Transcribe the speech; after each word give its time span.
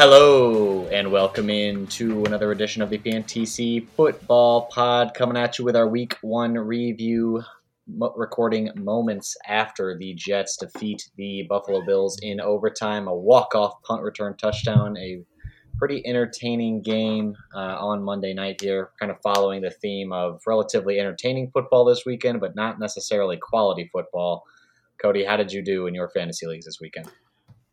Hello, 0.00 0.86
and 0.92 1.10
welcome 1.10 1.50
in 1.50 1.84
to 1.88 2.24
another 2.24 2.52
edition 2.52 2.82
of 2.82 2.88
the 2.88 2.98
FanTC 2.98 3.88
Football 3.96 4.66
Pod, 4.66 5.12
coming 5.12 5.36
at 5.36 5.58
you 5.58 5.64
with 5.64 5.74
our 5.74 5.88
Week 5.88 6.16
One 6.20 6.54
review, 6.54 7.42
mo- 7.88 8.14
recording 8.16 8.70
moments 8.76 9.36
after 9.48 9.98
the 9.98 10.14
Jets 10.14 10.56
defeat 10.56 11.10
the 11.16 11.48
Buffalo 11.48 11.84
Bills 11.84 12.16
in 12.22 12.40
overtime, 12.40 13.08
a 13.08 13.12
walk-off 13.12 13.82
punt 13.82 14.04
return 14.04 14.36
touchdown, 14.36 14.96
a 14.98 15.20
pretty 15.78 16.06
entertaining 16.06 16.80
game 16.80 17.34
uh, 17.52 17.84
on 17.84 18.00
Monday 18.00 18.32
night 18.32 18.60
here, 18.60 18.90
kind 19.00 19.10
of 19.10 19.20
following 19.20 19.62
the 19.62 19.72
theme 19.72 20.12
of 20.12 20.40
relatively 20.46 21.00
entertaining 21.00 21.50
football 21.50 21.84
this 21.84 22.06
weekend, 22.06 22.38
but 22.38 22.54
not 22.54 22.78
necessarily 22.78 23.36
quality 23.36 23.90
football. 23.92 24.44
Kody, 25.02 25.26
how 25.26 25.36
did 25.36 25.52
you 25.52 25.60
do 25.60 25.88
in 25.88 25.94
your 25.94 26.08
fantasy 26.10 26.46
leagues 26.46 26.66
this 26.66 26.78
weekend? 26.80 27.10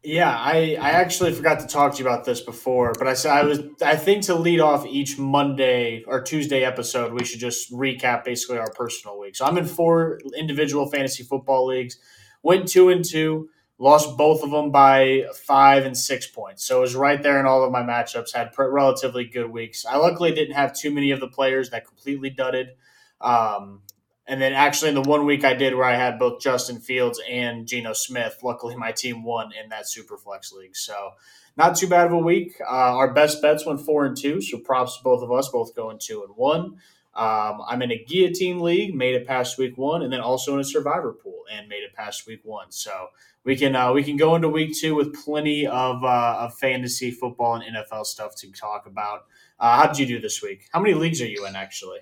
Yeah, 0.06 0.30
I, 0.30 0.78
I 0.80 0.92
actually 0.92 1.34
forgot 1.34 1.62
to 1.62 1.68
talk 1.68 1.94
to 1.94 2.04
you 2.04 2.08
about 2.08 2.26
this 2.26 2.40
before, 2.40 2.94
but 2.96 3.08
I 3.08 3.16
said 3.16 3.32
I 3.32 3.44
was 3.44 3.60
I 3.82 3.96
think 3.96 4.24
to 4.26 4.36
lead 4.36 4.60
off 4.60 4.86
each 4.86 5.18
Monday 5.18 6.04
or 6.06 6.22
Tuesday 6.22 6.64
episode, 6.64 7.12
we 7.12 7.26
should 7.26 7.40
just 7.40 7.74
recap 7.74 8.24
basically 8.24 8.60
our 8.60 8.70
personal 8.72 9.20
week. 9.20 9.36
So 9.36 9.46
I'm 9.46 9.58
in 9.58 9.66
four 9.66 10.20
individual 10.38 10.86
fantasy 10.92 11.24
football 11.24 11.66
leagues, 11.66 11.98
went 12.44 12.68
two 12.68 12.90
and 12.90 13.04
two, 13.04 13.50
lost 13.80 14.16
both 14.16 14.44
of 14.44 14.52
them 14.52 14.72
by 14.72 15.24
five 15.34 15.86
and 15.86 15.98
six 15.98 16.28
points. 16.28 16.68
So 16.68 16.78
it 16.78 16.82
was 16.82 16.96
right 16.96 17.22
there 17.24 17.40
in 17.40 17.48
all 17.48 17.64
of 17.64 17.72
my 17.72 17.82
matchups. 17.82 18.36
Had 18.36 18.52
relatively 18.60 19.26
good 19.26 19.50
weeks. 19.50 19.88
I 19.88 19.98
luckily 19.98 20.32
didn't 20.32 20.54
have 20.54 20.76
too 20.76 20.92
many 20.92 21.10
of 21.10 21.20
the 21.20 21.28
players 21.28 21.72
that 21.72 21.88
completely 21.88 22.30
dudded. 22.30 22.76
Um, 23.22 23.82
and 24.28 24.42
then 24.42 24.54
actually 24.54 24.90
in 24.90 24.96
the 24.96 25.02
one 25.02 25.26
week 25.26 25.44
I 25.44 25.54
did 25.54 25.76
where 25.76 25.86
I 25.86 25.96
had 25.96 26.18
both 26.18 26.42
Justin 26.42 26.80
Fields 26.80 27.22
and 27.30 27.68
Geno 27.68 27.94
Smith, 27.94 28.40
luckily 28.44 28.76
my 28.76 28.92
team 28.92 29.24
won 29.24 29.52
in 29.62 29.70
that 29.70 29.88
super 29.88 30.18
flex 30.18 30.52
league. 30.52 30.76
So 30.76 31.12
not 31.58 31.78
too 31.78 31.88
bad 31.88 32.08
of 32.08 32.14
a 32.14 32.18
week. 32.18 32.54
Uh, 32.62 32.98
our 32.98 33.14
best 33.14 33.42
bets 33.42 33.66
went 33.66 33.82
four 33.82 34.06
and 34.06 34.18
two, 34.18 34.42
so 34.42 34.58
props 34.58 34.98
to 34.98 35.04
both 35.04 35.24
of 35.24 35.32
us, 35.32 35.50
both 35.50 35.76
going 35.76 36.00
two 36.00 36.24
and 36.24 36.36
one. 36.36 36.78
Um, 37.14 37.62
I'm 37.66 37.82
in 37.82 37.92
a 37.92 38.04
guillotine 38.04 38.60
league, 38.60 38.94
made 38.94 39.16
it 39.16 39.26
past 39.26 39.58
week 39.58 39.78
one, 39.78 40.02
and 40.02 40.12
then 40.12 40.20
also 40.20 40.54
in 40.54 40.60
a 40.60 40.66
survivor 40.66 41.14
pool 41.14 41.44
and 41.50 41.70
made 41.70 41.84
it 41.84 41.94
past 41.94 42.28
week 42.28 42.42
one. 42.44 42.72
So 42.72 43.08
we 43.46 43.56
can 43.56 43.74
uh, 43.76 43.94
we 43.94 44.04
can 44.04 44.18
go 44.18 44.36
into 44.36 44.50
week 44.50 44.76
two 44.78 44.96
with 44.96 45.14
plenty 45.24 45.66
of 45.66 46.04
uh, 46.04 46.38
of 46.40 46.58
fantasy 46.58 47.12
football 47.12 47.56
and 47.56 47.64
NFL 47.64 48.06
stuff 48.06 48.36
to 48.38 48.52
talk 48.52 48.86
about. 48.86 49.28
Uh, 49.58 49.78
how 49.78 49.88
did 49.88 50.00
you 50.00 50.06
do 50.06 50.20
this 50.20 50.42
week? 50.42 50.68
How 50.74 50.82
many 50.82 50.94
leagues 50.94 51.22
are 51.22 51.28
you 51.28 51.46
in 51.46 51.56
actually? 51.56 52.00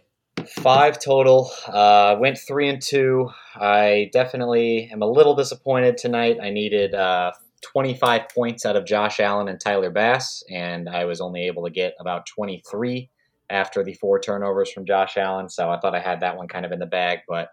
Five 0.47 0.99
total. 0.99 1.51
Uh, 1.67 2.17
went 2.19 2.37
three 2.37 2.69
and 2.69 2.81
two. 2.81 3.29
I 3.55 4.09
definitely 4.13 4.89
am 4.91 5.01
a 5.01 5.07
little 5.07 5.35
disappointed 5.35 5.97
tonight. 5.97 6.37
I 6.41 6.49
needed 6.49 6.93
uh, 6.93 7.31
25 7.61 8.29
points 8.29 8.65
out 8.65 8.75
of 8.75 8.85
Josh 8.85 9.19
Allen 9.19 9.47
and 9.47 9.59
Tyler 9.59 9.89
Bass, 9.89 10.43
and 10.49 10.89
I 10.89 11.05
was 11.05 11.21
only 11.21 11.47
able 11.47 11.63
to 11.65 11.71
get 11.71 11.93
about 11.99 12.25
23 12.25 13.09
after 13.49 13.83
the 13.83 13.93
four 13.93 14.19
turnovers 14.19 14.71
from 14.71 14.85
Josh 14.85 15.17
Allen. 15.17 15.49
So 15.49 15.69
I 15.69 15.79
thought 15.79 15.95
I 15.95 15.99
had 15.99 16.21
that 16.21 16.37
one 16.37 16.47
kind 16.47 16.65
of 16.65 16.71
in 16.71 16.79
the 16.79 16.85
bag, 16.85 17.19
but 17.27 17.49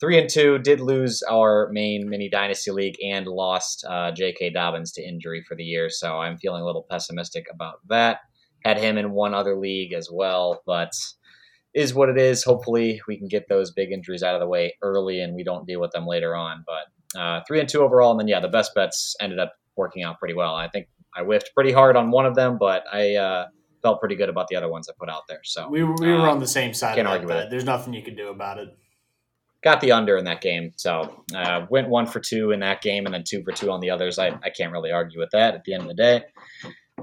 three 0.00 0.18
and 0.18 0.28
two 0.28 0.58
did 0.58 0.80
lose 0.80 1.22
our 1.22 1.68
main 1.72 2.08
mini 2.08 2.28
dynasty 2.28 2.70
league 2.70 2.96
and 3.04 3.26
lost 3.26 3.84
uh, 3.88 4.12
J.K. 4.12 4.50
Dobbins 4.50 4.92
to 4.92 5.02
injury 5.02 5.44
for 5.46 5.54
the 5.54 5.64
year. 5.64 5.90
So 5.90 6.18
I'm 6.18 6.38
feeling 6.38 6.62
a 6.62 6.66
little 6.66 6.86
pessimistic 6.88 7.46
about 7.52 7.80
that. 7.88 8.20
Had 8.64 8.78
him 8.78 8.96
in 8.96 9.10
one 9.10 9.34
other 9.34 9.56
league 9.56 9.92
as 9.92 10.08
well, 10.10 10.62
but 10.66 10.92
is 11.74 11.94
what 11.94 12.08
it 12.08 12.18
is. 12.18 12.44
Hopefully, 12.44 13.00
we 13.08 13.16
can 13.16 13.28
get 13.28 13.48
those 13.48 13.70
big 13.70 13.92
injuries 13.92 14.22
out 14.22 14.34
of 14.34 14.40
the 14.40 14.48
way 14.48 14.74
early 14.82 15.20
and 15.20 15.34
we 15.34 15.44
don't 15.44 15.66
deal 15.66 15.80
with 15.80 15.90
them 15.92 16.06
later 16.06 16.34
on. 16.34 16.64
But 16.66 17.18
uh, 17.18 17.40
three 17.46 17.60
and 17.60 17.68
two 17.68 17.80
overall, 17.80 18.10
and 18.10 18.20
then 18.20 18.28
yeah, 18.28 18.40
the 18.40 18.48
best 18.48 18.74
bets 18.74 19.16
ended 19.20 19.38
up 19.38 19.54
working 19.76 20.02
out 20.02 20.18
pretty 20.18 20.34
well. 20.34 20.54
I 20.54 20.68
think 20.68 20.88
I 21.16 21.22
whiffed 21.22 21.50
pretty 21.54 21.72
hard 21.72 21.96
on 21.96 22.10
one 22.10 22.26
of 22.26 22.34
them, 22.34 22.58
but 22.58 22.84
I 22.92 23.16
uh, 23.16 23.46
felt 23.82 24.00
pretty 24.00 24.16
good 24.16 24.28
about 24.28 24.48
the 24.48 24.56
other 24.56 24.70
ones 24.70 24.88
I 24.88 24.92
put 24.98 25.10
out 25.10 25.22
there. 25.28 25.40
So 25.44 25.68
we 25.68 25.82
were, 25.82 25.94
we 25.98 26.12
were 26.12 26.28
uh, 26.28 26.32
on 26.32 26.38
the 26.38 26.46
same 26.46 26.74
side. 26.74 26.96
Can't 26.96 27.08
argue 27.08 27.28
with 27.28 27.36
it. 27.36 27.50
There's 27.50 27.64
nothing 27.64 27.92
you 27.92 28.02
can 28.02 28.16
do 28.16 28.28
about 28.28 28.58
it. 28.58 28.68
Got 29.62 29.80
the 29.80 29.92
under 29.92 30.16
in 30.16 30.24
that 30.24 30.40
game, 30.40 30.72
so 30.74 31.24
uh, 31.36 31.66
went 31.70 31.88
one 31.88 32.06
for 32.06 32.18
two 32.18 32.50
in 32.50 32.60
that 32.60 32.82
game, 32.82 33.06
and 33.06 33.14
then 33.14 33.22
two 33.24 33.44
for 33.44 33.52
two 33.52 33.70
on 33.70 33.78
the 33.80 33.90
others. 33.90 34.18
I, 34.18 34.36
I 34.42 34.50
can't 34.50 34.72
really 34.72 34.90
argue 34.90 35.20
with 35.20 35.30
that 35.30 35.54
at 35.54 35.62
the 35.62 35.74
end 35.74 35.82
of 35.82 35.88
the 35.88 35.94
day. 35.94 36.24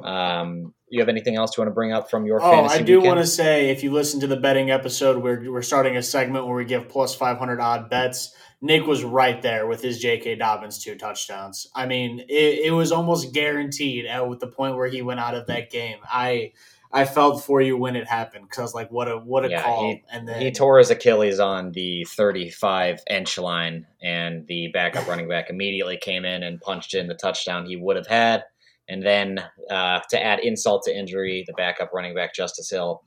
Um, 0.04 0.74
you 0.90 1.00
have 1.00 1.10
anything 1.10 1.36
else 1.36 1.56
you 1.56 1.62
want 1.62 1.70
to 1.70 1.76
bring 1.76 1.92
up 1.92 2.10
from 2.10 2.26
your? 2.26 2.42
Oh, 2.42 2.66
I 2.66 2.82
do 2.82 3.02
want 3.02 3.20
to 3.20 3.28
say 3.28 3.70
if 3.70 3.84
you 3.84 3.92
listen 3.92 4.20
to 4.22 4.28
the 4.28 4.38
betting 4.38 4.72
episode, 4.72 5.22
we're 5.22 5.52
we're 5.52 5.62
starting 5.62 5.98
a 5.98 6.04
segment 6.04 6.48
where 6.48 6.56
we 6.56 6.66
give 6.66 6.90
plus 6.90 7.16
five 7.16 7.38
hundred 7.38 7.60
odd 7.60 7.90
bets. 7.90 8.34
Nick 8.62 8.86
was 8.86 9.04
right 9.04 9.42
there 9.42 9.68
with 9.68 9.82
his 9.82 10.00
J.K. 10.00 10.36
Dobbins 10.36 10.84
two 10.84 10.96
touchdowns. 10.96 11.68
I 11.74 11.86
mean, 11.86 12.20
it, 12.28 12.66
it 12.66 12.72
was 12.72 12.92
almost 12.92 13.34
guaranteed 13.34 14.06
at 14.06 14.22
the 14.40 14.48
point 14.48 14.76
where 14.76 14.88
he 14.88 15.02
went 15.02 15.22
out 15.22 15.36
of 15.36 15.48
that 15.48 15.70
game. 15.70 16.00
I 16.04 16.52
I 16.92 17.06
felt 17.06 17.44
for 17.44 17.62
you 17.62 17.78
when 17.78 17.96
it 17.96 18.08
happened 18.08 18.46
because 18.46 18.60
I 18.60 18.64
was 18.64 18.74
like, 18.74 18.92
what 18.92 19.08
a 19.08 19.18
what 19.18 19.46
a 19.46 19.50
yeah, 19.50 19.64
call! 19.64 19.84
He, 19.84 20.04
and 20.12 20.28
then 20.28 20.42
he 20.42 20.52
tore 20.52 20.80
his 20.80 20.90
Achilles 20.90 21.40
on 21.40 21.72
the 21.72 22.04
35 22.06 23.02
inch 23.10 23.38
line, 23.38 23.86
and 24.02 24.48
the 24.48 24.70
backup 24.74 25.08
running 25.08 25.28
back 25.28 25.50
immediately 25.50 25.98
came 25.98 26.26
in 26.26 26.42
and 26.42 26.60
punched 26.60 26.96
in 26.96 27.08
the 27.08 27.14
touchdown 27.14 27.68
he 27.68 27.76
would 27.76 27.96
have 27.96 28.08
had. 28.08 28.44
And 28.90 29.06
then 29.06 29.40
uh, 29.70 30.00
to 30.10 30.22
add 30.22 30.40
insult 30.40 30.84
to 30.86 30.98
injury, 30.98 31.44
the 31.48 31.54
backup 31.54 31.92
running 31.94 32.16
back 32.16 32.34
Justice 32.34 32.70
Hill 32.70 33.04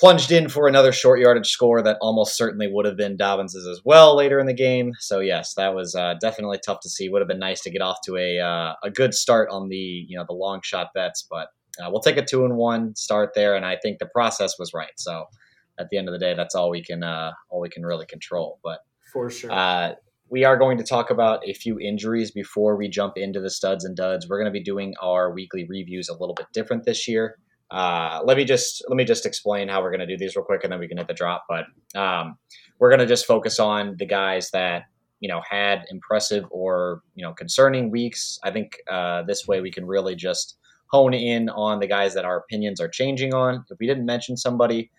plunged 0.00 0.32
in 0.32 0.48
for 0.48 0.66
another 0.66 0.92
short 0.92 1.20
yardage 1.20 1.48
score 1.48 1.82
that 1.82 1.98
almost 2.00 2.36
certainly 2.36 2.66
would 2.66 2.86
have 2.86 2.96
been 2.96 3.16
Dobbins's 3.16 3.66
as 3.66 3.82
well 3.84 4.16
later 4.16 4.40
in 4.40 4.46
the 4.46 4.54
game. 4.54 4.92
So 4.98 5.20
yes, 5.20 5.54
that 5.54 5.74
was 5.74 5.94
uh, 5.94 6.14
definitely 6.20 6.58
tough 6.64 6.80
to 6.80 6.88
see. 6.88 7.08
Would 7.08 7.20
have 7.20 7.28
been 7.28 7.38
nice 7.38 7.60
to 7.62 7.70
get 7.70 7.82
off 7.82 7.98
to 8.06 8.16
a 8.16 8.40
uh, 8.40 8.74
a 8.82 8.90
good 8.90 9.14
start 9.14 9.48
on 9.50 9.68
the 9.68 9.76
you 9.76 10.16
know 10.16 10.24
the 10.26 10.34
long 10.34 10.60
shot 10.64 10.88
bets, 10.94 11.26
but 11.30 11.48
uh, 11.80 11.88
we'll 11.90 12.00
take 12.00 12.16
a 12.16 12.24
two 12.24 12.44
and 12.44 12.56
one 12.56 12.96
start 12.96 13.32
there, 13.34 13.54
and 13.54 13.64
I 13.64 13.76
think 13.76 13.98
the 13.98 14.06
process 14.06 14.58
was 14.58 14.72
right. 14.74 14.92
So 14.96 15.26
at 15.78 15.88
the 15.90 15.98
end 15.98 16.08
of 16.08 16.12
the 16.12 16.18
day, 16.18 16.34
that's 16.34 16.54
all 16.54 16.70
we 16.70 16.82
can 16.82 17.04
uh, 17.04 17.32
all 17.50 17.60
we 17.60 17.68
can 17.68 17.84
really 17.84 18.06
control. 18.06 18.58
But 18.64 18.80
for 19.12 19.30
sure. 19.30 19.52
We 20.30 20.44
are 20.44 20.56
going 20.56 20.78
to 20.78 20.84
talk 20.84 21.10
about 21.10 21.40
a 21.44 21.52
few 21.52 21.80
injuries 21.80 22.30
before 22.30 22.76
we 22.76 22.88
jump 22.88 23.14
into 23.16 23.40
the 23.40 23.50
studs 23.50 23.84
and 23.84 23.96
duds. 23.96 24.28
We're 24.28 24.38
going 24.38 24.52
to 24.52 24.56
be 24.56 24.62
doing 24.62 24.94
our 25.02 25.32
weekly 25.32 25.66
reviews 25.68 26.08
a 26.08 26.12
little 26.12 26.34
bit 26.34 26.46
different 26.52 26.84
this 26.84 27.08
year. 27.08 27.36
Uh, 27.72 28.20
let 28.24 28.36
me 28.36 28.44
just 28.44 28.84
let 28.88 28.96
me 28.96 29.04
just 29.04 29.26
explain 29.26 29.68
how 29.68 29.82
we're 29.82 29.90
going 29.90 30.00
to 30.00 30.06
do 30.06 30.16
these 30.16 30.36
real 30.36 30.44
quick, 30.44 30.62
and 30.62 30.72
then 30.72 30.78
we 30.78 30.86
can 30.86 30.98
hit 30.98 31.08
the 31.08 31.14
drop. 31.14 31.46
But 31.48 31.64
um, 31.98 32.36
we're 32.78 32.90
going 32.90 33.00
to 33.00 33.06
just 33.06 33.26
focus 33.26 33.58
on 33.58 33.96
the 33.98 34.06
guys 34.06 34.50
that 34.52 34.84
you 35.18 35.28
know 35.28 35.40
had 35.48 35.84
impressive 35.90 36.44
or 36.50 37.02
you 37.16 37.24
know 37.24 37.32
concerning 37.32 37.90
weeks. 37.90 38.38
I 38.44 38.52
think 38.52 38.78
uh, 38.88 39.22
this 39.22 39.48
way 39.48 39.60
we 39.60 39.72
can 39.72 39.84
really 39.84 40.14
just 40.14 40.58
hone 40.92 41.14
in 41.14 41.48
on 41.48 41.80
the 41.80 41.86
guys 41.86 42.14
that 42.14 42.24
our 42.24 42.38
opinions 42.38 42.80
are 42.80 42.88
changing 42.88 43.34
on. 43.34 43.64
If 43.70 43.78
we 43.78 43.86
didn't 43.86 44.06
mention 44.06 44.36
somebody, 44.36 44.90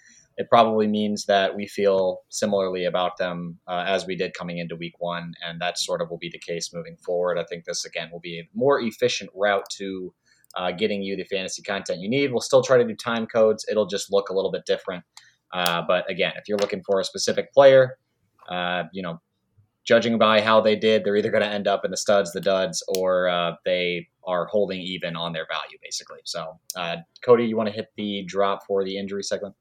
it 0.42 0.50
probably 0.50 0.88
means 0.88 1.26
that 1.26 1.56
we 1.56 1.68
feel 1.68 2.22
similarly 2.30 2.86
about 2.86 3.16
them 3.18 3.60
uh, 3.68 3.84
as 3.86 4.08
we 4.08 4.16
did 4.16 4.34
coming 4.34 4.58
into 4.58 4.76
week 4.76 4.96
one. 4.98 5.34
And 5.46 5.62
that 5.62 5.78
sort 5.78 6.02
of 6.02 6.10
will 6.10 6.18
be 6.18 6.32
the 6.32 6.40
case 6.40 6.74
moving 6.74 6.98
forward. 6.98 7.38
I 7.38 7.44
think 7.44 7.66
this, 7.66 7.86
again, 7.86 8.10
will 8.12 8.20
be 8.20 8.40
a 8.40 8.50
more 8.56 8.82
efficient 8.82 9.30
route 9.36 9.66
to 9.78 10.12
uh, 10.56 10.72
getting 10.72 11.04
you 11.04 11.16
the 11.16 11.26
fantasy 11.26 11.62
content 11.62 12.00
you 12.00 12.10
need. 12.10 12.32
We'll 12.32 12.42
still 12.42 12.64
try 12.64 12.80
to 12.80 12.84
do 12.84 12.96
time 12.96 13.28
codes, 13.28 13.68
it'll 13.70 13.86
just 13.86 14.12
look 14.12 14.30
a 14.30 14.34
little 14.34 14.52
bit 14.52 14.66
different. 14.66 15.04
Uh, 15.54 15.84
but 15.88 16.10
again, 16.10 16.34
if 16.38 16.48
you're 16.48 16.58
looking 16.58 16.82
for 16.82 17.00
a 17.00 17.04
specific 17.04 17.54
player, 17.54 18.00
uh, 18.50 18.86
you 18.92 19.04
know, 19.04 19.22
judging 19.84 20.18
by 20.18 20.42
how 20.42 20.60
they 20.60 20.76
did, 20.76 21.04
they're 21.04 21.18
either 21.18 21.30
going 21.30 21.44
to 21.44 21.50
end 21.50 21.68
up 21.68 21.86
in 21.86 21.92
the 21.92 21.98
studs, 21.98 22.32
the 22.32 22.42
duds, 22.42 22.84
or 22.98 23.30
uh, 23.30 23.52
they 23.64 24.08
are 24.26 24.48
holding 24.48 24.82
even 24.82 25.16
on 25.16 25.34
their 25.34 25.46
value, 25.48 25.78
basically. 25.84 26.20
So, 26.26 26.60
uh, 26.76 26.98
Kody, 27.24 27.48
you 27.48 27.56
want 27.58 27.70
to 27.70 27.76
hit 27.76 27.90
the 27.96 28.24
drop 28.28 28.66
for 28.66 28.84
the 28.84 28.98
injury 28.98 29.24
segment? 29.24 29.54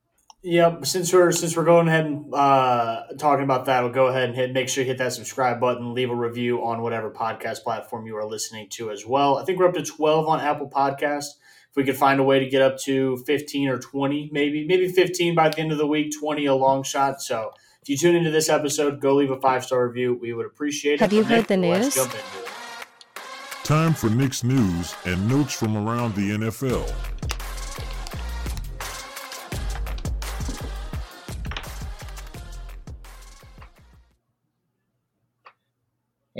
Yep. 0.43 0.87
Since 0.87 1.13
we're 1.13 1.33
since 1.33 1.55
we're 1.55 1.65
going 1.65 1.87
ahead 1.87 2.07
and 2.07 2.35
uh, 2.35 3.03
talking 3.19 3.45
about 3.45 3.67
that, 3.67 3.83
we'll 3.83 3.93
go 3.93 4.07
ahead 4.07 4.25
and 4.25 4.35
hit. 4.35 4.53
Make 4.53 4.71
sure 4.71 4.83
you 4.83 4.89
hit 4.89 4.99
that 4.99 5.13
subscribe 5.13 5.61
button. 5.61 5.93
Leave 5.93 6.11
a 6.11 6.15
review 6.15 6.65
on 6.65 6.81
whatever 6.81 7.11
podcast 7.11 7.63
platform 7.63 8.07
you 8.07 8.17
are 8.17 8.25
listening 8.25 8.69
to 8.71 8.91
as 8.91 9.05
well. 9.05 9.37
I 9.37 9.45
think 9.45 9.59
we're 9.59 9.69
up 9.69 9.75
to 9.75 9.83
twelve 9.83 10.29
on 10.29 10.41
Apple 10.41 10.71
Podcast. 10.71 11.27
If 11.69 11.77
we 11.77 11.85
could 11.85 11.97
find 11.97 12.21
a 12.21 12.23
way 12.23 12.39
to 12.39 12.49
get 12.49 12.63
up 12.63 12.79
to 12.81 13.19
fifteen 13.27 13.69
or 13.69 13.79
twenty, 13.79 14.31
maybe 14.33 14.67
maybe 14.67 14.89
fifteen 14.89 15.35
by 15.35 15.51
the 15.51 15.59
end 15.59 15.73
of 15.73 15.79
the 15.79 15.87
week, 15.87 16.13
twenty 16.19 16.47
a 16.47 16.55
long 16.55 16.85
shot. 16.85 17.21
So 17.21 17.53
if 17.83 17.91
you 17.91 17.99
tune 17.99 18.17
into 18.17 18.31
this 18.31 18.49
episode, 18.49 18.99
go 19.01 19.17
leave 19.17 19.31
a 19.31 19.41
five 19.41 19.63
star 19.63 19.87
review. 19.87 20.19
We 20.21 20.33
would 20.33 20.47
appreciate 20.47 20.95
it. 20.95 21.01
Have 21.01 21.13
you 21.13 21.23
heard 21.23 21.49
the 21.49 21.59
news? 21.59 21.99
Time 23.63 23.93
for 23.93 24.09
Nick's 24.09 24.43
news 24.43 24.95
and 25.05 25.29
notes 25.29 25.53
from 25.53 25.77
around 25.77 26.15
the 26.15 26.31
NFL. 26.31 26.91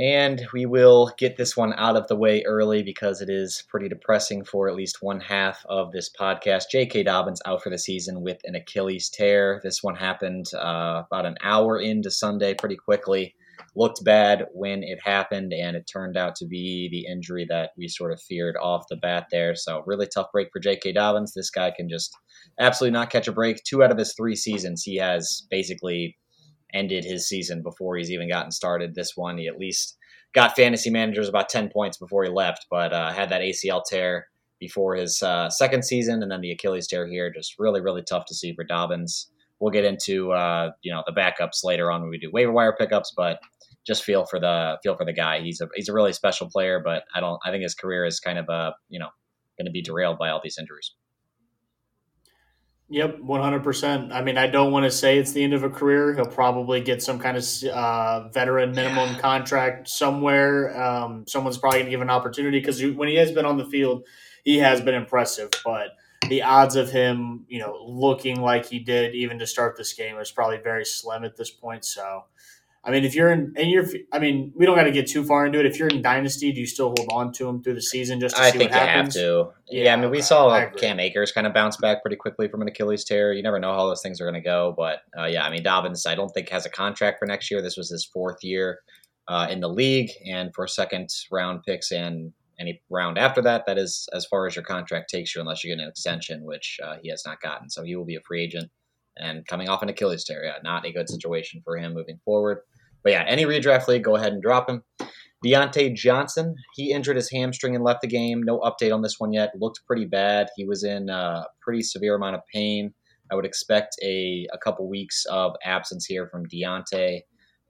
And 0.01 0.47
we 0.55 0.65
will 0.65 1.13
get 1.19 1.37
this 1.37 1.59
one 1.59 1.75
out 1.75 1.95
of 1.95 2.09
the 2.09 2.17
way 2.17 2.43
early 2.47 2.83
because 2.83 3.21
it 3.21 3.29
is 3.29 3.63
pretty 3.69 3.87
depressing 3.87 4.45
for 4.47 4.67
at 4.67 4.75
least 4.75 5.03
one 5.03 5.21
half 5.21 5.63
of 5.69 5.93
this 5.93 6.09
podcast. 6.09 6.71
J.K. 6.71 7.03
Dobbins 7.03 7.43
out 7.45 7.63
for 7.63 7.69
the 7.69 7.77
season 7.77 8.23
with 8.23 8.39
an 8.45 8.55
Achilles 8.55 9.11
tear. 9.11 9.61
This 9.63 9.83
one 9.83 9.97
happened 9.97 10.55
uh, 10.55 11.03
about 11.05 11.27
an 11.27 11.37
hour 11.43 11.79
into 11.79 12.11
Sunday, 12.11 12.55
pretty 12.55 12.77
quickly. 12.77 13.35
looked 13.77 14.03
bad 14.03 14.47
when 14.55 14.83
it 14.83 15.01
happened, 15.05 15.53
and 15.53 15.77
it 15.77 15.87
turned 15.87 16.17
out 16.17 16.35
to 16.37 16.47
be 16.47 16.89
the 16.91 17.05
injury 17.13 17.45
that 17.51 17.73
we 17.77 17.87
sort 17.87 18.11
of 18.11 18.23
feared 18.23 18.57
off 18.57 18.89
the 18.89 18.97
bat 18.97 19.27
there. 19.31 19.55
So, 19.55 19.83
really 19.85 20.07
tough 20.07 20.33
break 20.33 20.49
for 20.51 20.61
J.K. 20.61 20.93
Dobbins. 20.93 21.35
This 21.35 21.51
guy 21.51 21.73
can 21.77 21.91
just 21.91 22.11
absolutely 22.59 22.99
not 22.99 23.11
catch 23.11 23.29
a 23.29 23.33
break. 23.33 23.63
Two 23.65 23.85
out 23.85 23.91
of 23.91 23.99
his 23.99 24.15
three 24.15 24.35
seasons, 24.35 24.83
he 24.83 24.97
has 24.97 25.47
basically 25.51 26.17
ended 26.75 27.05
his 27.05 27.29
season 27.29 27.63
before 27.63 27.97
he's 27.97 28.11
even 28.11 28.29
gotten 28.29 28.51
started. 28.51 28.95
This 28.95 29.17
one, 29.17 29.39
he 29.39 29.47
at 29.47 29.59
least 29.59 29.97
got 30.35 30.57
fantasy 30.57 30.91
managers 30.91 31.29
about 31.29 31.49
10 31.49 31.71
points 31.71 31.97
before 31.97 32.25
he 32.25 32.31
left, 32.31 32.67
but 32.71 32.93
uh, 32.93 33.13
had 33.13 33.31
that 33.31 33.43
ACL 33.43 33.83
tear 33.85 34.29
before 34.59 34.95
his 34.95 35.23
uh, 35.23 35.51
second 35.51 35.85
season 35.85 36.23
and 36.23 36.31
then 36.31 36.41
the 36.41 36.53
Achilles 36.53 36.87
tear 36.87 37.09
here. 37.09 37.33
Just 37.33 37.55
really, 37.59 37.81
really 37.81 38.03
tough 38.03 38.27
to 38.27 38.35
see 38.35 38.55
for 38.55 38.65
Dobbins. 38.65 39.31
We'll 39.59 39.73
get 39.73 39.85
into 39.85 40.33
uh, 40.33 40.71
you 40.83 40.93
know 40.93 41.03
the 41.07 41.13
backups 41.13 41.65
later 41.65 41.91
on 41.91 42.01
when 42.01 42.11
we 42.11 42.19
do 42.19 42.31
waiver 42.33 42.53
wire 42.53 42.75
pickups, 42.79 43.13
but 43.15 43.41
just 43.87 44.05
feel 44.05 44.25
for 44.25 44.41
the 44.41 44.79
feel 44.83 44.97
for 44.97 45.05
the 45.05 45.13
guy. 45.13 45.41
He's 45.41 45.61
a 45.61 45.69
he's 45.75 45.89
a 45.89 45.93
really 45.93 46.15
special 46.15 46.49
player, 46.49 46.81
but 46.83 47.05
I 47.15 47.21
don't 47.21 47.39
I 47.45 47.51
think 47.51 47.63
his 47.63 47.75
career 47.75 48.07
is 48.07 48.21
kind 48.21 48.39
of 48.39 48.49
uh 48.49 48.73
you 48.89 48.99
know 48.99 49.09
going 49.59 49.67
to 49.67 49.73
be 49.73 49.83
derailed 49.83 50.19
by 50.19 50.31
all 50.31 50.41
these 50.43 50.57
injuries. 50.59 50.95
Yep, 52.93 53.21
one 53.21 53.41
hundred 53.41 53.63
percent. 53.63 54.13
I 54.13 54.21
mean, 54.21 54.37
I 54.37 54.49
don't 54.49 54.73
want 54.73 54.85
to 54.85 54.91
say 54.91 55.17
it's 55.17 55.31
the 55.31 55.45
end 55.45 55.55
of 55.55 55.63
a 55.63 55.71
career. 55.71 56.13
He'll 56.13 56.27
probably 56.27 56.81
get 56.81 57.01
some 57.03 57.21
kind 57.21 57.37
of 57.37 57.45
uh, 57.73 58.29
veteran 58.31 58.73
minimum 58.73 59.15
yeah. 59.15 59.21
contract 59.21 59.89
somewhere. 59.89 60.77
Um, 60.77 61.25
someone's 61.29 61.57
probably 61.57 61.79
going 61.79 61.87
to 61.87 61.91
give 61.93 62.01
an 62.01 62.11
opportunity 62.11 62.59
because 62.59 62.83
when 62.83 63.09
he 63.09 63.15
has 63.15 63.31
been 63.31 63.47
on 63.47 63.59
the 63.59 63.67
field, 63.67 64.07
he 64.43 64.59
has 64.59 64.81
been 64.81 64.95
impressive. 64.95 65.51
But 65.65 65.91
the 66.29 66.43
odds 66.43 66.75
of 66.75 66.91
him, 66.91 67.45
you 67.49 67.61
know, 67.61 67.79
looking 67.81 68.41
like 68.41 68.67
he 68.67 68.81
did 68.81 69.15
even 69.15 69.39
to 69.39 69.47
start 69.47 69.77
this 69.77 69.93
game 69.93 70.17
is 70.19 70.33
probably 70.33 70.59
very 70.59 70.85
slim 70.85 71.23
at 71.23 71.37
this 71.37 71.51
point. 71.51 71.85
So 71.85 72.25
I 72.83 72.91
mean, 72.91 73.05
if 73.05 73.15
you're 73.15 73.31
in, 73.31 73.53
and 73.57 73.71
you're, 73.71 73.85
I 74.11 74.19
mean, 74.19 74.53
we 74.57 74.65
don't 74.65 74.75
got 74.75 74.85
to 74.85 74.91
get 74.91 75.07
too 75.07 75.23
far 75.23 75.45
into 75.45 75.61
it. 75.61 75.67
If 75.67 75.79
you're 75.79 75.89
in 75.89 76.01
Dynasty, 76.01 76.51
do 76.51 76.61
you 76.61 76.67
still 76.67 76.95
hold 76.97 77.09
on 77.13 77.33
to 77.33 77.47
him 77.47 77.63
through 77.63 77.75
the 77.75 77.83
season 77.83 78.21
just 78.21 78.37
to 78.37 78.43
I 78.43 78.51
see 78.51 78.59
think 78.59 78.71
what 78.71 78.81
happens? 78.81 79.15
you 79.17 79.23
have 79.23 79.49
to. 79.49 79.53
Yeah, 79.69 79.85
yeah 79.85 79.93
I 79.93 79.97
mean, 79.97 80.11
we 80.11 80.23
saw 80.23 80.67
Cam 80.79 80.99
Akers 80.99 81.31
kind 81.31 81.47
of 81.47 81.53
bounce 81.53 81.77
back 81.77 82.01
pretty 82.01 82.17
quickly 82.17 82.49
from 82.49 82.63
an 82.63 82.69
Achilles 82.69 83.05
tear. 83.05 83.35
You 83.35 83.43
never 83.43 83.61
know 83.61 83.75
how 83.75 83.87
those 83.87 84.01
things 84.01 84.19
are 84.19 84.25
going 84.25 84.43
to 84.43 84.47
go. 84.47 84.73
But 84.75 85.01
uh, 85.19 85.27
yeah, 85.27 85.45
I 85.45 85.51
mean, 85.51 85.63
Dobbins, 85.63 86.07
I 86.07 86.15
don't 86.15 86.31
think 86.31 86.49
has 86.49 86.65
a 86.65 86.71
contract 86.71 87.19
for 87.19 87.27
next 87.27 87.51
year. 87.51 87.61
This 87.61 87.77
was 87.77 87.91
his 87.91 88.07
fourth 88.07 88.43
year 88.43 88.79
uh, 89.29 89.49
in 89.51 89.61
the 89.61 89.69
league. 89.69 90.11
And 90.27 90.51
for 90.55 90.67
second 90.67 91.11
round 91.31 91.63
picks 91.65 91.93
and 91.93 92.33
any 92.59 92.81
round 92.89 93.19
after 93.19 93.43
that, 93.43 93.65
that 93.67 93.77
is 93.77 94.09
as 94.15 94.25
far 94.25 94.47
as 94.47 94.57
your 94.57 94.65
contract 94.65 95.11
takes 95.11 95.35
you, 95.35 95.43
unless 95.43 95.63
you 95.63 95.75
get 95.75 95.83
an 95.83 95.89
extension, 95.89 96.45
which 96.45 96.79
uh, 96.83 96.97
he 97.03 97.11
has 97.11 97.25
not 97.27 97.43
gotten. 97.43 97.69
So 97.69 97.85
he 97.85 97.95
will 97.95 98.07
be 98.07 98.17
a 98.17 98.21
free 98.27 98.43
agent 98.43 98.71
and 99.17 99.47
coming 99.47 99.69
off 99.69 99.83
an 99.83 99.89
Achilles 99.89 100.25
tear. 100.25 100.45
Yeah, 100.45 100.59
not 100.63 100.87
a 100.87 100.93
good 100.93 101.09
situation 101.09 101.61
for 101.65 101.77
him 101.77 101.95
moving 101.95 102.19
forward. 102.25 102.61
But 103.03 103.13
yeah, 103.13 103.25
any 103.27 103.45
redraft 103.45 103.89
league, 103.89 104.05
go 104.05 104.17
ahead 104.17 104.33
and 104.33 104.43
drop 104.43 104.69
him. 104.69 104.83
Diontae 105.45 105.95
Johnson, 105.95 106.55
he 106.75 106.93
injured 106.93 107.17
his 107.17 107.31
hamstring 107.31 107.75
and 107.75 107.83
left 107.83 108.03
the 108.03 108.07
game. 108.07 108.43
No 108.43 108.61
update 108.61 108.93
on 108.93 109.01
this 109.01 109.19
one 109.19 109.33
yet. 109.33 109.53
Looked 109.59 109.81
pretty 109.87 110.05
bad. 110.05 110.49
He 110.55 110.67
was 110.67 110.85
in 110.85 111.09
a 111.09 111.47
pretty 111.63 111.83
severe 111.83 112.15
amount 112.15 112.37
of 112.37 112.43
pain. 112.53 112.93
I 113.33 113.37
would 113.37 113.47
expect 113.47 113.97
a, 114.03 114.47
a 114.53 114.59
couple 114.59 114.89
weeks 114.89 115.25
of 115.31 115.55
absence 115.65 116.05
here 116.05 116.29
from 116.29 116.47
Diontae. 116.47 117.23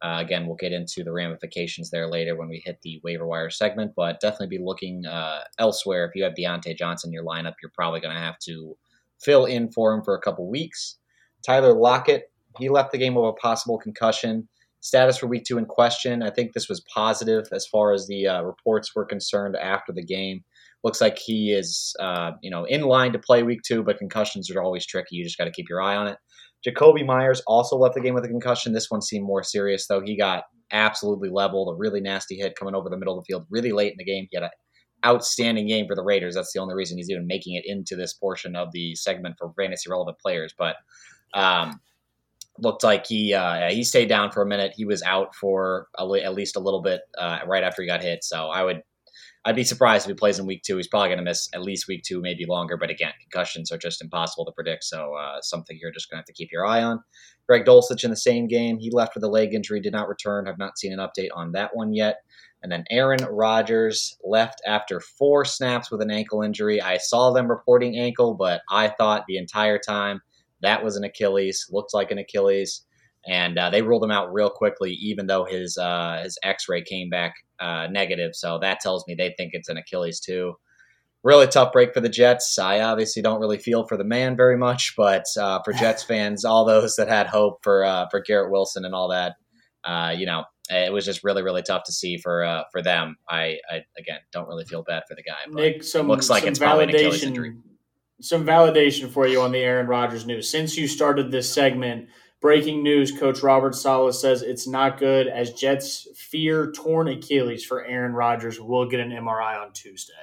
Uh, 0.02 0.16
again, 0.18 0.46
we'll 0.46 0.56
get 0.56 0.72
into 0.72 1.04
the 1.04 1.12
ramifications 1.12 1.90
there 1.90 2.08
later 2.08 2.34
when 2.34 2.48
we 2.48 2.62
hit 2.64 2.78
the 2.82 3.00
waiver 3.04 3.26
wire 3.26 3.50
segment, 3.50 3.92
but 3.94 4.18
definitely 4.18 4.56
be 4.56 4.64
looking 4.64 5.04
uh, 5.06 5.42
elsewhere. 5.58 6.06
If 6.06 6.16
you 6.16 6.24
have 6.24 6.32
Diontae 6.34 6.76
Johnson 6.76 7.08
in 7.08 7.12
your 7.12 7.24
lineup, 7.24 7.54
you're 7.62 7.72
probably 7.74 8.00
going 8.00 8.14
to 8.14 8.20
have 8.20 8.38
to 8.46 8.76
fill 9.20 9.44
in 9.44 9.70
for 9.70 9.92
him 9.92 10.02
for 10.02 10.16
a 10.16 10.20
couple 10.20 10.50
weeks. 10.50 10.96
Tyler 11.46 11.74
Lockett, 11.74 12.32
he 12.58 12.70
left 12.70 12.92
the 12.92 12.98
game 12.98 13.14
with 13.14 13.26
a 13.26 13.32
possible 13.34 13.78
concussion 13.78 14.48
status 14.80 15.18
for 15.18 15.26
week 15.26 15.44
two 15.44 15.58
in 15.58 15.66
question. 15.66 16.22
I 16.22 16.30
think 16.30 16.52
this 16.52 16.68
was 16.68 16.82
positive 16.92 17.46
as 17.52 17.66
far 17.66 17.92
as 17.92 18.06
the 18.06 18.26
uh, 18.26 18.42
reports 18.42 18.94
were 18.94 19.04
concerned 19.04 19.56
after 19.56 19.92
the 19.92 20.04
game. 20.04 20.42
Looks 20.82 21.00
like 21.00 21.18
he 21.18 21.52
is, 21.52 21.94
uh, 22.00 22.32
you 22.42 22.50
know, 22.50 22.64
in 22.64 22.82
line 22.82 23.12
to 23.12 23.18
play 23.18 23.42
week 23.42 23.60
two, 23.62 23.82
but 23.82 23.98
concussions 23.98 24.50
are 24.50 24.62
always 24.62 24.86
tricky. 24.86 25.16
You 25.16 25.24
just 25.24 25.36
got 25.36 25.44
to 25.44 25.50
keep 25.50 25.68
your 25.68 25.82
eye 25.82 25.96
on 25.96 26.06
it. 26.06 26.16
Jakobi 26.66 27.04
Myers 27.04 27.42
also 27.46 27.76
left 27.76 27.94
the 27.94 28.00
game 28.00 28.14
with 28.14 28.24
a 28.24 28.28
concussion. 28.28 28.72
This 28.72 28.90
one 28.90 29.02
seemed 29.02 29.26
more 29.26 29.42
serious, 29.42 29.86
though. 29.86 30.00
He 30.00 30.16
got 30.16 30.44
absolutely 30.72 31.28
leveled, 31.28 31.74
a 31.74 31.76
really 31.76 32.00
nasty 32.00 32.36
hit 32.36 32.56
coming 32.56 32.74
over 32.74 32.88
the 32.88 32.96
middle 32.96 33.18
of 33.18 33.24
the 33.24 33.32
field 33.32 33.46
really 33.50 33.72
late 33.72 33.92
in 33.92 33.98
the 33.98 34.04
game. 34.04 34.26
He 34.30 34.36
had 34.36 34.44
an 34.44 34.50
outstanding 35.04 35.66
game 35.66 35.86
for 35.86 35.96
the 35.96 36.02
Raiders. 36.02 36.34
That's 36.34 36.52
the 36.52 36.60
only 36.60 36.74
reason 36.74 36.96
he's 36.96 37.10
even 37.10 37.26
making 37.26 37.54
it 37.54 37.64
into 37.66 37.96
this 37.96 38.14
portion 38.14 38.56
of 38.56 38.68
the 38.72 38.94
segment 38.94 39.36
for 39.38 39.52
fantasy 39.58 39.90
relevant 39.90 40.18
players. 40.18 40.54
But 40.56 40.76
um, 41.34 41.80
looked 42.62 42.84
like 42.84 43.06
he 43.06 43.34
uh, 43.34 43.70
he 43.70 43.84
stayed 43.84 44.08
down 44.08 44.30
for 44.30 44.42
a 44.42 44.46
minute. 44.46 44.72
He 44.76 44.84
was 44.84 45.02
out 45.02 45.34
for 45.34 45.88
a, 45.98 46.04
at 46.22 46.34
least 46.34 46.56
a 46.56 46.60
little 46.60 46.82
bit 46.82 47.00
uh, 47.18 47.40
right 47.46 47.64
after 47.64 47.82
he 47.82 47.88
got 47.88 48.02
hit. 48.02 48.24
So 48.24 48.48
I 48.48 48.62
would 48.62 48.82
I'd 49.44 49.56
be 49.56 49.64
surprised 49.64 50.04
if 50.04 50.10
he 50.10 50.14
plays 50.14 50.38
in 50.38 50.44
week 50.44 50.62
two. 50.62 50.76
He's 50.76 50.88
probably 50.88 51.08
going 51.08 51.18
to 51.18 51.24
miss 51.24 51.48
at 51.54 51.62
least 51.62 51.88
week 51.88 52.02
two, 52.02 52.20
maybe 52.20 52.44
longer. 52.44 52.76
But 52.76 52.90
again, 52.90 53.12
concussions 53.22 53.72
are 53.72 53.78
just 53.78 54.02
impossible 54.02 54.44
to 54.44 54.52
predict. 54.52 54.84
So 54.84 55.14
uh, 55.14 55.40
something 55.40 55.78
you're 55.80 55.92
just 55.92 56.10
going 56.10 56.16
to 56.16 56.20
have 56.20 56.26
to 56.26 56.34
keep 56.34 56.52
your 56.52 56.66
eye 56.66 56.82
on. 56.82 57.00
Greg 57.48 57.64
Dulcich 57.64 58.04
in 58.04 58.10
the 58.10 58.16
same 58.16 58.48
game. 58.48 58.78
He 58.78 58.90
left 58.90 59.14
with 59.14 59.24
a 59.24 59.28
leg 59.28 59.54
injury, 59.54 59.80
did 59.80 59.94
not 59.94 60.08
return. 60.08 60.44
Have 60.44 60.58
not 60.58 60.78
seen 60.78 60.92
an 60.92 60.98
update 60.98 61.30
on 61.34 61.52
that 61.52 61.74
one 61.74 61.94
yet. 61.94 62.18
And 62.62 62.70
then 62.70 62.84
Aaron 62.90 63.24
Rodgers 63.30 64.18
left 64.22 64.60
after 64.66 65.00
four 65.00 65.46
snaps 65.46 65.90
with 65.90 66.02
an 66.02 66.10
ankle 66.10 66.42
injury. 66.42 66.82
I 66.82 66.98
saw 66.98 67.32
them 67.32 67.48
reporting 67.48 67.96
ankle, 67.96 68.34
but 68.34 68.60
I 68.70 68.88
thought 68.88 69.24
the 69.26 69.38
entire 69.38 69.78
time 69.78 70.20
that 70.62 70.84
was 70.84 70.96
an 70.96 71.04
Achilles, 71.04 71.66
looked 71.70 71.94
like 71.94 72.10
an 72.10 72.18
Achilles, 72.18 72.84
and 73.26 73.58
uh, 73.58 73.70
they 73.70 73.82
ruled 73.82 74.04
him 74.04 74.10
out 74.10 74.32
real 74.32 74.50
quickly, 74.50 74.92
even 74.92 75.26
though 75.26 75.44
his 75.44 75.76
uh, 75.76 76.20
his 76.22 76.38
X-ray 76.42 76.82
came 76.82 77.10
back 77.10 77.34
uh, 77.58 77.86
negative. 77.90 78.34
So 78.34 78.58
that 78.60 78.80
tells 78.80 79.06
me 79.06 79.14
they 79.14 79.34
think 79.36 79.50
it's 79.52 79.68
an 79.68 79.76
Achilles 79.76 80.20
too. 80.20 80.54
Really 81.22 81.46
tough 81.46 81.72
break 81.72 81.92
for 81.92 82.00
the 82.00 82.08
Jets. 82.08 82.58
I 82.58 82.80
obviously 82.80 83.20
don't 83.20 83.40
really 83.40 83.58
feel 83.58 83.86
for 83.86 83.98
the 83.98 84.04
man 84.04 84.36
very 84.36 84.56
much, 84.56 84.94
but 84.96 85.24
uh, 85.38 85.60
for 85.62 85.72
Jets 85.78 86.02
fans, 86.02 86.44
all 86.44 86.64
those 86.64 86.96
that 86.96 87.08
had 87.08 87.26
hope 87.26 87.58
for 87.62 87.84
uh, 87.84 88.08
for 88.10 88.20
Garrett 88.20 88.50
Wilson 88.50 88.84
and 88.84 88.94
all 88.94 89.08
that, 89.08 89.34
uh, 89.84 90.14
you 90.16 90.24
know, 90.24 90.44
it 90.70 90.92
was 90.92 91.04
just 91.04 91.22
really 91.22 91.42
really 91.42 91.62
tough 91.62 91.84
to 91.84 91.92
see 91.92 92.16
for 92.16 92.64
for 92.72 92.80
them. 92.80 93.16
I, 93.28 93.58
I 93.70 93.84
again 93.98 94.20
don't 94.32 94.48
really 94.48 94.64
feel 94.64 94.82
bad 94.82 95.02
for 95.06 95.14
the 95.14 95.22
guy. 95.22 95.36
Nick, 95.48 95.82
some 95.82 96.08
looks 96.08 96.30
like 96.30 96.44
some 96.44 96.50
it's 96.50 96.58
validation. 96.58 97.60
Some 98.20 98.44
validation 98.44 99.08
for 99.08 99.26
you 99.26 99.40
on 99.40 99.52
the 99.52 99.58
Aaron 99.58 99.86
Rodgers 99.86 100.26
news. 100.26 100.48
Since 100.48 100.76
you 100.76 100.86
started 100.86 101.30
this 101.30 101.52
segment, 101.52 102.08
breaking 102.40 102.82
news 102.82 103.12
Coach 103.12 103.42
Robert 103.42 103.74
Saleh 103.74 104.14
says 104.14 104.42
it's 104.42 104.66
not 104.66 104.98
good 104.98 105.28
as 105.28 105.52
Jets 105.52 106.08
fear 106.16 106.72
torn 106.72 107.08
Achilles 107.08 107.64
for 107.64 107.84
Aaron 107.84 108.12
Rodgers. 108.12 108.60
Will 108.60 108.88
get 108.88 109.00
an 109.00 109.10
MRI 109.10 109.60
on 109.60 109.72
Tuesday. 109.72 110.14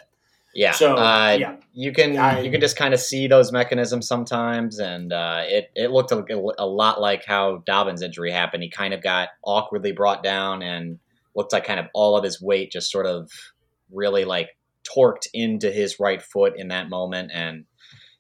Yeah. 0.58 0.72
So 0.72 0.96
uh, 0.96 1.38
yeah, 1.40 1.58
you 1.74 1.94
can 1.94 2.18
I, 2.18 2.42
you 2.42 2.50
can 2.50 2.62
just 2.62 2.78
kind 2.78 2.94
of 2.94 3.00
see 3.00 3.28
those 3.28 3.52
mechanisms 3.52 4.08
sometimes, 4.08 4.80
and 4.80 5.14
uh, 5.14 5.44
it 5.46 5.70
it 5.76 5.92
looked 5.92 6.12
a, 6.12 6.36
a, 6.58 6.66
lot 6.66 7.00
like 7.00 7.24
how 7.26 7.62
Dobbins' 7.68 8.02
injury 8.02 8.32
happened. 8.32 8.64
He 8.64 8.70
kind 8.70 8.96
of 8.96 9.04
got 9.04 9.30
awkwardly 9.44 9.92
brought 9.92 10.24
down, 10.24 10.64
and 10.64 10.98
looked 11.36 11.54
like 11.54 11.66
kind 11.66 11.80
of 11.80 11.86
all 11.94 12.18
of 12.18 12.24
his 12.24 12.42
weight 12.42 12.72
just 12.72 12.92
sort 12.92 13.06
of 13.06 13.30
really 13.92 14.26
like 14.26 14.58
torqued 14.84 15.28
into 15.32 15.72
his 15.72 16.00
right 16.00 16.24
foot 16.24 16.54
in 16.58 16.70
that 16.70 16.90
moment, 16.90 17.30
and 17.32 17.66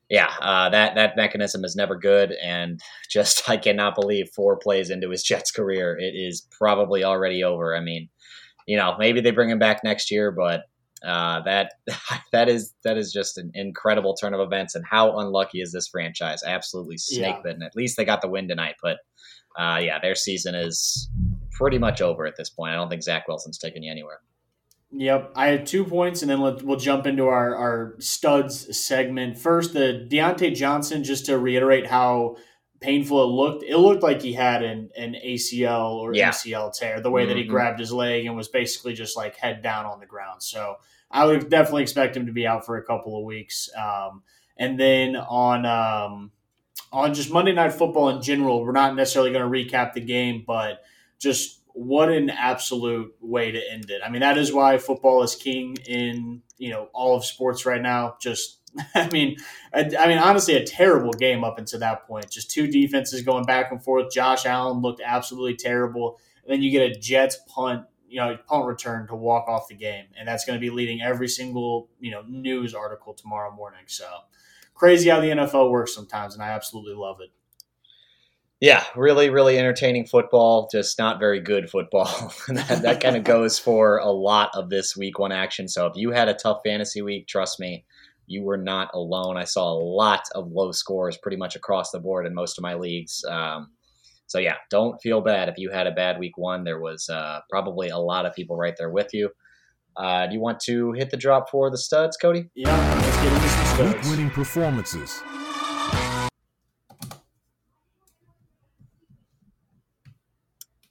yeah, 0.10 0.32
uh, 0.40 0.70
that 0.70 0.96
that 0.96 1.18
mechanism 1.18 1.66
is 1.66 1.76
never 1.76 1.96
good, 1.96 2.34
and 2.42 2.80
just 3.10 3.50
I 3.50 3.58
cannot 3.58 3.96
believe 3.96 4.30
four 4.36 4.58
plays 4.58 4.90
into 4.90 5.10
his 5.10 5.24
Jets 5.24 5.52
career, 5.52 5.98
it 5.98 6.16
is 6.16 6.48
probably 6.52 7.04
already 7.04 7.44
over. 7.44 7.76
I 7.76 7.82
mean, 7.82 8.10
you 8.68 8.78
know, 8.78 8.96
maybe 8.98 9.22
they 9.22 9.32
bring 9.32 9.50
him 9.50 9.60
back 9.60 9.84
next 9.84 10.12
year, 10.12 10.32
but 10.32 10.64
uh, 11.06 11.42
that 11.42 11.74
that 12.32 12.50
is 12.50 12.74
that 12.84 12.98
is 12.98 13.12
just 13.12 13.38
an 13.38 13.52
incredible 13.54 14.16
turn 14.16 14.34
of 14.34 14.40
events. 14.40 14.76
And 14.76 14.86
how 14.86 15.18
unlucky 15.20 15.62
is 15.62 15.72
this 15.72 15.88
franchise? 15.88 16.42
Absolutely 16.46 16.98
snake 16.98 17.44
bitten. 17.44 17.62
Yeah. 17.62 17.68
At 17.68 17.76
least 17.76 17.98
they 17.98 18.06
got 18.06 18.22
the 18.22 18.30
win 18.30 18.48
tonight, 18.48 18.76
but 18.82 18.98
uh, 19.58 19.80
yeah, 19.82 20.00
their 20.00 20.16
season 20.16 20.56
is 20.56 21.10
pretty 21.52 21.80
much 21.80 22.02
over 22.02 22.26
at 22.26 22.36
this 22.38 22.50
point. 22.50 22.74
I 22.74 22.76
don't 22.76 22.90
think 22.90 23.04
Zach 23.04 23.28
Wilson's 23.28 23.58
taking 23.58 23.84
you 23.84 23.92
anywhere. 23.92 24.20
Yep, 24.92 25.34
I 25.36 25.48
had 25.48 25.66
two 25.66 25.84
points, 25.84 26.22
and 26.22 26.32
then 26.32 26.40
let, 26.40 26.64
we'll 26.64 26.80
jump 26.80 27.06
into 27.06 27.28
our, 27.28 27.56
our 27.56 27.96
studs 28.00 28.78
segment. 28.78 29.38
First, 29.38 29.74
the 29.74 30.08
Diontae 30.10 30.56
Johnson, 30.56 31.04
just 31.04 31.26
to 31.26 31.38
reiterate 31.38 31.88
how 31.88 32.38
painful 32.80 33.22
it 33.24 33.28
looked. 33.28 33.64
It 33.64 33.78
looked 33.78 34.04
like 34.04 34.22
he 34.22 34.34
had 34.34 34.64
an, 34.64 34.90
an 34.96 35.16
ACL 35.26 35.96
or 35.96 36.14
yeah. 36.14 36.30
MCL 36.30 36.78
tear, 36.78 37.02
the 37.02 37.12
way 37.12 37.24
mm-hmm. 37.24 37.30
that 37.30 37.38
he 37.38 37.44
mm-hmm. 37.44 37.52
grabbed 37.52 37.80
his 37.80 37.92
leg 37.92 38.26
and 38.26 38.36
was 38.36 38.48
basically 38.48 38.94
just 38.94 39.18
like 39.18 39.36
head 39.36 39.62
down 39.62 39.86
on 39.86 40.00
the 40.00 40.06
ground. 40.06 40.42
So 40.42 40.78
I 41.12 41.26
would 41.26 41.50
definitely 41.50 41.84
expect 41.84 42.16
him 42.16 42.26
to 42.28 42.32
be 42.32 42.48
out 42.48 42.66
for 42.66 42.78
a 42.78 42.84
couple 42.84 43.18
of 43.18 43.26
weeks. 43.26 43.70
Um, 43.76 44.24
and 44.58 44.80
then 44.80 45.16
on 45.16 45.66
um, 45.66 46.32
on 46.92 47.14
just 47.14 47.32
Monday 47.32 47.54
Night 47.54 47.74
Football 47.74 48.10
in 48.10 48.22
general, 48.22 48.64
we're 48.64 48.72
not 48.72 48.96
necessarily 48.96 49.32
going 49.32 49.44
to 49.44 49.76
recap 49.76 49.94
the 49.94 50.02
game, 50.02 50.44
but 50.46 50.84
just 51.20 51.62
what 51.78 52.10
an 52.10 52.32
absolute 52.32 53.14
way 53.22 53.52
to 53.52 53.72
end 53.72 53.92
it. 53.92 54.02
I 54.04 54.10
mean, 54.10 54.22
that 54.22 54.36
is 54.36 54.52
why 54.52 54.80
football 54.80 55.22
is 55.22 55.36
king 55.36 55.78
in, 55.88 56.42
you 56.58 56.72
know, 56.72 56.90
all 56.92 57.16
of 57.16 57.24
sports 57.24 57.68
right 57.68 57.82
now. 57.82 58.18
Just, 58.20 58.58
I 58.96 59.08
mean, 59.10 59.38
I, 59.72 59.92
I, 60.00 60.08
mean, 60.08 60.18
honestly, 60.18 60.56
a 60.56 60.66
terrible 60.66 61.14
game 61.14 61.44
up 61.44 61.60
until 61.60 61.80
that 61.82 62.08
point. 62.08 62.32
Just 62.32 62.50
two 62.50 62.66
defenses 62.66 63.22
going 63.22 63.46
back 63.46 63.72
and 63.72 63.84
forth. 63.84 64.12
Josh 64.12 64.48
Allen 64.48 64.82
looked 64.82 65.02
absolutely 65.06 65.56
terrible. 65.56 66.18
and 66.44 66.52
then 66.52 66.64
you 66.64 66.72
get 66.72 66.92
a 66.92 67.00
Jets 67.00 67.38
punt, 67.48 67.86
you 68.10 68.20
know, 68.20 68.36
punt 68.48 68.66
return 68.66 69.08
to 69.10 69.16
walk 69.16 69.48
off 69.48 69.68
the 69.68 69.76
game, 69.76 70.06
and 70.18 70.28
that's 70.28 70.46
going 70.46 70.60
to 70.60 70.62
be 70.62 70.72
leading 70.72 71.04
every 71.04 71.28
single 71.28 71.90
you 72.00 72.10
know 72.10 72.24
news 72.28 72.74
article 72.74 73.14
tomorrow 73.14 73.54
morning. 73.54 73.82
So 73.86 74.08
crazy 74.74 75.10
how 75.10 75.20
the 75.20 75.28
NFL 75.28 75.70
works 75.70 75.94
sometimes, 75.94 76.34
and 76.34 76.42
I 76.42 76.50
absolutely 76.50 76.96
love 76.96 77.18
it. 77.22 77.30
Yeah, 78.60 78.84
really, 78.96 79.30
really 79.30 79.60
entertaining 79.60 80.08
football, 80.08 80.68
just 80.72 80.98
not 80.98 81.20
very 81.20 81.40
good 81.40 81.70
football. 81.70 82.34
that, 82.48 82.82
that 82.82 83.02
kind 83.02 83.16
of 83.16 83.24
goes 83.24 83.60
for 83.60 83.98
a 83.98 84.10
lot 84.10 84.50
of 84.56 84.70
this 84.70 84.98
week 84.98 85.20
one 85.20 85.32
action. 85.32 85.68
So 85.68 85.86
if 85.86 85.96
you 85.96 86.10
had 86.12 86.28
a 86.28 86.34
tough 86.34 86.62
fantasy 86.66 87.04
week, 87.04 87.28
trust 87.28 87.60
me, 87.60 87.86
you 88.26 88.44
were 88.44 88.58
not 88.58 88.90
alone. 88.94 89.38
I 89.38 89.44
saw 89.44 89.72
a 89.72 89.78
lot 89.78 90.24
of 90.34 90.52
low 90.52 90.72
scores 90.72 91.18
pretty 91.18 91.38
much 91.38 91.56
across 91.56 91.92
the 91.92 92.00
board 92.00 92.26
in 92.26 92.34
most 92.34 92.58
of 92.58 92.64
my 92.64 92.74
leagues. 92.74 93.24
Um, 93.30 93.70
so 94.26 94.40
yeah, 94.40 94.56
don't 94.72 95.00
feel 95.02 95.22
bad 95.22 95.50
if 95.50 95.58
you 95.58 95.70
had 95.70 95.86
a 95.86 95.92
bad 95.92 96.20
week 96.20 96.38
one. 96.38 96.64
There 96.64 96.80
was 96.80 97.10
uh, 97.10 97.42
probably 97.52 97.90
a 97.90 97.98
lot 97.98 98.26
of 98.26 98.34
people 98.34 98.58
right 98.58 98.76
there 98.76 98.90
with 98.90 99.14
you. 99.14 99.30
Uh, 99.96 100.28
do 100.28 100.34
you 100.34 100.42
want 100.42 100.60
to 100.62 100.94
hit 100.94 101.12
the 101.12 101.18
drop 101.18 101.50
for 101.50 101.70
the 101.70 101.78
studs, 101.78 102.18
Kody? 102.22 102.50
Yeah, 102.56 102.76
let's 103.02 103.18
get 103.18 103.34
into 103.34 103.50
some 103.50 103.94
studs. 103.94 104.10
Winning 104.10 104.30
performances. 104.32 105.22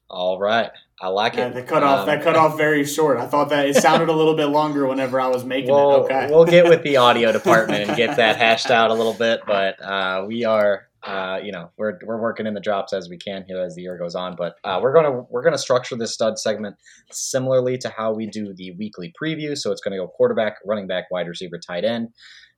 All 0.08 0.38
right. 0.38 0.70
I 1.00 1.08
like 1.08 1.34
Yeah, 1.36 1.48
it. 1.48 1.54
The 1.54 1.62
cut 1.62 1.82
off 1.82 2.00
Um, 2.00 2.06
that 2.06 2.22
cut 2.22 2.36
off 2.36 2.56
very 2.58 2.84
short. 2.84 3.18
I 3.18 3.26
thought 3.26 3.50
that 3.50 3.68
it 3.68 3.76
sounded 3.76 4.08
a 4.08 4.12
little 4.12 4.34
bit 4.34 4.46
longer 4.46 4.86
whenever 4.86 5.20
I 5.20 5.26
was 5.28 5.44
making 5.44 5.70
We'll, 5.74 5.96
it. 5.96 6.04
Okay. 6.04 6.28
we'll 6.30 6.44
get 6.46 6.64
with 6.68 6.82
the 6.82 6.96
audio 6.96 7.32
department 7.40 7.88
and 7.88 7.96
get 7.96 8.16
that 8.16 8.36
hashed 8.36 8.70
out 8.70 8.90
a 8.90 8.94
little 8.94 9.12
bit, 9.12 9.40
but 9.46 9.80
uh, 9.82 10.24
we 10.26 10.44
are, 10.44 10.88
uh, 11.06 11.38
you 11.42 11.52
know, 11.52 11.70
we're, 11.78 11.98
we're 12.04 12.20
working 12.20 12.46
in 12.46 12.54
the 12.54 12.60
drops 12.60 12.92
as 12.92 13.08
we 13.08 13.16
can 13.16 13.44
here 13.46 13.62
as 13.62 13.74
the 13.74 13.82
year 13.82 13.96
goes 13.96 14.14
on. 14.14 14.34
But 14.36 14.56
uh, 14.64 14.80
we're 14.82 14.92
gonna 14.92 15.22
we're 15.30 15.42
gonna 15.42 15.56
structure 15.56 15.96
this 15.96 16.12
stud 16.12 16.38
segment 16.38 16.76
similarly 17.10 17.78
to 17.78 17.88
how 17.88 18.12
we 18.12 18.26
do 18.26 18.52
the 18.54 18.72
weekly 18.72 19.12
preview. 19.20 19.56
So 19.56 19.70
it's 19.70 19.80
gonna 19.80 19.96
go 19.96 20.08
quarterback, 20.08 20.56
running 20.64 20.86
back, 20.86 21.04
wide 21.10 21.28
receiver, 21.28 21.58
tight 21.58 21.84
end, 21.84 22.08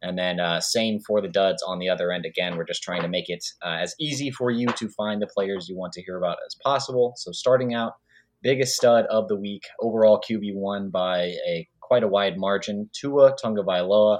and 0.03 0.19
then 0.19 0.41
uh, 0.41 0.61
same 0.61 1.01
for 1.07 1.21
the 1.21 1.29
duds 1.29 1.63
on 1.63 1.79
the 1.79 1.91
other 1.91 2.11
end. 2.11 2.25
Again, 2.25 2.57
we're 2.57 2.65
just 2.65 2.83
trying 2.83 3.03
to 3.03 3.09
make 3.09 3.29
it 3.29 3.45
uh, 3.63 3.77
as 3.81 3.95
easy 4.01 4.31
for 4.31 4.51
you 4.51 4.67
to 4.67 4.89
find 4.89 5.21
the 5.21 5.29
players 5.29 5.69
you 5.69 5.77
want 5.77 5.93
to 5.95 6.03
hear 6.03 6.17
about 6.17 6.39
as 6.47 6.57
possible. 6.65 7.13
So 7.17 7.33
starting 7.33 7.75
out 7.75 7.93
biggest 8.43 8.77
stud 8.77 9.05
of 9.07 9.29
the 9.29 9.37
week, 9.37 9.65
overall 9.81 10.21
QB 10.21 10.55
one 10.55 10.91
by 10.91 11.35
a 11.47 11.69
quite 11.89 12.03
a 12.03 12.09
wide 12.09 12.39
margin. 12.39 12.89
Tua 12.93 13.35
Tagovailoa, 13.43 14.19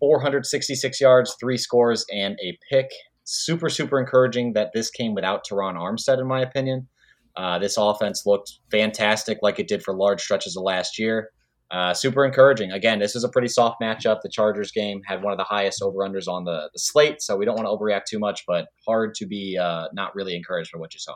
466 0.00 1.00
yards, 1.00 1.36
three 1.38 1.58
scores, 1.58 2.04
and 2.12 2.36
a 2.42 2.58
pick. 2.70 2.88
Super, 3.24 3.68
super 3.68 4.00
encouraging 4.00 4.52
that 4.54 4.70
this 4.74 4.90
came 4.90 5.14
without 5.14 5.44
Terron 5.46 5.76
Armstead, 5.76 6.18
in 6.18 6.26
my 6.26 6.40
opinion. 6.40 6.88
Uh, 7.36 7.58
this 7.58 7.76
offense 7.78 8.24
looked 8.26 8.58
fantastic, 8.70 9.38
like 9.42 9.58
it 9.58 9.68
did 9.68 9.82
for 9.82 9.94
large 9.94 10.20
stretches 10.20 10.56
of 10.56 10.62
last 10.64 10.98
year. 10.98 11.30
Uh, 11.70 11.94
super 11.94 12.22
encouraging. 12.24 12.70
Again, 12.70 12.98
this 12.98 13.16
is 13.16 13.24
a 13.24 13.30
pretty 13.30 13.48
soft 13.48 13.80
matchup. 13.80 14.18
The 14.22 14.28
Chargers 14.28 14.70
game 14.72 15.00
had 15.06 15.22
one 15.22 15.32
of 15.32 15.38
the 15.38 15.44
highest 15.44 15.80
over-unders 15.82 16.28
on 16.28 16.44
the, 16.44 16.68
the 16.72 16.78
slate, 16.78 17.22
so 17.22 17.36
we 17.36 17.46
don't 17.46 17.56
want 17.56 17.66
to 17.66 17.70
overreact 17.70 18.04
too 18.10 18.18
much, 18.18 18.42
but 18.46 18.66
hard 18.86 19.14
to 19.14 19.26
be 19.26 19.56
uh, 19.58 19.86
not 19.94 20.14
really 20.14 20.36
encouraged 20.36 20.70
for 20.70 20.78
what 20.78 20.92
you 20.92 21.00
saw. 21.00 21.14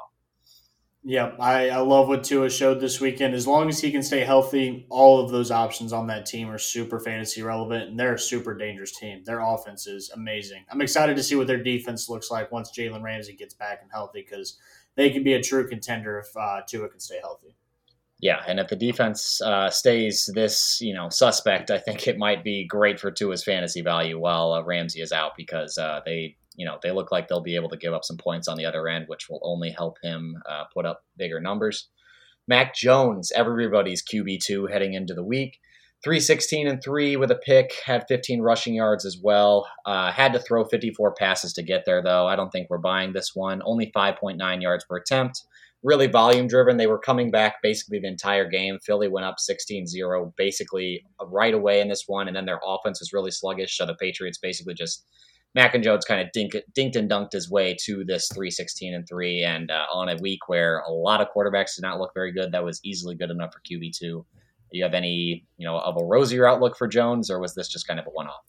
Yeah, 1.08 1.36
I, 1.38 1.70
I 1.70 1.78
love 1.78 2.08
what 2.08 2.24
Tua 2.24 2.50
showed 2.50 2.80
this 2.80 3.00
weekend. 3.00 3.32
As 3.32 3.46
long 3.46 3.68
as 3.68 3.80
he 3.80 3.92
can 3.92 4.02
stay 4.02 4.24
healthy, 4.24 4.86
all 4.90 5.20
of 5.20 5.30
those 5.30 5.52
options 5.52 5.92
on 5.92 6.08
that 6.08 6.26
team 6.26 6.50
are 6.50 6.58
super 6.58 6.98
fantasy 6.98 7.42
relevant, 7.42 7.90
and 7.90 7.96
they're 7.96 8.14
a 8.14 8.18
super 8.18 8.54
dangerous 8.58 8.90
team. 8.90 9.22
Their 9.22 9.38
offense 9.38 9.86
is 9.86 10.10
amazing. 10.10 10.64
I'm 10.68 10.80
excited 10.80 11.14
to 11.14 11.22
see 11.22 11.36
what 11.36 11.46
their 11.46 11.62
defense 11.62 12.08
looks 12.08 12.28
like 12.28 12.50
once 12.50 12.76
Jalen 12.76 13.04
Ramsey 13.04 13.34
gets 13.34 13.54
back 13.54 13.82
and 13.82 13.90
healthy 13.92 14.26
because 14.28 14.58
they 14.96 15.10
can 15.10 15.22
be 15.22 15.34
a 15.34 15.40
true 15.40 15.68
contender 15.68 16.18
if 16.18 16.36
uh, 16.36 16.62
Tua 16.66 16.88
can 16.88 16.98
stay 16.98 17.20
healthy. 17.20 17.54
Yeah, 18.18 18.42
and 18.48 18.58
if 18.58 18.66
the 18.66 18.74
defense 18.74 19.40
uh, 19.40 19.70
stays 19.70 20.28
this, 20.34 20.80
you 20.80 20.92
know, 20.92 21.08
suspect, 21.08 21.70
I 21.70 21.78
think 21.78 22.08
it 22.08 22.18
might 22.18 22.42
be 22.42 22.66
great 22.66 22.98
for 22.98 23.12
Tua's 23.12 23.44
fantasy 23.44 23.80
value 23.80 24.18
while 24.18 24.54
uh, 24.54 24.64
Ramsey 24.64 25.02
is 25.02 25.12
out 25.12 25.36
because 25.36 25.78
uh, 25.78 26.00
they, 26.04 26.36
you 26.56 26.66
know, 26.66 26.78
they 26.82 26.90
look 26.90 27.12
like 27.12 27.28
they'll 27.28 27.40
be 27.40 27.56
able 27.56 27.70
to 27.70 27.76
give 27.76 27.94
up 27.94 28.04
some 28.04 28.16
points 28.16 28.48
on 28.48 28.56
the 28.56 28.64
other 28.64 28.88
end, 28.88 29.06
which 29.08 29.28
will 29.28 29.40
only 29.42 29.70
help 29.70 29.98
him 30.02 30.36
uh, 30.48 30.64
put 30.72 30.86
up 30.86 31.04
bigger 31.16 31.40
numbers. 31.40 31.88
Mac 32.48 32.74
Jones, 32.74 33.32
everybody's 33.34 34.04
QB 34.04 34.40
two 34.40 34.66
heading 34.66 34.94
into 34.94 35.14
the 35.14 35.24
week. 35.24 35.58
316 36.04 36.68
and 36.68 36.82
3 36.82 37.16
with 37.16 37.30
a 37.30 37.36
pick, 37.36 37.72
had 37.84 38.04
15 38.06 38.40
rushing 38.40 38.74
yards 38.74 39.04
as 39.04 39.18
well. 39.20 39.66
Uh, 39.86 40.12
had 40.12 40.32
to 40.32 40.38
throw 40.38 40.64
54 40.64 41.14
passes 41.14 41.52
to 41.54 41.62
get 41.62 41.84
there, 41.84 42.02
though. 42.02 42.26
I 42.26 42.36
don't 42.36 42.50
think 42.50 42.68
we're 42.70 42.78
buying 42.78 43.12
this 43.12 43.34
one. 43.34 43.62
Only 43.64 43.90
5.9 43.96 44.62
yards 44.62 44.84
per 44.84 44.96
attempt. 44.96 45.42
Really 45.82 46.06
volume 46.06 46.46
driven. 46.46 46.76
They 46.76 46.86
were 46.86 46.98
coming 46.98 47.30
back 47.30 47.56
basically 47.62 47.98
the 47.98 48.08
entire 48.08 48.48
game. 48.48 48.78
Philly 48.84 49.08
went 49.08 49.26
up 49.26 49.38
16 49.38 49.86
0 49.86 50.32
basically 50.36 51.04
right 51.20 51.54
away 51.54 51.80
in 51.80 51.88
this 51.88 52.04
one, 52.06 52.28
and 52.28 52.36
then 52.36 52.46
their 52.46 52.60
offense 52.64 53.00
was 53.00 53.12
really 53.12 53.30
sluggish. 53.30 53.76
So 53.76 53.86
the 53.86 53.94
Patriots 53.94 54.38
basically 54.38 54.74
just. 54.74 55.04
Mac 55.56 55.74
and 55.74 55.82
Jones 55.82 56.04
kind 56.04 56.20
of 56.20 56.30
dink, 56.32 56.54
dinked 56.76 56.96
and 56.96 57.10
dunked 57.10 57.32
his 57.32 57.50
way 57.50 57.74
to 57.86 58.04
this 58.04 58.28
316 58.34 58.94
and 58.94 59.08
3. 59.08 59.42
And 59.42 59.70
uh, 59.70 59.86
on 59.90 60.10
a 60.10 60.16
week 60.16 60.48
where 60.48 60.80
a 60.80 60.92
lot 60.92 61.22
of 61.22 61.28
quarterbacks 61.34 61.76
did 61.76 61.82
not 61.82 61.98
look 61.98 62.12
very 62.12 62.30
good, 62.30 62.52
that 62.52 62.62
was 62.62 62.78
easily 62.84 63.14
good 63.14 63.30
enough 63.30 63.54
for 63.54 63.60
QB2. 63.60 64.00
Do 64.00 64.24
you 64.72 64.84
have 64.84 64.92
any, 64.92 65.46
you 65.56 65.66
know, 65.66 65.78
of 65.78 65.96
a 65.98 66.04
rosier 66.04 66.46
outlook 66.46 66.76
for 66.76 66.86
Jones, 66.86 67.30
or 67.30 67.40
was 67.40 67.54
this 67.54 67.68
just 67.68 67.88
kind 67.88 67.98
of 67.98 68.06
a 68.06 68.10
one-off? 68.10 68.44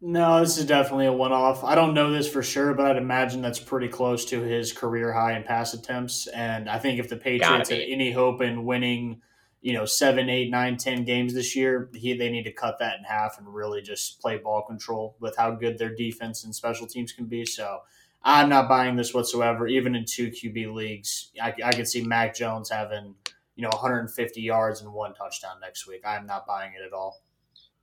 No, 0.00 0.38
this 0.38 0.56
is 0.56 0.66
definitely 0.66 1.06
a 1.06 1.12
one 1.12 1.32
off. 1.32 1.64
I 1.64 1.74
don't 1.74 1.92
know 1.92 2.12
this 2.12 2.28
for 2.28 2.42
sure, 2.42 2.72
but 2.74 2.86
I'd 2.86 2.98
imagine 2.98 3.42
that's 3.42 3.58
pretty 3.58 3.88
close 3.88 4.24
to 4.26 4.40
his 4.40 4.72
career 4.72 5.12
high 5.12 5.36
in 5.36 5.42
pass 5.42 5.74
attempts. 5.74 6.28
And 6.28 6.68
I 6.68 6.78
think 6.78 7.00
if 7.00 7.08
the 7.08 7.16
Patriots 7.16 7.70
had 7.70 7.80
any 7.80 8.12
hope 8.12 8.42
in 8.42 8.64
winning, 8.64 9.22
you 9.64 9.72
know, 9.72 9.86
seven, 9.86 10.28
eight, 10.28 10.50
nine, 10.50 10.76
ten 10.76 11.04
games 11.04 11.32
this 11.32 11.56
year, 11.56 11.88
he, 11.94 12.12
they 12.12 12.28
need 12.28 12.42
to 12.42 12.52
cut 12.52 12.78
that 12.80 12.98
in 12.98 13.04
half 13.04 13.38
and 13.38 13.48
really 13.48 13.80
just 13.80 14.20
play 14.20 14.36
ball 14.36 14.60
control 14.60 15.16
with 15.20 15.34
how 15.38 15.52
good 15.52 15.78
their 15.78 15.88
defense 15.88 16.44
and 16.44 16.54
special 16.54 16.86
teams 16.86 17.12
can 17.12 17.24
be. 17.24 17.46
So 17.46 17.80
I'm 18.22 18.50
not 18.50 18.68
buying 18.68 18.94
this 18.94 19.14
whatsoever. 19.14 19.66
Even 19.66 19.94
in 19.94 20.04
two 20.04 20.30
QB 20.30 20.74
leagues, 20.74 21.30
I, 21.42 21.54
I 21.64 21.72
could 21.72 21.88
see 21.88 22.04
Mac 22.04 22.34
Jones 22.34 22.68
having, 22.68 23.14
you 23.56 23.62
know, 23.62 23.70
150 23.70 24.42
yards 24.42 24.82
and 24.82 24.92
one 24.92 25.14
touchdown 25.14 25.56
next 25.62 25.88
week. 25.88 26.02
I'm 26.04 26.26
not 26.26 26.46
buying 26.46 26.72
it 26.78 26.84
at 26.86 26.92
all. 26.92 27.22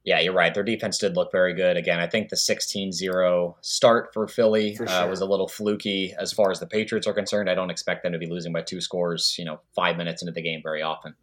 Yeah, 0.03 0.19
you're 0.19 0.33
right. 0.33 0.53
Their 0.53 0.63
defense 0.63 0.99
did 0.99 1.15
look 1.15 1.31
very 1.31 1.55
good. 1.55 1.77
Again, 1.77 1.99
I 1.99 2.05
think 2.05 2.29
the 2.29 2.37
16 2.37 2.91
0 2.91 3.57
start 3.61 4.13
for 4.13 4.27
Philly 4.27 4.75
For 4.75 4.87
uh, 4.87 5.07
was 5.07 5.21
a 5.21 5.25
little 5.25 5.47
fluky 5.47 6.13
as 6.19 6.31
far 6.31 6.51
as 6.51 6.59
the 6.59 6.67
Patriots 6.67 7.07
are 7.07 7.13
concerned. 7.13 7.49
I 7.49 7.55
don't 7.55 7.71
expect 7.71 8.03
them 8.03 8.13
to 8.13 8.19
be 8.19 8.27
losing 8.27 8.53
by 8.53 8.61
two 8.61 8.81
scores, 8.81 9.35
you 9.39 9.45
know, 9.45 9.61
five 9.75 9.97
minutes 9.97 10.21
into 10.21 10.31
the 10.31 10.43
game 10.43 10.61
very 10.63 10.83
often. 10.83 11.15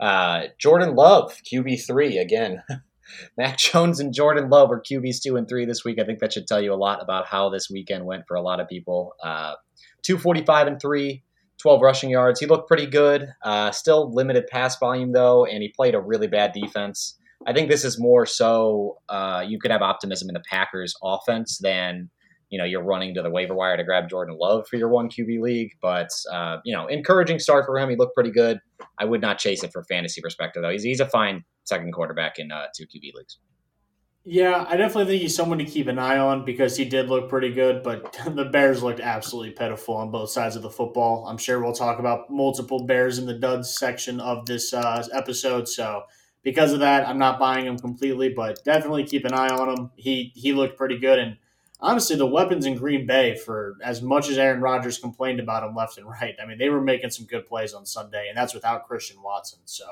Uh, 0.00 0.44
Jordan 0.58 0.94
Love, 0.94 1.36
QB3, 1.52 2.20
again. 2.20 2.62
Mac 3.36 3.58
Jones 3.58 4.00
and 4.00 4.14
Jordan 4.14 4.50
Love 4.50 4.70
are 4.70 4.80
QBs 4.80 5.22
two 5.22 5.36
and 5.36 5.48
three 5.48 5.64
this 5.64 5.84
week. 5.84 5.98
I 6.00 6.04
think 6.04 6.20
that 6.20 6.32
should 6.32 6.46
tell 6.46 6.60
you 6.60 6.72
a 6.72 6.76
lot 6.76 7.02
about 7.02 7.26
how 7.26 7.50
this 7.50 7.68
weekend 7.70 8.06
went 8.06 8.24
for 8.26 8.36
a 8.36 8.42
lot 8.42 8.60
of 8.60 8.68
people. 8.68 9.14
Uh, 9.22 9.54
245 10.02 10.66
and 10.66 10.80
three, 10.80 11.22
12 11.58 11.82
rushing 11.82 12.10
yards. 12.10 12.40
He 12.40 12.46
looked 12.46 12.68
pretty 12.68 12.86
good. 12.86 13.28
Uh, 13.42 13.70
still 13.72 14.12
limited 14.12 14.46
pass 14.46 14.78
volume, 14.78 15.12
though, 15.12 15.44
and 15.44 15.62
he 15.62 15.68
played 15.68 15.94
a 15.94 16.00
really 16.00 16.28
bad 16.28 16.52
defense. 16.52 17.18
I 17.46 17.52
think 17.52 17.70
this 17.70 17.84
is 17.84 17.98
more 17.98 18.26
so 18.26 18.98
uh, 19.08 19.44
you 19.46 19.58
could 19.58 19.70
have 19.70 19.82
optimism 19.82 20.28
in 20.28 20.34
the 20.34 20.42
Packers 20.48 20.94
offense 21.02 21.58
than 21.58 22.10
you 22.50 22.58
know 22.58 22.64
you're 22.64 22.82
running 22.82 23.14
to 23.14 23.22
the 23.22 23.30
waiver 23.30 23.54
wire 23.54 23.76
to 23.76 23.84
grab 23.84 24.08
Jordan 24.08 24.36
Love 24.38 24.66
for 24.68 24.76
your 24.76 24.88
one 24.88 25.08
QB 25.08 25.40
league. 25.40 25.72
But 25.80 26.10
uh, 26.30 26.58
you 26.64 26.74
know, 26.74 26.86
encouraging 26.86 27.38
start 27.38 27.64
for 27.64 27.78
him. 27.78 27.88
He 27.88 27.96
looked 27.96 28.14
pretty 28.14 28.32
good. 28.32 28.58
I 28.98 29.04
would 29.04 29.20
not 29.20 29.38
chase 29.38 29.62
it 29.62 29.72
for 29.72 29.82
fantasy 29.84 30.20
perspective 30.20 30.62
though. 30.62 30.70
He's 30.70 30.82
he's 30.82 31.00
a 31.00 31.06
fine 31.06 31.44
second 31.64 31.92
quarterback 31.92 32.38
in 32.38 32.52
uh, 32.52 32.66
two 32.76 32.84
QB 32.84 33.14
leagues. 33.14 33.38
Yeah, 34.22 34.66
I 34.68 34.76
definitely 34.76 35.06
think 35.06 35.22
he's 35.22 35.34
someone 35.34 35.58
to 35.58 35.64
keep 35.64 35.86
an 35.86 35.98
eye 35.98 36.18
on 36.18 36.44
because 36.44 36.76
he 36.76 36.84
did 36.84 37.08
look 37.08 37.30
pretty 37.30 37.52
good, 37.52 37.82
but 37.82 38.12
the 38.34 38.44
Bears 38.44 38.82
looked 38.82 39.00
absolutely 39.00 39.52
pitiful 39.52 39.96
on 39.96 40.10
both 40.10 40.30
sides 40.30 40.56
of 40.56 40.62
the 40.62 40.70
football. 40.70 41.26
I'm 41.26 41.38
sure 41.38 41.60
we'll 41.62 41.72
talk 41.72 41.98
about 41.98 42.28
multiple 42.28 42.84
Bears 42.84 43.18
in 43.18 43.26
the 43.26 43.38
duds 43.38 43.74
section 43.74 44.20
of 44.20 44.44
this 44.44 44.74
uh, 44.74 45.06
episode. 45.14 45.68
So 45.68 46.02
because 46.42 46.72
of 46.72 46.80
that, 46.80 47.08
I'm 47.08 47.18
not 47.18 47.38
buying 47.38 47.66
him 47.66 47.78
completely, 47.78 48.28
but 48.28 48.62
definitely 48.62 49.04
keep 49.04 49.24
an 49.24 49.32
eye 49.32 49.48
on 49.48 49.68
him. 49.70 49.90
He 49.96 50.32
he 50.34 50.52
looked 50.52 50.76
pretty 50.76 50.98
good, 50.98 51.18
and 51.18 51.36
honestly, 51.80 52.16
the 52.16 52.26
weapons 52.26 52.66
in 52.66 52.76
Green 52.76 53.06
Bay 53.06 53.36
for 53.36 53.76
as 53.82 54.02
much 54.02 54.28
as 54.28 54.38
Aaron 54.38 54.60
Rodgers 54.60 54.98
complained 54.98 55.40
about 55.40 55.62
him 55.62 55.74
left 55.74 55.98
and 55.98 56.08
right. 56.08 56.34
I 56.42 56.46
mean, 56.46 56.58
they 56.58 56.68
were 56.68 56.80
making 56.80 57.10
some 57.10 57.26
good 57.26 57.46
plays 57.46 57.74
on 57.74 57.86
Sunday, 57.86 58.28
and 58.28 58.36
that's 58.36 58.54
without 58.54 58.86
Christian 58.86 59.22
Watson. 59.22 59.60
So. 59.64 59.84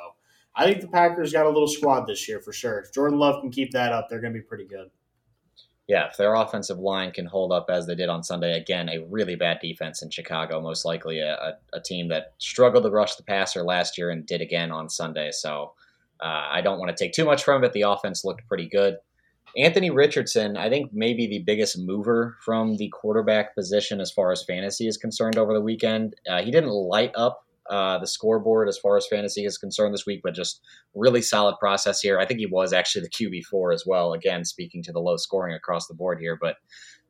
I 0.57 0.65
think 0.65 0.81
the 0.81 0.89
Packers 0.89 1.33
got 1.33 1.47
a 1.47 1.51
little 1.51 1.69
squad 1.69 2.07
this 2.07 2.29
year 2.29 2.41
for 2.41 2.53
sure. 2.53 2.81
If 2.81 2.93
Jordan 2.93 3.21
Love 3.21 3.43
can 3.43 3.51
keep 3.51 3.71
that 3.73 3.93
up, 3.93 4.09
they're 4.09 4.21
going 4.21 4.33
to 4.33 4.41
be 4.41 4.45
pretty 4.45 4.65
good. 4.65 4.91
Yeah, 5.89 6.09
if 6.09 6.19
their 6.19 6.35
offensive 6.35 6.79
line 6.79 7.13
can 7.13 7.25
hold 7.25 7.51
up 7.51 7.71
as 7.71 7.87
they 7.87 7.95
did 7.95 8.11
on 8.11 8.23
Sunday, 8.23 8.59
again, 8.59 8.91
a 8.91 8.99
really 9.09 9.37
bad 9.37 9.59
defense 9.61 10.03
in 10.03 10.11
Chicago, 10.11 10.61
most 10.61 10.85
likely 10.85 11.21
a, 11.21 11.35
a, 11.35 11.53
a 11.73 11.81
team 11.81 12.09
that 12.09 12.35
struggled 12.37 12.85
to 12.85 12.91
rush 12.91 13.15
the 13.15 13.23
passer 13.23 13.63
last 13.63 13.97
year 13.97 14.11
and 14.11 14.27
did 14.27 14.43
again 14.43 14.71
on 14.71 14.91
Sunday. 14.91 15.31
So 15.31 15.73
uh, 16.21 16.49
I 16.51 16.61
don't 16.61 16.79
want 16.79 16.95
to 16.95 17.05
take 17.05 17.15
too 17.15 17.25
much 17.25 17.43
from 17.43 17.65
it. 17.65 17.73
The 17.73 17.83
offense 17.83 18.23
looked 18.23 18.47
pretty 18.49 18.69
good. 18.69 18.99
Anthony 19.57 19.91
Richardson, 19.91 20.57
I 20.57 20.69
think 20.69 20.93
maybe 20.93 21.27
the 21.27 21.41
biggest 21.41 21.79
mover 21.79 22.37
from 22.45 22.77
the 22.77 22.89
quarterback 22.89 23.55
position 23.55 24.01
as 24.01 24.13
far 24.13 24.31
as 24.33 24.45
fantasy 24.45 24.87
is 24.87 24.97
concerned 24.97 25.39
over 25.39 25.53
the 25.53 25.61
weekend. 25.61 26.15
Uh, 26.29 26.43
he 26.43 26.51
didn't 26.51 26.71
light 26.71 27.13
up 27.17 27.45
uh, 27.71 27.99
the 27.99 28.07
scoreboard 28.07 28.69
as 28.69 28.79
far 28.79 28.97
as 28.97 29.07
fantasy 29.07 29.45
is 29.45 29.59
concerned 29.59 29.93
this 29.93 30.07
week, 30.07 30.21
but 30.23 30.35
just 30.35 30.61
really 30.95 31.23
solid 31.23 31.57
process 31.59 32.01
here. 32.01 32.19
I 32.19 32.27
think 32.27 32.41
he 32.41 32.47
was 32.47 32.73
actually 32.73 33.03
the 33.03 33.11
QB 33.11 33.45
four 33.45 33.73
as 33.73 33.85
well. 33.87 34.13
Again, 34.13 34.45
speaking 34.45 34.83
to 34.85 34.93
the 34.93 35.01
low 35.01 35.17
scoring 35.17 35.55
across 35.55 35.87
the 35.87 35.95
board 35.95 36.19
here, 36.19 36.39
but 36.41 36.57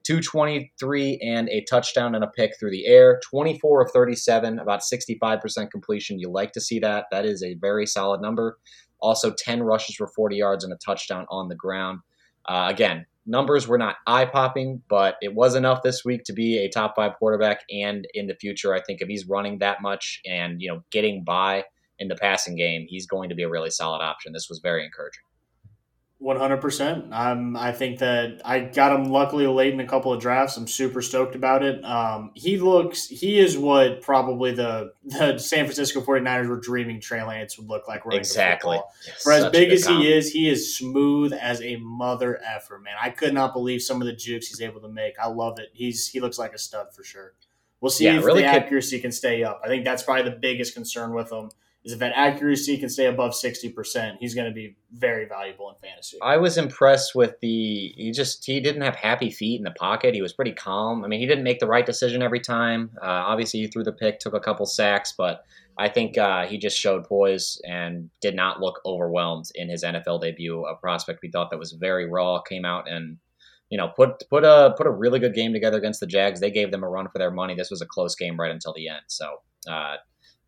223 0.04 1.18
and 1.22 1.48
a 1.50 1.64
touchdown 1.64 2.14
and 2.14 2.24
a 2.24 2.28
pick 2.28 2.58
through 2.58 2.70
the 2.70 2.86
air, 2.86 3.20
24 3.30 3.82
of 3.82 3.90
37, 3.92 4.58
about 4.58 4.80
65% 4.80 5.70
completion. 5.70 6.18
You 6.18 6.30
like 6.30 6.52
to 6.52 6.60
see 6.60 6.78
that. 6.80 7.06
That 7.10 7.26
is 7.26 7.42
a 7.42 7.54
very 7.54 7.86
solid 7.86 8.20
number. 8.20 8.58
Also, 9.00 9.32
10 9.36 9.62
rushes 9.62 9.96
for 9.96 10.08
40 10.08 10.36
yards 10.36 10.64
and 10.64 10.72
a 10.72 10.76
touchdown 10.76 11.26
on 11.30 11.48
the 11.48 11.54
ground. 11.54 12.00
Uh, 12.48 12.66
again, 12.68 13.06
numbers 13.26 13.68
were 13.68 13.78
not 13.78 13.96
eye 14.06 14.24
popping, 14.24 14.82
but 14.88 15.16
it 15.20 15.34
was 15.34 15.54
enough 15.54 15.82
this 15.82 16.04
week 16.04 16.24
to 16.24 16.32
be 16.32 16.58
a 16.58 16.68
top 16.68 16.94
five 16.96 17.14
quarterback. 17.18 17.60
And 17.70 18.06
in 18.14 18.26
the 18.26 18.34
future, 18.34 18.74
I 18.74 18.80
think 18.80 19.00
if 19.00 19.08
he's 19.08 19.26
running 19.26 19.58
that 19.58 19.82
much 19.82 20.20
and 20.26 20.60
you 20.60 20.68
know 20.68 20.82
getting 20.90 21.24
by 21.24 21.64
in 21.98 22.08
the 22.08 22.16
passing 22.16 22.56
game, 22.56 22.86
he's 22.88 23.06
going 23.06 23.28
to 23.28 23.34
be 23.34 23.42
a 23.42 23.48
really 23.48 23.70
solid 23.70 24.02
option. 24.02 24.32
This 24.32 24.48
was 24.48 24.60
very 24.60 24.84
encouraging. 24.84 25.22
One 26.20 26.36
hundred 26.36 26.60
percent. 26.60 27.12
Um, 27.12 27.56
I 27.56 27.70
think 27.70 28.00
that 28.00 28.42
I 28.44 28.58
got 28.58 28.92
him 28.92 29.08
luckily 29.08 29.46
late 29.46 29.72
in 29.72 29.78
a 29.78 29.86
couple 29.86 30.12
of 30.12 30.20
drafts. 30.20 30.56
I'm 30.56 30.66
super 30.66 31.00
stoked 31.00 31.36
about 31.36 31.62
it. 31.62 31.84
Um, 31.84 32.32
he 32.34 32.58
looks. 32.58 33.06
He 33.06 33.38
is 33.38 33.56
what 33.56 34.02
probably 34.02 34.50
the 34.50 34.94
the 35.04 35.38
San 35.38 35.64
Francisco 35.64 36.00
49ers 36.00 36.48
were 36.48 36.58
dreaming 36.58 37.00
Trey 37.00 37.22
Lance 37.22 37.56
would 37.56 37.68
look 37.68 37.86
like 37.86 38.04
running 38.04 38.18
exactly. 38.18 38.80
For 39.22 39.32
as 39.32 39.48
big 39.50 39.70
as 39.70 39.84
comp. 39.84 40.00
he 40.00 40.12
is, 40.12 40.32
he 40.32 40.48
is 40.48 40.76
smooth 40.76 41.32
as 41.34 41.62
a 41.62 41.76
mother 41.76 42.40
effer. 42.44 42.80
Man, 42.80 42.94
I 43.00 43.10
could 43.10 43.32
not 43.32 43.52
believe 43.52 43.80
some 43.80 44.02
of 44.02 44.06
the 44.08 44.12
jukes 44.12 44.48
he's 44.48 44.60
able 44.60 44.80
to 44.80 44.88
make. 44.88 45.14
I 45.20 45.28
love 45.28 45.60
it. 45.60 45.68
He's 45.72 46.08
he 46.08 46.18
looks 46.18 46.36
like 46.36 46.52
a 46.52 46.58
stud 46.58 46.88
for 46.96 47.04
sure. 47.04 47.34
We'll 47.80 47.90
see 47.90 48.06
yeah, 48.06 48.18
if 48.18 48.24
really 48.24 48.42
the 48.42 48.48
could. 48.48 48.62
accuracy 48.62 48.98
can 48.98 49.12
stay 49.12 49.44
up. 49.44 49.60
I 49.64 49.68
think 49.68 49.84
that's 49.84 50.02
probably 50.02 50.28
the 50.28 50.36
biggest 50.36 50.74
concern 50.74 51.14
with 51.14 51.30
him 51.30 51.50
if 51.92 51.98
that 52.00 52.12
accuracy 52.14 52.76
can 52.78 52.88
stay 52.88 53.06
above 53.06 53.32
60%, 53.32 54.16
he's 54.20 54.34
going 54.34 54.48
to 54.48 54.54
be 54.54 54.76
very 54.92 55.26
valuable 55.26 55.68
in 55.70 55.76
fantasy. 55.88 56.18
I 56.22 56.36
was 56.36 56.58
impressed 56.58 57.14
with 57.14 57.38
the 57.40 57.92
he 57.96 58.12
just 58.12 58.44
he 58.44 58.60
didn't 58.60 58.82
have 58.82 58.96
happy 58.96 59.30
feet 59.30 59.58
in 59.58 59.64
the 59.64 59.70
pocket. 59.72 60.14
He 60.14 60.22
was 60.22 60.32
pretty 60.32 60.52
calm. 60.52 61.04
I 61.04 61.08
mean, 61.08 61.20
he 61.20 61.26
didn't 61.26 61.44
make 61.44 61.60
the 61.60 61.66
right 61.66 61.86
decision 61.86 62.22
every 62.22 62.40
time. 62.40 62.90
Uh, 63.00 63.06
obviously, 63.06 63.60
he 63.60 63.66
threw 63.68 63.84
the 63.84 63.92
pick, 63.92 64.18
took 64.18 64.34
a 64.34 64.40
couple 64.40 64.66
sacks, 64.66 65.14
but 65.16 65.44
I 65.78 65.88
think 65.88 66.18
uh, 66.18 66.46
he 66.46 66.58
just 66.58 66.76
showed 66.76 67.04
poise 67.04 67.60
and 67.64 68.10
did 68.20 68.34
not 68.34 68.60
look 68.60 68.80
overwhelmed 68.84 69.46
in 69.54 69.68
his 69.68 69.84
NFL 69.84 70.20
debut. 70.20 70.64
A 70.64 70.74
prospect 70.74 71.20
we 71.22 71.30
thought 71.30 71.50
that 71.50 71.58
was 71.58 71.72
very 71.72 72.08
raw 72.08 72.40
came 72.40 72.64
out 72.64 72.90
and 72.90 73.18
you 73.70 73.78
know 73.78 73.88
put 73.88 74.24
put 74.28 74.44
a 74.44 74.74
put 74.76 74.86
a 74.86 74.90
really 74.90 75.20
good 75.20 75.34
game 75.34 75.52
together 75.52 75.78
against 75.78 76.00
the 76.00 76.06
Jags. 76.06 76.40
They 76.40 76.50
gave 76.50 76.72
them 76.72 76.82
a 76.82 76.88
run 76.88 77.08
for 77.08 77.18
their 77.18 77.30
money. 77.30 77.54
This 77.54 77.70
was 77.70 77.80
a 77.80 77.86
close 77.86 78.16
game 78.16 78.38
right 78.38 78.50
until 78.50 78.74
the 78.74 78.88
end. 78.88 79.02
So 79.06 79.36
uh, 79.70 79.96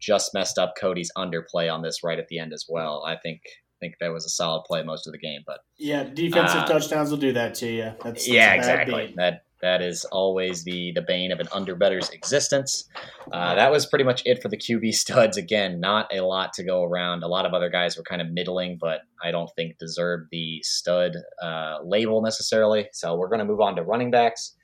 just 0.00 0.35
messed 0.35 0.59
up 0.59 0.75
Kody's 0.80 1.12
underplay 1.16 1.73
on 1.73 1.83
this 1.83 2.02
right 2.02 2.19
at 2.19 2.28
the 2.28 2.38
end 2.38 2.52
as 2.52 2.66
well. 2.69 3.04
I 3.07 3.16
think 3.16 3.42
think 3.80 3.95
that 4.00 4.12
was 4.12 4.26
a 4.26 4.28
solid 4.28 4.62
play 4.64 4.83
most 4.83 5.07
of 5.07 5.12
the 5.12 5.19
game, 5.19 5.40
but 5.47 5.61
yeah, 5.78 6.04
defensive 6.04 6.61
uh, 6.61 6.66
touchdowns 6.66 7.11
will 7.11 7.19
do 7.19 7.33
that 7.33 7.54
to 7.57 7.66
you. 7.66 7.83
That's, 7.83 8.02
that's 8.02 8.28
yeah, 8.28 8.52
exactly. 8.52 9.07
Beat. 9.09 9.16
That 9.16 9.45
that 9.62 9.83
is 9.83 10.04
always 10.07 10.64
the 10.64 10.92
the 10.92 11.02
bane 11.02 11.33
of 11.33 11.40
an 11.40 11.47
underbetter's 11.49 12.11
existence. 12.11 12.88
Uh, 13.33 13.54
that 13.54 13.71
was 13.71 13.87
pretty 13.87 14.04
much 14.04 14.23
it 14.25 14.42
for 14.42 14.49
the 14.49 14.57
QB 14.57 14.92
studs. 14.95 15.37
Again, 15.37 15.80
not 15.80 16.14
a 16.14 16.21
lot 16.21 16.52
to 16.54 16.64
go 16.64 16.85
around. 16.85 17.23
A 17.23 17.28
lot 17.28 17.47
of 17.47 17.54
other 17.54 17.71
guys 17.71 17.97
were 17.97 18.02
kind 18.02 18.23
of 18.23 18.30
middling, 18.30 18.78
but 18.80 19.00
I 19.23 19.30
don't 19.30 19.50
think 19.57 19.78
deserved 19.78 20.28
the 20.30 20.61
stud 20.62 21.16
uh, 21.42 21.78
label 21.83 22.23
necessarily. 22.23 22.88
So 22.92 23.16
we're 23.16 23.28
going 23.28 23.40
to 23.40 23.45
move 23.45 23.61
on 23.61 23.76
to 23.76 23.82
running 23.82 24.10
backs. 24.10 24.54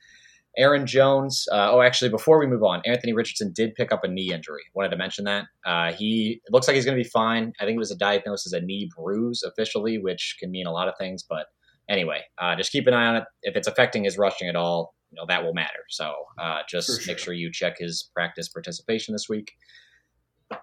Aaron 0.57 0.85
Jones. 0.85 1.45
Uh, 1.51 1.69
oh, 1.71 1.81
actually, 1.81 2.09
before 2.09 2.39
we 2.39 2.47
move 2.47 2.63
on, 2.63 2.81
Anthony 2.85 3.13
Richardson 3.13 3.51
did 3.53 3.75
pick 3.75 3.91
up 3.91 4.03
a 4.03 4.07
knee 4.07 4.33
injury. 4.33 4.63
Wanted 4.73 4.89
to 4.89 4.97
mention 4.97 5.25
that. 5.25 5.45
Uh, 5.65 5.93
he 5.93 6.41
looks 6.49 6.67
like 6.67 6.75
he's 6.75 6.85
going 6.85 6.97
to 6.97 7.03
be 7.03 7.09
fine. 7.09 7.53
I 7.59 7.65
think 7.65 7.75
it 7.75 7.79
was 7.79 7.91
a 7.91 7.97
diagnosis 7.97 8.53
as 8.53 8.61
a 8.61 8.65
knee 8.65 8.89
bruise 8.95 9.43
officially, 9.43 9.97
which 9.97 10.35
can 10.39 10.51
mean 10.51 10.65
a 10.65 10.71
lot 10.71 10.87
of 10.87 10.95
things. 10.99 11.23
But 11.23 11.45
anyway, 11.89 12.21
uh, 12.37 12.55
just 12.55 12.71
keep 12.71 12.87
an 12.87 12.93
eye 12.93 13.07
on 13.07 13.15
it. 13.17 13.23
If 13.43 13.55
it's 13.55 13.67
affecting 13.67 14.03
his 14.03 14.17
rushing 14.17 14.49
at 14.49 14.55
all, 14.55 14.95
you 15.11 15.15
know 15.15 15.25
that 15.27 15.43
will 15.43 15.53
matter. 15.53 15.85
So 15.89 16.13
uh, 16.39 16.61
just 16.67 16.87
sure. 16.87 16.99
make 17.07 17.19
sure 17.19 17.33
you 17.33 17.51
check 17.51 17.77
his 17.77 18.09
practice 18.13 18.49
participation 18.49 19.13
this 19.13 19.29
week. 19.29 19.53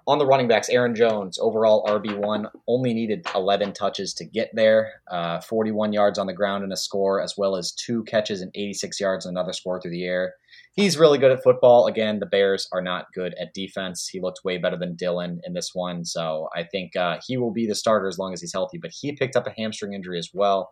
On 0.07 0.19
the 0.19 0.27
running 0.27 0.49
backs, 0.49 0.69
Aaron 0.69 0.95
Jones, 0.95 1.39
overall 1.39 1.85
RB1, 1.87 2.51
only 2.69 2.95
needed 2.95 3.27
11 3.35 3.73
touches 3.73 4.15
to 4.15 4.25
get 4.25 4.51
there, 4.55 5.03
uh, 5.11 5.41
41 5.41 5.93
yards 5.93 6.19
on 6.19 6.27
the 6.27 6.33
ground 6.33 6.65
and 6.65 6.73
a 6.73 6.77
score, 6.77 7.21
as 7.21 7.35
well 7.37 7.57
as 7.57 7.73
two 7.73 8.03
catches 8.05 8.41
and 8.41 8.51
86 8.55 8.99
yards 9.01 9.27
and 9.27 9.37
another 9.37 9.53
score 9.53 9.81
through 9.81 9.91
the 9.91 10.05
air. 10.05 10.35
He's 10.75 10.99
really 10.99 11.19
good 11.19 11.31
at 11.31 11.43
football. 11.43 11.87
Again, 11.87 12.19
the 12.19 12.27
Bears 12.27 12.69
are 12.73 12.83
not 12.83 13.13
good 13.15 13.35
at 13.41 13.55
defense. 13.55 14.09
He 14.09 14.21
looked 14.21 14.41
way 14.45 14.59
better 14.59 14.77
than 14.77 14.97
Dillon 14.97 15.41
in 15.45 15.53
this 15.53 15.71
one, 15.75 16.05
so 16.05 16.49
I 16.55 16.65
think 16.65 16.97
uh, 16.97 17.19
he 17.27 17.37
will 17.37 17.53
be 17.53 17.67
the 17.67 17.75
starter 17.75 18.09
as 18.09 18.19
long 18.19 18.33
as 18.33 18.41
he's 18.41 18.53
healthy. 18.53 18.79
But 18.79 18.93
he 18.99 19.13
picked 19.13 19.37
up 19.37 19.47
a 19.47 19.55
hamstring 19.57 19.93
injury 19.93 20.19
as 20.19 20.31
well. 20.35 20.71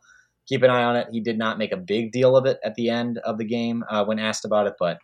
Keep 0.49 0.63
an 0.63 0.71
eye 0.71 0.83
on 0.83 0.97
it. 0.97 1.09
He 1.13 1.21
did 1.21 1.39
not 1.39 1.59
make 1.59 1.73
a 1.73 1.77
big 1.77 2.13
deal 2.13 2.37
of 2.37 2.47
it 2.47 2.59
at 2.65 2.75
the 2.75 2.91
end 2.91 3.19
of 3.19 3.39
the 3.39 3.45
game 3.45 3.85
uh, 3.89 4.05
when 4.05 4.19
asked 4.19 4.45
about 4.45 4.67
it, 4.67 4.75
but 4.79 4.99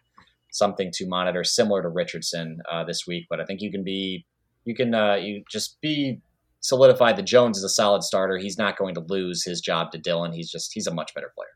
something 0.50 0.90
to 0.94 1.06
monitor, 1.06 1.44
similar 1.44 1.82
to 1.82 1.88
Richardson 1.88 2.60
uh, 2.70 2.84
this 2.84 3.06
week. 3.06 3.26
But 3.28 3.40
I 3.40 3.44
think 3.44 3.60
you 3.60 3.70
can 3.70 3.84
be, 3.84 4.26
you 4.64 4.74
can, 4.74 4.94
uh, 4.94 5.14
you 5.14 5.44
just 5.50 5.80
be 5.80 6.20
solidified 6.60 7.16
that 7.16 7.22
Jones 7.22 7.58
is 7.58 7.64
a 7.64 7.68
solid 7.68 8.02
starter. 8.02 8.38
He's 8.38 8.58
not 8.58 8.76
going 8.76 8.94
to 8.94 9.00
lose 9.00 9.44
his 9.44 9.60
job 9.60 9.92
to 9.92 9.98
Dillon. 9.98 10.32
He's 10.32 10.50
just, 10.50 10.72
he's 10.72 10.86
a 10.86 10.94
much 10.94 11.14
better 11.14 11.32
player. 11.34 11.48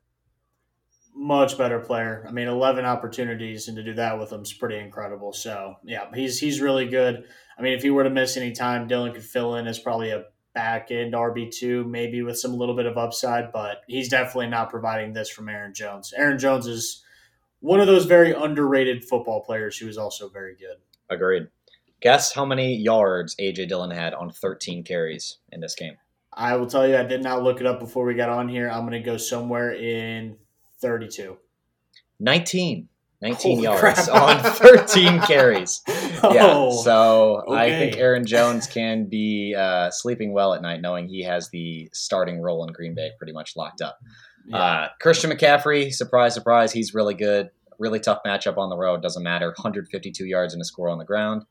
Much 1.14 1.58
better 1.58 1.78
player. 1.78 2.24
I 2.26 2.32
mean, 2.32 2.48
eleven 2.48 2.86
opportunities, 2.86 3.68
and 3.68 3.76
to 3.76 3.82
do 3.82 3.92
that 3.94 4.18
with 4.18 4.32
him 4.32 4.40
is 4.40 4.52
pretty 4.54 4.78
incredible. 4.78 5.34
So, 5.34 5.74
yeah, 5.84 6.06
he's 6.14 6.38
he's 6.38 6.62
really 6.62 6.88
good. 6.88 7.24
I 7.58 7.62
mean, 7.62 7.74
if 7.74 7.82
he 7.82 7.90
were 7.90 8.02
to 8.02 8.10
miss 8.10 8.38
any 8.38 8.52
time, 8.52 8.88
Dillon 8.88 9.12
could 9.12 9.22
fill 9.22 9.56
in 9.56 9.66
as 9.66 9.78
probably 9.78 10.10
a 10.10 10.24
back 10.54 10.90
end 10.90 11.12
RB 11.12 11.54
two, 11.54 11.84
maybe 11.84 12.22
with 12.22 12.38
some 12.38 12.54
little 12.56 12.74
bit 12.74 12.86
of 12.86 12.96
upside. 12.96 13.52
But 13.52 13.82
he's 13.86 14.08
definitely 14.08 14.48
not 14.48 14.70
providing 14.70 15.12
this 15.12 15.28
from 15.28 15.50
Aaron 15.50 15.74
Jones. 15.74 16.14
Aaron 16.16 16.38
Jones 16.38 16.66
is 16.66 17.04
one 17.62 17.80
of 17.80 17.86
those 17.86 18.04
very 18.04 18.32
underrated 18.32 19.04
football 19.04 19.40
players 19.40 19.78
who 19.78 19.88
is 19.88 19.96
also 19.96 20.28
very 20.28 20.54
good. 20.56 20.76
Agreed. 21.08 21.46
Guess 22.00 22.34
how 22.34 22.44
many 22.44 22.74
yards 22.74 23.36
AJ 23.36 23.68
Dillon 23.68 23.92
had 23.92 24.12
on 24.12 24.30
13 24.30 24.82
carries 24.82 25.38
in 25.52 25.60
this 25.60 25.76
game? 25.76 25.94
I 26.32 26.56
will 26.56 26.66
tell 26.66 26.86
you, 26.88 26.96
I 26.96 27.04
did 27.04 27.22
not 27.22 27.44
look 27.44 27.60
it 27.60 27.66
up 27.66 27.78
before 27.78 28.04
we 28.04 28.14
got 28.14 28.28
on 28.28 28.48
here. 28.48 28.68
I'm 28.68 28.80
going 28.80 28.92
to 28.92 29.00
go 29.00 29.16
somewhere 29.16 29.72
in 29.72 30.36
32. 30.80 31.36
19. 32.18 32.88
19 33.20 33.52
Holy 33.52 33.62
yards 33.62 34.08
on 34.08 34.42
13 34.42 35.20
carries. 35.28 35.80
Yeah. 35.86 36.54
Oh, 36.54 36.82
so 36.82 37.44
okay. 37.46 37.56
I 37.56 37.70
think 37.70 37.96
Aaron 37.96 38.26
Jones 38.26 38.66
can 38.66 39.04
be 39.04 39.54
uh, 39.56 39.92
sleeping 39.92 40.32
well 40.32 40.54
at 40.54 40.62
night 40.62 40.80
knowing 40.80 41.06
he 41.06 41.22
has 41.22 41.48
the 41.50 41.88
starting 41.92 42.40
role 42.42 42.66
in 42.66 42.72
Green 42.72 42.96
Bay 42.96 43.12
pretty 43.18 43.32
much 43.32 43.54
locked 43.54 43.80
up. 43.80 43.98
Yeah. 44.46 44.56
Uh, 44.56 44.88
Christian 45.00 45.30
McCaffrey, 45.30 45.92
surprise, 45.92 46.34
surprise, 46.34 46.72
he's 46.72 46.94
really 46.94 47.14
good. 47.14 47.50
Really 47.78 48.00
tough 48.00 48.20
matchup 48.26 48.58
on 48.58 48.70
the 48.70 48.76
road. 48.76 49.02
Doesn't 49.02 49.22
matter. 49.22 49.48
152 49.48 50.24
yards 50.24 50.52
and 50.52 50.60
a 50.60 50.64
score 50.64 50.88
on 50.88 50.98
the 50.98 51.04
ground. 51.04 51.42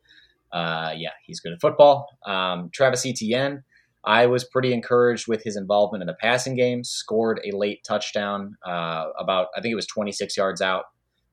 Uh, 0.52 0.94
yeah, 0.96 1.12
he's 1.26 1.40
good 1.40 1.54
at 1.54 1.62
football. 1.62 2.08
Um, 2.26 2.70
Travis 2.74 3.06
Etienne, 3.06 3.64
I 4.04 4.26
was 4.26 4.44
pretty 4.44 4.74
encouraged 4.74 5.28
with 5.28 5.44
his 5.44 5.56
involvement 5.56 6.02
in 6.02 6.08
the 6.08 6.14
passing 6.14 6.56
game. 6.56 6.84
Scored 6.84 7.40
a 7.46 7.56
late 7.56 7.84
touchdown, 7.88 8.56
uh, 8.66 9.06
about 9.20 9.48
I 9.56 9.62
think 9.62 9.72
it 9.72 9.76
was 9.76 9.88
26 9.88 10.36
yards 10.36 10.62
out. 10.62 10.86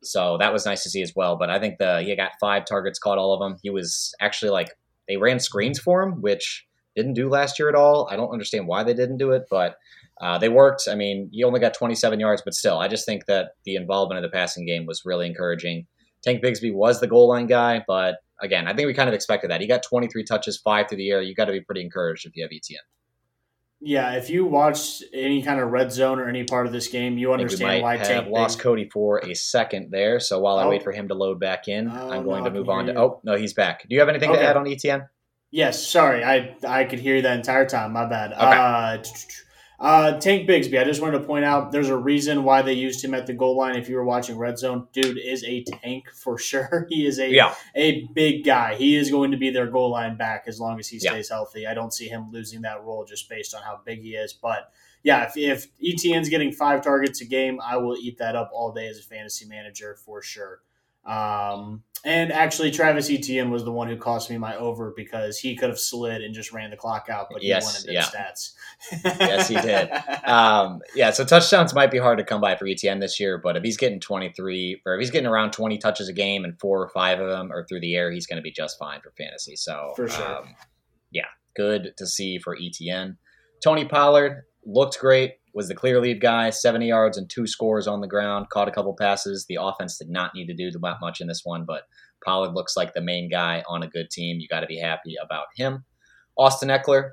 So 0.03 0.37
that 0.38 0.53
was 0.53 0.64
nice 0.64 0.83
to 0.85 0.90
see 0.90 1.03
as 1.03 1.12
well. 1.16 1.37
But 1.37 1.51
I 1.51 1.59
think 1.59 1.79
the 1.79 2.03
he 2.03 2.14
got 2.14 2.33
five 2.40 2.64
targets, 2.64 2.99
caught 2.99 3.18
all 3.18 3.35
of 3.35 3.40
them. 3.40 3.59
He 3.62 3.71
was 3.71 4.14
actually 4.21 4.51
like 4.51 4.71
they 5.09 5.16
ran 5.16 5.40
screens 5.40 5.79
for 5.79 6.03
him, 6.03 6.21
which 6.21 6.66
didn't 6.94 7.14
do 7.14 7.29
last 7.29 7.59
year 7.59 7.68
at 7.68 7.75
all. 7.75 8.09
I 8.11 8.16
don't 8.16 8.33
understand 8.33 8.66
why 8.66 8.85
they 8.85 8.94
didn't 8.94 9.18
do 9.18 9.33
it, 9.33 9.44
but 9.51 9.77
uh, 10.20 10.38
they 10.38 10.48
worked. 10.48 10.88
I 10.90 10.94
mean, 10.94 11.28
he 11.33 11.44
only 11.44 11.61
got 11.61 11.74
27 11.74 12.18
yards, 12.18 12.42
but 12.44 12.54
still, 12.54 12.78
I 12.78 12.88
just 12.88 13.07
think 13.07 13.26
that 13.26 13.50
the 13.64 13.76
involvement 13.76 14.24
of 14.24 14.31
the 14.31 14.35
passing 14.35 14.66
game 14.66 14.87
was 14.87 15.02
really 15.04 15.26
encouraging. 15.26 15.87
Tank 16.22 16.42
Bigsby 16.42 16.74
was 16.74 17.00
the 17.00 17.07
goal 17.07 17.28
line 17.28 17.46
guy, 17.46 17.85
but 17.87 18.16
again, 18.40 18.66
I 18.66 18.74
think 18.74 18.87
we 18.87 18.94
kind 18.94 19.09
of 19.09 19.14
expected 19.14 19.50
that. 19.50 19.61
He 19.61 19.66
got 19.66 19.83
23 19.83 20.24
touches, 20.24 20.59
five 20.59 20.88
through 20.88 20.98
the 20.98 21.11
air. 21.11 21.22
You 21.22 21.35
got 21.35 21.46
to 21.46 21.52
be 21.52 21.61
pretty 21.61 21.83
encouraged 21.83 22.26
if 22.26 22.37
you 22.37 22.42
have 22.42 22.50
Etienne. 22.52 22.81
Yeah, 23.81 24.14
if 24.14 24.28
you 24.28 24.44
watched 24.44 25.04
any 25.14 25.40
kind 25.40 25.61
of 25.61 25.70
red 25.70 25.92
zone 25.92 26.18
or 26.18 26.28
any 26.28 26.42
part 26.42 26.66
of 26.66 26.72
this 26.72 26.88
game, 26.88 27.16
you 27.16 27.33
understand 27.33 27.81
why 27.81 27.96
have 27.96 28.07
Tank 28.09 28.28
lost. 28.28 28.59
Kody 28.59 28.90
for 28.90 29.18
a 29.18 29.35
second 29.35 29.92
there. 29.92 30.18
So 30.18 30.40
while 30.40 30.59
I 30.59 30.64
oh. 30.64 30.70
wait 30.70 30.83
for 30.83 30.90
him 30.90 31.07
to 31.09 31.14
load 31.14 31.38
back 31.38 31.68
in, 31.68 31.88
oh, 31.88 32.11
I'm 32.11 32.24
going 32.24 32.42
no, 32.42 32.50
to 32.50 32.57
move 32.57 32.68
on 32.68 32.87
to. 32.87 32.92
You. 32.92 32.98
Oh 32.98 33.20
no, 33.22 33.37
he's 33.37 33.54
back. 33.54 33.83
Do 33.88 33.94
you 33.94 34.00
have 34.00 34.09
anything 34.09 34.31
okay. 34.31 34.40
to 34.40 34.44
add 34.44 34.57
on 34.57 34.66
Etienne? 34.66 35.09
Yes, 35.52 35.87
sorry, 35.87 36.24
I 36.24 36.57
I 36.66 36.85
could 36.85 36.98
hear 36.98 37.16
you 37.16 37.22
that 37.22 37.37
entire 37.37 37.66
time. 37.66 37.92
My 37.92 38.07
bad. 38.07 38.33
Okay. 38.33 38.42
Uh, 38.42 38.98
uh, 39.81 40.19
Tank 40.19 40.49
Bigsby, 40.49 40.81
I 40.81 40.85
just 40.85 41.01
wanted 41.01 41.21
to 41.21 41.25
point 41.25 41.45
out 41.45 41.71
there's 41.71 41.88
a 41.88 41.97
reason 41.97 42.43
why 42.43 42.62
they 42.62 42.73
used 42.73 43.05
him 43.05 43.14
at 43.14 43.29
the 43.29 43.33
goal 43.33 43.57
line. 43.57 43.77
If 43.77 43.88
you 43.88 43.95
were 43.95 44.05
watching 44.05 44.37
Red 44.37 44.59
Zone, 44.59 44.88
dude 44.93 45.19
is 45.19 45.45
a 45.45 45.62
tank 45.62 46.11
for 46.11 46.37
sure. 46.38 46.87
He 46.88 47.07
is 47.07 47.21
a 47.21 47.31
yeah. 47.31 47.55
a 47.77 48.09
big 48.12 48.45
guy. 48.45 48.75
He 48.75 48.97
is 48.97 49.11
going 49.11 49.31
to 49.31 49.37
be 49.37 49.51
their 49.51 49.67
goal 49.67 49.91
line 49.91 50.17
back 50.17 50.45
as 50.49 50.59
long 50.59 50.81
as 50.81 50.88
he 50.88 50.99
stays 50.99 51.29
yeah. 51.31 51.37
healthy. 51.37 51.67
I 51.67 51.75
don't 51.75 51.95
see 51.95 52.09
him 52.09 52.33
losing 52.33 52.62
that 52.62 52.83
role 52.83 53.05
just 53.05 53.29
based 53.29 53.55
on 53.55 53.62
how 53.62 53.81
big 53.85 54.03
he 54.03 54.11
is. 54.11 54.33
But 54.33 54.73
yeah, 55.05 55.29
if, 55.29 55.37
if 55.37 55.67
Etienne's 55.81 56.29
getting 56.29 56.51
five 56.51 56.83
targets 56.83 57.21
a 57.21 57.25
game, 57.25 57.61
I 57.64 57.77
will 57.77 57.97
eat 57.97 58.19
that 58.19 58.35
up 58.35 58.51
all 58.53 58.73
day 58.73 58.88
as 58.88 58.99
a 58.99 59.03
fantasy 59.03 59.47
manager 59.47 59.97
for 60.05 60.23
sure. 60.23 60.61
Um, 61.07 61.85
and 62.04 62.32
actually, 62.32 62.70
Travis 62.70 63.11
Etienne 63.11 63.50
was 63.50 63.64
the 63.64 63.72
one 63.72 63.88
who 63.88 63.96
cost 63.96 64.30
me 64.30 64.38
my 64.38 64.56
over 64.56 64.92
because 64.96 65.38
he 65.38 65.56
could 65.56 65.68
have 65.68 65.78
slid 65.78 66.22
and 66.22 66.34
just 66.34 66.52
ran 66.52 66.70
the 66.70 66.76
clock 66.76 67.08
out, 67.11 67.28
but 67.30 67.42
he 67.42 67.48
Yes, 67.48 67.64
wanted 67.64 67.92
yeah. 67.92 68.04
stats. 68.04 68.52
Yes, 69.20 69.48
he 69.48 69.56
did. 69.61 69.90
Um, 70.28 70.80
yeah, 70.94 71.11
so 71.11 71.24
touchdowns 71.24 71.74
might 71.74 71.90
be 71.90 71.96
hard 71.96 72.18
to 72.18 72.24
come 72.24 72.40
by 72.40 72.54
for 72.54 72.66
Etienne 72.66 72.98
this 72.98 73.18
year, 73.18 73.38
but 73.38 73.56
if 73.56 73.62
he's 73.62 73.78
getting 73.78 73.98
23, 73.98 74.82
or 74.84 74.94
if 74.94 75.00
he's 75.00 75.11
getting 75.11 75.26
around 75.26 75.52
20 75.52 75.78
touches 75.78 76.06
a 76.08 76.12
game 76.12 76.44
and 76.44 76.61
four 76.61 76.82
or 76.82 76.88
five 76.90 77.18
of 77.18 77.30
them 77.30 77.50
are 77.50 77.64
through 77.66 77.80
the 77.80 77.94
air, 77.96 78.11
he's 78.12 78.26
going 78.26 78.37
to 78.37 78.42
be 78.42 78.50
just 78.50 78.78
fine 78.78 79.00
for 79.00 79.11
fantasy. 79.16 79.56
So, 79.56 79.94
For 79.96 80.06
sure. 80.06 80.26
um, 80.38 80.54
yeah, 81.11 81.24
good 81.56 81.94
to 81.96 82.06
see 82.06 82.38
for 82.38 82.54
Etienne. 82.61 83.16
Tony 83.64 83.87
Pollard 83.87 84.42
looked 84.66 84.98
great, 85.00 85.37
was 85.59 85.66
the 85.66 85.75
clear 85.75 86.01
lead 86.01 86.21
guy, 86.21 86.51
70 86.51 86.87
yards 86.87 87.18
and 87.18 87.29
two 87.29 87.44
scores 87.44 87.88
on 87.88 88.01
the 88.01 88.07
ground, 88.07 88.49
caught 88.49 88.68
a 88.68 88.71
couple 88.71 88.94
passes. 88.94 89.44
The 89.49 89.59
offense 89.61 89.99
did 89.99 90.09
not 90.09 90.33
need 90.33 90.47
to 90.47 90.55
do 90.55 90.71
that 90.71 90.99
much 91.01 91.21
in 91.21 91.27
this 91.27 91.40
one, 91.42 91.64
but 91.64 91.83
Pollard 92.25 92.55
looks 92.55 92.77
like 92.77 92.94
the 92.94 93.01
main 93.01 93.29
guy 93.29 93.64
on 93.68 93.83
a 93.83 93.88
good 93.88 94.09
team. 94.09 94.38
You 94.38 94.47
got 94.47 94.61
to 94.61 94.68
be 94.68 94.79
happy 94.79 95.16
about 95.21 95.47
him. 95.57 95.85
Austin 96.37 96.68
Ekeler, 96.68 97.11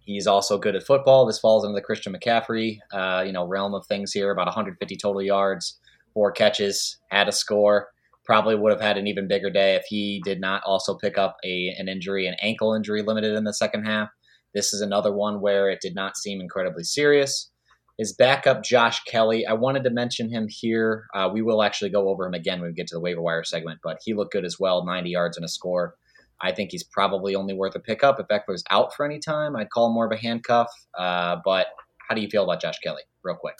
he's 0.00 0.26
also 0.26 0.56
good 0.56 0.76
at 0.76 0.82
football. 0.82 1.26
This 1.26 1.38
falls 1.38 1.62
into 1.62 1.74
the 1.74 1.82
Christian 1.82 2.14
McCaffrey, 2.14 2.78
uh, 2.90 3.22
you 3.26 3.32
know, 3.32 3.46
realm 3.46 3.74
of 3.74 3.84
things 3.84 4.12
here. 4.14 4.30
About 4.30 4.46
150 4.46 4.96
total 4.96 5.20
yards, 5.20 5.78
four 6.14 6.32
catches, 6.32 6.96
had 7.10 7.28
a 7.28 7.32
score. 7.32 7.88
Probably 8.24 8.54
would 8.54 8.72
have 8.72 8.80
had 8.80 8.96
an 8.96 9.06
even 9.06 9.28
bigger 9.28 9.50
day 9.50 9.74
if 9.74 9.84
he 9.90 10.22
did 10.24 10.40
not 10.40 10.62
also 10.64 10.96
pick 10.96 11.18
up 11.18 11.36
a 11.44 11.74
an 11.78 11.86
injury, 11.86 12.26
an 12.26 12.36
ankle 12.40 12.72
injury, 12.72 13.02
limited 13.02 13.34
in 13.34 13.44
the 13.44 13.52
second 13.52 13.84
half. 13.84 14.08
This 14.54 14.72
is 14.72 14.80
another 14.80 15.12
one 15.12 15.42
where 15.42 15.68
it 15.68 15.82
did 15.82 15.94
not 15.94 16.16
seem 16.16 16.40
incredibly 16.40 16.84
serious. 16.84 17.50
His 17.98 18.12
backup, 18.12 18.62
Josh 18.62 19.02
Kelly, 19.04 19.44
I 19.44 19.54
wanted 19.54 19.82
to 19.82 19.90
mention 19.90 20.30
him 20.30 20.46
here. 20.48 21.06
Uh, 21.12 21.28
we 21.32 21.42
will 21.42 21.64
actually 21.64 21.90
go 21.90 22.08
over 22.08 22.24
him 22.24 22.34
again 22.34 22.60
when 22.60 22.70
we 22.70 22.74
get 22.74 22.86
to 22.88 22.94
the 22.94 23.00
waiver 23.00 23.20
wire 23.20 23.42
segment, 23.42 23.80
but 23.82 23.98
he 24.04 24.14
looked 24.14 24.32
good 24.32 24.44
as 24.44 24.58
well 24.60 24.84
90 24.84 25.10
yards 25.10 25.36
and 25.36 25.44
a 25.44 25.48
score. 25.48 25.96
I 26.40 26.52
think 26.52 26.70
he's 26.70 26.84
probably 26.84 27.34
only 27.34 27.54
worth 27.54 27.74
a 27.74 27.80
pickup. 27.80 28.20
If 28.20 28.28
Ekeler's 28.28 28.62
out 28.70 28.94
for 28.94 29.04
any 29.04 29.18
time, 29.18 29.56
I'd 29.56 29.70
call 29.70 29.88
him 29.88 29.94
more 29.94 30.06
of 30.06 30.12
a 30.12 30.16
handcuff. 30.16 30.70
Uh, 30.96 31.38
but 31.44 31.66
how 32.08 32.14
do 32.14 32.20
you 32.20 32.28
feel 32.28 32.44
about 32.44 32.60
Josh 32.60 32.78
Kelly, 32.78 33.02
real 33.24 33.34
quick? 33.34 33.56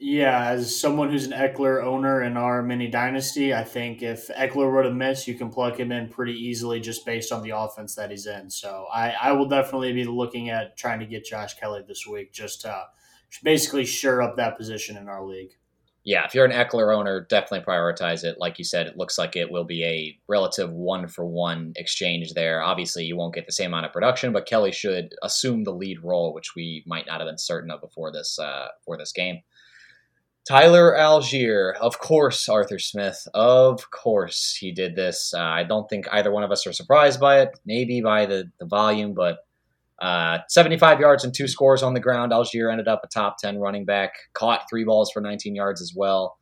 Yeah, 0.00 0.50
as 0.50 0.78
someone 0.78 1.10
who's 1.10 1.26
an 1.26 1.32
Ekeler 1.32 1.82
owner 1.82 2.22
in 2.22 2.36
our 2.36 2.62
mini 2.62 2.88
dynasty, 2.88 3.54
I 3.54 3.64
think 3.64 4.02
if 4.02 4.28
Ekeler 4.28 4.72
were 4.72 4.84
to 4.84 4.92
miss, 4.92 5.26
you 5.26 5.34
can 5.34 5.50
plug 5.50 5.78
him 5.78 5.92
in 5.92 6.08
pretty 6.08 6.34
easily 6.34 6.78
just 6.80 7.06
based 7.06 7.32
on 7.32 7.42
the 7.42 7.50
offense 7.50 7.94
that 7.94 8.10
he's 8.10 8.26
in. 8.26 8.50
So 8.50 8.86
I, 8.92 9.10
I 9.10 9.32
will 9.32 9.48
definitely 9.48 9.92
be 9.92 10.04
looking 10.04 10.50
at 10.50 10.76
trying 10.76 11.00
to 11.00 11.06
get 11.06 11.24
Josh 11.24 11.54
Kelly 11.54 11.82
this 11.86 12.06
week 12.06 12.32
just 12.32 12.60
to 12.60 12.84
basically 13.42 13.84
sure 13.84 14.22
up 14.22 14.36
that 14.36 14.56
position 14.56 14.96
in 14.96 15.08
our 15.08 15.24
league. 15.24 15.52
Yeah, 16.04 16.24
if 16.24 16.34
you're 16.34 16.46
an 16.46 16.52
Ekeler 16.52 16.96
owner, 16.96 17.26
definitely 17.28 17.66
prioritize 17.66 18.24
it. 18.24 18.38
Like 18.38 18.58
you 18.58 18.64
said, 18.64 18.86
it 18.86 18.96
looks 18.96 19.18
like 19.18 19.36
it 19.36 19.50
will 19.50 19.64
be 19.64 19.84
a 19.84 20.18
relative 20.26 20.70
one 20.70 21.06
for 21.06 21.26
one 21.26 21.74
exchange 21.76 22.32
there. 22.32 22.62
Obviously, 22.62 23.04
you 23.04 23.14
won't 23.14 23.34
get 23.34 23.44
the 23.44 23.52
same 23.52 23.72
amount 23.72 23.84
of 23.84 23.92
production, 23.92 24.32
but 24.32 24.46
Kelly 24.46 24.72
should 24.72 25.14
assume 25.22 25.64
the 25.64 25.74
lead 25.74 26.02
role, 26.02 26.32
which 26.32 26.54
we 26.54 26.82
might 26.86 27.06
not 27.06 27.20
have 27.20 27.28
been 27.28 27.36
certain 27.36 27.70
of 27.70 27.82
before 27.82 28.10
this 28.10 28.38
uh, 28.38 28.68
for 28.86 28.96
this 28.96 29.12
game. 29.12 29.40
Tyler 30.48 30.96
Allgeier, 30.98 31.74
of 31.74 31.98
course, 31.98 32.48
Arthur 32.48 32.78
Smith, 32.78 33.28
of 33.34 33.90
course, 33.90 34.56
he 34.58 34.72
did 34.72 34.96
this. 34.96 35.34
Uh, 35.34 35.42
I 35.42 35.64
don't 35.64 35.90
think 35.90 36.06
either 36.10 36.30
one 36.30 36.42
of 36.42 36.50
us 36.50 36.66
are 36.66 36.72
surprised 36.72 37.20
by 37.20 37.40
it, 37.40 37.50
maybe 37.66 38.00
by 38.00 38.24
the, 38.24 38.50
the 38.58 38.64
volume, 38.64 39.12
but 39.12 39.40
uh, 40.00 40.38
75 40.48 41.00
yards 41.00 41.24
and 41.24 41.34
two 41.34 41.48
scores 41.48 41.82
on 41.82 41.94
the 41.94 42.00
ground. 42.00 42.32
Allgeier 42.32 42.70
ended 42.70 42.88
up 42.88 43.00
a 43.04 43.08
top 43.08 43.36
10 43.38 43.58
running 43.58 43.84
back, 43.84 44.12
caught 44.32 44.62
three 44.70 44.84
balls 44.84 45.10
for 45.12 45.20
19 45.20 45.54
yards 45.54 45.82
as 45.82 45.92
well. 45.94 46.38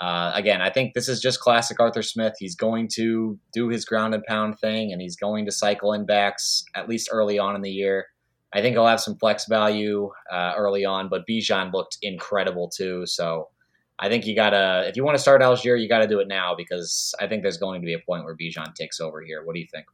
Uh, 0.00 0.30
again, 0.34 0.60
I 0.60 0.70
think 0.70 0.94
this 0.94 1.08
is 1.08 1.20
just 1.20 1.40
classic 1.40 1.80
Arthur 1.80 2.02
Smith. 2.02 2.34
He's 2.38 2.54
going 2.54 2.88
to 2.94 3.38
do 3.52 3.68
his 3.68 3.84
ground 3.84 4.14
and 4.14 4.22
pound 4.24 4.58
thing, 4.58 4.92
and 4.92 5.00
he's 5.00 5.16
going 5.16 5.44
to 5.46 5.52
cycle 5.52 5.92
in 5.92 6.06
backs 6.06 6.64
at 6.74 6.88
least 6.88 7.08
early 7.10 7.38
on 7.38 7.56
in 7.56 7.62
the 7.62 7.70
year. 7.70 8.06
I 8.52 8.60
think 8.60 8.74
he'll 8.74 8.86
have 8.86 9.00
some 9.00 9.16
flex 9.16 9.46
value 9.46 10.10
uh, 10.30 10.54
early 10.56 10.84
on, 10.84 11.08
but 11.08 11.26
Bijan 11.26 11.72
looked 11.72 11.98
incredible 12.00 12.68
too. 12.68 13.04
So 13.06 13.48
I 13.98 14.08
think 14.08 14.26
you 14.26 14.34
gotta, 14.34 14.86
if 14.88 14.96
you 14.96 15.04
want 15.04 15.16
to 15.16 15.20
start 15.20 15.42
Allgeier, 15.42 15.80
you 15.80 15.88
got 15.88 15.98
to 15.98 16.06
do 16.06 16.20
it 16.20 16.28
now 16.28 16.54
because 16.56 17.14
I 17.20 17.26
think 17.26 17.42
there's 17.42 17.58
going 17.58 17.80
to 17.82 17.84
be 17.84 17.94
a 17.94 17.98
point 17.98 18.24
where 18.24 18.36
Bijan 18.36 18.74
takes 18.74 19.00
over 19.00 19.20
here. 19.20 19.44
What 19.44 19.54
do 19.54 19.60
you 19.60 19.66
think? 19.70 19.86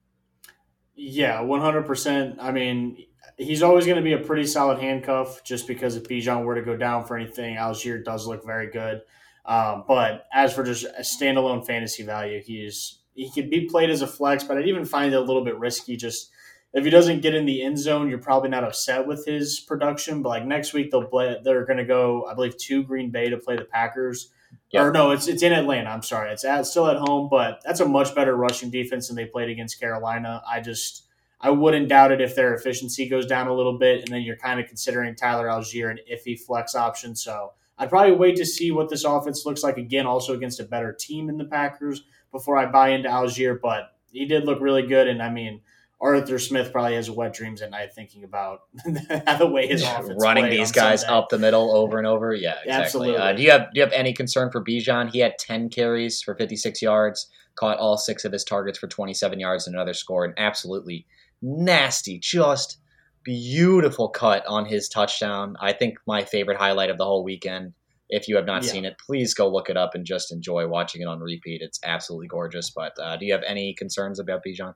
Yeah, 0.97 1.41
one 1.41 1.61
hundred 1.61 1.87
percent. 1.87 2.39
I 2.41 2.53
mean, 2.53 3.05
he's 3.37 3.63
always 3.63 3.85
going 3.85 3.97
to 3.97 4.03
be 4.03 4.13
a 4.13 4.19
pretty 4.19 4.47
solid 4.47 4.79
handcuff, 4.79 5.43
just 5.43 5.67
because 5.67 5.97
if 5.97 6.05
Bijan 6.05 6.45
were 6.45 6.55
to 6.55 6.63
go 6.63 6.77
down 6.77 7.05
for 7.05 7.17
anything, 7.17 7.57
Allgeier 7.57 8.05
does 8.05 8.27
look 8.27 8.45
very 8.45 8.71
good. 8.71 9.03
Um, 9.45 9.85
but 9.87 10.27
as 10.33 10.55
for 10.55 10.63
just 10.63 10.85
a 10.85 11.03
standalone 11.03 11.67
fantasy 11.67 12.03
value, 12.03 12.41
he's 12.41 13.01
he 13.15 13.31
could 13.31 13.51
be 13.51 13.67
played 13.67 13.91
as 13.91 14.03
a 14.03 14.07
flex, 14.07 14.45
but 14.45 14.57
I'd 14.57 14.69
even 14.69 14.85
find 14.85 15.13
it 15.13 15.17
a 15.17 15.21
little 15.21 15.45
bit 15.45 15.59
risky. 15.59 15.97
Just 15.97 16.31
if 16.73 16.85
he 16.85 16.91
doesn't 16.91 17.23
get 17.23 17.35
in 17.35 17.45
the 17.45 17.63
end 17.63 17.79
zone, 17.79 18.09
you're 18.09 18.19
probably 18.19 18.49
not 18.49 18.65
upset 18.65 19.07
with 19.07 19.25
his 19.27 19.61
production. 19.61 20.23
But 20.23 20.29
like 20.31 20.47
next 20.47 20.73
week, 20.73 20.91
they'll 20.91 21.05
play. 21.05 21.37
They're 21.43 21.67
going 21.67 21.79
to 21.79 21.85
go, 21.85 22.25
I 22.25 22.35
believe, 22.35 22.57
to 22.57 22.83
Green 22.85 23.11
Bay 23.11 23.31
to 23.31 23.37
play 23.37 23.57
the 23.57 23.65
Packers. 23.65 24.31
Yep. 24.71 24.83
Or 24.83 24.93
no, 24.93 25.11
it's 25.11 25.29
it's 25.29 25.43
in 25.43 25.53
Atlanta. 25.53 25.91
I'm 25.91 26.03
sorry, 26.03 26.31
it's 26.33 26.45
at, 26.45 26.67
still 26.67 26.87
at 26.89 26.97
home, 26.97 27.29
but 27.31 27.61
that's 27.65 27.81
a 27.81 27.87
much 27.87 28.15
better 28.15 28.37
rushing 28.37 28.71
defense 28.71 29.09
than 29.09 29.17
they 29.17 29.27
played 29.27 29.49
against 29.49 29.79
Carolina. 29.81 30.43
I 30.49 30.61
just 30.61 31.05
I 31.41 31.51
wouldn't 31.51 31.89
doubt 31.89 32.13
it 32.13 32.21
if 32.21 32.35
their 32.35 32.55
efficiency 32.55 33.09
goes 33.09 33.27
down 33.27 33.47
a 33.47 33.55
little 33.55 33.79
bit, 33.79 34.01
and 34.01 34.09
then 34.09 34.23
you're 34.23 34.37
kind 34.37 34.61
of 34.61 34.67
considering 34.67 35.15
Tyler 35.15 35.47
Allgeier 35.47 35.91
an 35.91 35.99
iffy 36.13 36.39
flex 36.39 36.75
option. 36.75 37.15
So 37.15 37.53
I'd 37.79 37.91
probably 37.91 38.17
wait 38.17 38.37
to 38.37 38.47
see 38.47 38.71
what 38.71 38.89
this 38.89 39.05
offense 39.05 39.47
looks 39.47 39.63
like 39.63 39.77
again, 39.77 40.07
also 40.07 40.35
against 40.35 40.61
a 40.61 40.65
better 40.65 40.93
team 40.93 41.29
in 41.29 41.39
the 41.39 41.45
Packers 41.45 42.03
before 42.33 42.57
I 42.57 42.67
buy 42.67 42.91
into 42.91 43.09
Allgeier. 43.09 43.61
But 43.61 43.93
he 44.13 44.27
did 44.27 44.45
look 44.45 44.61
really 44.61 44.87
good, 44.87 45.09
and 45.09 45.23
I 45.23 45.31
mean. 45.31 45.61
Arthur 46.05 46.39
Smith 46.39 46.71
probably 46.71 46.95
has 46.97 47.11
wet 47.11 47.33
dreams 47.33 47.63
at 47.63 47.71
night 47.71 47.95
thinking 47.95 48.25
about 48.25 48.61
the 48.85 49.49
way 49.51 49.67
his 49.67 49.83
offense 49.83 50.13
running 50.23 50.51
these 50.51 50.71
guys 50.71 51.01
Sunday. 51.01 51.15
up 51.17 51.29
the 51.31 51.39
middle 51.39 51.75
over 51.75 51.99
and 51.99 52.07
over. 52.07 52.35
Yeah, 52.35 52.57
exactly. 52.63 52.73
Absolutely. 52.73 53.17
Uh, 53.17 53.33
do 53.33 53.43
you 53.43 53.51
have 53.51 53.63
do 53.73 53.79
you 53.79 53.83
have 53.83 53.93
any 53.93 54.13
concern 54.13 54.51
for 54.53 54.63
Bijan? 54.63 55.11
He 55.11 55.21
had 55.21 55.39
ten 55.39 55.69
carries 55.71 56.21
for 56.23 56.35
fifty 56.35 56.57
six 56.57 56.83
yards, 56.83 57.29
caught 57.57 57.79
all 57.79 57.97
six 57.97 58.25
of 58.25 58.33
his 58.33 58.45
targets 58.45 58.79
for 58.79 58.87
twenty 58.87 59.15
seven 59.15 59.41
yards 59.41 59.67
and 59.67 59.75
another 59.75 59.95
score, 59.95 60.25
and 60.25 60.35
absolutely 60.37 61.07
nasty, 61.41 62.19
just 62.19 62.79
beautiful 63.25 64.09
cut 64.11 64.45
on 64.47 64.67
his 64.67 64.89
touchdown. 64.89 65.57
I 65.61 65.73
think 65.73 65.99
my 66.07 66.25
favorite 66.25 66.59
highlight 66.59 66.91
of 66.91 66.99
the 66.99 67.05
whole 67.05 67.25
weekend. 67.25 67.73
If 68.11 68.29
you 68.29 68.37
have 68.37 68.45
not 68.45 68.63
Yeah. 68.65 68.69
seen 68.73 68.85
it, 68.85 68.97
please 69.05 69.33
go 69.33 69.49
look 69.49 69.71
it 69.71 69.79
up 69.79 69.95
and 69.95 70.05
just 70.05 70.31
enjoy 70.31 70.69
watching 70.69 71.01
it 71.01 71.07
on 71.07 71.21
repeat. 71.21 71.63
It's 71.63 71.81
absolutely 71.83 72.27
gorgeous. 72.29 72.69
But 72.71 72.93
uh, 73.03 73.17
do 73.17 73.25
you 73.25 73.33
have 73.33 73.43
any 73.47 73.75
concerns 73.75 74.21
about 74.21 74.43
Bijan? 74.47 74.75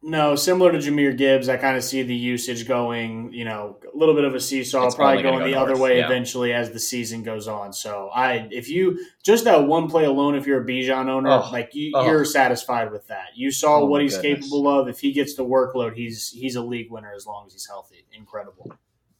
No, 0.00 0.36
similar 0.36 0.70
to 0.70 0.78
Jahmyr 0.78 1.16
Gibbs, 1.16 1.48
I 1.48 1.56
kind 1.56 1.76
of 1.76 1.82
see 1.82 2.02
the 2.04 2.14
usage 2.14 2.68
going, 2.68 3.32
you 3.32 3.44
know, 3.44 3.78
a 3.92 3.96
little 3.96 4.14
bit 4.14 4.22
of 4.22 4.32
a 4.32 4.38
seesaw, 4.40 4.86
It's 4.86 4.94
probably 4.94 5.24
gonna 5.24 5.40
go 5.40 5.44
the 5.44 5.56
other 5.56 5.76
way 5.76 5.98
yeah. 5.98 6.06
eventually 6.06 6.52
as 6.52 6.70
the 6.70 6.78
season 6.78 7.24
goes 7.24 7.48
on. 7.48 7.72
So 7.72 8.08
I, 8.14 8.46
if 8.52 8.68
you 8.68 9.04
just 9.24 9.42
that 9.44 9.66
one 9.66 9.88
play 9.90 10.04
alone, 10.04 10.36
if 10.36 10.46
you're 10.46 10.62
a 10.62 10.64
Bijan 10.64 11.08
owner, 11.08 11.30
Oh, 11.30 11.48
like 11.50 11.74
you, 11.74 11.90
oh. 11.96 12.06
you're 12.06 12.24
satisfied 12.24 12.92
with 12.92 13.08
that. 13.08 13.30
You 13.34 13.50
saw 13.50 13.80
Oh, 13.80 13.86
what 13.86 14.00
he's 14.00 14.16
goodness. 14.16 14.44
capable 14.48 14.68
of. 14.68 14.86
If 14.86 15.00
he 15.00 15.12
gets 15.12 15.34
the 15.34 15.44
workload, 15.44 15.94
he's 15.96 16.30
he's 16.30 16.54
a 16.54 16.62
league 16.62 16.92
winner 16.92 17.12
as 17.12 17.26
long 17.26 17.46
as 17.46 17.52
he's 17.52 17.66
healthy. 17.66 18.06
Incredible. 18.12 18.72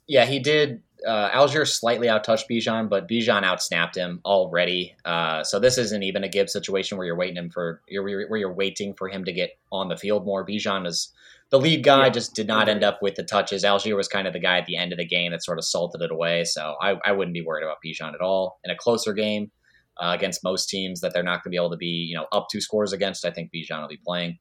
Yeah, 0.08 0.24
he 0.24 0.40
did. 0.40 0.82
Uh, 1.06 1.30
Allgeier 1.30 1.66
slightly 1.68 2.08
outtouched 2.08 2.46
Bijan, 2.50 2.88
but 2.88 3.06
Bijan 3.06 3.44
outsnapped 3.44 3.94
him 3.94 4.20
already. 4.24 4.96
Uh, 5.04 5.44
so 5.44 5.60
this 5.60 5.78
isn't 5.78 6.02
even 6.02 6.24
a 6.24 6.28
Gibbs 6.28 6.52
situation 6.52 6.98
where 6.98 7.06
you're 7.06 7.16
waiting 7.16 7.36
him 7.36 7.50
for 7.50 7.82
you're, 7.86 8.02
where 8.02 8.38
you're 8.38 8.52
waiting 8.52 8.94
for 8.94 9.08
him 9.08 9.24
to 9.24 9.32
get 9.32 9.50
on 9.70 9.88
the 9.88 9.96
field 9.96 10.24
more. 10.24 10.44
Bijan 10.44 10.86
is 10.86 11.12
the 11.50 11.60
lead 11.60 11.84
guy, 11.84 12.06
Yeah, 12.06 12.10
just 12.10 12.34
did 12.34 12.48
not 12.48 12.68
end 12.68 12.82
up 12.82 13.00
with 13.00 13.14
the 13.14 13.22
touches. 13.22 13.64
Allgeier 13.64 13.96
was 13.96 14.08
kind 14.08 14.26
of 14.26 14.32
the 14.32 14.40
guy 14.40 14.58
at 14.58 14.66
the 14.66 14.76
end 14.76 14.92
of 14.92 14.98
the 14.98 15.06
game 15.06 15.30
that 15.30 15.44
sort 15.44 15.58
of 15.58 15.64
salted 15.64 16.02
it 16.02 16.10
away. 16.10 16.44
So 16.44 16.74
I, 16.80 16.96
I 17.04 17.12
wouldn't 17.12 17.34
be 17.34 17.42
worried 17.42 17.64
about 17.64 17.78
Bijan 17.84 18.14
at 18.14 18.20
all 18.20 18.58
in 18.64 18.70
a 18.70 18.76
closer 18.76 19.12
game 19.12 19.50
uh, 20.00 20.12
against 20.14 20.44
most 20.44 20.68
teams 20.68 21.00
that 21.00 21.12
they're 21.12 21.22
not 21.22 21.42
going 21.42 21.50
to 21.50 21.50
be 21.50 21.56
able 21.56 21.70
to 21.70 21.76
be 21.76 22.06
you 22.08 22.16
know 22.16 22.26
up 22.32 22.48
two 22.50 22.60
scores 22.60 22.92
against. 22.92 23.24
I 23.24 23.30
think 23.30 23.50
Bijan 23.54 23.80
will 23.80 23.88
be 23.88 24.00
playing. 24.04 24.38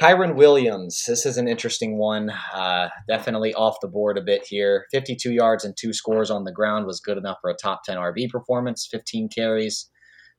Kyren 0.00 0.34
Williams, 0.34 1.04
this 1.06 1.24
is 1.24 1.38
an 1.38 1.48
interesting 1.48 1.96
one. 1.96 2.30
Uh, 2.52 2.90
definitely 3.08 3.54
off 3.54 3.76
the 3.80 3.88
board 3.88 4.18
a 4.18 4.22
bit 4.22 4.44
here. 4.46 4.84
52 4.92 5.32
yards 5.32 5.64
and 5.64 5.74
two 5.74 5.94
scores 5.94 6.30
on 6.30 6.44
the 6.44 6.52
ground 6.52 6.84
was 6.86 7.00
good 7.00 7.16
enough 7.16 7.38
for 7.40 7.48
a 7.48 7.54
top 7.54 7.82
10 7.84 7.96
RB 7.96 8.28
performance, 8.28 8.86
15 8.90 9.30
carries. 9.30 9.88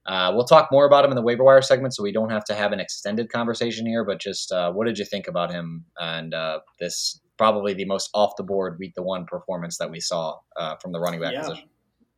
Uh, 0.06 0.32
we'll 0.34 0.46
talk 0.46 0.70
more 0.72 0.86
about 0.86 1.04
him 1.04 1.12
in 1.12 1.16
the 1.16 1.24
waiver 1.24 1.44
wire 1.44 1.62
segment, 1.62 1.94
so 1.96 2.04
we 2.04 2.12
don't 2.14 2.30
have 2.30 2.46
to 2.46 2.54
have 2.54 2.72
an 2.72 2.80
extended 2.80 3.30
conversation 3.32 3.86
here. 3.88 4.06
But 4.06 4.20
just 4.22 4.52
uh, 4.52 4.72
what 4.72 4.86
did 4.86 5.00
you 5.00 5.06
think 5.06 5.28
about 5.28 5.52
him 5.52 5.86
and 6.00 6.34
uh, 6.34 6.60
this 6.80 7.20
probably 7.38 7.74
the 7.74 7.86
most 7.86 8.10
off 8.14 8.34
the 8.38 8.44
board 8.44 8.78
week 8.80 8.94
the 8.96 9.04
one 9.04 9.26
performance 9.26 9.78
that 9.80 9.90
we 9.90 10.00
saw 10.00 10.36
uh, 10.56 10.76
from 10.78 10.92
the 10.92 11.00
running 11.00 11.20
back 11.20 11.34
Yeah. 11.34 11.42
position? 11.42 11.70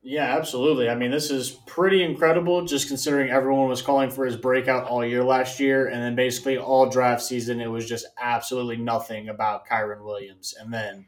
Yeah, 0.02 0.38
absolutely. 0.38 0.88
I 0.90 0.96
mean, 0.96 1.12
this 1.12 1.30
is 1.30 1.50
pretty 1.52 2.04
incredible 2.04 2.64
just 2.66 2.88
considering 2.88 3.30
everyone 3.30 3.68
was 3.68 3.82
calling 3.82 4.10
for 4.10 4.26
his 4.26 4.38
breakout 4.38 4.88
all 4.88 5.06
year 5.06 5.24
last 5.24 5.60
year. 5.60 5.88
And 5.88 6.02
then 6.02 6.16
basically 6.16 6.58
all 6.58 6.90
draft 6.90 7.22
season, 7.22 7.60
it 7.60 7.68
was 7.68 7.86
just 7.86 8.06
absolutely 8.20 8.78
nothing 8.78 9.28
about 9.28 9.68
Kyren 9.68 10.04
Williams. 10.04 10.56
And 10.58 10.74
then 10.74 11.08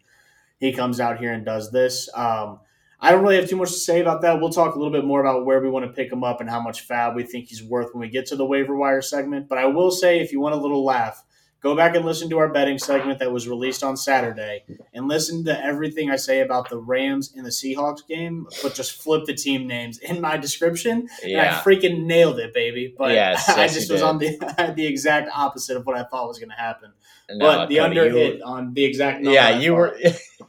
he 0.59 0.73
comes 0.73 0.99
out 0.99 1.19
here 1.19 1.31
and 1.31 1.45
does 1.45 1.71
this. 1.71 2.09
Um, 2.13 2.59
I 2.99 3.11
don't 3.11 3.23
really 3.23 3.37
have 3.37 3.49
too 3.49 3.55
much 3.55 3.69
to 3.71 3.77
say 3.79 4.01
about 4.01 4.21
that. 4.23 4.41
We'll 4.41 4.49
talk 4.49 4.75
a 4.75 4.77
little 4.77 4.93
bit 4.93 5.05
more 5.05 5.21
about 5.21 5.45
where 5.45 5.61
we 5.61 5.69
want 5.69 5.85
to 5.85 5.93
pick 5.93 6.11
him 6.11 6.23
up 6.23 6.41
and 6.41 6.49
how 6.49 6.59
much 6.59 6.81
fab 6.81 7.15
we 7.15 7.23
think 7.23 7.47
he's 7.47 7.63
worth 7.63 7.93
when 7.93 8.01
we 8.01 8.09
get 8.09 8.25
to 8.27 8.35
the 8.35 8.45
waiver 8.45 8.75
wire 8.75 9.01
segment. 9.01 9.47
But 9.47 9.57
I 9.57 9.65
will 9.65 9.89
say, 9.89 10.19
if 10.19 10.33
you 10.33 10.41
want 10.41 10.53
a 10.53 10.59
little 10.61 10.83
laugh, 10.83 11.23
go 11.61 11.75
back 11.75 11.95
and 11.95 12.03
listen 12.03 12.29
to 12.29 12.39
our 12.39 12.49
betting 12.49 12.77
segment 12.77 13.19
that 13.19 13.31
was 13.31 13.47
released 13.47 13.83
on 13.83 13.95
Saturday 13.95 14.63
and 14.93 15.07
listen 15.07 15.45
to 15.45 15.63
everything 15.63 16.09
I 16.09 16.15
say 16.15 16.41
about 16.41 16.69
the 16.69 16.77
Rams 16.77 17.33
and 17.35 17.45
the 17.45 17.49
Seahawks 17.49 18.05
game, 18.07 18.47
but 18.63 18.73
just 18.73 19.01
flip 19.01 19.25
the 19.25 19.35
team 19.35 19.67
names 19.67 19.99
in 19.99 20.19
my 20.21 20.37
description. 20.37 21.07
Yeah. 21.23 21.39
And 21.39 21.49
I 21.49 21.61
freaking 21.61 22.05
nailed 22.05 22.39
it, 22.39 22.53
baby. 22.53 22.93
But 22.97 23.11
yes, 23.11 23.47
I 23.57 23.67
just 23.67 23.91
was 23.91 24.01
did. 24.01 24.03
on 24.03 24.17
the 24.17 24.73
the 24.75 24.85
exact 24.85 25.29
opposite 25.33 25.77
of 25.77 25.85
what 25.85 25.95
I 25.95 26.03
thought 26.03 26.27
was 26.27 26.39
going 26.39 26.49
to 26.49 26.55
happen. 26.55 26.91
No, 27.29 27.45
but 27.45 27.67
the 27.67 27.79
under 27.79 28.07
you, 28.07 28.15
hit 28.15 28.41
on 28.41 28.73
the 28.73 28.83
exact 28.83 29.23
Yeah, 29.23 29.49
you 29.59 29.75
were 29.75 29.97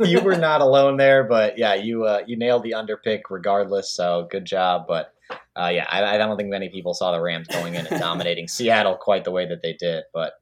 you 0.00 0.20
were 0.20 0.36
not 0.36 0.62
alone 0.62 0.96
there, 0.96 1.24
but 1.24 1.58
yeah, 1.58 1.74
you 1.74 2.04
uh, 2.04 2.22
you 2.26 2.36
nailed 2.36 2.62
the 2.62 2.74
under 2.74 2.96
pick 2.96 3.30
regardless. 3.30 3.90
So 3.90 4.26
good 4.30 4.44
job. 4.44 4.86
But 4.88 5.12
uh, 5.54 5.70
yeah, 5.72 5.86
I, 5.88 6.14
I, 6.14 6.18
don't 6.18 6.36
think 6.36 6.48
many 6.50 6.68
people 6.68 6.92
saw 6.92 7.12
the 7.12 7.20
Rams 7.20 7.46
going 7.48 7.74
in 7.74 7.86
and 7.86 8.00
dominating 8.00 8.48
Seattle 8.48 8.96
quite 8.96 9.24
the 9.24 9.30
way 9.30 9.46
that 9.46 9.62
they 9.62 9.74
did. 9.74 10.04
But 10.12 10.34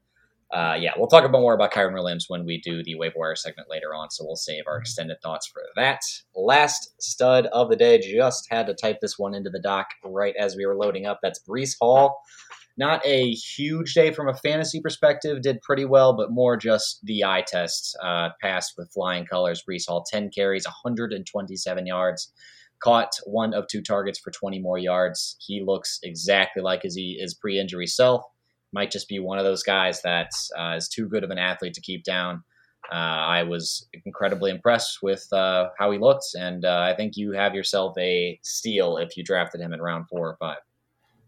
uh, 0.52 0.76
yeah, 0.78 0.92
we'll 0.96 1.06
talk 1.06 1.24
about 1.24 1.40
more 1.40 1.54
about 1.54 1.72
Kyren 1.72 1.94
Williams 1.94 2.26
when 2.28 2.44
we 2.44 2.60
do 2.60 2.82
the 2.82 2.96
waiver 2.96 3.14
wire 3.18 3.36
segment 3.36 3.70
later 3.70 3.94
on. 3.94 4.10
So 4.10 4.24
we'll 4.24 4.36
save 4.36 4.64
our 4.66 4.78
extended 4.78 5.18
thoughts 5.22 5.46
for 5.46 5.62
that. 5.76 6.00
Last 6.34 6.90
stud 7.00 7.46
of 7.46 7.70
the 7.70 7.76
day, 7.76 8.00
just 8.00 8.48
had 8.50 8.66
to 8.66 8.74
type 8.74 8.98
this 9.00 9.18
one 9.18 9.34
into 9.34 9.50
the 9.50 9.60
doc 9.60 9.86
right 10.04 10.34
as 10.36 10.56
we 10.56 10.66
were 10.66 10.76
loading 10.76 11.06
up. 11.06 11.20
That's 11.22 11.40
Breece 11.48 11.76
Hall. 11.80 12.20
Not 12.76 13.04
a 13.04 13.32
huge 13.32 13.94
day 13.94 14.10
from 14.10 14.28
a 14.28 14.34
fantasy 14.34 14.80
perspective, 14.80 15.42
did 15.42 15.60
pretty 15.60 15.84
well, 15.84 16.16
but 16.16 16.32
more 16.32 16.56
just 16.56 17.00
the 17.04 17.24
eye 17.24 17.44
test. 17.46 17.96
Uh, 18.02 18.30
passed 18.40 18.74
with 18.76 18.90
flying 18.92 19.26
colors. 19.26 19.62
Breece 19.68 19.86
Hall, 19.86 20.04
10 20.10 20.30
carries, 20.30 20.64
127 20.64 21.86
yards. 21.86 22.32
Caught 22.82 23.12
one 23.24 23.52
of 23.52 23.66
two 23.68 23.82
targets 23.82 24.18
for 24.18 24.30
20 24.30 24.58
more 24.60 24.78
yards. 24.78 25.36
He 25.46 25.62
looks 25.64 25.98
exactly 26.02 26.62
like 26.62 26.82
his, 26.82 26.96
his 26.96 27.34
pre 27.34 27.60
injury 27.60 27.86
self. 27.86 28.22
Might 28.72 28.90
just 28.90 29.08
be 29.08 29.18
one 29.18 29.38
of 29.38 29.44
those 29.44 29.62
guys 29.62 30.02
that 30.02 30.30
uh, 30.58 30.74
is 30.76 30.88
too 30.88 31.08
good 31.08 31.24
of 31.24 31.30
an 31.30 31.38
athlete 31.38 31.74
to 31.74 31.80
keep 31.80 32.04
down. 32.04 32.44
Uh, 32.90 32.94
I 32.94 33.42
was 33.42 33.86
incredibly 34.04 34.50
impressed 34.50 34.98
with 35.02 35.26
uh, 35.32 35.68
how 35.78 35.90
he 35.90 35.98
looked, 35.98 36.26
and 36.34 36.64
uh, 36.64 36.80
I 36.90 36.94
think 36.96 37.16
you 37.16 37.32
have 37.32 37.54
yourself 37.54 37.96
a 37.98 38.38
steal 38.42 38.96
if 38.96 39.16
you 39.16 39.22
drafted 39.22 39.60
him 39.60 39.72
in 39.72 39.80
round 39.80 40.08
four 40.08 40.28
or 40.28 40.36
five. 40.36 40.58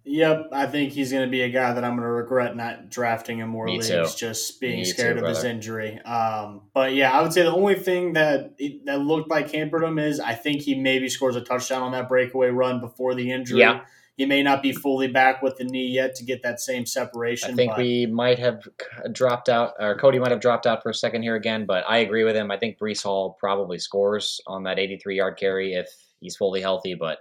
Yep, 0.05 0.49
I 0.51 0.67
think 0.67 0.93
he's 0.93 1.13
going 1.13 1.25
to 1.25 1.31
be 1.31 1.43
a 1.43 1.49
guy 1.49 1.73
that 1.73 1.85
I'm 1.85 1.93
going 1.93 2.03
to 2.03 2.09
regret 2.09 2.57
not 2.57 2.91
drafting 2.91 3.39
in 3.39 3.49
more 3.49 3.67
Me 3.67 3.75
leagues, 3.75 3.89
too. 3.89 4.07
just 4.17 4.61
being 4.61 4.79
Me 4.79 4.85
scared 4.85 5.17
too, 5.17 5.25
of 5.25 5.29
his 5.29 5.45
injury. 5.45 6.01
Um, 6.01 6.63
but 6.75 6.93
yeah, 6.93 7.13
I 7.13 7.23
would 7.23 7.33
say 7.33 7.43
the 7.43 7.55
only 7.55 7.77
thing 7.77 8.15
that 8.15 8.59
that 8.87 9.01
looked 9.01 9.31
like 9.31 9.53
hampered 9.53 9.85
him 9.85 10.01
is 10.01 10.19
I 10.19 10.35
think 10.35 10.63
he 10.63 10.75
maybe 10.75 11.09
scores 11.09 11.37
a 11.37 11.41
touchdown 11.41 11.83
on 11.83 11.93
that 11.93 12.09
breakaway 12.09 12.49
run 12.49 12.81
before 12.81 13.15
the 13.15 13.31
injury. 13.31 13.61
Yeah. 13.61 13.83
He 14.17 14.27
may 14.27 14.43
not 14.43 14.63
be 14.63 14.73
fully 14.73 15.09
back 15.09 15.43
with 15.43 15.57
the 15.57 15.65
knee 15.65 15.89
yet 15.89 16.15
to 16.17 16.25
get 16.25 16.43
that 16.43 16.61
same 16.61 16.85
separation. 16.85 17.53
I 17.53 17.55
think 17.55 17.77
we 17.77 18.07
might 18.07 18.39
have 18.39 18.69
dropped 19.11 19.49
out, 19.49 19.73
or 19.81 19.97
Kody 19.97 20.21
might 20.21 20.31
have 20.31 20.41
dropped 20.41 20.67
out 20.67 20.83
for 20.83 20.91
a 20.91 20.95
second 20.95 21.23
here 21.23 21.35
again, 21.35 21.65
but 21.65 21.85
I 21.89 21.99
agree 21.99 22.25
with 22.25 22.37
him. 22.37 22.51
I 22.51 22.59
think 22.59 22.79
Breece 22.79 23.03
Hall 23.03 23.37
probably 23.41 23.79
scores 23.79 24.41
on 24.47 24.65
that 24.65 24.79
83 24.79 25.17
yard 25.17 25.39
carry 25.39 25.73
if 25.73 25.89
he's 26.21 26.37
fully 26.37 26.61
healthy, 26.61 26.95
but 26.95 27.19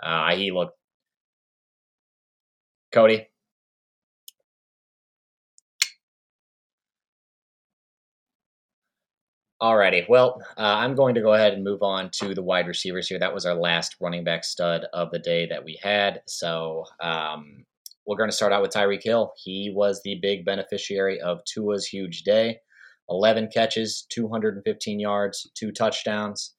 uh, 0.00 0.34
he 0.36 0.52
looked 0.52 0.78
Kody. 2.94 3.26
Alrighty, 9.60 10.08
well, 10.08 10.40
uh, 10.56 10.60
I'm 10.60 10.94
going 10.94 11.16
to 11.16 11.20
go 11.20 11.34
ahead 11.34 11.52
and 11.52 11.64
move 11.64 11.82
on 11.82 12.10
to 12.20 12.32
the 12.32 12.44
wide 12.44 12.68
receivers 12.68 13.08
here. 13.08 13.18
That 13.18 13.34
was 13.34 13.44
our 13.44 13.56
last 13.56 13.96
running 14.00 14.22
back 14.22 14.44
stud 14.44 14.86
of 14.92 15.10
the 15.10 15.18
day 15.18 15.46
that 15.46 15.64
we 15.64 15.80
had. 15.82 16.22
So 16.28 16.84
um, 17.00 17.64
we're 18.06 18.16
going 18.16 18.30
to 18.30 18.36
start 18.36 18.52
out 18.52 18.62
with 18.62 18.70
Tyreek 18.70 19.02
Hill. 19.02 19.32
He 19.36 19.72
was 19.74 20.00
the 20.04 20.16
big 20.22 20.44
beneficiary 20.44 21.20
of 21.20 21.40
Tua's 21.44 21.86
huge 21.86 22.22
day 22.22 22.60
11 23.10 23.48
catches, 23.52 24.06
215 24.10 25.00
yards, 25.00 25.50
two 25.58 25.72
touchdowns. 25.72 26.54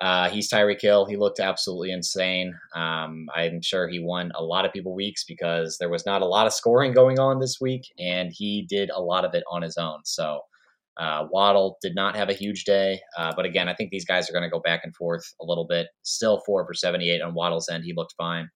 Uh, 0.00 0.30
he's 0.30 0.50
Tyreek 0.50 0.80
Hill. 0.80 1.04
He 1.04 1.18
looked 1.18 1.40
absolutely 1.40 1.90
insane. 1.90 2.54
Um, 2.74 3.26
I'm 3.34 3.60
sure 3.60 3.86
he 3.86 3.98
won 3.98 4.32
a 4.34 4.42
lot 4.42 4.64
of 4.64 4.72
people 4.72 4.94
weeks 4.94 5.24
because 5.24 5.76
there 5.76 5.90
was 5.90 6.06
not 6.06 6.22
a 6.22 6.26
lot 6.26 6.46
of 6.46 6.54
scoring 6.54 6.94
going 6.94 7.18
on 7.18 7.38
this 7.38 7.58
week, 7.60 7.82
and 7.98 8.32
he 8.32 8.64
did 8.66 8.88
a 8.88 9.02
lot 9.02 9.26
of 9.26 9.34
it 9.34 9.44
on 9.50 9.60
his 9.60 9.76
own. 9.76 10.00
So 10.04 10.40
uh, 10.96 11.26
Waddle 11.30 11.78
did 11.80 11.94
not 11.94 12.16
have 12.16 12.28
a 12.28 12.34
huge 12.34 12.64
day, 12.64 13.00
uh, 13.16 13.32
but 13.34 13.44
again, 13.44 13.68
I 13.68 13.74
think 13.74 13.90
these 13.90 14.04
guys 14.04 14.28
are 14.28 14.32
going 14.32 14.44
to 14.44 14.50
go 14.50 14.60
back 14.60 14.80
and 14.84 14.94
forth 14.94 15.24
a 15.40 15.44
little 15.44 15.66
bit. 15.66 15.88
Still 16.02 16.42
four 16.44 16.66
for 16.66 16.74
78 16.74 17.22
on 17.22 17.34
Waddle's 17.34 17.68
end. 17.68 17.84
He 17.84 17.94
looked 17.94 18.14
fine. 18.16 18.48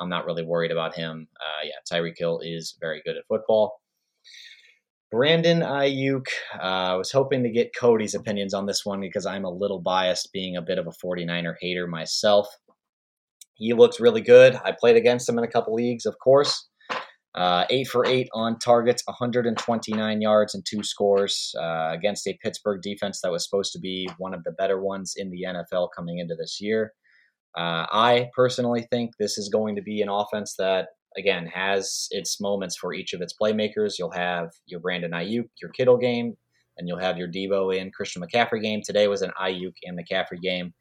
I'm 0.00 0.08
not 0.08 0.24
really 0.24 0.44
worried 0.44 0.70
about 0.70 0.94
him. 0.94 1.28
Uh, 1.40 1.66
yeah, 1.66 1.74
Tyreek 1.90 2.14
Hill 2.16 2.40
is 2.42 2.76
very 2.80 3.02
good 3.04 3.16
at 3.16 3.26
football. 3.28 3.80
Brandon 5.12 5.60
Aiyuk. 5.60 6.26
Uh, 6.54 6.62
I 6.62 6.94
was 6.94 7.12
hoping 7.12 7.42
to 7.42 7.50
get 7.50 7.74
Kody's 7.78 8.14
opinions 8.14 8.54
on 8.54 8.64
this 8.64 8.84
one 8.84 9.00
because 9.00 9.26
I'm 9.26 9.44
a 9.44 9.50
little 9.50 9.78
biased, 9.78 10.32
being 10.32 10.56
a 10.56 10.62
bit 10.62 10.78
of 10.78 10.86
a 10.86 11.06
49er 11.06 11.54
hater 11.60 11.86
myself. 11.86 12.48
He 13.54 13.74
looks 13.74 14.00
really 14.00 14.22
good. 14.22 14.58
I 14.64 14.72
played 14.72 14.96
against 14.96 15.28
him 15.28 15.36
in 15.36 15.44
a 15.44 15.50
couple 15.50 15.74
leagues, 15.74 16.06
of 16.06 16.16
course. 16.18 16.66
Uh, 17.34 17.64
eight 17.70 17.88
for 17.88 18.04
eight 18.06 18.28
on 18.34 18.58
targets, 18.58 19.02
129 19.06 20.20
yards 20.20 20.54
and 20.54 20.64
two 20.66 20.82
scores 20.82 21.54
uh, 21.58 21.88
against 21.90 22.26
a 22.26 22.38
Pittsburgh 22.42 22.82
defense 22.82 23.20
that 23.22 23.32
was 23.32 23.44
supposed 23.44 23.72
to 23.72 23.78
be 23.78 24.06
one 24.18 24.34
of 24.34 24.44
the 24.44 24.52
better 24.52 24.82
ones 24.82 25.14
in 25.16 25.30
the 25.30 25.44
NFL 25.46 25.88
coming 25.96 26.18
into 26.18 26.34
this 26.34 26.58
year. 26.60 26.92
Uh, 27.56 27.88
I 27.90 28.28
personally 28.36 28.86
think 28.90 29.12
this 29.18 29.38
is 29.38 29.48
going 29.48 29.76
to 29.76 29.82
be 29.82 30.02
an 30.02 30.08
offense 30.10 30.54
that 30.58 30.88
again 31.16 31.46
has 31.46 32.06
its 32.10 32.40
moments 32.40 32.76
for 32.76 32.92
each 32.92 33.14
of 33.14 33.22
its 33.22 33.34
playmakers. 33.40 33.94
You'll 33.98 34.12
have 34.12 34.50
your 34.66 34.80
Brandon 34.80 35.12
Aiyuk, 35.12 35.48
your 35.60 35.70
Kittle 35.70 35.98
game, 35.98 36.34
and 36.76 36.86
you'll 36.86 36.98
have 36.98 37.16
your 37.16 37.28
Deebo 37.28 37.78
and 37.78 37.94
Christian 37.94 38.22
McCaffrey 38.22 38.62
game. 38.62 38.80
Today 38.84 39.08
was 39.08 39.22
an 39.22 39.32
Aiyuk 39.40 39.74
and 39.84 39.98
McCaffrey 39.98 40.40
game. 40.42 40.74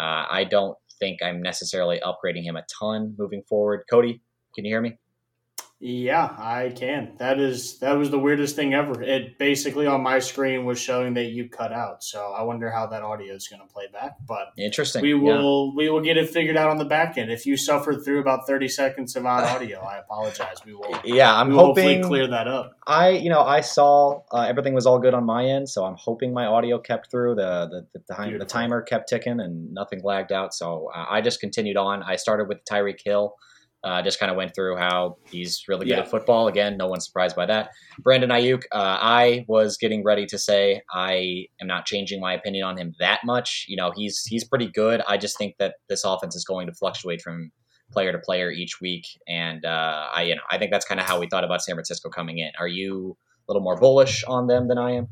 Uh, 0.00 0.26
I 0.30 0.46
don't 0.48 0.76
think 1.00 1.22
I'm 1.22 1.42
necessarily 1.42 2.00
upgrading 2.00 2.44
him 2.44 2.56
a 2.56 2.64
ton 2.78 3.14
moving 3.18 3.42
forward. 3.48 3.82
Kody, 3.92 4.20
can 4.54 4.64
you 4.64 4.70
hear 4.70 4.80
me? 4.80 4.96
Yeah, 5.80 6.24
I 6.36 6.72
can. 6.74 7.12
That 7.18 7.38
is 7.38 7.78
that 7.78 7.92
was 7.92 8.10
the 8.10 8.18
weirdest 8.18 8.56
thing 8.56 8.74
ever. 8.74 9.00
It 9.00 9.38
basically 9.38 9.86
on 9.86 10.02
my 10.02 10.18
screen 10.18 10.64
was 10.64 10.80
showing 10.80 11.14
that 11.14 11.26
you 11.26 11.48
cut 11.48 11.72
out. 11.72 12.02
So 12.02 12.32
I 12.36 12.42
wonder 12.42 12.68
how 12.68 12.88
that 12.88 13.02
audio 13.02 13.32
is 13.32 13.46
going 13.46 13.62
to 13.62 13.72
play 13.72 13.84
back. 13.92 14.16
But 14.26 14.48
interesting. 14.58 15.02
We 15.02 15.14
will 15.14 15.68
yeah. 15.68 15.76
we 15.76 15.88
will 15.88 16.00
get 16.00 16.16
it 16.16 16.30
figured 16.30 16.56
out 16.56 16.70
on 16.70 16.78
the 16.78 16.84
back 16.84 17.16
end. 17.16 17.30
If 17.30 17.46
you 17.46 17.56
suffered 17.56 18.04
through 18.04 18.18
about 18.18 18.44
thirty 18.44 18.66
seconds 18.66 19.14
of 19.14 19.24
odd 19.24 19.44
audio, 19.44 19.78
I 19.78 19.98
apologize. 19.98 20.56
We 20.64 20.74
will. 20.74 20.88
Yeah, 21.04 21.34
I'm 21.34 21.52
hoping 21.52 22.02
clear 22.02 22.26
that 22.26 22.48
up. 22.48 22.72
I 22.86 23.10
you 23.10 23.30
know 23.30 23.42
I 23.42 23.60
saw 23.60 24.22
uh, 24.32 24.42
everything 24.42 24.74
was 24.74 24.84
all 24.84 24.98
good 24.98 25.14
on 25.14 25.24
my 25.24 25.44
end, 25.44 25.68
so 25.68 25.84
I'm 25.84 25.96
hoping 25.96 26.34
my 26.34 26.46
audio 26.46 26.78
kept 26.78 27.10
through. 27.10 27.36
The 27.36 27.86
the 27.92 28.00
the, 28.08 28.30
the, 28.32 28.38
the 28.38 28.44
timer 28.44 28.82
kept 28.82 29.08
ticking 29.08 29.38
and 29.38 29.72
nothing 29.72 30.02
lagged 30.02 30.32
out. 30.32 30.54
So 30.54 30.90
uh, 30.94 31.06
I 31.08 31.20
just 31.20 31.40
continued 31.40 31.76
on. 31.76 32.02
I 32.02 32.16
started 32.16 32.48
with 32.48 32.64
Tyreek 32.64 33.00
Hill. 33.04 33.36
Uh, 33.84 34.02
just 34.02 34.18
kind 34.18 34.30
of 34.30 34.36
went 34.36 34.54
through 34.54 34.76
how 34.76 35.16
he's 35.30 35.62
really 35.68 35.86
good 35.86 35.92
yeah. 35.92 36.00
at 36.00 36.10
football. 36.10 36.48
Again, 36.48 36.76
no 36.76 36.88
one's 36.88 37.06
surprised 37.06 37.36
by 37.36 37.46
that. 37.46 37.70
Brandon 38.00 38.30
Aiyuk, 38.30 38.62
uh, 38.72 38.98
I 39.00 39.44
was 39.46 39.76
getting 39.76 40.02
ready 40.02 40.26
to 40.26 40.38
say 40.38 40.82
I 40.92 41.46
am 41.60 41.68
not 41.68 41.86
changing 41.86 42.20
my 42.20 42.34
opinion 42.34 42.64
on 42.64 42.76
him 42.76 42.94
that 42.98 43.20
much. 43.24 43.66
You 43.68 43.76
know, 43.76 43.92
he's 43.94 44.24
he's 44.26 44.42
pretty 44.42 44.68
good. 44.68 45.00
I 45.06 45.16
just 45.16 45.38
think 45.38 45.54
that 45.58 45.76
this 45.88 46.02
offense 46.04 46.34
is 46.34 46.44
going 46.44 46.66
to 46.66 46.72
fluctuate 46.72 47.20
from 47.22 47.52
player 47.92 48.12
to 48.12 48.18
player 48.18 48.50
each 48.50 48.80
week, 48.80 49.06
and 49.28 49.64
uh, 49.64 50.08
I 50.12 50.22
you 50.22 50.34
know 50.34 50.42
I 50.50 50.58
think 50.58 50.72
that's 50.72 50.84
kind 50.84 51.00
of 51.00 51.06
how 51.06 51.20
we 51.20 51.28
thought 51.28 51.44
about 51.44 51.62
San 51.62 51.76
Francisco 51.76 52.08
coming 52.08 52.38
in. 52.38 52.50
Are 52.58 52.68
you 52.68 53.16
a 53.48 53.52
little 53.52 53.62
more 53.62 53.76
bullish 53.76 54.24
on 54.24 54.48
them 54.48 54.68
than 54.68 54.78
I 54.78 54.92
am? 54.92 55.08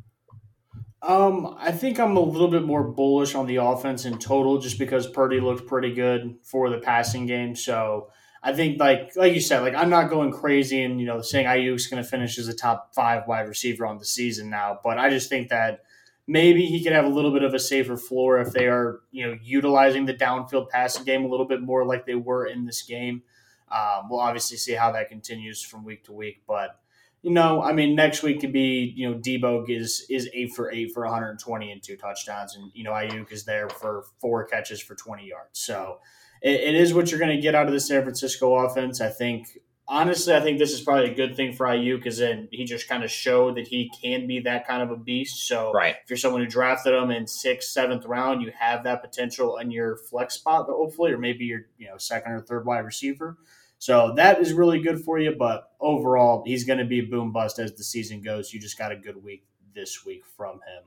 Um, 1.03 1.57
I 1.59 1.71
think 1.71 2.01
I'm 2.01 2.17
a 2.17 2.21
little 2.21 2.49
bit 2.49 2.65
more 2.65 2.83
bullish 2.83 3.35
on 3.35 3.47
the 3.47 3.57
offense 3.57 4.05
in 4.05 4.19
total, 4.19 4.59
just 4.59 4.79
because 4.79 5.07
Purdy 5.07 5.41
looked 5.41 5.67
pretty 5.67 5.95
good 5.95 6.37
for 6.43 6.69
the 6.69 6.79
passing 6.79 7.27
game. 7.27 7.55
So 7.55 8.09
I 8.43 8.55
think 8.55 8.79
like 8.79 9.17
like 9.17 9.35
you 9.35 9.41
said, 9.41 9.61
like 9.61 9.75
I'm 9.75 9.91
not 9.91 10.11
going 10.11 10.33
crazy 10.33 10.83
and 10.83 11.01
you 11.01 11.07
know 11.07 11.21
saying 11.21 11.47
Aiyuk's 11.47 11.87
going 11.87 12.03
to 12.03 12.09
finish 12.09 12.39
as 12.39 12.49
a 12.49 12.55
top 12.55 12.95
five 12.95 13.27
wide 13.27 13.49
receiver 13.49 13.87
on 13.87 13.99
the 13.99 14.05
season 14.05 14.51
now, 14.51 14.79
but 14.83 14.99
I 14.99 15.11
just 15.11 15.29
think 15.29 15.49
that 15.49 15.83
maybe 16.27 16.67
he 16.67 16.83
could 16.83 16.93
have 16.93 17.05
a 17.05 17.09
little 17.09 17.33
bit 17.33 17.43
of 17.43 17.55
a 17.55 17.59
safer 17.59 17.97
floor 17.97 18.41
if 18.41 18.53
they 18.53 18.67
are 18.67 19.01
you 19.11 19.27
know 19.27 19.39
utilizing 19.43 20.07
the 20.07 20.15
downfield 20.15 20.69
passing 20.69 21.05
game 21.05 21.25
a 21.25 21.29
little 21.29 21.47
bit 21.47 21.63
more 21.63 21.85
like 21.85 22.07
they 22.07 22.15
were 22.15 22.47
in 22.47 22.65
this 22.67 22.83
game. 22.83 23.23
Um, 23.71 24.09
we'll 24.09 24.21
obviously 24.21 24.57
see 24.57 24.75
how 24.75 24.93
that 24.93 25.09
continues 25.09 25.61
from 25.61 25.85
week 25.85 26.05
to 26.05 26.13
week, 26.13 26.43
but 26.47 26.79
you 27.27 27.33
know, 27.33 27.61
I 27.61 27.73
mean, 27.73 27.97
next 27.97 28.23
week 28.23 28.41
could 28.41 28.53
be, 28.53 28.93
you 28.95 29.11
know, 29.11 29.19
Deebo 29.19 29.69
is 29.69 30.07
is 30.09 30.31
eight 30.33 30.53
for 30.55 30.71
eight 30.71 30.93
for 30.93 31.03
120 31.03 31.73
and 31.73 31.83
two 31.83 31.97
touchdowns, 31.97 32.55
and 32.55 32.71
you 32.73 32.85
know, 32.85 32.93
Aiyuk 32.93 33.33
is 33.33 33.45
there 33.45 33.69
for 33.69 34.05
four 34.21 34.45
catches 34.45 34.81
for 34.81 34.95
20 34.95 35.27
yards. 35.27 35.59
So 35.59 35.99
it, 36.43 36.61
it 36.61 36.75
is 36.75 36.95
what 36.95 37.11
you're 37.11 37.21
going 37.21 37.35
to 37.35 37.43
get 37.43 37.55
out 37.55 37.67
of 37.67 37.73
the 37.73 37.81
San 37.81 38.03
Francisco 38.03 38.55
offense. 38.55 39.01
I 39.01 39.11
think 39.11 39.49
honestly, 39.89 40.35
I 40.35 40.41
think 40.41 40.59
this 40.59 40.73
is 40.73 40.81
probably 40.81 41.11
a 41.11 41.15
good 41.15 41.37
thing 41.37 41.53
for 41.53 41.67
Aiyuk 41.67 41.99
because 41.99 42.19
then 42.19 42.49
he 42.51 42.65
just 42.65 42.89
kind 42.89 43.05
of 43.05 43.11
showed 43.11 43.57
that 43.57 43.69
he 43.69 43.91
can 44.03 44.27
be 44.27 44.41
that 44.41 44.67
kind 44.67 44.83
of 44.83 44.91
a 44.91 44.97
beast. 44.97 45.47
So 45.47 45.73
right. 45.73 45.97
if 46.03 46.11
you're 46.11 46.17
someone 46.17 46.43
who 46.43 46.49
drafted 46.49 46.95
him 46.95 47.11
in 47.11 47.27
sixth, 47.27 47.71
seventh 47.71 48.05
round, 48.05 48.43
you 48.43 48.53
have 48.59 48.85
that 48.85 49.03
potential 49.03 49.59
in 49.59 49.71
your 49.71 49.97
flex 49.97 50.35
spot, 50.35 50.67
hopefully, 50.69 51.13
or 51.13 51.19
maybe 51.19 51.45
your 51.45 51.63
you 51.79 51.89
know 51.89 51.99
second 51.99 52.33
or 52.33 52.41
third 52.41 52.67
wide 52.67 52.85
receiver. 52.85 53.37
So 53.79 54.15
that 54.17 54.41
is 54.41 54.53
really 54.53 54.81
good 54.81 55.05
for 55.05 55.19
you. 55.19 55.35
But 55.39 55.71
overall, 55.81 56.43
he's 56.47 56.65
going 56.65 56.79
to 56.79 56.85
be 56.85 57.01
a 57.01 57.07
boom 57.07 57.33
bust 57.33 57.59
as 57.59 57.75
the 57.75 57.85
season 57.85 58.23
goes. 58.23 58.53
You 58.53 58.61
just 58.61 58.79
got 58.79 58.93
a 58.93 58.97
good 58.97 59.23
week 59.23 59.47
this 59.75 60.05
week 60.05 60.23
from 60.37 60.55
him. 60.55 60.85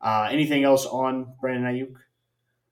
Uh, 0.00 0.28
anything 0.30 0.64
else 0.64 0.86
on 0.86 1.34
Brandon 1.40 1.74
Aiyuk? 1.74 1.94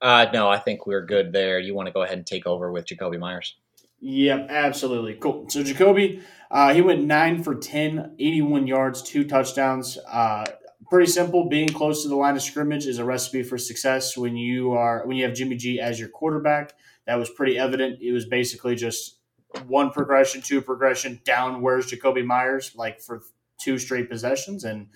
Uh, 0.00 0.26
no, 0.32 0.48
I 0.48 0.58
think 0.58 0.86
we're 0.86 1.04
good 1.04 1.32
there. 1.32 1.58
You 1.58 1.74
want 1.74 1.86
to 1.86 1.92
go 1.92 2.02
ahead 2.02 2.18
and 2.18 2.26
take 2.26 2.46
over 2.46 2.70
with 2.70 2.86
Jakobi 2.86 3.18
Meyers? 3.18 3.56
Yep, 4.00 4.46
absolutely. 4.50 5.14
Cool. 5.14 5.46
So 5.48 5.62
Jakobi, 5.62 6.22
uh, 6.50 6.72
he 6.72 6.82
went 6.82 7.04
nine 7.04 7.42
for 7.42 7.56
10, 7.56 8.14
81 8.18 8.66
yards, 8.68 9.02
two 9.02 9.24
touchdowns. 9.24 9.98
Uh, 10.08 10.44
pretty 10.88 11.10
simple. 11.10 11.48
Being 11.48 11.68
close 11.68 12.02
to 12.02 12.08
the 12.08 12.14
line 12.16 12.36
of 12.36 12.42
scrimmage 12.42 12.86
is 12.86 12.98
a 12.98 13.04
recipe 13.04 13.42
for 13.42 13.58
success 13.58 14.16
when 14.16 14.36
you 14.36 14.72
are 14.72 15.04
when 15.06 15.16
you 15.16 15.24
have 15.24 15.34
Jimmy 15.34 15.56
G 15.56 15.80
as 15.80 15.98
your 15.98 16.08
quarterback. 16.08 16.74
That 17.06 17.16
was 17.16 17.30
pretty 17.30 17.58
evident. 17.58 18.00
It 18.00 18.12
was 18.12 18.26
basically 18.26 18.76
just 18.76 19.18
one 19.66 19.90
progression, 19.90 20.42
two 20.42 20.62
progression, 20.62 21.20
down. 21.24 21.60
Where's 21.60 21.90
Jakobi 21.90 22.24
Meyers? 22.24 22.72
Like 22.76 23.00
for 23.00 23.22
two 23.60 23.78
straight 23.78 24.08
possessions, 24.08 24.64
and 24.64 24.88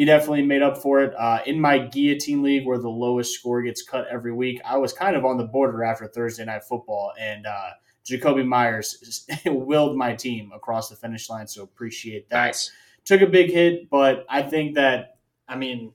he 0.00 0.06
definitely 0.06 0.40
made 0.40 0.62
up 0.62 0.78
for 0.78 1.02
it. 1.02 1.14
Uh, 1.14 1.40
in 1.44 1.60
my 1.60 1.76
guillotine 1.76 2.42
league, 2.42 2.66
where 2.66 2.78
the 2.78 2.88
lowest 2.88 3.34
score 3.34 3.60
gets 3.60 3.82
cut 3.82 4.06
every 4.10 4.32
week, 4.32 4.58
I 4.64 4.78
was 4.78 4.94
kind 4.94 5.14
of 5.14 5.26
on 5.26 5.36
the 5.36 5.44
border 5.44 5.84
after 5.84 6.06
Thursday 6.06 6.42
night 6.42 6.64
football, 6.64 7.12
and 7.20 7.44
uh, 7.44 7.72
Jakobi 8.06 8.46
Meyers 8.46 9.26
willed 9.44 9.98
my 9.98 10.14
team 10.14 10.52
across 10.54 10.88
the 10.88 10.96
finish 10.96 11.28
line. 11.28 11.46
So 11.46 11.64
appreciate 11.64 12.30
that. 12.30 12.46
Nice. 12.46 12.72
Took 13.04 13.20
a 13.20 13.26
big 13.26 13.50
hit, 13.50 13.90
but 13.90 14.24
I 14.30 14.40
think 14.40 14.76
that 14.76 15.18
I 15.46 15.56
mean. 15.56 15.92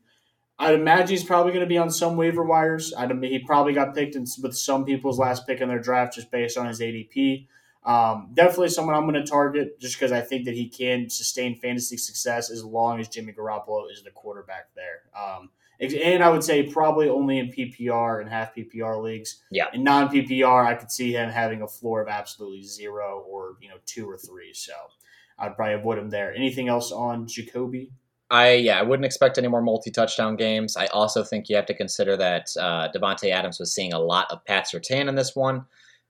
I'd 0.58 0.76
imagine 0.76 1.10
he's 1.10 1.24
probably 1.26 1.52
going 1.52 1.65
to 1.65 1.68
be 1.68 1.78
on 1.78 1.91
some 1.91 2.15
waiver 2.15 2.41
wires. 2.41 2.94
I'd, 2.98 3.12
he 3.26 3.39
probably 3.39 3.74
got 3.74 3.94
picked 3.94 4.15
in, 4.15 4.26
with 4.41 4.56
some 4.56 4.86
people's 4.86 5.20
last 5.20 5.46
pick 5.46 5.60
in 5.60 5.68
their 5.68 5.82
draft 5.82 6.13
just 6.13 6.32
based 6.32 6.58
on 6.58 6.68
his 6.68 6.80
ADP. 6.80 7.46
Um, 7.86 8.30
definitely 8.34 8.69
someone 8.69 8.95
I'm 8.95 9.08
going 9.08 9.13
to 9.13 9.30
target 9.30 9.80
just 9.80 9.95
because 9.95 10.12
I 10.12 10.21
think 10.21 10.45
that 10.45 10.56
he 10.56 10.67
can 10.67 11.10
sustain 11.10 11.56
fantasy 11.56 11.98
success 11.98 12.50
as 12.50 12.63
long 12.63 13.00
as 13.00 13.08
Jimmy 13.08 13.32
Garoppolo 13.32 13.91
is 13.91 14.04
the 14.04 14.10
quarterback 14.10 14.69
there. 14.76 15.04
Um, 15.15 15.52
and 15.80 16.24
I 16.24 16.30
would 16.30 16.43
say 16.43 16.63
probably 16.63 17.10
only 17.10 17.38
in 17.38 17.52
PPR 17.52 18.21
and 18.21 18.30
half 18.30 18.56
PPR 18.56 19.02
leagues. 19.04 19.43
Yeah. 19.52 19.65
In 19.74 19.84
non 19.84 20.10
PPR, 20.10 20.65
I 20.65 20.74
could 20.74 20.91
see 20.91 21.13
him 21.13 21.30
having 21.30 21.62
a 21.62 21.67
floor 21.67 22.02
of 22.02 22.08
absolutely 22.08 22.63
zero 22.63 23.24
or 23.28 23.58
you 23.62 23.69
know 23.69 23.76
two 23.86 24.10
or 24.10 24.17
three. 24.17 24.54
So 24.54 24.74
I'd 25.38 25.56
probably 25.56 25.76
avoid 25.76 25.98
him 25.98 26.10
there. 26.10 26.34
Anything 26.34 26.69
else 26.69 26.91
on 26.91 27.28
Jakobi? 27.28 27.91
I 28.32 28.54
yeah, 28.54 28.80
I 28.80 28.84
wouldn't 28.84 29.06
expect 29.06 29.38
any 29.38 29.48
more 29.48 29.62
multi 29.62 29.91
touchdown 29.91 30.36
games. 30.36 30.76
I 30.78 30.88
also 30.88 31.24
think 31.24 31.50
you 31.50 31.56
have 31.56 31.67
to 31.67 31.76
consider 31.76 32.17
that 32.17 32.50
uh, 32.60 32.89
Davante 32.95 33.30
Adams 33.32 33.60
was 33.60 33.74
seeing 33.74 33.93
a 33.93 34.00
lot 34.00 34.32
of 34.32 34.43
Pat 34.45 34.67
Surtain 34.67 35.08
in 35.08 35.15
this 35.15 35.36
one. 35.36 35.65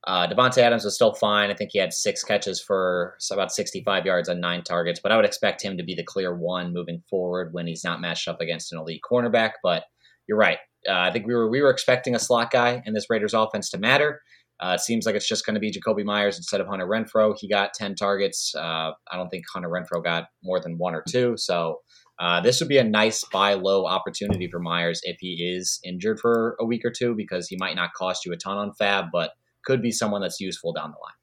Uh, 0.08 0.28
Davante 0.28 0.60
Adams 0.60 0.86
was 0.86 0.94
still 0.94 1.14
fine. 1.14 1.50
I 1.50 1.56
think 1.56 1.72
he 1.74 1.80
had 1.80 1.92
six 1.92 2.24
catches 2.24 2.62
for 2.62 3.18
about 3.32 3.52
65 3.52 4.06
yards 4.06 4.30
on 4.30 4.40
nine 4.40 4.64
targets, 4.64 5.00
but 5.02 5.12
I 5.12 5.16
would 5.16 5.26
expect 5.26 5.64
him 5.64 5.78
to 5.78 5.84
be 5.84 5.96
the 5.96 6.04
clear 6.04 6.36
one 6.36 6.74
moving 6.74 7.02
forward 7.10 7.54
when 7.54 7.66
he's 7.66 7.84
not 7.84 8.02
matched 8.02 8.28
up 8.28 8.40
against 8.40 8.72
an 8.72 8.78
elite 8.80 9.02
cornerback. 9.10 9.54
But 9.64 9.86
you're 10.28 10.38
right. 10.38 10.60
Uh, 10.88 10.94
I 10.94 11.12
think 11.12 11.26
we 11.26 11.34
were 11.34 11.50
we 11.50 11.62
were 11.62 11.72
expecting 11.72 12.14
a 12.14 12.20
slot 12.20 12.52
guy 12.52 12.84
in 12.86 12.94
this 12.94 13.10
Raiders 13.10 13.34
offense 13.34 13.70
to 13.72 13.80
matter. 13.80 14.22
Uh, 14.60 14.76
it 14.76 14.82
seems 14.82 15.06
like 15.06 15.16
it's 15.16 15.28
just 15.28 15.46
going 15.46 15.56
to 15.56 15.60
be 15.60 15.72
Jakobi 15.72 16.06
Meyers 16.06 16.38
instead 16.38 16.62
of 16.62 16.68
Hunter 16.68 16.88
Renfrow. 16.88 17.36
He 17.38 17.50
got 17.50 17.74
10 17.74 17.96
targets. 17.96 18.54
Uh, 18.56 18.92
I 19.12 19.18
don't 19.18 19.28
think 19.30 19.44
Hunter 19.52 19.70
Renfrow 19.70 20.02
got 20.02 20.28
more 20.44 20.62
than 20.62 20.78
one 20.78 20.96
or 20.96 21.04
two. 21.10 21.36
So 21.36 21.80
uh, 22.20 22.40
this 22.40 22.60
would 22.60 22.70
be 22.70 22.78
a 22.78 22.84
nice 22.84 23.24
buy 23.34 23.56
low 23.56 23.86
opportunity 23.86 24.48
for 24.50 24.60
Meyers 24.60 25.02
if 25.04 25.18
he 25.20 25.54
is 25.58 25.80
injured 25.84 26.20
for 26.22 26.56
a 26.60 26.66
week 26.66 26.86
or 26.86 26.92
two 26.92 27.16
because 27.16 27.48
he 27.48 27.58
might 27.60 27.76
not 27.76 27.94
cost 27.94 28.26
you 28.26 28.32
a 28.32 28.38
ton 28.38 28.58
on 28.58 28.72
FAAB, 28.80 29.10
but 29.12 29.32
could 29.66 29.82
be 29.82 29.92
someone 29.92 30.22
that's 30.22 30.40
useful 30.40 30.74
down 30.74 30.92
the 30.92 30.98
line. 30.98 31.14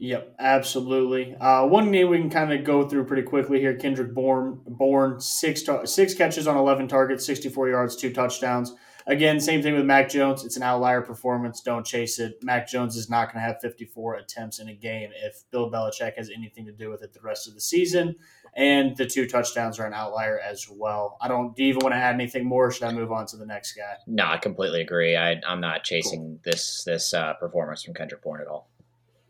Yep, 0.00 0.36
absolutely. 0.38 1.34
Uh, 1.40 1.66
one 1.66 1.90
name 1.90 2.08
we 2.08 2.18
can 2.18 2.30
kind 2.30 2.52
of 2.52 2.62
go 2.62 2.88
through 2.88 3.04
pretty 3.06 3.24
quickly 3.24 3.58
here: 3.58 3.74
Kendrick 3.74 4.14
Bourne. 4.14 4.60
Bourne 4.64 5.20
six 5.20 5.64
six 5.84 6.14
catches 6.14 6.46
on 6.46 6.56
eleven 6.56 6.86
targets, 6.86 7.26
sixty 7.26 7.48
four 7.48 7.68
yards, 7.68 7.96
two 7.96 8.12
touchdowns. 8.12 8.74
Again, 9.08 9.40
same 9.40 9.62
thing 9.62 9.74
with 9.74 9.86
Mac 9.86 10.10
Jones. 10.10 10.44
It's 10.44 10.58
an 10.58 10.62
outlier 10.62 11.00
performance. 11.00 11.62
Don't 11.62 11.84
chase 11.84 12.18
it. 12.18 12.34
Mac 12.42 12.68
Jones 12.68 12.94
is 12.94 13.08
not 13.08 13.32
going 13.32 13.42
to 13.42 13.48
have 13.48 13.58
54 13.62 14.16
attempts 14.16 14.58
in 14.58 14.68
a 14.68 14.74
game 14.74 15.08
if 15.24 15.50
Bill 15.50 15.70
Belichick 15.70 16.14
has 16.18 16.28
anything 16.28 16.66
to 16.66 16.72
do 16.72 16.90
with 16.90 17.02
it 17.02 17.14
the 17.14 17.22
rest 17.22 17.48
of 17.48 17.54
the 17.54 17.60
season. 17.62 18.16
And 18.58 18.96
the 18.96 19.06
two 19.06 19.28
touchdowns 19.28 19.78
are 19.78 19.86
an 19.86 19.94
outlier 19.94 20.40
as 20.40 20.68
well. 20.68 21.16
I 21.20 21.28
don't 21.28 21.54
do 21.54 21.62
you 21.62 21.68
even 21.68 21.78
want 21.80 21.92
to 21.92 21.96
add 21.96 22.14
anything 22.14 22.44
more? 22.44 22.72
should 22.72 22.82
I 22.82 22.92
move 22.92 23.12
on 23.12 23.24
to 23.26 23.36
the 23.36 23.46
next 23.46 23.74
guy? 23.74 23.94
No, 24.08 24.26
I 24.26 24.36
completely 24.36 24.80
agree. 24.80 25.14
I, 25.14 25.40
am 25.46 25.60
not 25.60 25.84
chasing 25.84 26.20
cool. 26.20 26.40
this 26.42 26.82
this 26.82 27.14
uh, 27.14 27.34
performance 27.34 27.84
from 27.84 27.94
Kendrick 27.94 28.20
Bourne 28.20 28.40
at 28.40 28.48
all. 28.48 28.68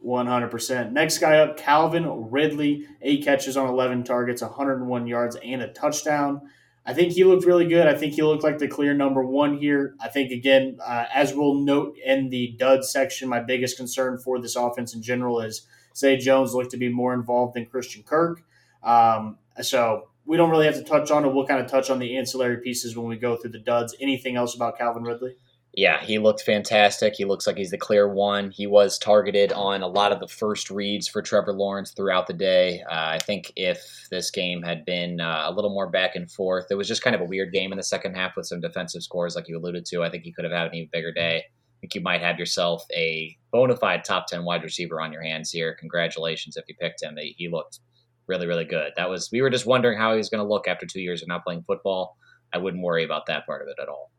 100%. 0.02 0.92
Next 0.92 1.18
guy 1.18 1.40
up, 1.40 1.58
Calvin 1.58 2.30
Ridley, 2.30 2.86
eight 3.02 3.22
catches 3.22 3.56
on 3.56 3.68
11 3.68 4.04
targets, 4.04 4.40
101 4.40 5.06
yards, 5.06 5.36
and 5.44 5.60
a 5.60 5.68
touchdown. 5.72 6.40
I 6.86 6.94
think 6.94 7.12
he 7.12 7.24
looked 7.24 7.44
really 7.44 7.66
good. 7.66 7.86
I 7.86 7.94
think 7.94 8.14
he 8.14 8.22
looked 8.22 8.44
like 8.44 8.56
the 8.56 8.68
clear 8.68 8.94
number 8.94 9.22
one 9.22 9.58
here. 9.58 9.94
I 10.00 10.08
think, 10.08 10.30
again, 10.30 10.78
uh, 10.82 11.04
as 11.12 11.34
we'll 11.34 11.56
note 11.56 11.96
in 12.02 12.30
the 12.30 12.54
dud 12.58 12.84
section, 12.84 13.28
my 13.28 13.40
biggest 13.40 13.76
concern 13.76 14.18
for 14.18 14.40
this 14.40 14.56
offense 14.56 14.94
in 14.94 15.02
general 15.02 15.40
is 15.40 15.66
Zay 15.94 16.16
Jones 16.16 16.54
looked 16.54 16.70
to 16.70 16.78
be 16.78 16.88
more 16.88 17.12
involved 17.12 17.54
than 17.54 17.66
Christian 17.66 18.04
Kirk. 18.04 18.42
Um, 18.88 19.38
so 19.60 20.08
we 20.24 20.36
don't 20.36 20.50
really 20.50 20.66
have 20.66 20.76
to 20.76 20.84
touch 20.84 21.10
on 21.10 21.24
it. 21.24 21.32
We'll 21.32 21.46
kind 21.46 21.60
of 21.60 21.70
touch 21.70 21.90
on 21.90 21.98
the 21.98 22.16
ancillary 22.16 22.58
pieces 22.58 22.96
when 22.96 23.06
we 23.06 23.16
go 23.16 23.36
through 23.36 23.50
the 23.50 23.58
duds. 23.58 23.94
Anything 24.00 24.36
else 24.36 24.54
about 24.54 24.78
Calvin 24.78 25.02
Ridley? 25.02 25.36
yeah, 25.78 26.02
he 26.02 26.18
looked 26.18 26.42
fantastic. 26.42 27.14
He 27.14 27.24
looks 27.24 27.46
like 27.46 27.56
he's 27.56 27.70
the 27.70 27.78
clear 27.78 28.12
one. 28.12 28.50
He 28.50 28.66
was 28.66 28.98
targeted 28.98 29.52
on 29.52 29.82
a 29.82 29.86
lot 29.86 30.10
of 30.10 30.18
the 30.18 30.26
first 30.26 30.70
reads 30.70 31.06
for 31.06 31.22
Trevor 31.22 31.52
Lawrence 31.52 31.92
throughout 31.92 32.26
the 32.26 32.32
day. 32.32 32.82
Uh, 32.90 33.14
I 33.14 33.18
think 33.18 33.52
if 33.54 34.08
this 34.10 34.30
game 34.32 34.62
had 34.62 34.84
been 34.84 35.20
uh, 35.20 35.44
a 35.46 35.52
little 35.52 35.70
more 35.70 35.88
back 35.88 36.16
and 36.16 36.28
forth, 36.28 36.66
it 36.70 36.74
was 36.74 36.88
just 36.88 37.02
kind 37.02 37.14
of 37.14 37.22
a 37.22 37.26
weird 37.26 37.52
game 37.52 37.70
in 37.70 37.78
the 37.78 37.84
second 37.84 38.16
half 38.16 38.36
with 38.36 38.46
some 38.46 38.60
defensive 38.60 39.04
scores, 39.04 39.36
like 39.36 39.46
you 39.46 39.56
alluded 39.56 39.84
to. 39.86 40.02
I 40.02 40.10
think 40.10 40.24
he 40.24 40.32
could 40.32 40.44
have 40.44 40.52
had 40.52 40.66
an 40.66 40.74
even 40.74 40.88
bigger 40.92 41.12
day. 41.12 41.36
I 41.36 41.78
think 41.80 41.94
you 41.94 42.00
might 42.00 42.22
have 42.22 42.40
yourself 42.40 42.84
a 42.92 43.36
bona 43.52 43.76
fide 43.76 44.02
top 44.04 44.26
10 44.26 44.44
wide 44.44 44.64
receiver 44.64 45.00
on 45.00 45.12
your 45.12 45.22
hands 45.22 45.52
here. 45.52 45.76
Congratulations 45.78 46.56
if 46.56 46.64
you 46.66 46.74
picked 46.80 47.04
him. 47.04 47.16
He 47.20 47.48
looked 47.48 47.78
really, 48.28 48.46
really 48.46 48.64
good. 48.64 48.92
That 48.96 49.08
was, 49.08 49.30
we 49.32 49.42
were 49.42 49.50
just 49.50 49.66
wondering 49.66 49.98
how 49.98 50.12
he 50.12 50.18
was 50.18 50.28
going 50.28 50.44
to 50.44 50.48
look 50.48 50.68
after 50.68 50.86
two 50.86 51.00
years 51.00 51.22
of 51.22 51.28
not 51.28 51.44
playing 51.44 51.64
football. 51.66 52.16
I 52.52 52.58
wouldn't 52.58 52.82
worry 52.82 53.04
about 53.04 53.26
that 53.26 53.46
part 53.46 53.62
of 53.62 53.68
it 53.68 53.80
at 53.80 53.88
all. 53.88 54.10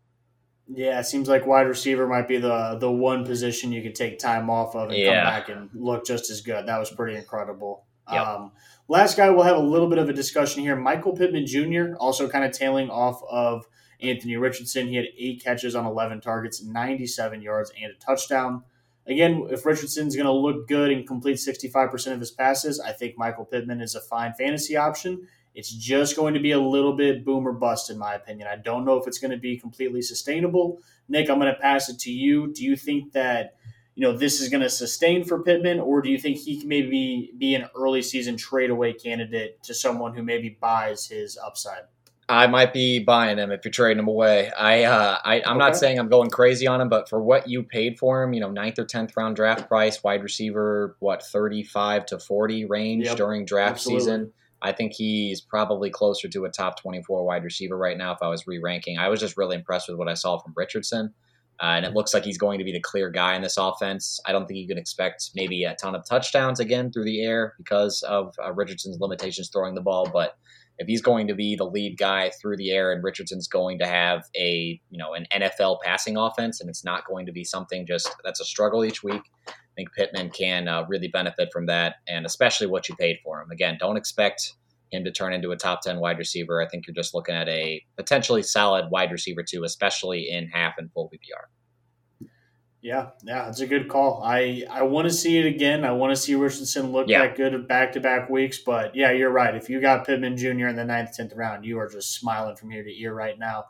Yeah, 0.72 1.00
it 1.00 1.06
seems 1.06 1.28
like 1.28 1.48
wide 1.48 1.68
receiver 1.68 2.08
might 2.08 2.28
be 2.28 2.38
the 2.38 2.78
the 2.80 2.92
one 2.92 3.26
position 3.26 3.72
you 3.72 3.82
could 3.82 3.96
take 3.96 4.20
time 4.20 4.52
off 4.52 4.76
of 4.76 4.90
and 4.90 5.00
yeah. 5.00 5.24
come 5.24 5.34
back 5.34 5.50
and 5.50 5.70
look 5.74 6.06
just 6.06 6.30
as 6.30 6.42
good. 6.42 6.68
That 6.68 6.78
was 6.78 6.92
pretty 6.92 7.18
incredible. 7.18 7.88
Yep. 8.12 8.28
Um, 8.28 8.52
last 8.88 9.18
guy, 9.18 9.32
we'll 9.32 9.44
have 9.44 9.58
a 9.58 9.62
little 9.62 9.90
bit 9.90 9.98
of 9.98 10.10
a 10.10 10.14
discussion 10.14 10.62
here. 10.62 10.76
Michael 10.76 11.16
Pittman 11.16 11.48
Jr., 11.48 11.96
also 12.00 12.30
kind 12.30 12.46
of 12.46 12.52
tailing 12.52 12.90
off 12.92 13.22
of 13.30 13.66
Anthony 14.02 14.38
Richardson. 14.38 14.88
He 14.88 14.96
had 14.96 15.06
eight 15.18 15.44
catches 15.44 15.76
on 15.76 15.86
11 15.86 16.22
targets, 16.22 16.64
97 16.64 17.42
yards, 17.42 17.72
and 17.82 17.92
a 17.92 17.96
touchdown. 17.96 18.64
Again, 19.10 19.48
if 19.50 19.66
Richardson's 19.66 20.16
going 20.16 20.28
to 20.28 20.32
look 20.32 20.68
good 20.68 20.92
and 20.92 21.08
complete 21.08 21.38
65% 21.38 22.14
of 22.14 22.20
his 22.20 22.30
passes, 22.30 22.80
I 22.80 22.92
think 22.92 23.18
Michael 23.18 23.44
Pittman 23.44 23.82
is 23.82 23.96
a 23.96 24.02
fine 24.02 24.34
fantasy 24.34 24.78
option. 24.78 25.28
It's 25.56 25.72
just 25.72 26.16
going 26.16 26.36
to 26.36 26.40
be 26.40 26.52
a 26.52 26.60
little 26.60 26.96
bit 26.96 27.26
boom 27.26 27.48
or 27.48 27.54
bust, 27.54 27.90
in 27.90 27.98
my 27.98 28.14
opinion. 28.14 28.48
I 28.48 28.58
don't 28.58 28.86
know 28.86 28.98
if 28.98 29.08
it's 29.08 29.18
going 29.18 29.32
to 29.32 29.38
be 29.38 29.58
completely 29.58 30.04
sustainable. 30.04 30.78
Nick, 31.08 31.28
I'm 31.28 31.40
going 31.40 31.52
to 31.52 31.60
pass 31.60 31.90
it 31.90 31.98
to 32.02 32.12
you. 32.12 32.54
Do 32.54 32.64
you 32.64 32.76
think 32.76 33.14
that 33.14 33.56
you 33.96 34.04
know 34.04 34.16
this 34.16 34.40
is 34.42 34.50
going 34.50 34.62
to 34.62 34.70
sustain 34.70 35.26
for 35.26 35.42
Pittman, 35.42 35.80
or 35.80 36.02
do 36.04 36.10
you 36.10 36.20
think 36.20 36.38
he 36.38 36.60
can 36.60 36.70
maybe 36.70 37.32
be 37.36 37.56
an 37.56 37.68
early 37.76 38.04
season 38.04 38.38
trade 38.38 38.70
away 38.70 38.94
candidate 38.94 39.62
to 39.64 39.74
someone 39.74 40.14
who 40.14 40.22
maybe 40.22 40.56
buys 40.62 41.08
his 41.08 41.36
upside? 41.36 41.82
I 42.30 42.46
might 42.46 42.74
be 42.74 43.00
buying 43.00 43.40
him 43.40 43.52
if 43.52 43.66
you're 43.66 43.72
trading 43.72 43.98
him 43.98 44.08
away. 44.08 44.52
I, 44.52 44.84
uh, 44.84 45.18
I 45.26 45.38
am 45.38 45.42
okay. 45.42 45.58
not 45.58 45.76
saying 45.76 45.98
I'm 45.98 46.10
going 46.10 46.30
crazy 46.30 46.68
on 46.68 46.80
him, 46.80 46.88
but 46.88 47.10
for 47.10 47.20
what 47.22 47.50
you 47.50 47.64
paid 47.64 47.98
for 47.98 48.22
him, 48.22 48.34
you 48.34 48.40
know, 48.40 48.52
ninth 48.52 48.78
or 48.78 48.86
tenth 48.86 49.18
round 49.18 49.36
draft 49.36 49.68
price, 49.68 50.04
wide 50.04 50.22
receiver, 50.22 50.96
what 51.00 51.26
35 51.26 52.06
to 52.06 52.20
40 52.20 52.66
range 52.66 53.06
yep. 53.06 53.18
during 53.18 53.46
draft 53.46 53.78
Absolutely. 53.78 54.00
season. 54.00 54.34
I 54.62 54.74
think 54.74 54.94
he's 54.94 55.42
probably 55.42 55.90
closer 55.90 56.28
to 56.28 56.46
a 56.46 56.50
top 56.50 56.80
24 56.80 57.26
wide 57.26 57.44
receiver 57.44 57.76
right 57.76 57.98
now 57.98 58.12
if 58.12 58.20
I 58.22 58.28
was 58.28 58.46
re 58.46 58.60
ranking. 58.60 59.00
I 59.00 59.10
was 59.10 59.20
just 59.20 59.36
really 59.36 59.56
impressed 59.56 59.90
with 59.90 59.98
what 59.98 60.08
I 60.08 60.14
saw 60.14 60.38
from 60.38 60.54
Richardson. 60.56 61.14
Uh, 61.62 61.74
and 61.76 61.86
it 61.86 61.94
looks 61.94 62.14
like 62.14 62.24
he's 62.24 62.38
going 62.38 62.58
to 62.60 62.64
be 62.64 62.72
the 62.72 62.80
clear 62.80 63.10
guy 63.10 63.36
in 63.36 63.42
this 63.42 63.58
offense. 63.58 64.20
I 64.26 64.32
don't 64.32 64.46
think 64.48 64.60
you 64.60 64.68
can 64.68 64.78
expect 64.78 65.32
maybe 65.36 65.64
a 65.66 65.76
ton 65.76 65.94
of 65.94 66.06
touchdowns 66.08 66.60
again 66.60 66.92
through 66.92 67.04
the 67.04 67.22
air 67.22 67.56
because 67.58 68.02
of 68.04 68.34
uh, 68.44 68.54
Richardson's 68.54 69.00
limitations 69.00 69.50
throwing 69.50 69.76
the 69.76 69.82
ball. 69.82 70.10
But 70.12 70.38
if 70.80 70.88
he's 70.88 71.02
going 71.02 71.28
to 71.28 71.36
be 71.36 71.56
the 71.56 71.66
lead 71.66 71.98
guy 71.98 72.32
through 72.42 72.58
the 72.58 72.72
air 72.72 72.92
and 72.92 73.04
Richardson's 73.04 73.48
going 73.48 73.80
to 73.80 73.86
have 73.86 74.24
a 74.36 74.82
you 74.90 74.98
know 74.98 75.14
an 75.14 75.28
NFL 75.34 75.78
passing 75.84 76.18
offense 76.18 76.60
and 76.60 76.70
it's 76.70 76.84
not 76.84 77.06
going 77.06 77.26
to 77.26 77.32
be 77.32 77.44
something 77.44 77.86
just 77.86 78.14
that's 78.24 78.40
a 78.40 78.46
struggle 78.46 78.84
each 78.84 79.04
week, 79.04 79.22
I 79.48 79.52
think 79.76 79.94
Pittman 79.94 80.32
can 80.32 80.68
uh, 80.68 80.86
really 80.88 81.08
benefit 81.08 81.50
from 81.54 81.68
that, 81.68 81.96
and 82.08 82.26
especially 82.26 82.68
what 82.68 82.90
you 82.90 82.96
paid 82.96 83.20
for 83.24 83.42
him. 83.42 83.52
Again, 83.52 83.78
don't 83.80 83.98
expect 83.98 84.54
him 84.92 85.04
to 85.04 85.12
turn 85.12 85.34
into 85.34 85.52
a 85.52 85.56
top 85.56 85.82
10 85.82 86.00
wide 86.00 86.18
receiver. 86.18 86.62
I 86.62 86.68
think 86.68 86.88
you're 86.88 86.96
just 86.96 87.14
looking 87.14 87.36
at 87.36 87.48
a 87.48 87.84
potentially 87.96 88.42
solid 88.42 88.90
wide 88.90 89.12
receiver, 89.12 89.44
too, 89.44 89.64
especially 89.64 90.30
in 90.30 90.48
half 90.48 90.76
and 90.78 90.92
full 90.92 91.10
PPR. 91.10 91.46
Yeah, 92.82 93.10
yeah, 93.24 93.50
it's 93.50 93.60
a 93.60 93.68
good 93.68 93.90
call. 93.90 94.24
I, 94.24 94.64
I 94.70 94.84
want 94.84 95.08
to 95.08 95.14
see 95.14 95.38
it 95.38 95.46
again. 95.46 95.84
I 95.84 95.92
want 95.92 96.12
to 96.12 96.16
see 96.16 96.36
Richardson 96.36 96.92
look 96.94 97.10
Yeah. 97.10 97.24
that 97.28 97.36
good 97.36 97.68
back 97.68 97.92
to 97.94 98.00
back 98.00 98.30
weeks. 98.30 98.60
But 98.60 98.96
yeah, 98.96 99.12
you're 99.12 99.32
right. 99.32 99.54
If 99.54 99.70
you 99.70 99.82
got 99.82 100.06
Pittman 100.06 100.38
Jr. 100.38 100.68
in 100.68 100.76
the 100.78 100.86
ninth, 100.86 101.14
tenth 101.14 101.34
round, 101.36 101.66
you 101.66 101.78
are 101.80 101.90
just 101.90 102.14
smiling 102.16 102.56
from 102.56 102.72
ear 102.72 102.84
to 102.84 103.02
ear 103.02 103.14
right 103.14 103.38
now. 103.38 103.66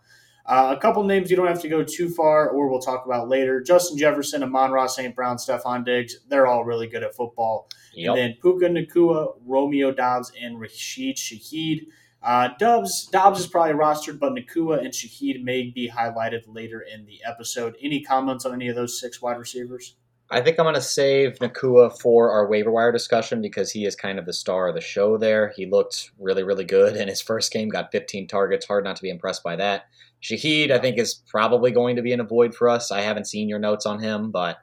Uh, 0.46 0.74
a 0.76 0.80
couple 0.80 1.04
names 1.04 1.30
you 1.30 1.38
don't 1.38 1.48
have 1.48 1.62
to 1.62 1.70
go 1.70 1.84
too 1.84 2.10
far, 2.10 2.50
or 2.50 2.70
we'll 2.70 2.80
talk 2.82 3.06
about 3.06 3.30
later. 3.30 3.62
Justin 3.62 3.98
Jefferson, 3.98 4.42
Amon-Ra 4.44 4.88
St. 4.88 5.16
Brown, 5.16 5.38
Stefon 5.38 5.86
Diggs, 5.86 6.20
they're 6.28 6.48
all 6.48 6.64
really 6.64 6.88
good 6.88 7.04
at 7.04 7.16
football. 7.16 7.68
Yep. 7.94 8.10
And 8.10 8.18
then 8.18 8.38
Puka 8.42 8.66
Nacua, 8.68 9.34
Romeo 9.46 9.92
Doubs, 9.92 10.32
and 10.42 10.60
Rashid 10.60 11.18
Shaheed. 11.18 11.88
Uh, 12.22 12.50
Doubs, 12.60 13.06
Doubs 13.06 13.40
is 13.40 13.48
probably 13.48 13.74
rostered, 13.74 14.20
but 14.20 14.34
Nacua 14.34 14.80
and 14.80 14.94
Shaheed 14.94 15.44
may 15.44 15.64
be 15.64 15.90
highlighted 15.90 16.42
later 16.48 16.82
in 16.82 17.06
the 17.06 17.22
episode. 17.26 17.76
Any 17.82 18.02
comments 18.02 18.46
on 18.46 18.54
any 18.54 18.68
of 18.68 18.76
those 18.76 19.00
six 19.00 19.22
wide 19.22 19.38
receivers? 19.38 19.96
I 20.32 20.42
think 20.42 20.60
I'm 20.60 20.66
going 20.66 20.76
to 20.76 20.82
save 20.82 21.40
Nacua 21.40 22.00
for 22.00 22.30
our 22.30 22.48
waiver 22.48 22.70
wire 22.70 22.92
discussion 22.92 23.42
because 23.42 23.72
he 23.72 23.86
is 23.86 23.96
kind 23.96 24.20
of 24.20 24.28
the 24.28 24.34
star 24.34 24.68
of 24.68 24.76
the 24.76 24.82
show 24.82 25.18
there. 25.18 25.54
He 25.56 25.66
looked 25.66 26.12
really, 26.20 26.44
really 26.44 26.66
good 26.66 26.96
in 26.96 27.08
his 27.08 27.20
first 27.20 27.52
game, 27.52 27.70
got 27.70 27.92
15 27.92 28.28
targets. 28.28 28.68
Hard 28.68 28.84
not 28.84 28.96
to 28.98 29.02
be 29.02 29.10
impressed 29.10 29.44
by 29.44 29.56
that. 29.56 29.86
Shaheed, 30.22 30.70
I 30.70 30.78
think, 30.78 31.00
is 31.00 31.24
probably 31.28 31.72
going 31.72 31.96
to 31.96 32.04
be 32.04 32.14
an 32.14 32.20
avoid 32.20 32.54
for 32.54 32.70
us. 32.70 32.92
I 32.92 33.02
haven't 33.02 33.28
seen 33.28 33.50
your 33.50 33.58
notes 33.58 33.88
on 33.88 34.00
him, 34.00 34.30
but 34.30 34.58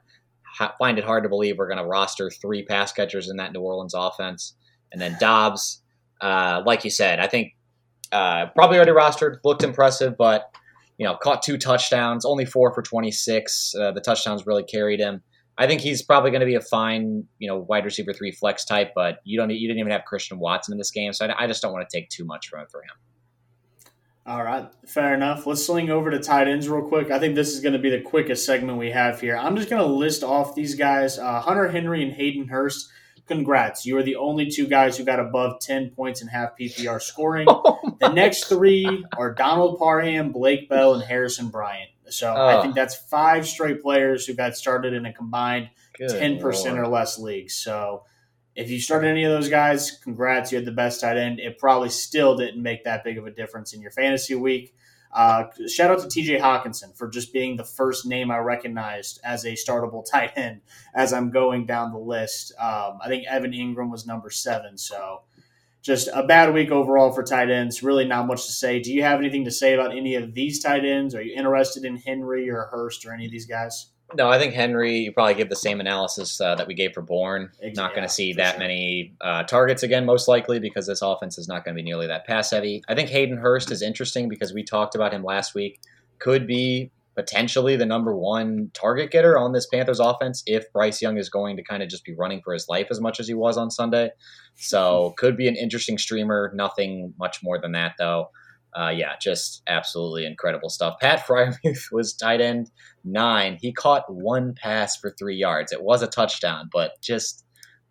find 0.79 0.97
it 0.97 1.03
hard 1.03 1.23
to 1.23 1.29
believe 1.29 1.57
we're 1.57 1.67
going 1.67 1.83
to 1.83 1.85
roster 1.85 2.29
three 2.29 2.63
pass 2.63 2.93
catchers 2.93 3.29
in 3.29 3.35
that 3.37 3.51
New 3.51 3.59
Orleans 3.61 3.93
offense. 3.93 4.55
And 4.93 5.01
then 5.01 5.17
Doubs, 5.19 5.81
uh, 6.21 6.61
like 6.65 6.83
you 6.83 6.89
said, 6.89 7.19
I 7.19 7.27
think 7.27 7.55
uh, 8.11 8.47
probably 8.55 8.77
already 8.77 8.91
rostered, 8.91 9.37
looked 9.43 9.63
impressive, 9.63 10.17
but 10.17 10.51
you 10.97 11.05
know, 11.05 11.15
caught 11.15 11.43
two 11.43 11.57
touchdowns, 11.57 12.25
only 12.25 12.45
four 12.45 12.73
for 12.73 12.81
26. 12.81 13.75
Uh, 13.75 13.91
the 13.91 14.01
touchdowns 14.01 14.47
really 14.47 14.63
carried 14.63 14.99
him. 14.99 15.21
I 15.59 15.67
think 15.67 15.81
he's 15.81 16.01
probably 16.01 16.31
going 16.31 16.41
to 16.41 16.45
be 16.45 16.55
a 16.55 16.61
fine, 16.61 17.23
you 17.39 17.47
know, 17.47 17.57
wide 17.57 17.85
receiver 17.85 18.13
three 18.13 18.31
flex 18.31 18.63
type, 18.65 18.91
but 18.95 19.19
you 19.23 19.39
don't, 19.39 19.49
you 19.49 19.67
didn't 19.67 19.79
even 19.79 19.91
have 19.91 20.05
Christian 20.05 20.39
Watson 20.39 20.73
in 20.73 20.77
this 20.77 20.91
game, 20.91 21.13
so 21.13 21.25
I, 21.25 21.43
I 21.43 21.47
just 21.47 21.61
don't 21.61 21.73
want 21.73 21.87
to 21.87 21.97
take 21.97 22.09
too 22.09 22.25
much 22.25 22.47
from 22.47 22.61
it 22.61 22.71
for 22.71 22.81
him. 22.81 22.89
All 24.27 24.43
right, 24.43 24.69
fair 24.85 25.13
enough. 25.13 25.47
Let's 25.47 25.65
swing 25.65 25.89
over 25.89 26.11
to 26.11 26.19
tight 26.19 26.49
ends 26.49 26.67
real 26.67 26.85
quick. 26.85 27.11
I 27.11 27.17
think 27.17 27.35
this 27.35 27.53
is 27.53 27.61
going 27.61 27.73
to 27.73 27.79
be 27.79 27.89
the 27.89 28.01
quickest 28.01 28.45
segment 28.45 28.77
we 28.77 28.91
have 28.91 29.21
here. 29.21 29.37
I'm 29.37 29.55
just 29.55 29.69
going 29.69 29.81
to 29.81 29.87
list 29.87 30.21
off 30.21 30.53
these 30.53 30.75
guys 30.75 31.17
uh, 31.17 31.39
Hunter 31.39 31.69
Henry 31.69 32.03
and 32.03 32.11
Hayden 32.13 32.49
Hurst. 32.49 32.89
Congrats. 33.27 33.85
You 33.85 33.97
are 33.97 34.03
the 34.03 34.15
only 34.15 34.49
two 34.49 34.67
guys 34.67 34.97
who 34.97 35.03
got 35.03 35.19
above 35.19 35.59
10 35.59 35.91
points 35.91 36.21
in 36.21 36.27
half 36.27 36.57
PPR 36.57 37.01
scoring. 37.01 37.45
the 37.99 38.11
next 38.13 38.45
three 38.45 39.05
are 39.17 39.33
Donald 39.33 39.77
Parham, 39.79 40.31
Blake 40.31 40.69
Bell, 40.69 40.93
and 40.93 41.03
Harrison 41.03 41.49
Bryant. 41.49 41.89
So 42.09 42.33
I 42.33 42.55
Oh. 42.57 42.61
think 42.61 42.73
that's 42.75 42.95
five 42.95 43.45
straight 43.45 43.81
players 43.81 44.25
who 44.25 44.33
got 44.33 44.55
started 44.55 44.93
in 44.93 45.05
a 45.05 45.11
combined 45.13 45.69
Good 45.97 46.09
ten 46.09 46.39
percent 46.39 46.77
or 46.79 46.87
less 46.87 47.19
leagues. 47.19 47.53
So 47.55 48.03
if 48.55 48.69
you 48.71 48.79
started 48.79 49.09
any 49.09 49.23
of 49.25 49.31
those 49.31 49.49
guys, 49.49 49.91
congrats, 49.91 50.51
you 50.51 50.57
had 50.57 50.65
the 50.65 50.71
best 50.71 51.01
tight 51.01 51.17
end. 51.17 51.39
It 51.39 51.57
probably 51.59 51.89
still 51.89 52.37
didn't 52.37 52.63
make 52.63 52.85
that 52.85 53.03
big 53.03 53.17
of 53.17 53.25
a 53.27 53.31
difference 53.31 53.73
in 53.73 53.81
your 53.81 53.91
fantasy 53.91 54.35
week. 54.35 54.73
Uh, 55.17 55.45
shout 55.67 55.89
out 55.89 55.97
to 55.99 56.05
TJ 56.05 56.39
Hockenson 56.39 56.95
for 56.95 57.07
just 57.09 57.33
being 57.33 57.57
the 57.57 57.63
first 57.63 58.05
name 58.05 58.29
I 58.29 58.37
recognized 58.37 59.19
as 59.23 59.45
a 59.45 59.53
startable 59.53 60.05
tight 60.11 60.33
end 60.35 60.61
as 60.93 61.11
I'm 61.11 61.31
going 61.31 61.65
down 61.65 61.91
the 61.91 61.97
list. 61.97 62.53
Um, 62.59 62.99
I 63.01 63.07
think 63.07 63.25
Evan 63.25 63.51
Engram 63.51 63.89
was 63.89 64.05
number 64.05 64.29
seven. 64.29 64.77
So 64.77 65.21
just 65.81 66.07
a 66.13 66.21
bad 66.21 66.53
week 66.53 66.69
overall 66.69 67.11
for 67.11 67.23
tight 67.23 67.49
ends. 67.49 67.81
Really 67.81 68.05
not 68.05 68.27
much 68.27 68.45
to 68.45 68.51
say. 68.51 68.79
Do 68.79 68.93
you 68.93 69.01
have 69.01 69.17
anything 69.17 69.45
to 69.45 69.51
say 69.51 69.73
about 69.73 69.97
any 69.97 70.13
of 70.13 70.35
these 70.35 70.61
tight 70.61 70.85
ends? 70.85 71.15
Are 71.15 71.21
you 71.23 71.33
interested 71.35 71.83
in 71.83 71.97
Henry 71.97 72.47
or 72.51 72.67
Hurst 72.69 73.03
or 73.03 73.11
any 73.11 73.25
of 73.25 73.31
these 73.31 73.47
guys? 73.47 73.87
No, 74.15 74.29
I 74.29 74.39
think 74.39 74.53
Henry. 74.53 74.99
You 74.99 75.11
probably 75.11 75.33
give 75.33 75.49
the 75.49 75.55
same 75.55 75.81
analysis 75.81 76.39
uh, 76.39 76.55
that 76.55 76.67
we 76.67 76.73
gave 76.73 76.93
for 76.93 77.01
Bourne. 77.01 77.51
Ex- 77.61 77.75
Not 77.75 77.93
going 77.93 78.07
to 78.07 78.13
see 78.13 78.33
that 78.33 78.51
sure. 78.51 78.59
many 78.59 79.13
uh, 79.19 79.43
targets 79.43 79.83
again, 79.83 80.05
most 80.05 80.27
likely, 80.27 80.59
because 80.59 80.87
this 80.87 81.01
offense 81.01 81.37
is 81.37 81.47
not 81.47 81.65
going 81.65 81.75
to 81.75 81.81
be 81.81 81.83
nearly 81.83 82.07
that 82.07 82.25
pass 82.25 82.51
heavy. 82.51 82.83
I 82.87 82.95
think 82.95 83.09
Hayden 83.09 83.37
Hurst 83.37 83.69
is 83.69 83.81
interesting 83.81 84.29
because 84.29 84.53
we 84.53 84.63
talked 84.63 84.95
about 84.95 85.13
him 85.13 85.23
last 85.23 85.53
week. 85.53 85.81
Could 86.19 86.47
be 86.47 86.91
potentially 87.15 87.75
the 87.75 87.85
number 87.85 88.15
one 88.15 88.69
target 88.73 89.11
getter 89.11 89.37
on 89.37 89.51
this 89.51 89.65
Panthers 89.65 89.99
offense 89.99 90.43
if 90.45 90.71
Bryce 90.71 91.01
Young 91.01 91.17
is 91.17 91.29
going 91.29 91.57
to 91.57 91.63
kind 91.63 91.81
of 91.81 91.89
just 91.89 92.05
be 92.05 92.13
running 92.13 92.41
for 92.43 92.53
his 92.53 92.69
life 92.69 92.87
as 92.91 93.01
much 93.01 93.19
as 93.19 93.27
he 93.27 93.33
was 93.33 93.57
on 93.57 93.71
Sunday. 93.71 94.11
So 94.55 95.15
could 95.17 95.35
be 95.35 95.47
an 95.47 95.55
interesting 95.55 95.97
streamer. 95.97 96.51
Nothing 96.53 97.13
much 97.19 97.43
more 97.43 97.59
than 97.59 97.73
that, 97.73 97.93
though. 97.97 98.29
Uh, 98.75 98.89
yeah, 98.89 99.13
just 99.21 99.63
absolutely 99.67 100.25
incredible 100.25 100.69
stuff. 100.69 100.95
Pat 101.01 101.25
Freiermuth 101.27 101.91
was 101.91 102.13
tight 102.13 102.41
end 102.41 102.69
nine. 103.03 103.57
He 103.61 103.73
caught 103.73 104.03
one 104.07 104.53
pass 104.55 104.97
for 104.97 105.13
three 105.17 105.35
yards. 105.37 105.71
It 105.71 105.83
was 105.83 106.01
a 106.01 106.07
touchdown, 106.07 106.69
but 106.71 106.91
just 107.01 107.43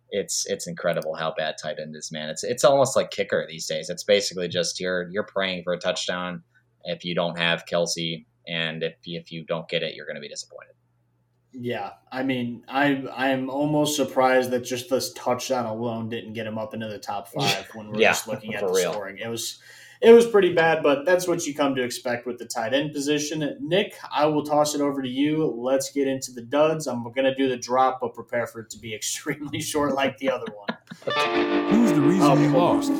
it's 0.09 0.45
it's 0.47 0.67
incredible 0.67 1.15
how 1.15 1.33
bad 1.37 1.55
tight 1.61 1.77
end 1.81 1.95
is, 1.95 2.11
man. 2.11 2.29
It's 2.29 2.43
it's 2.43 2.63
almost 2.63 2.95
like 2.95 3.11
kicker 3.11 3.45
these 3.47 3.67
days. 3.67 3.89
It's 3.89 4.03
basically 4.03 4.47
just 4.47 4.79
you're 4.79 5.09
you're 5.11 5.23
praying 5.25 5.63
for 5.63 5.73
a 5.73 5.79
touchdown 5.79 6.43
if 6.83 7.03
you 7.03 7.15
don't 7.15 7.37
have 7.37 7.65
Kelce, 7.65 8.25
and 8.47 8.83
if 8.83 8.95
if 9.03 9.31
you 9.31 9.45
don't 9.45 9.67
get 9.67 9.83
it, 9.83 9.95
you're 9.95 10.05
going 10.05 10.15
to 10.15 10.21
be 10.21 10.29
disappointed. 10.29 10.73
Yeah, 11.53 11.91
I 12.11 12.23
mean, 12.23 12.63
I 12.67 13.03
I 13.13 13.29
am 13.29 13.49
almost 13.49 13.95
surprised 13.95 14.51
that 14.51 14.61
just 14.63 14.89
this 14.89 15.13
touchdown 15.13 15.65
alone 15.65 16.09
didn't 16.09 16.33
get 16.33 16.45
him 16.45 16.57
up 16.57 16.73
into 16.73 16.87
the 16.87 16.99
top 16.99 17.27
five 17.29 17.67
when 17.73 17.91
we're 17.91 18.01
Yeah, 18.01 18.11
just 18.11 18.27
looking 18.27 18.53
at 18.55 18.65
the 18.65 18.73
real. 18.73 18.93
scoring. 18.93 19.17
It 19.17 19.27
was 19.29 19.59
it 20.01 20.11
was 20.11 20.27
pretty 20.27 20.53
bad, 20.53 20.83
but 20.83 21.05
that's 21.05 21.27
what 21.27 21.45
you 21.47 21.55
come 21.55 21.73
to 21.75 21.83
expect 21.83 22.25
with 22.25 22.37
the 22.37 22.45
tight 22.45 22.73
end 22.73 22.93
position. 22.93 23.57
Nick, 23.61 23.95
I 24.11 24.25
will 24.25 24.43
toss 24.43 24.75
it 24.75 24.81
over 24.81 25.01
to 25.01 25.09
you. 25.09 25.45
Let's 25.45 25.91
get 25.91 26.07
into 26.07 26.31
the 26.31 26.41
duds. 26.41 26.87
I'm 26.87 27.03
going 27.03 27.23
to 27.25 27.35
do 27.35 27.49
the 27.49 27.57
drop, 27.57 27.99
but 28.01 28.13
prepare 28.13 28.45
for 28.47 28.59
it 28.61 28.69
to 28.71 28.79
be 28.79 28.93
extremely 28.95 29.61
short, 29.61 29.93
like 29.95 30.17
the 30.17 30.29
other 30.31 30.45
one. 30.53 30.67
Who's 31.71 31.93
the 31.93 32.01
reason 32.01 32.21
Oh, 32.23 32.37
you 32.37 32.49
hold 32.49 32.85
lost? 32.85 32.91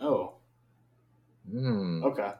Oh, 0.00 0.34
Hmm. 1.50 2.04
okay. 2.04 2.32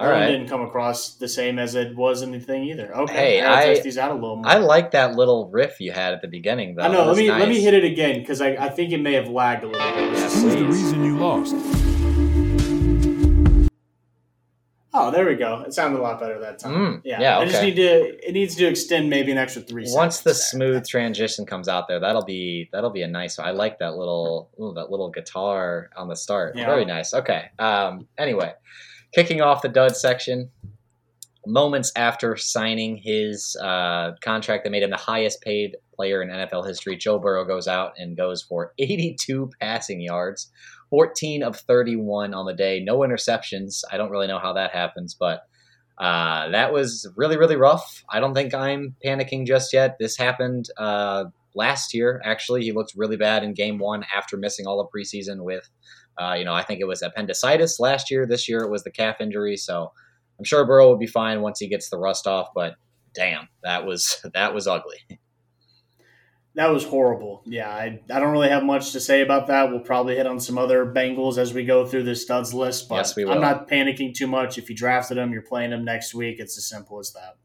All 0.00 0.06
That 0.06 0.12
right. 0.12 0.26
didn't 0.28 0.46
come 0.48 0.60
across 0.62 1.14
the 1.14 1.26
same 1.26 1.58
as 1.58 1.74
it 1.74 1.96
was 1.96 2.22
in 2.22 2.30
the 2.30 2.38
thing 2.38 2.62
either. 2.64 2.94
Okay, 2.96 3.12
Hey, 3.14 3.40
I 3.40 3.42
gotta 3.44 3.56
I- 3.56 3.66
test 3.74 3.82
these 3.82 3.98
out 3.98 4.12
a 4.12 4.14
little 4.14 4.36
more. 4.36 4.46
I 4.46 4.58
like 4.58 4.92
that 4.92 5.16
little 5.16 5.48
riff 5.50 5.80
you 5.80 5.90
had 5.90 6.12
at 6.14 6.22
the 6.22 6.28
beginning, 6.28 6.76
though. 6.76 6.84
I 6.84 6.88
know. 6.88 6.98
Let 7.00 7.08
was 7.08 7.18
me 7.18 7.30
let 7.30 7.48
me 7.48 7.60
hit 7.60 7.74
it 7.74 7.82
again 7.84 8.20
because 8.20 8.40
I, 8.40 8.50
I 8.50 8.68
think 8.68 8.92
it 8.92 8.98
may 8.98 9.14
have 9.14 9.28
lagged 9.28 9.64
a 9.64 9.66
little 9.66 9.90
bit. 9.94 10.12
Let's 10.12 10.20
Yes. 10.34 10.42
Who's 10.42 10.54
the 10.54 10.64
reason 10.66 11.04
you 11.04 11.18
lost? 11.18 11.54
Oh, 14.94 15.10
there 15.10 15.26
we 15.26 15.34
go. 15.36 15.62
It 15.66 15.74
sounded 15.74 15.98
a 15.98 16.02
lot 16.02 16.18
better 16.18 16.38
that 16.40 16.58
time. 16.58 16.74
Mm, 16.74 17.00
yeah, 17.04 17.20
yeah, 17.20 17.38
I 17.38 17.44
just 17.44 17.62
need 17.62 17.76
to. 17.76 18.26
It 18.28 18.32
needs 18.32 18.56
to 18.56 18.66
extend 18.66 19.10
maybe 19.10 19.30
an 19.30 19.38
extra 19.38 19.62
three. 19.62 19.84
seconds. 19.84 19.96
Once 19.96 20.20
the 20.20 20.32
seconds 20.34 20.60
there. 20.60 20.72
smooth 20.74 20.88
transition 20.88 21.44
comes 21.46 21.68
out 21.68 21.88
there, 21.88 22.00
that'll 22.00 22.24
be 22.24 22.68
that'll 22.72 22.90
be 22.90 23.02
a 23.02 23.06
nice. 23.08 23.38
I 23.38 23.50
like 23.50 23.78
that 23.80 23.96
little 23.96 24.50
ooh, 24.60 24.72
that 24.74 24.90
little 24.90 25.10
guitar 25.10 25.90
on 25.96 26.08
the 26.08 26.16
start. 26.16 26.56
Yeah. 26.56 26.66
Very 26.66 26.84
nice. 26.84 27.12
Okay. 27.14 27.46
Um. 27.58 28.08
Anyway, 28.16 28.52
kicking 29.14 29.40
off 29.40 29.62
the 29.62 29.68
dud 29.68 29.96
section. 29.96 30.50
Moments 31.46 31.92
after 31.96 32.36
signing 32.36 32.96
his 32.96 33.56
uh, 33.62 34.12
contract 34.20 34.64
that 34.64 34.70
made 34.70 34.82
him 34.82 34.90
the 34.90 34.96
highest 34.96 35.40
paid 35.40 35.76
player 35.94 36.20
in 36.20 36.28
NFL 36.28 36.66
history, 36.66 36.96
Joe 36.96 37.18
Burrow 37.18 37.44
goes 37.44 37.66
out 37.66 37.92
and 37.96 38.16
goes 38.16 38.42
for 38.42 38.74
82 38.78 39.50
passing 39.60 40.00
yards, 40.00 40.50
14 40.90 41.42
of 41.42 41.56
31 41.56 42.34
on 42.34 42.44
the 42.44 42.54
day, 42.54 42.80
no 42.80 42.98
interceptions. 42.98 43.82
I 43.90 43.96
don't 43.96 44.10
really 44.10 44.26
know 44.26 44.38
how 44.38 44.52
that 44.54 44.72
happens, 44.72 45.14
but 45.14 45.42
uh, 45.98 46.50
that 46.50 46.72
was 46.72 47.08
really, 47.16 47.36
really 47.36 47.56
rough. 47.56 48.04
I 48.08 48.20
don't 48.20 48.34
think 48.34 48.54
I'm 48.54 48.94
panicking 49.04 49.46
just 49.46 49.72
yet. 49.72 49.96
This 49.98 50.16
happened 50.16 50.66
uh, 50.76 51.24
last 51.54 51.94
year, 51.94 52.20
actually. 52.24 52.62
He 52.62 52.72
looked 52.72 52.92
really 52.96 53.16
bad 53.16 53.42
in 53.44 53.54
game 53.54 53.78
one 53.78 54.04
after 54.14 54.36
missing 54.36 54.66
all 54.66 54.80
of 54.80 54.88
preseason 54.94 55.42
with, 55.44 55.68
uh, 56.20 56.34
you 56.38 56.44
know, 56.44 56.54
I 56.54 56.62
think 56.62 56.80
it 56.80 56.86
was 56.86 57.02
appendicitis 57.02 57.78
last 57.80 58.10
year. 58.10 58.26
This 58.26 58.48
year 58.48 58.60
it 58.60 58.70
was 58.70 58.84
the 58.84 58.90
calf 58.90 59.16
injury. 59.20 59.56
So 59.56 59.92
I'm 60.38 60.44
sure 60.44 60.64
Burrow 60.66 60.88
will 60.88 60.98
be 60.98 61.06
fine 61.06 61.40
once 61.40 61.58
he 61.60 61.68
gets 61.68 61.90
the 61.90 61.98
rust 61.98 62.26
off, 62.26 62.48
but 62.54 62.74
damn, 63.14 63.48
that 63.64 63.84
was 63.86 64.24
that 64.34 64.54
was 64.54 64.66
ugly. 64.66 64.98
that 66.54 66.70
was 66.70 66.84
horrible. 66.84 67.42
Yeah, 67.46 67.70
I, 67.70 68.00
I 68.12 68.20
don't 68.20 68.32
really 68.32 68.48
have 68.48 68.64
much 68.64 68.92
to 68.92 69.00
say 69.00 69.20
about 69.22 69.46
that. 69.48 69.70
We'll 69.70 69.80
probably 69.80 70.16
hit 70.16 70.26
on 70.26 70.40
some 70.40 70.58
other 70.58 70.84
Bengals 70.86 71.38
as 71.38 71.54
we 71.54 71.64
go 71.64 71.86
through 71.86 72.04
this 72.04 72.22
studs 72.22 72.52
list. 72.54 72.88
But 72.88 72.96
Yes. 72.96 73.16
I'm 73.18 73.40
not 73.40 73.68
panicking 73.68 74.14
too 74.14 74.26
much. 74.26 74.58
If 74.58 74.68
you 74.68 74.76
drafted 74.76 75.16
them, 75.18 75.32
you're 75.32 75.42
playing 75.42 75.70
them 75.70 75.84
next 75.84 76.14
week. 76.14 76.40
It's 76.40 76.56
as 76.58 76.68
simple 76.68 76.98
as 76.98 77.12
that. 77.12 77.36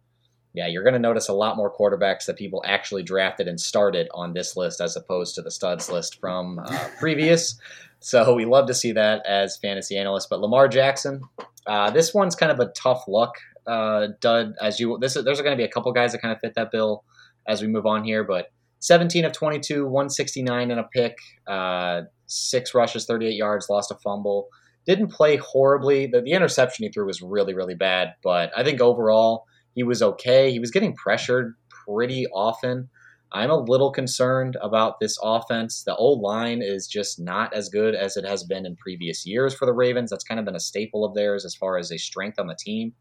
Yeah, 0.53 0.67
you're 0.67 0.83
going 0.83 0.93
to 0.93 0.99
notice 0.99 1.29
a 1.29 1.33
lot 1.33 1.57
more 1.57 1.73
quarterbacks 1.73 2.25
that 2.25 2.37
people 2.37 2.63
actually 2.65 3.01
drafted 3.01 3.47
and 3.47 3.59
started 3.59 4.07
on 4.13 4.33
this 4.33 4.55
list 4.55 4.81
as 4.81 4.95
opposed 4.95 5.35
to 5.35 5.41
the 5.41 5.49
studs 5.49 5.89
list 5.89 6.19
from 6.19 6.59
uh, 6.59 6.87
previous. 6.99 7.59
So 7.99 8.35
we 8.35 8.45
love 8.45 8.67
to 8.67 8.73
see 8.73 8.91
that 8.91 9.25
as 9.25 9.57
fantasy 9.57 9.97
analysts. 9.97 10.27
But 10.29 10.41
Lamar 10.41 10.67
Jackson, 10.67 11.21
uh, 11.65 11.89
this 11.89 12.13
one's 12.13 12.35
kind 12.35 12.51
of 12.51 12.59
a 12.59 12.71
tough 12.73 13.05
luck 13.07 13.33
uh, 13.65 14.09
dud 14.19 14.53
as 14.61 14.79
you. 14.79 14.97
This 14.99 15.15
is, 15.15 15.23
there's 15.23 15.41
going 15.41 15.57
to 15.57 15.61
be 15.61 15.63
a 15.63 15.71
couple 15.71 15.91
guys 15.91 16.11
that 16.11 16.21
kind 16.21 16.33
of 16.33 16.39
fit 16.39 16.53
that 16.55 16.71
bill 16.71 17.03
as 17.47 17.61
we 17.61 17.67
move 17.67 17.85
on 17.85 18.03
here, 18.03 18.23
but 18.23 18.51
17 18.79 19.23
of 19.25 19.31
22, 19.31 19.85
169 19.85 20.69
and 20.69 20.79
a 20.79 20.83
pick, 20.83 21.17
uh, 21.47 22.01
six 22.27 22.73
rushes, 22.73 23.05
38 23.05 23.31
yards, 23.31 23.69
lost 23.69 23.91
a 23.91 23.95
fumble. 23.95 24.49
Didn't 24.85 25.07
play 25.07 25.37
horribly. 25.37 26.07
The, 26.07 26.21
the 26.21 26.33
interception 26.33 26.83
he 26.83 26.91
threw 26.91 27.05
was 27.05 27.21
really, 27.21 27.53
really 27.53 27.75
bad, 27.75 28.15
but 28.21 28.51
I 28.55 28.65
think 28.65 28.81
overall 28.81 29.45
he 29.75 29.83
was 29.83 30.01
okay. 30.01 30.51
He 30.51 30.59
was 30.59 30.71
getting 30.71 30.95
pressured 30.95 31.55
pretty 31.69 32.25
often. 32.27 32.89
I'm 33.31 33.49
a 33.49 33.57
little 33.57 33.91
concerned 33.91 34.57
about 34.61 34.99
this 34.99 35.17
offense. 35.23 35.83
The 35.83 35.95
old 35.95 36.21
line 36.21 36.61
is 36.61 36.85
just 36.85 37.19
not 37.19 37.51
as 37.53 37.67
good 37.67 37.95
as 37.95 38.15
it 38.15 38.25
has 38.25 38.43
been 38.43 38.65
in 38.65 38.75
previous 38.75 39.25
years 39.25 39.55
for 39.55 39.65
the 39.65 39.73
Ravens. 39.73 40.11
That's 40.11 40.23
kind 40.23 40.39
of 40.39 40.45
been 40.45 40.55
a 40.55 40.59
staple 40.59 41.03
of 41.03 41.15
theirs 41.15 41.43
as 41.43 41.55
far 41.55 41.79
as 41.79 41.91
a 41.91 41.97
strength 41.97 42.37
on 42.37 42.45
the 42.45 42.57
team. 42.59 42.93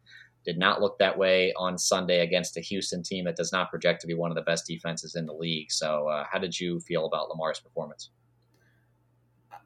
Did 0.47 0.59
not 0.59 0.81
look 0.81 0.99
that 0.99 1.19
way 1.19 1.53
on 1.59 1.77
Sunday 1.77 2.21
against 2.21 2.57
a 2.57 2.63
Houston 2.63 3.03
team 3.03 3.27
that 3.27 3.37
does 3.37 3.53
not 3.53 3.71
project 3.71 4.01
to 4.01 4.07
be 4.07 4.15
one 4.15 4.31
of 4.31 4.35
the 4.35 4.43
best 4.43 4.67
defenses 4.67 5.15
in 5.15 5.27
the 5.27 5.35
league. 5.35 5.71
So, 5.71 6.09
uh, 6.09 6.25
how 6.33 6.39
did 6.39 6.59
you 6.59 6.81
feel 6.81 7.05
about 7.05 7.29
Lamar's 7.29 7.61
performance? 7.61 8.11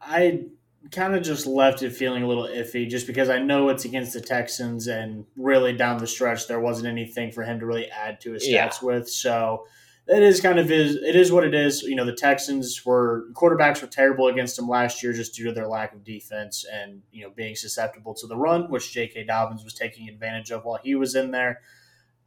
I 0.02 0.46
kind 0.90 1.14
of 1.14 1.22
just 1.22 1.46
left 1.46 1.82
it 1.82 1.90
feeling 1.90 2.22
a 2.22 2.28
little 2.28 2.46
iffy 2.46 2.88
just 2.88 3.06
because 3.06 3.28
I 3.28 3.38
know 3.38 3.68
it's 3.68 3.84
against 3.84 4.12
the 4.12 4.20
Texans 4.20 4.86
and 4.86 5.24
really 5.36 5.72
down 5.72 5.98
the 5.98 6.06
stretch 6.06 6.48
there 6.48 6.60
wasn't 6.60 6.88
anything 6.88 7.32
for 7.32 7.42
him 7.42 7.60
to 7.60 7.66
really 7.66 7.90
add 7.90 8.20
to 8.22 8.32
his 8.32 8.44
stats 8.44 8.50
yeah. 8.50 8.70
with. 8.82 9.08
So 9.08 9.66
it 10.08 10.22
is 10.22 10.40
kind 10.40 10.58
of 10.58 10.70
is 10.70 10.96
it 10.96 11.16
is 11.16 11.32
what 11.32 11.44
it 11.44 11.54
is. 11.54 11.82
You 11.82 11.96
know, 11.96 12.04
the 12.04 12.14
Texans 12.14 12.84
were 12.84 13.26
quarterbacks 13.32 13.82
were 13.82 13.88
terrible 13.88 14.28
against 14.28 14.56
them 14.56 14.68
last 14.68 15.02
year 15.02 15.12
just 15.12 15.34
due 15.34 15.46
to 15.46 15.52
their 15.52 15.66
lack 15.66 15.92
of 15.92 16.04
defense 16.04 16.64
and 16.72 17.02
you 17.10 17.24
know 17.24 17.30
being 17.30 17.56
susceptible 17.56 18.14
to 18.14 18.26
the 18.26 18.36
run, 18.36 18.70
which 18.70 18.92
J.K. 18.92 19.24
Dobbins 19.24 19.64
was 19.64 19.74
taking 19.74 20.08
advantage 20.08 20.52
of 20.52 20.64
while 20.64 20.78
he 20.82 20.94
was 20.94 21.14
in 21.14 21.32
there. 21.32 21.60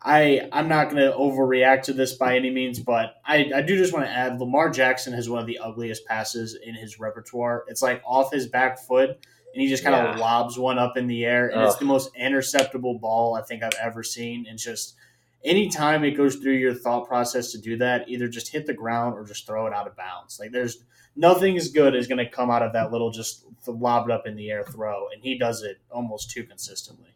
I 0.01 0.47
I'm 0.53 0.69
not 0.69 0.89
going 0.89 1.03
to 1.03 1.17
overreact 1.17 1.83
to 1.83 1.93
this 1.93 2.13
by 2.13 2.35
any 2.35 2.49
means, 2.49 2.79
but 2.79 3.15
I, 3.25 3.51
I 3.53 3.61
do 3.61 3.75
just 3.75 3.93
want 3.93 4.05
to 4.05 4.11
add 4.11 4.39
Lamar 4.39 4.69
Jackson 4.69 5.11
has 5.13 5.29
one 5.29 5.39
of 5.39 5.47
the 5.47 5.59
ugliest 5.59 6.05
passes 6.05 6.55
in 6.55 6.73
his 6.73 6.99
repertoire. 6.99 7.65
It's 7.67 7.81
like 7.81 8.01
off 8.05 8.31
his 8.31 8.47
back 8.47 8.79
foot, 8.79 9.09
and 9.09 9.61
he 9.61 9.67
just 9.67 9.83
kind 9.83 9.95
of 9.95 10.15
yeah. 10.15 10.21
lobs 10.21 10.57
one 10.57 10.79
up 10.79 10.95
in 10.95 11.07
the 11.07 11.25
air, 11.25 11.49
and 11.49 11.59
Ugh. 11.59 11.67
it's 11.67 11.77
the 11.77 11.85
most 11.85 12.13
interceptable 12.15 12.99
ball 12.99 13.35
I 13.35 13.41
think 13.41 13.61
I've 13.61 13.73
ever 13.81 14.01
seen. 14.01 14.45
And 14.47 14.57
just 14.57 14.95
anytime 15.43 16.05
it 16.05 16.11
goes 16.11 16.37
through 16.37 16.53
your 16.53 16.73
thought 16.73 17.05
process 17.05 17.51
to 17.51 17.57
do 17.57 17.75
that, 17.77 18.07
either 18.07 18.29
just 18.29 18.53
hit 18.53 18.67
the 18.67 18.73
ground 18.73 19.15
or 19.15 19.25
just 19.25 19.45
throw 19.45 19.67
it 19.67 19.73
out 19.73 19.87
of 19.87 19.97
bounds. 19.97 20.39
Like 20.39 20.51
there's 20.51 20.77
nothing 21.17 21.57
as 21.57 21.67
good 21.67 21.93
as 21.93 22.07
going 22.07 22.23
to 22.23 22.29
come 22.29 22.49
out 22.49 22.63
of 22.63 22.71
that 22.71 22.93
little 22.93 23.11
just 23.11 23.43
lobbed 23.67 24.11
up 24.11 24.25
in 24.25 24.37
the 24.37 24.49
air 24.49 24.63
throw, 24.63 25.09
and 25.09 25.21
he 25.21 25.37
does 25.37 25.61
it 25.61 25.81
almost 25.91 26.31
too 26.31 26.45
consistently 26.45 27.09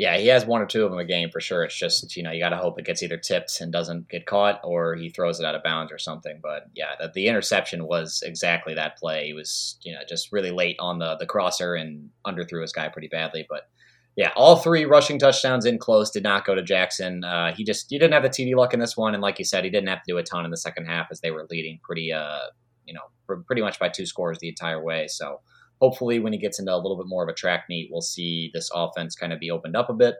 yeah, 0.00 0.16
he 0.16 0.28
has 0.28 0.46
one 0.46 0.62
or 0.62 0.66
two 0.66 0.82
of 0.82 0.90
them 0.90 0.98
a 0.98 1.04
game 1.04 1.28
for 1.30 1.42
sure. 1.42 1.62
It's 1.62 1.76
just 1.76 2.16
you 2.16 2.22
know 2.22 2.30
you 2.30 2.40
got 2.40 2.48
to 2.48 2.56
hope 2.56 2.78
it 2.78 2.86
gets 2.86 3.02
either 3.02 3.18
tipped 3.18 3.60
and 3.60 3.70
doesn't 3.70 4.08
get 4.08 4.24
caught, 4.24 4.58
or 4.64 4.94
he 4.94 5.10
throws 5.10 5.38
it 5.38 5.44
out 5.44 5.54
of 5.54 5.62
bounds 5.62 5.92
or 5.92 5.98
something. 5.98 6.40
But 6.42 6.70
yeah, 6.74 6.92
the, 6.98 7.10
the, 7.14 7.28
interception 7.28 7.86
was 7.86 8.22
exactly 8.24 8.72
that 8.72 8.96
play. 8.96 9.26
He 9.26 9.34
was 9.34 9.76
you 9.82 9.92
know 9.92 10.00
just 10.08 10.32
really 10.32 10.52
late 10.52 10.76
on 10.78 11.00
the 11.00 11.16
the 11.16 11.26
crosser 11.26 11.74
and 11.74 12.08
underthrew 12.26 12.62
his 12.62 12.72
guy 12.72 12.88
pretty 12.88 13.08
badly. 13.08 13.44
But 13.46 13.68
yeah, 14.16 14.32
all 14.36 14.56
three 14.56 14.86
rushing 14.86 15.18
touchdowns 15.18 15.66
in 15.66 15.76
close 15.76 16.10
did 16.10 16.22
not 16.22 16.46
go 16.46 16.54
to 16.54 16.62
Jackson. 16.62 17.22
Uh, 17.22 17.52
he 17.54 17.62
just 17.62 17.90
he 17.90 17.98
didn't 17.98 18.14
have 18.14 18.22
the 18.22 18.30
TD 18.30 18.56
luck 18.56 18.72
in 18.72 18.80
this 18.80 18.96
one, 18.96 19.12
and 19.12 19.22
like 19.22 19.38
you 19.38 19.44
said, 19.44 19.64
he 19.64 19.70
didn't 19.70 19.90
have 19.90 20.02
to 20.02 20.12
do 20.12 20.16
a 20.16 20.22
ton 20.22 20.46
in 20.46 20.50
the 20.50 20.56
second 20.56 20.86
half 20.86 21.08
as 21.10 21.20
they 21.20 21.30
were 21.30 21.46
leading 21.50 21.78
pretty 21.82 22.10
uh 22.10 22.46
you 22.86 22.94
know 22.94 23.36
pretty 23.46 23.60
much 23.60 23.78
by 23.78 23.90
two 23.90 24.06
scores 24.06 24.38
the 24.38 24.48
entire 24.48 24.82
way. 24.82 25.08
So 25.08 25.42
hopefully 25.80 26.18
when 26.18 26.32
he 26.32 26.38
gets 26.38 26.58
into 26.58 26.74
a 26.74 26.76
little 26.76 26.96
bit 26.96 27.08
more 27.08 27.22
of 27.22 27.28
a 27.28 27.34
track 27.34 27.64
meet, 27.68 27.88
we'll 27.90 28.00
see 28.02 28.50
this 28.54 28.70
offense 28.74 29.14
kind 29.14 29.32
of 29.32 29.40
be 29.40 29.50
opened 29.50 29.76
up 29.76 29.90
a 29.90 29.94
bit. 29.94 30.16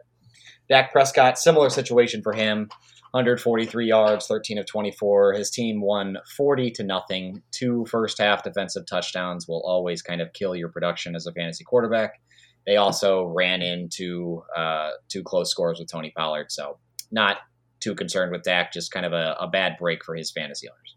Dak 0.69 0.91
Prescott, 0.91 1.37
similar 1.37 1.69
situation 1.69 2.21
for 2.21 2.33
him. 2.33 2.69
143 3.11 3.87
yards, 3.87 4.27
13 4.27 4.57
of 4.57 4.65
24. 4.65 5.33
His 5.33 5.49
team 5.49 5.81
won 5.81 6.17
40 6.37 6.71
to 6.71 6.83
nothing. 6.83 7.43
Two 7.51 7.85
first 7.89 8.17
half 8.17 8.43
defensive 8.43 8.85
touchdowns 8.85 9.47
will 9.47 9.61
always 9.65 10.01
kind 10.01 10.21
of 10.21 10.31
kill 10.31 10.55
your 10.55 10.69
production 10.69 11.13
as 11.13 11.27
a 11.27 11.33
fantasy 11.33 11.65
quarterback. 11.65 12.21
They 12.65 12.77
also 12.77 13.25
ran 13.25 13.61
into 13.61 14.43
uh, 14.55 14.91
two 15.09 15.23
close 15.23 15.51
scores 15.51 15.79
with 15.79 15.91
Tony 15.91 16.13
Pollard, 16.15 16.51
so 16.51 16.77
not 17.11 17.37
too 17.81 17.95
concerned 17.95 18.31
with 18.31 18.43
Dak. 18.43 18.71
Just 18.71 18.91
kind 18.91 19.05
of 19.05 19.11
a, 19.11 19.35
a 19.39 19.47
bad 19.47 19.75
break 19.77 20.05
for 20.05 20.15
his 20.15 20.31
fantasy 20.31 20.69
owners. 20.69 20.95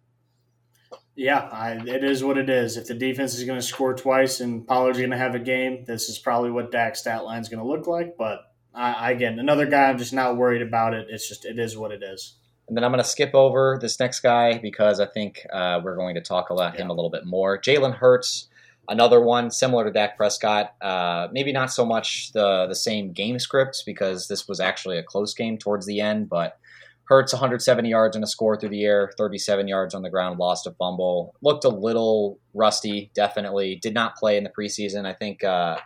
Yeah, 1.16 1.48
I, 1.52 1.72
it 1.86 2.02
is 2.02 2.24
what 2.24 2.38
it 2.38 2.50
is. 2.50 2.76
If 2.76 2.86
the 2.86 2.94
defense 2.94 3.34
is 3.34 3.44
going 3.44 3.58
to 3.58 3.64
score 3.64 3.94
twice 3.94 4.40
and 4.40 4.66
Pollard's 4.66 4.98
going 4.98 5.12
to 5.12 5.16
have 5.16 5.34
a 5.34 5.40
game, 5.40 5.84
this 5.84 6.08
is 6.08 6.18
probably 6.18 6.50
what 6.50 6.72
Dak's 6.72 7.00
stat 7.00 7.24
line 7.24 7.40
is 7.40 7.48
going 7.48 7.62
to 7.62 7.68
look 7.68 7.86
like. 7.86 8.16
But 8.18 8.40
I, 8.74 9.12
again, 9.12 9.38
another 9.38 9.66
guy, 9.66 9.84
I'm 9.84 9.98
just 9.98 10.12
not 10.12 10.36
worried 10.36 10.62
about 10.62 10.94
it. 10.94 11.06
It's 11.08 11.28
just 11.28 11.44
it 11.44 11.58
is 11.58 11.76
what 11.76 11.92
it 11.92 12.02
is. 12.02 12.34
And 12.66 12.76
then 12.76 12.82
I'm 12.82 12.90
going 12.90 13.02
to 13.02 13.08
skip 13.08 13.34
over 13.34 13.78
this 13.80 14.00
next 14.00 14.20
guy 14.20 14.58
because 14.58 14.98
I 14.98 15.06
think 15.06 15.46
uh, 15.52 15.80
we're 15.84 15.96
going 15.96 16.14
to 16.16 16.20
talk 16.20 16.50
about 16.50 16.74
yeah. 16.74 16.82
him 16.82 16.90
a 16.90 16.94
little 16.94 17.10
bit 17.10 17.26
more. 17.26 17.60
Jalen 17.60 17.94
Hurts, 17.94 18.48
another 18.88 19.20
one 19.20 19.50
similar 19.50 19.84
to 19.84 19.92
Dak 19.92 20.16
Prescott. 20.16 20.74
Uh, 20.80 21.28
maybe 21.30 21.52
not 21.52 21.70
so 21.70 21.84
much 21.84 22.32
the 22.32 22.66
the 22.66 22.74
same 22.74 23.12
game 23.12 23.38
script 23.38 23.84
because 23.86 24.28
this 24.28 24.48
was 24.48 24.60
actually 24.60 24.98
a 24.98 25.02
close 25.02 25.34
game 25.34 25.58
towards 25.58 25.86
the 25.86 26.00
end, 26.00 26.28
but 26.28 26.58
Hurts 27.07 27.34
170 27.34 27.88
yards 27.88 28.16
and 28.16 28.24
a 28.24 28.26
score 28.26 28.59
through 28.59 28.70
the 28.70 28.84
air, 28.84 29.11
37 29.18 29.68
yards 29.68 29.94
on 29.94 30.02
the 30.02 30.11
ground, 30.11 30.38
lost 30.38 30.66
a 30.66 30.72
fumble. 30.72 31.34
Looked 31.42 31.64
a 31.64 31.68
little 31.68 32.38
rusty, 32.55 33.11
definitely. 33.14 33.78
Did 33.82 33.92
not 33.92 34.16
play 34.16 34.38
in 34.38 34.44
the 34.44 34.50
preseason. 34.50 35.05
I 35.05 35.12
think 35.12 35.44
uh, 35.44 35.76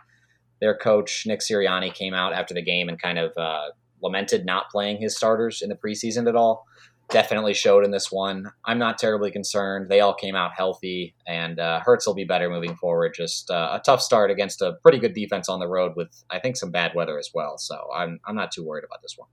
their 0.61 0.77
coach, 0.77 1.25
Nick 1.25 1.41
Sirianni, 1.41 1.93
came 1.93 2.13
out 2.13 2.31
after 2.31 2.53
the 2.53 2.61
game 2.61 2.87
and 2.87 3.01
kind 3.01 3.19
of 3.19 3.31
uh, 3.37 3.69
lamented 4.01 4.45
not 4.45 4.69
playing 4.69 5.01
his 5.01 5.17
starters 5.17 5.61
in 5.61 5.67
the 5.67 5.75
preseason 5.75 6.27
at 6.27 6.37
all. 6.37 6.65
Definitely 7.09 7.55
showed 7.55 7.83
in 7.83 7.91
this 7.91 8.11
one. 8.11 8.51
I'm 8.65 8.77
not 8.77 8.97
terribly 8.99 9.31
concerned. 9.31 9.89
They 9.89 9.99
all 9.99 10.13
came 10.13 10.35
out 10.35 10.51
healthy, 10.55 11.15
and 11.27 11.59
uh, 11.59 11.81
Hurts 11.81 12.05
will 12.05 12.13
be 12.13 12.23
better 12.23 12.49
moving 12.49 12.75
forward. 12.75 13.13
Just 13.15 13.49
uh, 13.49 13.71
a 13.73 13.81
tough 13.83 14.01
start 14.01 14.29
against 14.29 14.61
a 14.61 14.73
pretty 14.83 14.99
good 14.99 15.13
defense 15.13 15.49
on 15.49 15.59
the 15.59 15.67
road 15.67 15.93
with, 15.95 16.09
I 16.29 16.39
think, 16.39 16.55
some 16.55 16.69
bad 16.69 16.93
weather 16.95 17.17
as 17.17 17.31
well. 17.33 17.57
So 17.57 17.75
I'm, 17.93 18.19
I'm 18.25 18.35
not 18.35 18.51
too 18.51 18.63
worried 18.63 18.85
about 18.85 19.01
this 19.01 19.15
one. 19.17 19.27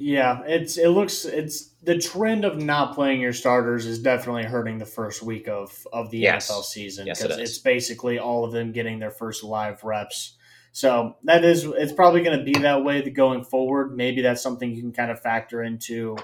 Yeah, 0.00 0.40
it's 0.46 0.78
it 0.78 0.88
looks 0.88 1.26
it's 1.26 1.74
the 1.82 1.98
trend 1.98 2.46
of 2.46 2.56
not 2.56 2.94
playing 2.94 3.20
your 3.20 3.34
starters 3.34 3.84
is 3.84 3.98
definitely 3.98 4.44
hurting 4.44 4.78
the 4.78 4.86
first 4.86 5.22
week 5.22 5.46
of 5.46 5.86
of 5.92 6.10
the 6.10 6.18
yes. 6.18 6.50
NFL 6.50 6.64
season 6.64 7.04
because 7.04 7.20
yes, 7.20 7.38
it 7.38 7.42
it's 7.42 7.58
basically 7.58 8.18
all 8.18 8.42
of 8.44 8.52
them 8.52 8.72
getting 8.72 8.98
their 8.98 9.10
first 9.10 9.44
live 9.44 9.84
reps. 9.84 10.38
So 10.72 11.16
that 11.24 11.44
is 11.44 11.64
it's 11.64 11.92
probably 11.92 12.22
going 12.22 12.38
to 12.38 12.44
be 12.44 12.58
that 12.60 12.82
way 12.82 13.02
going 13.10 13.44
forward. 13.44 13.94
Maybe 13.94 14.22
that's 14.22 14.42
something 14.42 14.74
you 14.74 14.80
can 14.80 14.92
kind 14.92 15.10
of 15.10 15.20
factor 15.20 15.62
into 15.62 16.16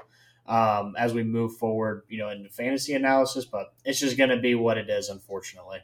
um, 0.47 0.95
as 0.97 1.13
we 1.13 1.23
move 1.23 1.57
forward, 1.59 2.05
you 2.09 2.17
know, 2.17 2.31
into 2.31 2.49
fantasy 2.49 2.95
analysis. 2.95 3.45
But 3.45 3.75
it's 3.85 4.01
just 4.01 4.17
going 4.17 4.31
to 4.31 4.39
be 4.39 4.55
what 4.55 4.79
it 4.79 4.89
is, 4.89 5.11
unfortunately. 5.11 5.81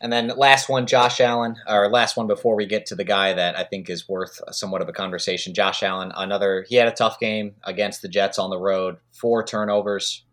And 0.00 0.12
then 0.12 0.28
last 0.36 0.68
one, 0.68 0.86
Josh 0.86 1.20
Allen, 1.20 1.56
or 1.66 1.88
last 1.88 2.16
one 2.16 2.26
before 2.26 2.56
we 2.56 2.66
get 2.66 2.86
to 2.86 2.94
the 2.94 3.04
guy 3.04 3.32
that 3.32 3.56
I 3.56 3.64
think 3.64 3.88
is 3.88 4.08
worth 4.08 4.40
somewhat 4.50 4.82
of 4.82 4.88
a 4.88 4.92
conversation. 4.92 5.54
Josh 5.54 5.82
Allen, 5.82 6.12
another, 6.16 6.64
he 6.68 6.76
had 6.76 6.88
a 6.88 6.92
tough 6.92 7.20
game 7.20 7.54
against 7.64 8.02
the 8.02 8.08
Jets 8.08 8.38
on 8.38 8.50
the 8.50 8.58
road, 8.58 8.96
four 9.12 9.44
turnovers, 9.44 10.24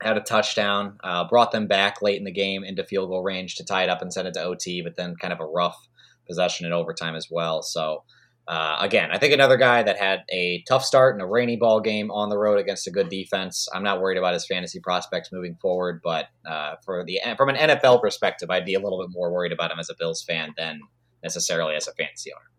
had 0.00 0.16
a 0.16 0.20
touchdown, 0.20 0.98
uh, 1.04 1.28
brought 1.28 1.52
them 1.52 1.66
back 1.66 2.02
late 2.02 2.18
in 2.18 2.24
the 2.24 2.32
game 2.32 2.64
into 2.64 2.84
field 2.84 3.08
goal 3.08 3.22
range 3.22 3.54
to 3.56 3.64
tie 3.64 3.84
it 3.84 3.88
up 3.88 4.02
and 4.02 4.12
send 4.12 4.26
it 4.26 4.34
to 4.34 4.42
OT, 4.42 4.82
but 4.82 4.96
then 4.96 5.14
kind 5.16 5.32
of 5.32 5.40
a 5.40 5.46
rough 5.46 5.88
possession 6.26 6.66
in 6.66 6.72
overtime 6.72 7.14
as 7.14 7.28
well. 7.30 7.62
So 7.62 8.02
uh, 8.48 8.76
again, 8.80 9.10
I 9.12 9.18
think 9.18 9.32
another 9.32 9.56
guy 9.56 9.82
that 9.84 9.98
had 9.98 10.24
a 10.30 10.64
tough 10.66 10.84
start 10.84 11.14
in 11.14 11.20
a 11.20 11.26
rainy 11.26 11.56
ball 11.56 11.80
game 11.80 12.10
on 12.10 12.28
the 12.28 12.36
road 12.36 12.58
against 12.58 12.88
a 12.88 12.90
good 12.90 13.08
defense. 13.08 13.68
I'm 13.72 13.84
not 13.84 14.00
worried 14.00 14.18
about 14.18 14.34
his 14.34 14.46
fantasy 14.46 14.80
prospects 14.80 15.30
moving 15.32 15.54
forward, 15.56 16.00
but 16.02 16.26
uh, 16.44 16.74
for 16.84 17.04
the 17.04 17.20
from 17.36 17.50
an 17.50 17.56
NFL 17.56 18.00
perspective, 18.00 18.50
I'd 18.50 18.64
be 18.64 18.74
a 18.74 18.80
little 18.80 19.00
bit 19.00 19.10
more 19.12 19.32
worried 19.32 19.52
about 19.52 19.70
him 19.70 19.78
as 19.78 19.90
a 19.90 19.94
Bills 19.96 20.22
fan 20.22 20.54
than 20.56 20.80
necessarily 21.22 21.76
as 21.76 21.86
a 21.86 21.92
fantasy 21.92 22.32
owner. 22.32 22.50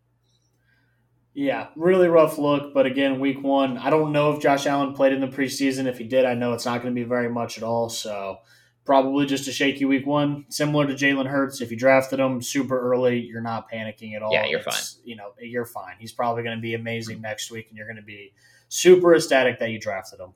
Yeah, 1.34 1.68
really 1.76 2.08
rough 2.08 2.38
look. 2.38 2.74
But 2.74 2.86
again, 2.86 3.20
week 3.20 3.42
one, 3.44 3.78
I 3.78 3.90
don't 3.90 4.12
know 4.14 4.32
if 4.32 4.42
Josh 4.42 4.68
Allen 4.68 4.94
played 4.94 5.14
in 5.14 5.20
the 5.20 5.28
preseason. 5.28 5.88
If 5.88 5.98
he 5.98 6.06
did, 6.06 6.26
I 6.26 6.36
know 6.36 6.54
it's 6.54 6.66
not 6.66 6.82
going 6.82 6.94
to 6.94 7.00
be 7.00 7.08
very 7.08 7.30
much 7.30 7.58
at 7.58 7.64
all. 7.64 7.90
So 7.90 8.38
probably 8.86 9.26
just 9.26 9.48
a 9.48 9.52
shaky 9.52 9.86
week 9.86 10.06
one, 10.06 10.46
similar 10.50 10.86
to 10.88 10.94
Jalen 10.94 11.28
Hurts. 11.28 11.62
If 11.62 11.72
you 11.72 11.78
drafted 11.78 12.20
him 12.20 12.42
super 12.42 12.80
early, 12.80 13.20
you're 13.20 13.42
not 13.42 13.72
panicking 13.72 14.16
at 14.16 14.22
all. 14.22 14.34
Yeah, 14.34 14.46
you're 14.46 14.60
it's, 14.60 14.94
fine. 14.96 15.04
You 15.06 15.16
know, 15.16 15.34
you're 15.40 15.66
fine. 15.66 15.96
He's 16.00 16.12
probably 16.12 16.44
going 16.44 16.58
to 16.58 16.62
be 16.62 16.74
amazing 16.74 17.22
next 17.22 17.52
week, 17.52 17.68
and 17.70 17.78
you're 17.78 17.88
going 17.88 17.98
to 17.98 18.04
be 18.04 18.34
super 18.70 19.16
ecstatic 19.16 19.60
that 19.60 19.70
you 19.70 19.80
drafted 19.80 20.20
him. 20.20 20.34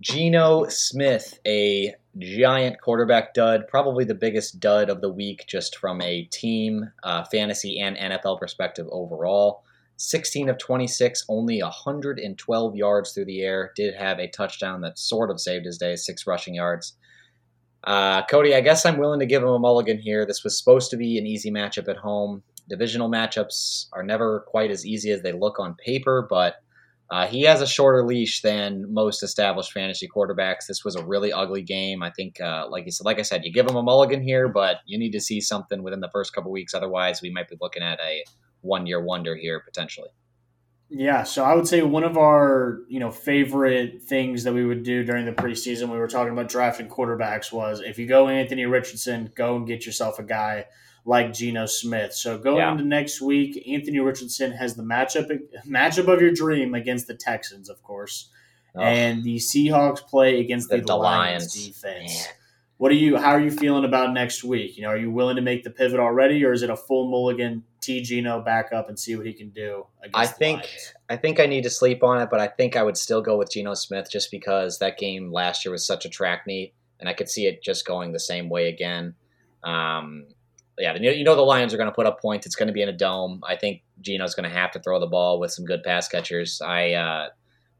Geno 0.00 0.66
Smith, 0.68 1.38
a 1.46 1.94
giant 2.18 2.80
quarterback 2.80 3.32
dud, 3.32 3.66
probably 3.66 4.04
the 4.04 4.14
biggest 4.14 4.60
dud 4.60 4.90
of 4.90 5.00
the 5.00 5.10
week, 5.10 5.46
just 5.46 5.76
from 5.78 6.02
a 6.02 6.24
team, 6.24 6.90
uh, 7.02 7.24
fantasy, 7.24 7.80
and 7.80 7.96
NFL 7.96 8.38
perspective 8.38 8.86
overall. 8.90 9.62
16 9.98 10.50
of 10.50 10.58
26, 10.58 11.24
only 11.30 11.62
112 11.62 12.76
yards 12.76 13.12
through 13.12 13.24
the 13.24 13.40
air. 13.40 13.72
Did 13.74 13.94
have 13.94 14.18
a 14.18 14.28
touchdown 14.28 14.82
that 14.82 14.98
sort 14.98 15.30
of 15.30 15.40
saved 15.40 15.64
his 15.64 15.78
day, 15.78 15.96
six 15.96 16.26
rushing 16.26 16.54
yards. 16.54 16.98
Uh, 17.86 18.26
Kody, 18.26 18.54
I 18.54 18.60
guess 18.60 18.84
I'm 18.84 18.98
willing 18.98 19.20
to 19.20 19.26
give 19.26 19.42
him 19.42 19.48
a 19.48 19.58
mulligan 19.58 19.98
here. 19.98 20.26
This 20.26 20.42
was 20.42 20.58
supposed 20.58 20.90
to 20.90 20.96
be 20.96 21.18
an 21.18 21.26
easy 21.26 21.52
matchup 21.52 21.88
at 21.88 21.96
home. 21.96 22.42
Divisional 22.68 23.08
matchups 23.08 23.86
are 23.92 24.02
never 24.02 24.44
quite 24.48 24.72
as 24.72 24.84
easy 24.84 25.12
as 25.12 25.22
they 25.22 25.32
look 25.32 25.60
on 25.60 25.76
paper, 25.76 26.26
but 26.28 26.56
uh, 27.12 27.28
he 27.28 27.42
has 27.42 27.62
a 27.62 27.66
shorter 27.66 28.04
leash 28.04 28.42
than 28.42 28.92
most 28.92 29.22
established 29.22 29.70
fantasy 29.70 30.08
quarterbacks. 30.08 30.66
This 30.66 30.84
was 30.84 30.96
a 30.96 31.06
really 31.06 31.32
ugly 31.32 31.62
game. 31.62 32.02
I 32.02 32.10
think, 32.10 32.40
uh, 32.40 32.66
like 32.68 32.86
you 32.86 32.90
said, 32.90 33.04
like 33.04 33.20
I 33.20 33.22
said, 33.22 33.44
you 33.44 33.52
give 33.52 33.68
him 33.70 33.76
a 33.76 33.82
mulligan 33.82 34.20
here, 34.20 34.48
but 34.48 34.78
you 34.86 34.98
need 34.98 35.12
to 35.12 35.20
see 35.20 35.40
something 35.40 35.84
within 35.84 36.00
the 36.00 36.10
first 36.10 36.34
couple 36.34 36.50
weeks. 36.50 36.74
Otherwise, 36.74 37.22
we 37.22 37.30
might 37.30 37.48
be 37.48 37.56
looking 37.60 37.84
at 37.84 38.00
a 38.00 38.24
one-year 38.62 39.00
wonder 39.00 39.36
here 39.36 39.60
potentially. 39.60 40.08
Yeah, 40.88 41.24
so 41.24 41.44
I 41.44 41.54
would 41.54 41.66
say 41.66 41.82
one 41.82 42.04
of 42.04 42.16
our 42.16 42.80
you 42.88 43.00
know 43.00 43.10
favorite 43.10 44.02
things 44.02 44.44
that 44.44 44.52
we 44.52 44.64
would 44.64 44.84
do 44.84 45.02
during 45.02 45.24
the 45.24 45.32
preseason, 45.32 45.90
we 45.90 45.98
were 45.98 46.06
talking 46.06 46.32
about 46.32 46.48
drafting 46.48 46.88
quarterbacks, 46.88 47.52
was 47.52 47.80
if 47.80 47.98
you 47.98 48.06
go 48.06 48.28
Anthony 48.28 48.66
Richardson, 48.66 49.32
go 49.34 49.56
and 49.56 49.66
get 49.66 49.84
yourself 49.84 50.18
a 50.18 50.22
guy 50.22 50.66
like 51.04 51.32
Geno 51.32 51.66
Smith. 51.66 52.12
So 52.12 52.38
going 52.38 52.58
yeah. 52.58 52.72
into 52.72 52.84
next 52.84 53.20
week, 53.20 53.66
Anthony 53.68 53.98
Richardson 53.98 54.52
has 54.52 54.76
the 54.76 54.84
matchup 54.84 55.28
matchup 55.66 56.12
of 56.12 56.20
your 56.20 56.32
dream 56.32 56.74
against 56.74 57.08
the 57.08 57.14
Texans, 57.14 57.68
of 57.68 57.82
course, 57.82 58.30
oh. 58.76 58.80
and 58.80 59.24
the 59.24 59.36
Seahawks 59.36 60.06
play 60.06 60.40
against 60.40 60.68
the, 60.68 60.76
the, 60.76 60.84
the 60.84 60.96
Lions, 60.96 61.56
Lions, 61.56 61.66
defense. 61.66 62.26
Man. 62.26 62.34
What 62.78 62.92
are 62.92 62.96
you? 62.96 63.16
How 63.16 63.30
are 63.30 63.40
you 63.40 63.50
feeling 63.50 63.84
about 63.84 64.12
next 64.12 64.44
week? 64.44 64.76
You 64.76 64.82
know, 64.82 64.90
are 64.90 64.96
you 64.96 65.10
willing 65.10 65.36
to 65.36 65.42
make 65.42 65.64
the 65.64 65.70
pivot 65.70 65.98
already, 65.98 66.44
or 66.44 66.52
is 66.52 66.62
it 66.62 66.68
a 66.68 66.76
full 66.76 67.10
mulligan? 67.10 67.64
T 67.80 68.02
Geno 68.02 68.42
back 68.42 68.72
up 68.72 68.88
and 68.88 68.98
see 68.98 69.16
what 69.16 69.26
he 69.26 69.32
can 69.32 69.50
do. 69.50 69.86
I 70.12 70.26
think 70.26 70.68
I 71.08 71.16
think 71.16 71.40
I 71.40 71.46
need 71.46 71.62
to 71.62 71.70
sleep 71.70 72.02
on 72.02 72.20
it, 72.20 72.28
but 72.30 72.40
I 72.40 72.48
think 72.48 72.76
I 72.76 72.82
would 72.82 72.96
still 72.96 73.22
go 73.22 73.38
with 73.38 73.50
Geno 73.50 73.74
Smith 73.74 74.10
just 74.10 74.30
because 74.30 74.78
that 74.80 74.98
game 74.98 75.32
last 75.32 75.64
year 75.64 75.72
was 75.72 75.86
such 75.86 76.04
a 76.04 76.08
track 76.08 76.46
meet, 76.46 76.74
and 77.00 77.08
I 77.08 77.14
could 77.14 77.30
see 77.30 77.46
it 77.46 77.62
just 77.62 77.86
going 77.86 78.12
the 78.12 78.20
same 78.20 78.50
way 78.50 78.68
again. 78.68 79.14
Um, 79.64 80.26
yeah, 80.78 80.96
you 80.96 81.24
know 81.24 81.34
the 81.34 81.42
Lions 81.42 81.72
are 81.72 81.78
going 81.78 81.88
to 81.88 81.94
put 81.94 82.06
up 82.06 82.20
points. 82.20 82.44
It's 82.44 82.56
going 82.56 82.66
to 82.66 82.74
be 82.74 82.82
in 82.82 82.88
a 82.88 82.96
dome. 82.96 83.42
I 83.48 83.56
think 83.56 83.82
Geno's 84.02 84.34
going 84.34 84.48
to 84.48 84.54
have 84.54 84.72
to 84.72 84.80
throw 84.80 85.00
the 85.00 85.06
ball 85.06 85.40
with 85.40 85.50
some 85.50 85.64
good 85.64 85.82
pass 85.82 86.08
catchers. 86.08 86.60
I 86.60 86.92
uh, 86.92 87.28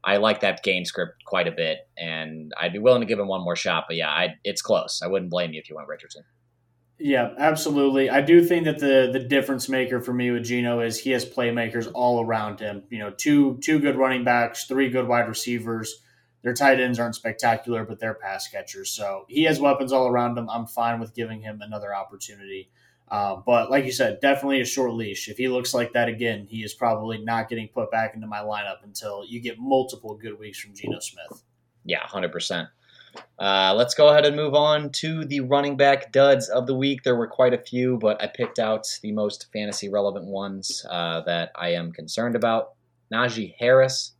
I 0.07 0.17
like 0.17 0.39
that 0.39 0.63
game 0.63 0.85
script 0.85 1.25
quite 1.25 1.49
a 1.49 1.51
bit, 1.51 1.79
and 1.97 2.53
I'd 2.57 2.71
be 2.71 2.79
willing 2.79 3.01
to 3.01 3.05
give 3.05 3.19
him 3.19 3.27
one 3.27 3.43
more 3.43 3.57
shot. 3.57 3.83
But 3.89 3.97
yeah, 3.97 4.09
I, 4.09 4.35
it's 4.45 4.61
close. 4.61 5.01
I 5.03 5.07
wouldn't 5.07 5.29
blame 5.29 5.51
you 5.51 5.59
if 5.59 5.69
you 5.69 5.75
went 5.75 5.89
Richardson. 5.89 6.23
Yeah, 6.97 7.33
absolutely. 7.37 8.09
I 8.09 8.21
do 8.21 8.41
think 8.41 8.63
that 8.63 8.79
the 8.79 9.09
the 9.11 9.19
difference 9.19 9.67
maker 9.67 9.99
for 9.99 10.13
me 10.13 10.31
with 10.31 10.45
Geno 10.45 10.79
is 10.79 10.97
he 10.97 11.11
has 11.11 11.25
playmakers 11.25 11.91
all 11.93 12.23
around 12.23 12.61
him. 12.61 12.83
You 12.89 12.99
know, 12.99 13.11
two 13.11 13.59
two 13.61 13.79
good 13.79 13.97
running 13.97 14.23
backs, 14.23 14.63
three 14.63 14.89
good 14.89 15.09
wide 15.09 15.27
receivers. 15.27 15.93
Their 16.41 16.53
tight 16.53 16.79
ends 16.79 16.99
aren't 16.99 17.15
spectacular, 17.15 17.83
but 17.83 17.99
they're 17.99 18.13
pass 18.13 18.47
catchers. 18.47 18.91
So 18.91 19.25
he 19.27 19.43
has 19.43 19.59
weapons 19.59 19.91
all 19.91 20.07
around 20.07 20.37
him. 20.37 20.49
I'm 20.49 20.67
fine 20.67 21.01
with 21.01 21.13
giving 21.13 21.41
him 21.41 21.59
another 21.61 21.93
opportunity. 21.93 22.71
Uh, 23.09 23.37
but 23.45 23.71
like 23.71 23.85
you 23.85 23.91
said, 23.91 24.19
definitely 24.21 24.59
a 24.59 24.65
short 24.65 24.93
leash. 24.93 25.29
If 25.29 25.37
he 25.37 25.47
looks 25.47 25.73
like 25.73 25.93
that 25.93 26.09
again, 26.09 26.45
he 26.49 26.63
is 26.63 26.73
probably 26.73 27.17
not 27.19 27.47
getting 27.47 27.69
put 27.69 27.89
back 27.89 28.15
into 28.15 28.27
my 28.27 28.39
lineup 28.39 28.83
until 28.83 29.23
you 29.25 29.39
get 29.39 29.57
multiple 29.57 30.15
good 30.15 30.37
weeks 30.37 30.59
from 30.59 30.73
Geno 30.73 30.99
Smith. 30.99 31.43
Yeah, 31.85 32.05
hundred 32.05 32.33
percent. 32.33 32.67
Uh, 33.39 33.73
let's 33.75 33.93
go 33.93 34.09
ahead 34.09 34.25
and 34.25 34.35
move 34.35 34.53
on 34.53 34.91
to 34.91 35.25
the 35.25 35.39
running 35.39 35.77
back 35.77 36.11
duds 36.11 36.49
of 36.49 36.67
the 36.67 36.75
week. 36.75 37.03
There 37.03 37.15
were 37.15 37.27
quite 37.27 37.53
a 37.53 37.57
few, 37.57 37.97
but 37.97 38.21
I 38.21 38.27
picked 38.27 38.59
out 38.59 38.85
the 39.01 39.11
most 39.11 39.47
fantasy 39.53 39.89
relevant 39.89 40.25
ones 40.25 40.85
uh, 40.89 41.21
that 41.21 41.51
I 41.55 41.69
am 41.69 41.91
concerned 41.91 42.35
about. 42.35 42.73
Najee 43.11 43.55
Harris, 43.57 44.13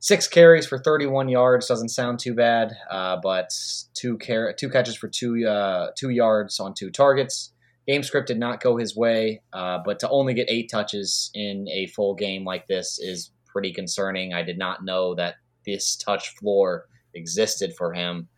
six 0.00 0.28
carries 0.28 0.66
for 0.66 0.78
31 0.78 1.28
yards 1.28 1.66
doesn't 1.66 1.88
sound 1.88 2.18
too 2.18 2.34
bad, 2.34 2.76
uh, 2.90 3.16
but 3.22 3.50
two 3.94 4.18
car- 4.18 4.52
two 4.52 4.68
catches 4.68 4.96
for 4.96 5.08
two 5.08 5.46
uh, 5.46 5.90
two 5.96 6.10
yards 6.10 6.60
on 6.60 6.74
two 6.74 6.90
targets. 6.90 7.52
Game 7.88 8.02
script 8.02 8.28
did 8.28 8.38
not 8.38 8.60
go 8.60 8.76
his 8.76 8.94
way, 8.94 9.40
uh, 9.54 9.78
but 9.82 9.98
to 10.00 10.10
only 10.10 10.34
get 10.34 10.50
eight 10.50 10.70
touches 10.70 11.30
in 11.32 11.66
a 11.70 11.86
full 11.86 12.14
game 12.14 12.44
like 12.44 12.66
this 12.66 12.98
is 12.98 13.30
pretty 13.46 13.72
concerning. 13.72 14.34
I 14.34 14.42
did 14.42 14.58
not 14.58 14.84
know 14.84 15.14
that 15.14 15.36
this 15.64 15.96
touch 15.96 16.34
floor 16.36 16.84
existed 17.14 17.72
for 17.78 17.94
him. 17.94 18.28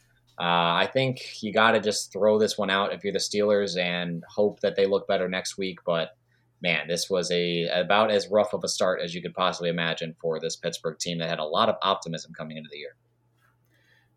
Uh, 0.41 0.79
I 0.79 0.89
think 0.91 1.43
you 1.43 1.53
got 1.53 1.73
to 1.73 1.81
just 1.81 2.13
throw 2.13 2.39
this 2.39 2.57
one 2.57 2.71
out 2.71 2.95
if 2.95 3.03
you're 3.03 3.13
the 3.13 3.19
Steelers 3.19 3.77
and 3.77 4.23
hope 4.29 4.61
that 4.61 4.77
they 4.77 4.87
look 4.87 5.09
better 5.09 5.29
next 5.29 5.59
week. 5.59 5.81
But 5.85 6.11
man, 6.63 6.87
this 6.87 7.11
was 7.11 7.31
a 7.33 7.67
about 7.67 8.13
as 8.13 8.29
rough 8.29 8.55
of 8.55 8.63
a 8.63 8.69
start 8.69 9.01
as 9.03 9.15
you 9.15 9.21
could 9.21 9.35
possibly 9.35 9.69
imagine 9.69 10.15
for 10.21 10.39
this 10.39 10.55
Pittsburgh 10.55 10.99
team 10.99 11.19
that 11.19 11.29
had 11.29 11.41
a 11.41 11.45
lot 11.45 11.69
of 11.69 11.75
optimism 11.83 12.33
coming 12.33 12.57
into 12.57 12.71
the 12.71 12.79
year. 12.79 12.95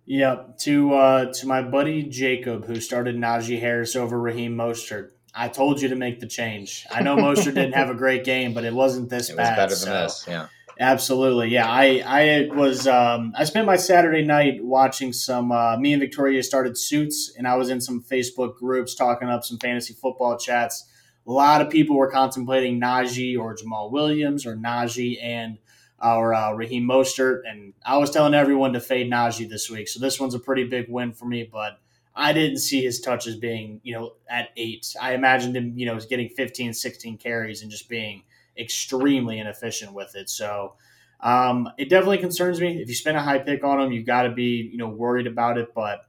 Yeah, 0.05 0.43
to 0.59 0.93
uh, 0.93 1.33
to 1.33 1.47
my 1.47 1.61
buddy 1.63 2.03
Jacob, 2.03 2.65
who 2.65 2.79
started 2.79 3.15
Najee 3.15 3.59
Harris 3.59 3.95
over 3.95 4.19
Raheem 4.19 4.55
Mostert. 4.55 5.12
I 5.35 5.47
told 5.47 5.81
you 5.81 5.89
to 5.89 5.95
make 5.95 6.19
the 6.19 6.27
change. 6.27 6.85
I 6.91 7.01
know 7.01 7.15
Mostert 7.15 7.43
didn't 7.55 7.73
have 7.73 7.89
a 7.89 7.95
great 7.95 8.23
game, 8.23 8.53
but 8.53 8.63
it 8.63 8.73
wasn't 8.73 9.09
this 9.09 9.29
it 9.29 9.37
bad. 9.37 9.55
better 9.55 9.75
than 9.75 9.77
so. 9.77 9.91
this, 9.91 10.25
yeah. 10.27 10.47
Absolutely, 10.79 11.49
yeah. 11.49 11.69
I 11.69 12.03
I 12.05 12.49
was 12.55 12.87
um, 12.87 13.33
I 13.37 13.43
spent 13.43 13.67
my 13.67 13.75
Saturday 13.75 14.23
night 14.23 14.63
watching 14.63 15.13
some. 15.13 15.51
Uh, 15.51 15.77
me 15.77 15.93
and 15.93 15.99
Victoria 15.99 16.41
started 16.41 16.77
Suits, 16.77 17.31
and 17.37 17.47
I 17.47 17.55
was 17.55 17.69
in 17.69 17.79
some 17.79 18.01
Facebook 18.01 18.57
groups 18.57 18.95
talking 18.95 19.29
up 19.29 19.43
some 19.43 19.59
fantasy 19.59 19.93
football 19.93 20.37
chats. 20.37 20.89
A 21.27 21.31
lot 21.31 21.61
of 21.61 21.69
people 21.69 21.95
were 21.95 22.09
contemplating 22.09 22.81
Najee 22.81 23.37
or 23.37 23.55
Jamaal 23.55 23.91
Williams 23.91 24.45
or 24.45 24.55
Najee 24.55 25.23
and 25.23 25.57
our 25.99 26.33
uh, 26.33 26.53
Raheem 26.53 26.87
Mostert, 26.87 27.41
and 27.47 27.73
I 27.85 27.97
was 27.97 28.09
telling 28.09 28.33
everyone 28.33 28.73
to 28.73 28.81
fade 28.81 29.11
Najee 29.11 29.47
this 29.47 29.69
week. 29.69 29.87
So 29.87 29.99
this 29.99 30.19
one's 30.19 30.33
a 30.33 30.39
pretty 30.39 30.65
big 30.65 30.89
win 30.89 31.13
for 31.13 31.25
me, 31.25 31.47
but 31.49 31.79
I 32.15 32.31
didn't 32.33 32.59
see 32.59 32.83
his 32.83 32.99
touches 32.99 33.35
being 33.35 33.81
you 33.83 33.93
know 33.93 34.13
at 34.29 34.49
eight. 34.57 34.95
I 35.01 35.13
imagined 35.13 35.55
him 35.55 35.77
you 35.77 35.85
know 35.85 35.99
getting 35.99 36.29
15, 36.29 36.73
16 36.73 37.17
carries 37.17 37.61
and 37.61 37.71
just 37.71 37.89
being 37.89 38.23
extremely 38.57 39.39
inefficient 39.39 39.93
with 39.93 40.15
it. 40.15 40.29
So 40.29 40.75
um, 41.19 41.69
it 41.77 41.89
definitely 41.89 42.19
concerns 42.19 42.59
me. 42.59 42.81
If 42.81 42.89
you 42.89 42.95
spend 42.95 43.17
a 43.17 43.21
high 43.21 43.39
pick 43.39 43.63
on 43.63 43.81
him, 43.81 43.91
you've 43.91 44.05
got 44.05 44.23
to 44.23 44.31
be 44.31 44.69
you 44.71 44.77
know 44.77 44.89
worried 44.89 45.27
about 45.27 45.57
it. 45.57 45.73
But 45.73 46.01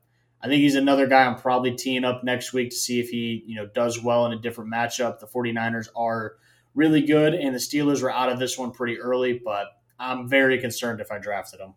I 0.43 0.49
think 0.49 0.61
he's 0.61 0.75
another 0.75 1.07
guy 1.07 1.25
I'm 1.25 1.37
probably 1.37 1.75
teeing 1.75 2.05
up 2.05 2.23
next 2.25 2.53
week 2.53 2.71
to 2.71 2.77
see 2.77 3.01
if 3.01 3.09
he 3.09 3.43
you 3.47 3.57
know 3.57 3.67
does 3.67 4.03
well 4.03 4.27
in 4.27 4.33
a 4.33 4.39
different 4.39 4.73
matchup. 4.73 5.21
The 5.21 5.27
49ers 5.27 5.89
are 5.97 6.35
really 6.75 7.03
good, 7.03 7.35
and 7.35 7.55
the 7.55 7.61
Steelers 7.61 8.03
were 8.03 8.13
out 8.13 8.31
of 8.31 8.39
this 8.39 8.59
one 8.59 8.73
pretty 8.73 8.99
early, 8.99 9.41
but 9.43 9.69
I'm 9.99 10.29
very 10.29 10.59
concerned 10.59 11.01
if 11.01 11.11
I 11.11 11.19
drafted 11.19 11.61
him. 11.61 11.75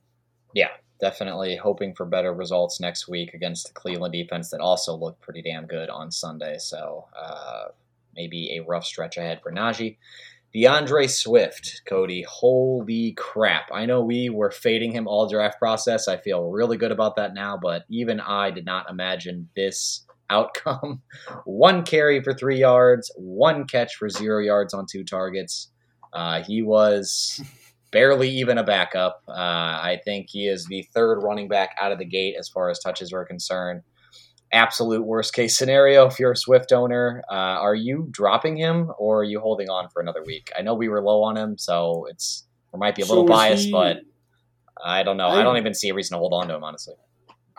Yeah, 0.53 0.71
definitely 0.99 1.55
hoping 1.55 1.93
for 1.93 2.05
better 2.05 2.33
results 2.33 2.79
next 2.79 3.07
week 3.07 3.33
against 3.33 3.67
the 3.67 3.73
Cleveland 3.73 4.13
defense 4.13 4.49
that 4.49 4.61
also 4.61 4.95
looked 4.95 5.21
pretty 5.21 5.41
damn 5.41 5.67
good 5.67 5.89
on 5.89 6.11
Sunday. 6.11 6.57
So 6.57 7.05
uh, 7.15 7.65
maybe 8.15 8.57
a 8.57 8.63
rough 8.63 8.85
stretch 8.85 9.17
ahead 9.17 9.41
for 9.41 9.51
Najee. 9.51 9.97
D'Andre 10.53 11.07
Swift, 11.07 11.81
Kody, 11.89 12.25
holy 12.25 13.11
crap. 13.13 13.69
I 13.71 13.85
know 13.85 14.01
we 14.01 14.29
were 14.29 14.49
fading 14.49 14.91
him 14.91 15.07
all 15.07 15.29
draft 15.29 15.59
process. 15.59 16.07
I 16.07 16.17
feel 16.17 16.49
really 16.49 16.77
good 16.77 16.91
about 16.91 17.17
that 17.17 17.33
now, 17.33 17.59
but 17.61 17.83
even 17.89 18.19
I 18.19 18.51
did 18.51 18.65
not 18.65 18.89
imagine 18.89 19.49
this 19.55 20.05
outcome. 20.29 21.01
one 21.45 21.83
carry 21.83 22.21
for 22.23 22.33
three 22.33 22.59
yards, 22.59 23.11
one 23.15 23.65
catch 23.65 23.95
for 23.95 24.09
zero 24.09 24.39
yards 24.39 24.73
on 24.73 24.85
two 24.89 25.03
targets. 25.03 25.69
Uh, 26.11 26.41
he 26.41 26.61
was 26.61 27.41
barely 27.97 28.29
even 28.29 28.59
a 28.59 28.63
backup. 28.63 29.23
Uh, 29.27 29.31
I 29.31 29.99
think 30.05 30.27
he 30.29 30.47
is 30.47 30.65
the 30.65 30.87
third 30.93 31.21
running 31.21 31.47
back 31.47 31.75
out 31.81 31.91
of 31.91 31.97
the 31.97 32.05
gate 32.05 32.35
as 32.37 32.47
far 32.47 32.69
as 32.69 32.79
touches 32.79 33.11
are 33.11 33.25
concerned 33.25 33.81
absolute 34.51 35.05
worst 35.05 35.33
case 35.33 35.57
scenario 35.57 36.05
if 36.05 36.19
you're 36.19 36.31
a 36.31 36.37
Swift 36.37 36.71
owner, 36.71 37.23
uh, 37.29 37.33
are 37.33 37.75
you 37.75 38.07
dropping 38.11 38.57
him 38.57 38.91
or 38.97 39.21
are 39.21 39.23
you 39.23 39.39
holding 39.39 39.69
on 39.69 39.89
for 39.89 40.01
another 40.01 40.23
week? 40.25 40.49
I 40.57 40.61
know 40.61 40.73
we 40.73 40.89
were 40.89 41.01
low 41.01 41.23
on 41.23 41.37
him, 41.37 41.57
so 41.57 42.05
it's 42.09 42.45
there 42.71 42.79
might 42.79 42.95
be 42.95 43.01
a 43.01 43.05
little 43.05 43.25
so 43.25 43.33
bias, 43.33 43.65
he, 43.65 43.71
but 43.71 43.97
I 44.83 45.03
don't 45.03 45.17
know. 45.17 45.27
I, 45.27 45.39
I, 45.39 45.43
don't 45.43 45.57
even 45.57 45.73
see 45.73 45.89
a 45.89 45.93
reason 45.93 46.15
to 46.15 46.19
hold 46.19 46.33
on 46.33 46.47
to 46.47 46.55
him, 46.55 46.63
honestly. 46.63 46.95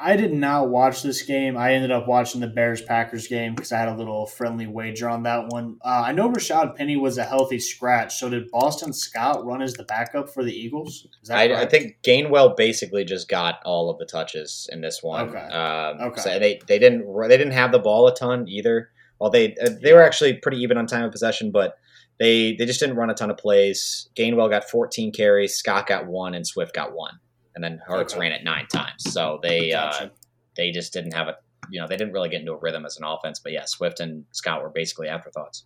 I 0.00 0.14
did 0.16 0.32
not 0.32 0.68
watch 0.68 1.02
this 1.02 1.22
game. 1.22 1.56
I 1.56 1.74
ended 1.74 1.90
up 1.90 2.06
watching 2.06 2.40
the 2.40 2.46
Bears 2.46 2.80
Packers 2.80 3.26
game 3.26 3.56
because 3.56 3.72
I 3.72 3.78
had 3.78 3.88
a 3.88 3.96
little 3.96 4.26
friendly 4.26 4.68
wager 4.68 5.08
on 5.08 5.24
that 5.24 5.48
one. 5.48 5.78
Uh, 5.84 6.04
I 6.06 6.12
know 6.12 6.30
Rashaad 6.30 6.76
Penny 6.76 6.96
was 6.96 7.18
a 7.18 7.24
healthy 7.24 7.58
scratch. 7.58 8.16
So 8.16 8.30
did 8.30 8.48
Boston 8.52 8.92
Scott 8.92 9.44
run 9.44 9.60
as 9.60 9.72
the 9.72 9.82
backup 9.82 10.30
for 10.30 10.44
the 10.44 10.52
Eagles? 10.52 11.08
I, 11.28 11.52
I, 11.62 11.66
think 11.66 11.96
Gainwell 12.06 12.56
basically 12.56 13.04
just 13.04 13.28
got 13.28 13.56
all 13.64 13.90
of 13.90 13.98
the 13.98 14.06
touches 14.06 14.68
in 14.70 14.82
this 14.82 15.02
one. 15.02 15.30
Okay. 15.30 15.38
Um, 15.38 16.00
okay. 16.12 16.20
So 16.20 16.38
they 16.38 16.60
they 16.68 16.78
didn't 16.78 17.04
they 17.28 17.36
didn't 17.36 17.54
have 17.54 17.72
the 17.72 17.80
ball 17.80 18.06
a 18.06 18.14
ton 18.14 18.46
either. 18.46 18.90
Well, 19.18 19.30
they 19.30 19.56
uh, 19.56 19.70
they 19.82 19.92
were 19.92 20.02
actually 20.02 20.34
pretty 20.34 20.58
even 20.58 20.78
on 20.78 20.86
time 20.86 21.04
of 21.04 21.10
possession, 21.10 21.50
but 21.50 21.76
they 22.20 22.54
they 22.54 22.66
just 22.66 22.78
didn't 22.78 22.96
run 22.96 23.10
a 23.10 23.14
ton 23.14 23.32
of 23.32 23.36
plays. 23.36 24.08
Gainwell 24.16 24.48
got 24.48 24.70
14 24.70 25.12
carries, 25.12 25.56
Scott 25.56 25.88
got 25.88 26.06
one, 26.06 26.34
and 26.34 26.46
Swift 26.46 26.72
got 26.72 26.94
one 26.94 27.18
and 27.58 27.64
then 27.64 27.80
Hurts 27.84 28.12
okay. 28.14 28.20
ran 28.20 28.32
it 28.32 28.44
nine 28.44 28.68
times. 28.68 29.02
So 29.12 29.40
they 29.42 29.72
uh, 29.72 29.90
gotcha. 29.90 30.04
uh, 30.04 30.08
they 30.56 30.70
just 30.70 30.92
didn't 30.92 31.12
have 31.12 31.26
a 31.26 31.34
you 31.70 31.80
know 31.80 31.88
they 31.88 31.96
didn't 31.96 32.12
really 32.12 32.28
get 32.28 32.40
into 32.40 32.52
a 32.52 32.56
rhythm 32.56 32.86
as 32.86 32.96
an 32.98 33.04
offense. 33.04 33.40
But 33.40 33.52
yeah, 33.52 33.64
Swift 33.64 33.98
and 33.98 34.24
Scott 34.30 34.62
were 34.62 34.70
basically 34.70 35.08
afterthoughts. 35.08 35.64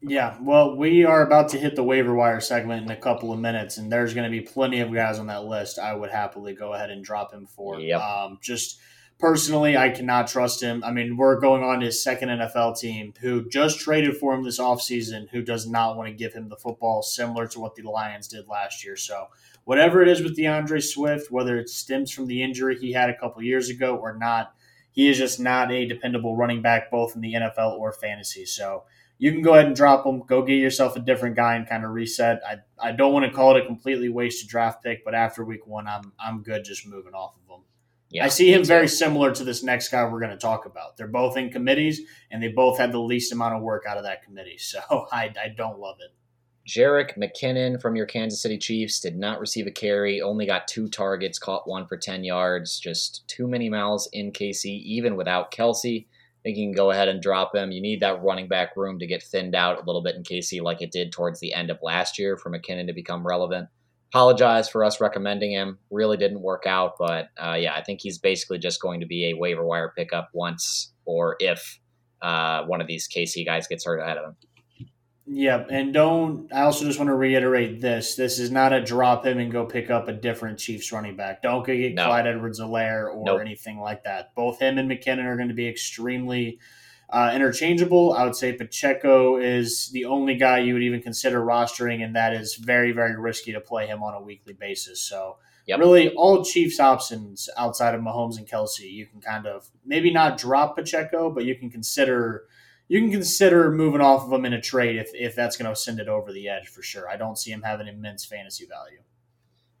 Yeah, 0.00 0.36
well, 0.40 0.76
we 0.76 1.04
are 1.04 1.24
about 1.24 1.48
to 1.50 1.58
hit 1.58 1.76
the 1.76 1.82
waiver 1.82 2.14
wire 2.14 2.40
segment 2.40 2.84
in 2.84 2.90
a 2.90 2.96
couple 2.96 3.32
of 3.32 3.38
minutes, 3.38 3.78
and 3.78 3.90
there's 3.90 4.14
going 4.14 4.30
to 4.30 4.36
be 4.36 4.40
plenty 4.40 4.80
of 4.80 4.92
guys 4.92 5.18
on 5.18 5.26
that 5.28 5.44
list. 5.44 5.78
I 5.78 5.94
would 5.94 6.10
happily 6.10 6.54
go 6.54 6.72
ahead 6.72 6.90
and 6.90 7.04
drop 7.04 7.32
him 7.32 7.46
for. 7.46 7.78
Yep. 7.78 8.00
Um, 8.00 8.38
just 8.42 8.80
personally, 9.20 9.76
I 9.76 9.90
cannot 9.90 10.26
trust 10.26 10.60
him. 10.60 10.82
I 10.82 10.90
mean, 10.90 11.16
we're 11.16 11.38
going 11.38 11.62
on 11.62 11.80
to 11.80 11.86
his 11.86 12.02
second 12.02 12.30
NFL 12.30 12.80
team 12.80 13.14
who 13.20 13.48
just 13.48 13.78
traded 13.78 14.16
for 14.16 14.34
him 14.34 14.42
this 14.42 14.58
offseason, 14.58 15.30
who 15.30 15.42
does 15.42 15.68
not 15.68 15.96
want 15.96 16.08
to 16.08 16.14
give 16.14 16.32
him 16.32 16.48
the 16.48 16.56
football, 16.56 17.02
similar 17.02 17.46
to 17.48 17.60
what 17.60 17.76
the 17.76 17.82
Lions 17.82 18.26
did 18.26 18.48
last 18.48 18.84
year. 18.84 18.96
So, 18.96 19.26
whatever 19.64 20.02
it 20.02 20.08
is 20.08 20.22
with 20.22 20.36
D'Andre 20.36 20.80
Swift, 20.80 21.30
whether 21.30 21.58
it 21.58 21.68
stems 21.68 22.10
from 22.10 22.26
the 22.26 22.42
injury 22.42 22.76
he 22.78 22.92
had 22.92 23.10
a 23.10 23.16
couple 23.16 23.42
years 23.42 23.68
ago 23.68 23.96
or 23.96 24.16
not, 24.16 24.54
he 24.90 25.08
is 25.08 25.18
just 25.18 25.40
not 25.40 25.72
a 25.72 25.86
dependable 25.86 26.36
running 26.36 26.62
back, 26.62 26.90
both 26.90 27.14
in 27.14 27.20
the 27.22 27.34
NFL 27.34 27.78
or 27.78 27.92
fantasy. 27.92 28.44
So, 28.44 28.84
you 29.22 29.30
can 29.30 29.42
go 29.42 29.54
ahead 29.54 29.66
and 29.66 29.76
drop 29.76 30.04
him. 30.04 30.24
Go 30.26 30.42
get 30.42 30.54
yourself 30.54 30.96
a 30.96 30.98
different 30.98 31.36
guy 31.36 31.54
and 31.54 31.64
kind 31.64 31.84
of 31.84 31.92
reset. 31.92 32.40
I, 32.44 32.56
I 32.88 32.90
don't 32.90 33.12
want 33.12 33.24
to 33.24 33.30
call 33.30 33.54
it 33.54 33.62
a 33.62 33.66
completely 33.66 34.08
wasted 34.08 34.48
draft 34.48 34.82
pick, 34.82 35.04
but 35.04 35.14
after 35.14 35.44
week 35.44 35.64
one, 35.64 35.86
I'm 35.86 36.12
I'm 36.18 36.42
good 36.42 36.64
just 36.64 36.88
moving 36.88 37.14
off 37.14 37.36
of 37.36 37.48
him. 37.48 37.62
Yeah, 38.10 38.24
I 38.24 38.28
see 38.28 38.52
him 38.52 38.64
very 38.64 38.88
similar 38.88 39.30
to 39.32 39.44
this 39.44 39.62
next 39.62 39.90
guy 39.90 40.02
we're 40.04 40.18
going 40.18 40.32
to 40.32 40.36
talk 40.36 40.66
about. 40.66 40.96
They're 40.96 41.06
both 41.06 41.36
in 41.36 41.50
committees, 41.52 42.00
and 42.32 42.42
they 42.42 42.48
both 42.48 42.78
had 42.78 42.90
the 42.90 42.98
least 42.98 43.32
amount 43.32 43.54
of 43.54 43.62
work 43.62 43.84
out 43.88 43.96
of 43.96 44.02
that 44.02 44.24
committee. 44.24 44.58
So 44.58 44.80
I, 45.12 45.32
I 45.40 45.54
don't 45.56 45.78
love 45.78 45.98
it. 46.00 46.12
Jerick 46.66 47.16
McKinnon 47.16 47.80
from 47.80 47.96
your 47.96 48.06
Kansas 48.06 48.40
City 48.40 48.56
Chiefs 48.56 49.00
did 49.00 49.16
not 49.16 49.40
receive 49.40 49.66
a 49.66 49.70
carry, 49.70 50.20
only 50.20 50.46
got 50.46 50.68
two 50.68 50.88
targets, 50.88 51.38
caught 51.38 51.68
one 51.68 51.86
for 51.86 51.96
10 51.96 52.22
yards. 52.24 52.78
Just 52.78 53.26
too 53.26 53.48
many 53.48 53.68
mouths 53.68 54.08
in 54.12 54.32
KC, 54.32 54.64
even 54.66 55.16
without 55.16 55.50
Kelce 55.50 56.06
think 56.42 56.56
you 56.56 56.66
can 56.66 56.74
go 56.74 56.90
ahead 56.90 57.08
and 57.08 57.22
drop 57.22 57.54
him. 57.54 57.70
You 57.70 57.80
need 57.80 58.00
that 58.00 58.22
running 58.22 58.48
back 58.48 58.76
room 58.76 58.98
to 58.98 59.06
get 59.06 59.22
thinned 59.22 59.54
out 59.54 59.80
a 59.80 59.84
little 59.86 60.02
bit 60.02 60.16
in 60.16 60.22
KC, 60.22 60.62
like 60.62 60.82
it 60.82 60.90
did 60.90 61.12
towards 61.12 61.40
the 61.40 61.54
end 61.54 61.70
of 61.70 61.78
last 61.82 62.18
year 62.18 62.36
for 62.36 62.50
McKinnon 62.50 62.86
to 62.88 62.92
become 62.92 63.26
relevant. 63.26 63.68
Apologize 64.10 64.68
for 64.68 64.84
us 64.84 65.00
recommending 65.00 65.52
him. 65.52 65.78
Really 65.90 66.16
didn't 66.16 66.42
work 66.42 66.66
out, 66.66 66.94
but 66.98 67.28
uh, 67.42 67.54
yeah, 67.54 67.74
I 67.74 67.82
think 67.82 68.00
he's 68.02 68.18
basically 68.18 68.58
just 68.58 68.80
going 68.80 69.00
to 69.00 69.06
be 69.06 69.30
a 69.30 69.38
waiver 69.38 69.64
wire 69.64 69.92
pickup 69.96 70.30
once 70.34 70.92
or 71.04 71.36
if 71.40 71.78
uh, 72.20 72.64
one 72.64 72.80
of 72.80 72.86
these 72.86 73.08
KC 73.08 73.44
guys 73.46 73.66
gets 73.66 73.86
hurt 73.86 74.00
ahead 74.00 74.18
of 74.18 74.24
him. 74.24 74.36
Yeah, 75.24 75.64
and 75.70 75.94
don't. 75.94 76.52
I 76.52 76.62
also 76.62 76.84
just 76.84 76.98
want 76.98 77.08
to 77.08 77.14
reiterate 77.14 77.80
this: 77.80 78.16
this 78.16 78.40
is 78.40 78.50
not 78.50 78.72
a 78.72 78.82
drop 78.82 79.24
him 79.24 79.38
and 79.38 79.52
go 79.52 79.64
pick 79.64 79.88
up 79.88 80.08
a 80.08 80.12
different 80.12 80.58
Chiefs 80.58 80.90
running 80.90 81.16
back. 81.16 81.42
Don't 81.42 81.64
go 81.64 81.76
get 81.76 81.94
no. 81.94 82.06
Clyde 82.06 82.26
Edwards-Helaire 82.26 83.14
or 83.14 83.24
nope. 83.24 83.40
anything 83.40 83.78
like 83.78 84.02
that. 84.02 84.34
Both 84.34 84.58
him 84.58 84.78
and 84.78 84.90
McKinnon 84.90 85.26
are 85.26 85.36
going 85.36 85.48
to 85.48 85.54
be 85.54 85.68
extremely 85.68 86.58
uh, 87.08 87.30
interchangeable. 87.34 88.14
I 88.14 88.24
would 88.24 88.34
say 88.34 88.52
Pacheco 88.52 89.36
is 89.36 89.90
the 89.90 90.06
only 90.06 90.34
guy 90.34 90.58
you 90.58 90.74
would 90.74 90.82
even 90.82 91.00
consider 91.00 91.40
rostering, 91.40 92.02
and 92.02 92.16
that 92.16 92.32
is 92.32 92.56
very, 92.56 92.90
very 92.90 93.16
risky 93.16 93.52
to 93.52 93.60
play 93.60 93.86
him 93.86 94.02
on 94.02 94.14
a 94.14 94.20
weekly 94.20 94.54
basis. 94.54 95.00
So, 95.00 95.36
yep. 95.66 95.78
really, 95.78 96.08
all 96.14 96.44
Chiefs 96.44 96.80
options 96.80 97.48
outside 97.56 97.94
of 97.94 98.00
Mahomes 98.00 98.38
and 98.38 98.48
Kelce, 98.48 98.90
you 98.90 99.06
can 99.06 99.20
kind 99.20 99.46
of 99.46 99.68
maybe 99.84 100.10
not 100.12 100.36
drop 100.36 100.74
Pacheco, 100.74 101.30
but 101.30 101.44
you 101.44 101.54
can 101.54 101.70
consider 101.70 102.44
you 102.92 103.00
can 103.00 103.10
consider 103.10 103.70
moving 103.70 104.02
off 104.02 104.26
of 104.26 104.32
him 104.34 104.44
in 104.44 104.52
a 104.52 104.60
trade 104.60 104.96
if, 104.96 105.08
if 105.14 105.34
that's 105.34 105.56
going 105.56 105.66
to 105.66 105.74
send 105.74 105.98
it 105.98 106.08
over 106.08 106.30
the 106.30 106.46
edge 106.46 106.68
for 106.68 106.82
sure. 106.82 107.08
I 107.08 107.16
don't 107.16 107.38
see 107.38 107.50
him 107.50 107.62
having 107.62 107.88
immense 107.88 108.26
fantasy 108.26 108.66
value. 108.66 108.98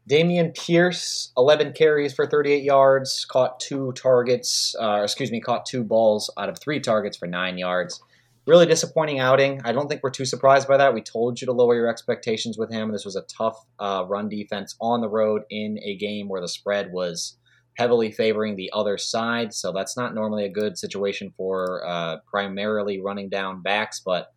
Dameon 0.08 0.56
Pierce, 0.56 1.30
11 1.36 1.74
carries 1.74 2.14
for 2.14 2.26
38 2.26 2.62
yards, 2.62 3.26
caught 3.26 3.60
two 3.60 3.92
targets, 3.92 4.74
uh, 4.80 5.02
excuse 5.02 5.30
me, 5.30 5.42
caught 5.42 5.66
two 5.66 5.84
balls 5.84 6.30
out 6.38 6.48
of 6.48 6.58
three 6.58 6.80
targets 6.80 7.18
for 7.18 7.26
nine 7.26 7.58
yards. 7.58 8.00
Really 8.46 8.64
disappointing 8.64 9.20
outing. 9.20 9.60
I 9.62 9.72
don't 9.72 9.88
think 9.88 10.02
we're 10.02 10.08
too 10.08 10.24
surprised 10.24 10.66
by 10.66 10.78
that. 10.78 10.94
We 10.94 11.02
told 11.02 11.38
you 11.38 11.44
to 11.44 11.52
lower 11.52 11.74
your 11.74 11.88
expectations 11.88 12.56
with 12.56 12.70
him. 12.72 12.92
This 12.92 13.04
was 13.04 13.16
a 13.16 13.22
tough 13.24 13.62
uh, 13.78 14.06
run 14.08 14.30
defense 14.30 14.74
on 14.80 15.02
the 15.02 15.10
road 15.10 15.42
in 15.50 15.78
a 15.82 15.96
game 15.96 16.30
where 16.30 16.40
the 16.40 16.48
spread 16.48 16.90
was 16.90 17.36
heavily 17.76 18.12
favoring 18.12 18.56
the 18.56 18.70
other 18.72 18.98
side. 18.98 19.54
So 19.54 19.72
that's 19.72 19.96
not 19.96 20.14
normally 20.14 20.44
a 20.44 20.50
good 20.50 20.78
situation 20.78 21.32
for 21.36 21.82
uh, 21.86 22.16
primarily 22.30 23.00
running 23.00 23.28
down 23.28 23.62
backs. 23.62 24.00
But 24.04 24.28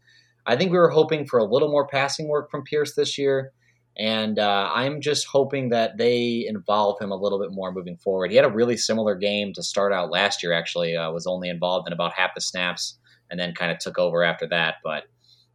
I 0.45 0.55
think 0.55 0.71
we 0.71 0.77
were 0.77 0.89
hoping 0.89 1.25
for 1.25 1.39
a 1.39 1.45
little 1.45 1.69
more 1.69 1.87
passing 1.87 2.27
work 2.27 2.49
from 2.49 2.63
Pierce 2.63 2.95
this 2.95 3.17
year. 3.17 3.51
And 3.97 4.39
uh, 4.39 4.69
I'm 4.73 4.99
just 4.99 5.25
hoping 5.27 5.69
that 5.69 5.97
they 5.97 6.45
involve 6.47 6.99
him 6.99 7.11
a 7.11 7.15
little 7.15 7.39
bit 7.39 7.51
more 7.51 7.71
moving 7.71 7.97
forward. 7.97 8.29
He 8.29 8.35
had 8.35 8.45
a 8.45 8.51
really 8.51 8.75
similar 8.75 9.15
game 9.15 9.53
to 9.53 9.63
start 9.63 9.93
out 9.93 10.11
last 10.11 10.43
year, 10.43 10.51
actually, 10.51 10.97
uh, 10.97 11.11
was 11.11 11.25
only 11.25 11.49
involved 11.49 11.87
in 11.87 11.93
about 11.93 12.13
half 12.13 12.31
the 12.35 12.41
snaps 12.41 12.97
and 13.31 13.39
then 13.39 13.53
kind 13.53 13.71
of 13.71 13.79
took 13.79 13.97
over 13.97 14.21
after 14.21 14.47
that. 14.49 14.75
But 14.83 15.03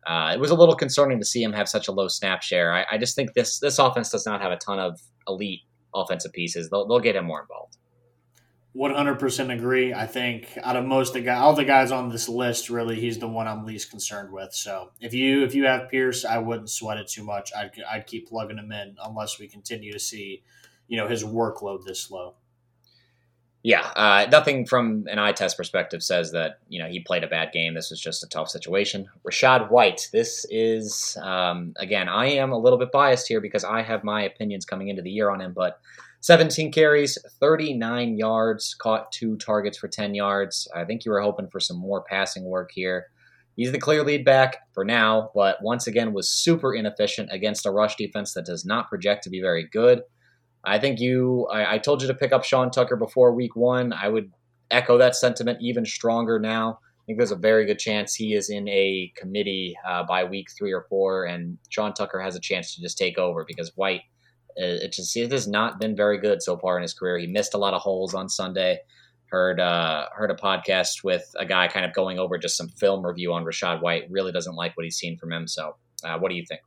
uh, 0.07 0.33
it 0.35 0.41
was 0.41 0.51
a 0.51 0.55
little 0.55 0.75
concerning 0.75 1.19
to 1.19 1.27
see 1.27 1.43
him 1.43 1.53
have 1.53 1.69
such 1.69 1.89
a 1.89 1.93
low 1.93 2.09
snap 2.09 2.43
share. 2.43 2.73
I, 2.73 2.87
I 2.93 2.99
just 2.99 3.15
think 3.15 3.35
this 3.35 3.59
this 3.59 3.79
offense 3.79 4.11
does 4.11 4.25
not 4.25 4.41
have 4.41 4.53
a 4.53 4.57
ton 4.57 4.79
of 4.79 4.99
elite 5.29 5.61
offensive 5.95 6.33
pieces. 6.33 6.71
They'll, 6.71 6.87
they'll 6.87 7.01
get 7.01 7.17
him 7.17 7.25
more 7.25 7.41
involved. 7.41 7.77
100% 8.77 9.53
agree. 9.53 9.93
I 9.93 10.07
think 10.07 10.57
out 10.63 10.77
of 10.77 10.85
most 10.85 11.13
the 11.13 11.21
guy, 11.21 11.37
all 11.37 11.55
the 11.55 11.65
guys 11.65 11.91
on 11.91 12.09
this 12.09 12.29
list, 12.29 12.71
really, 12.71 13.01
he's 13.01 13.19
the 13.19 13.27
one 13.27 13.49
I'm 13.49 13.67
least 13.67 13.91
concerned 13.91 14.33
with. 14.33 14.53
So 14.53 14.93
if 15.01 15.13
you 15.13 15.43
if 15.43 15.57
you 15.57 15.65
have 15.65 15.91
Pierce, 15.91 16.25
I 16.25 16.39
wouldn't 16.39 16.71
sweat 16.71 16.99
it 16.99 17.09
too 17.09 17.25
much. 17.25 17.51
I'd 17.57 17.73
I'd 17.91 18.07
keep 18.07 18.29
plugging 18.29 18.59
him 18.59 18.71
in 18.71 18.95
unless 19.03 19.41
we 19.41 19.49
continue 19.49 19.93
to 19.93 19.99
see, 19.99 20.45
you 20.87 20.97
know, 20.97 21.09
his 21.09 21.25
workload 21.25 21.85
this 21.85 22.13
low. 22.13 22.37
Yeah, 23.63 23.83
uh, 23.95 24.27
nothing 24.33 24.65
from 24.65 25.05
an 25.09 25.19
eye 25.19 25.33
test 25.33 25.59
perspective 25.59 26.03
says 26.03 26.33
that 26.33 26.61
you 26.69 26.83
know 26.83 26.89
he 26.89 27.01
played 27.01 27.25
a 27.25 27.29
bad 27.29 27.53
game. 27.53 27.75
This 27.75 27.91
was 27.91 28.01
just 28.01 28.25
a 28.25 28.29
tough 28.29 28.49
situation. 28.49 29.07
Rachaad 29.27 29.71
White. 29.71 30.09
This 30.13 30.47
is 30.49 31.19
um, 31.23 31.75
again, 31.77 32.09
I 32.09 32.27
am 32.27 32.53
a 32.53 32.59
little 32.59 32.79
bit 32.79 32.91
biased 32.91 33.29
here 33.29 33.41
because 33.41 33.65
I 33.65 33.83
have 33.83 34.03
my 34.03 34.23
opinions 34.23 34.65
coming 34.65 34.89
into 34.89 35.03
the 35.03 35.11
year 35.11 35.31
on 35.31 35.43
him, 35.43 35.53
but 35.53 35.79
17 36.21 36.73
carries, 36.73 37.19
39 37.41 38.17
yards, 38.17 38.75
caught 38.75 39.13
two 39.13 39.37
targets 39.37 39.79
for 39.79 39.89
10 39.89 40.15
yards. 40.15 40.69
I 40.75 40.85
think 40.85 41.05
you 41.05 41.13
were 41.13 41.21
hoping 41.21 41.49
for 41.49 41.61
some 41.61 41.79
more 41.79 42.03
passing 42.03 42.45
work 42.45 42.71
here. 42.73 43.07
He's 43.57 43.73
the 43.73 43.79
clear 43.79 44.05
lead 44.05 44.25
back 44.25 44.59
for 44.73 44.85
now, 44.85 45.31
but 45.35 45.59
once 45.63 45.87
again 45.87 46.13
was 46.13 46.31
super 46.31 46.75
inefficient 46.75 47.31
against 47.33 47.67
a 47.67 47.71
rush 47.71 47.97
defense 47.97 48.33
that 48.35 48.47
does 48.47 48.65
not 48.65 48.89
project 48.89 49.25
to 49.25 49.31
be 49.31 49.41
very 49.41 49.69
good. 49.71 50.03
I 50.65 50.79
think 50.79 51.01
you, 51.01 51.47
I, 51.53 51.75
I 51.75 51.79
told 51.79 52.03
you 52.03 52.09
to 52.09 52.15
pick 52.15 52.33
up 52.33 52.45
Sean 52.45 52.71
Tucker 52.71 52.97
before 52.97 53.33
week 53.33 53.57
one. 53.57 53.93
I 53.93 54.09
would 54.09 54.31
echo 54.71 54.99
that 54.99 55.17
sentiment 55.17 55.59
even 55.61 55.85
stronger 55.85 56.39
now. 56.39 56.79
I 56.83 57.03
think 57.07 57.19
there's 57.19 57.33
a 57.33 57.37
very 57.37 57.67
good 57.67 57.79
chance 57.79 58.15
he 58.15 58.35
is 58.35 58.51
in 58.51 58.69
a 58.69 59.13
committee 59.17 59.75
uh, 59.89 60.05
by 60.05 60.25
week 60.25 60.49
three 60.57 60.73
or 60.73 60.87
four, 60.89 61.25
and 61.25 61.59
Sean 61.71 61.95
Tucker 61.95 62.21
has 62.21 62.37
a 62.37 62.41
chance 62.41 62.75
to 62.75 62.83
just 62.83 62.99
take 62.99 63.19
over 63.19 63.45
because 63.47 63.73
White 63.75 64.03
uh, 64.59 64.83
it 64.83 64.93
just 64.93 65.17
it 65.17 65.33
has 65.33 65.47
not 65.47 65.79
been 65.79 65.97
very 65.97 66.19
good 66.19 66.43
so 66.43 66.57
far 66.57 66.77
in 66.77 66.83
his 66.83 66.95
career. 66.95 67.19
He 67.19 67.27
missed 67.27 67.55
a 67.55 67.59
lot 67.59 67.75
of 67.75 67.81
holes 67.81 68.15
on 68.15 68.29
Sunday. 68.29 68.79
Heard 69.27 69.61
uh, 69.61 70.07
heard 70.13 70.31
a 70.31 70.35
podcast 70.35 71.05
with 71.05 71.25
a 71.39 71.47
guy 71.47 71.69
kind 71.69 71.87
of 71.87 71.95
going 71.95 72.19
over 72.19 72.37
just 72.37 72.57
some 72.57 72.69
film 72.69 73.07
review 73.07 73.33
on 73.33 73.45
Rachaad 73.45 73.81
White. 73.81 74.05
Really 74.11 74.33
doesn't 74.33 74.57
like 74.57 74.77
what 74.77 74.85
he's 74.85 74.97
seen 74.97 75.17
from 75.19 75.33
him. 75.33 75.47
So, 75.47 75.77
uh, 76.05 76.19
what 76.19 76.31
do 76.31 76.35
you 76.35 76.45
think? 76.47 76.61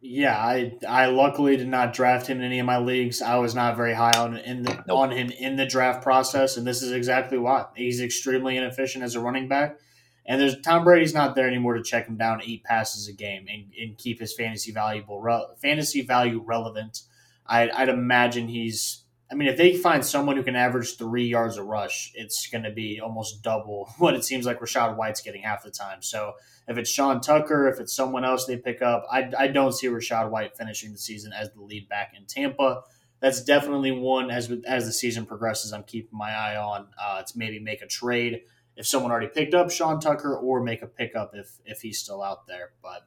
Yeah, 0.00 0.36
I 0.36 0.78
I 0.88 1.06
luckily 1.06 1.56
did 1.56 1.68
not 1.68 1.92
draft 1.92 2.28
him 2.28 2.38
in 2.38 2.44
any 2.44 2.60
of 2.60 2.66
my 2.66 2.78
leagues. 2.78 3.20
I 3.20 3.36
was 3.36 3.54
not 3.54 3.76
very 3.76 3.94
high 3.94 4.16
on 4.16 4.36
in 4.36 4.62
the 4.62 4.74
nope. 4.86 4.98
on 4.98 5.10
him 5.10 5.30
in 5.30 5.56
the 5.56 5.66
draft 5.66 6.02
process, 6.02 6.56
and 6.56 6.64
this 6.64 6.82
is 6.82 6.92
exactly 6.92 7.36
why 7.36 7.66
he's 7.74 8.00
extremely 8.00 8.56
inefficient 8.56 9.02
as 9.02 9.16
a 9.16 9.20
running 9.20 9.48
back. 9.48 9.76
And 10.24 10.40
there's 10.40 10.60
Tom 10.60 10.84
Brady's 10.84 11.14
not 11.14 11.34
there 11.34 11.48
anymore 11.48 11.74
to 11.74 11.82
check 11.82 12.06
him 12.06 12.16
down 12.16 12.42
eight 12.42 12.62
passes 12.62 13.08
a 13.08 13.12
game 13.12 13.46
and, 13.48 13.72
and 13.80 13.98
keep 13.98 14.20
his 14.20 14.34
fantasy 14.36 14.70
valuable 14.70 15.20
re, 15.20 15.40
fantasy 15.60 16.02
value 16.02 16.42
relevant. 16.44 17.02
I, 17.46 17.70
I'd 17.70 17.88
imagine 17.88 18.46
he's. 18.46 19.04
I 19.30 19.34
mean, 19.34 19.48
if 19.48 19.58
they 19.58 19.76
find 19.76 20.04
someone 20.04 20.36
who 20.36 20.42
can 20.42 20.56
average 20.56 20.96
three 20.96 21.26
yards 21.26 21.58
a 21.58 21.62
rush, 21.62 22.12
it's 22.14 22.46
going 22.46 22.64
to 22.64 22.70
be 22.70 23.00
almost 23.00 23.42
double 23.42 23.92
what 23.98 24.14
it 24.14 24.24
seems 24.24 24.46
like 24.46 24.60
Rachaad 24.60 24.96
White's 24.96 25.20
getting 25.20 25.42
half 25.42 25.62
the 25.62 25.70
time. 25.70 26.02
So 26.02 26.34
if 26.66 26.78
it's 26.78 26.90
Sean 26.90 27.20
Tucker, 27.20 27.68
if 27.68 27.78
it's 27.78 27.94
someone 27.94 28.24
else 28.24 28.46
they 28.46 28.56
pick 28.56 28.80
up, 28.80 29.04
I, 29.10 29.30
I 29.38 29.48
don't 29.48 29.72
see 29.72 29.88
Rachaad 29.88 30.30
White 30.30 30.56
finishing 30.56 30.92
the 30.92 30.98
season 30.98 31.32
as 31.32 31.50
the 31.52 31.60
lead 31.60 31.88
back 31.88 32.14
in 32.16 32.24
Tampa. 32.24 32.82
That's 33.20 33.42
definitely 33.42 33.90
one 33.90 34.30
as 34.30 34.50
as 34.64 34.86
the 34.86 34.92
season 34.92 35.26
progresses. 35.26 35.72
I'm 35.72 35.82
keeping 35.82 36.16
my 36.16 36.30
eye 36.30 36.56
on. 36.56 36.86
Uh, 37.02 37.22
to 37.22 37.32
maybe 37.36 37.58
make 37.58 37.82
a 37.82 37.86
trade 37.86 38.42
if 38.76 38.86
someone 38.86 39.10
already 39.10 39.26
picked 39.26 39.54
up 39.54 39.72
Sean 39.72 39.98
Tucker 39.98 40.36
or 40.36 40.62
make 40.62 40.82
a 40.82 40.86
pickup 40.86 41.32
if 41.34 41.50
if 41.64 41.80
he's 41.80 41.98
still 41.98 42.22
out 42.22 42.46
there. 42.46 42.70
But 42.80 43.02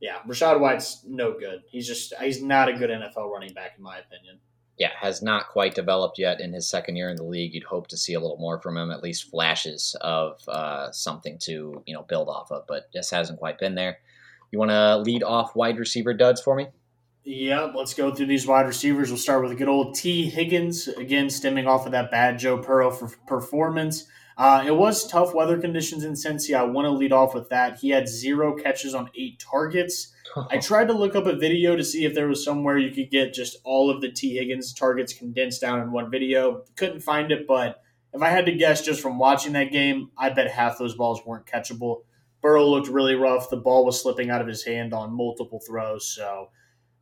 yeah, 0.00 0.20
Rachaad 0.26 0.58
White's 0.60 1.04
no 1.06 1.38
good. 1.38 1.60
He's 1.70 1.86
just 1.86 2.14
he's 2.20 2.42
not 2.42 2.70
a 2.70 2.72
good 2.72 2.88
NFL 2.88 3.30
running 3.30 3.52
back 3.52 3.74
in 3.76 3.84
my 3.84 3.98
opinion. 3.98 4.40
Yeah, 4.78 4.92
has 4.98 5.20
not 5.20 5.48
quite 5.48 5.74
developed 5.74 6.18
yet 6.18 6.40
in 6.40 6.54
his 6.54 6.66
second 6.66 6.96
year 6.96 7.10
in 7.10 7.16
the 7.16 7.24
league. 7.24 7.52
You'd 7.52 7.64
hope 7.64 7.88
to 7.88 7.98
see 7.98 8.14
a 8.14 8.20
little 8.20 8.38
more 8.38 8.60
from 8.60 8.78
him, 8.78 8.90
at 8.90 9.02
least 9.02 9.30
flashes 9.30 9.94
of 10.00 10.40
uh, 10.48 10.90
something 10.90 11.38
to 11.40 11.82
you 11.86 11.94
know 11.94 12.02
build 12.02 12.28
off 12.28 12.50
of, 12.50 12.66
but 12.66 12.90
just 12.92 13.10
hasn't 13.10 13.38
quite 13.38 13.58
been 13.58 13.74
there. 13.74 13.98
You 14.50 14.58
want 14.58 14.70
to 14.70 14.96
lead 14.98 15.22
off 15.22 15.54
wide 15.54 15.78
receiver 15.78 16.14
duds 16.14 16.40
for 16.40 16.56
me? 16.56 16.68
Yeah, 17.22 17.70
let's 17.74 17.94
go 17.94 18.14
through 18.14 18.26
these 18.26 18.46
wide 18.46 18.66
receivers. 18.66 19.10
We'll 19.10 19.18
start 19.18 19.42
with 19.42 19.52
a 19.52 19.54
good 19.54 19.68
old 19.68 19.94
Tee 19.94 20.28
Higgins 20.28 20.88
again, 20.88 21.28
stemming 21.28 21.66
off 21.66 21.86
of 21.86 21.92
that 21.92 22.10
bad 22.10 22.38
Joe 22.38 22.56
Burrow 22.56 22.90
performance. 23.26 24.06
Uh, 24.40 24.64
it 24.66 24.74
was 24.74 25.06
tough 25.06 25.34
weather 25.34 25.58
conditions 25.58 26.02
in 26.02 26.14
Cincy. 26.14 26.56
I 26.56 26.62
want 26.62 26.86
to 26.86 26.90
lead 26.90 27.12
off 27.12 27.34
with 27.34 27.50
that. 27.50 27.78
He 27.78 27.90
had 27.90 28.08
zero 28.08 28.56
catches 28.56 28.94
on 28.94 29.10
eight 29.14 29.38
targets. 29.38 30.14
I 30.48 30.56
tried 30.62 30.88
to 30.88 30.94
look 30.94 31.14
up 31.14 31.26
a 31.26 31.36
video 31.36 31.76
to 31.76 31.84
see 31.84 32.06
if 32.06 32.14
there 32.14 32.26
was 32.26 32.42
somewhere 32.42 32.78
you 32.78 32.90
could 32.90 33.10
get 33.10 33.34
just 33.34 33.58
all 33.64 33.90
of 33.90 34.00
the 34.00 34.10
Tee 34.10 34.38
Higgins 34.38 34.72
targets 34.72 35.12
condensed 35.12 35.60
down 35.60 35.82
in 35.82 35.92
one 35.92 36.10
video. 36.10 36.64
Couldn't 36.76 37.00
find 37.00 37.30
it, 37.30 37.46
but 37.46 37.82
if 38.14 38.22
I 38.22 38.30
had 38.30 38.46
to 38.46 38.52
guess 38.52 38.80
just 38.80 39.02
from 39.02 39.18
watching 39.18 39.52
that 39.52 39.72
game, 39.72 40.10
I 40.16 40.30
bet 40.30 40.50
half 40.50 40.78
those 40.78 40.94
balls 40.94 41.20
weren't 41.26 41.44
catchable. 41.44 42.04
Burrow 42.40 42.66
looked 42.66 42.88
really 42.88 43.16
rough. 43.16 43.50
The 43.50 43.58
ball 43.58 43.84
was 43.84 44.00
slipping 44.00 44.30
out 44.30 44.40
of 44.40 44.46
his 44.46 44.64
hand 44.64 44.94
on 44.94 45.14
multiple 45.14 45.60
throws. 45.60 46.06
So, 46.06 46.48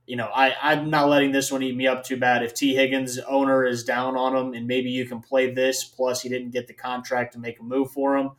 you 0.08 0.16
know, 0.16 0.30
I, 0.34 0.54
I'm 0.62 0.88
not 0.88 1.10
letting 1.10 1.32
this 1.32 1.52
one 1.52 1.62
eat 1.62 1.76
me 1.76 1.86
up 1.86 2.02
too 2.02 2.16
bad. 2.16 2.42
If 2.42 2.54
Tee 2.54 2.74
Higgins' 2.74 3.18
owner 3.18 3.66
is 3.66 3.84
down 3.84 4.16
on 4.16 4.34
him 4.34 4.54
and 4.54 4.66
maybe 4.66 4.88
you 4.88 5.04
can 5.04 5.20
play 5.20 5.52
this, 5.52 5.84
plus 5.84 6.22
he 6.22 6.30
didn't 6.30 6.50
get 6.50 6.66
the 6.66 6.72
contract 6.72 7.34
to 7.34 7.38
make 7.38 7.60
a 7.60 7.62
move 7.62 7.92
for 7.92 8.16
him, 8.16 8.30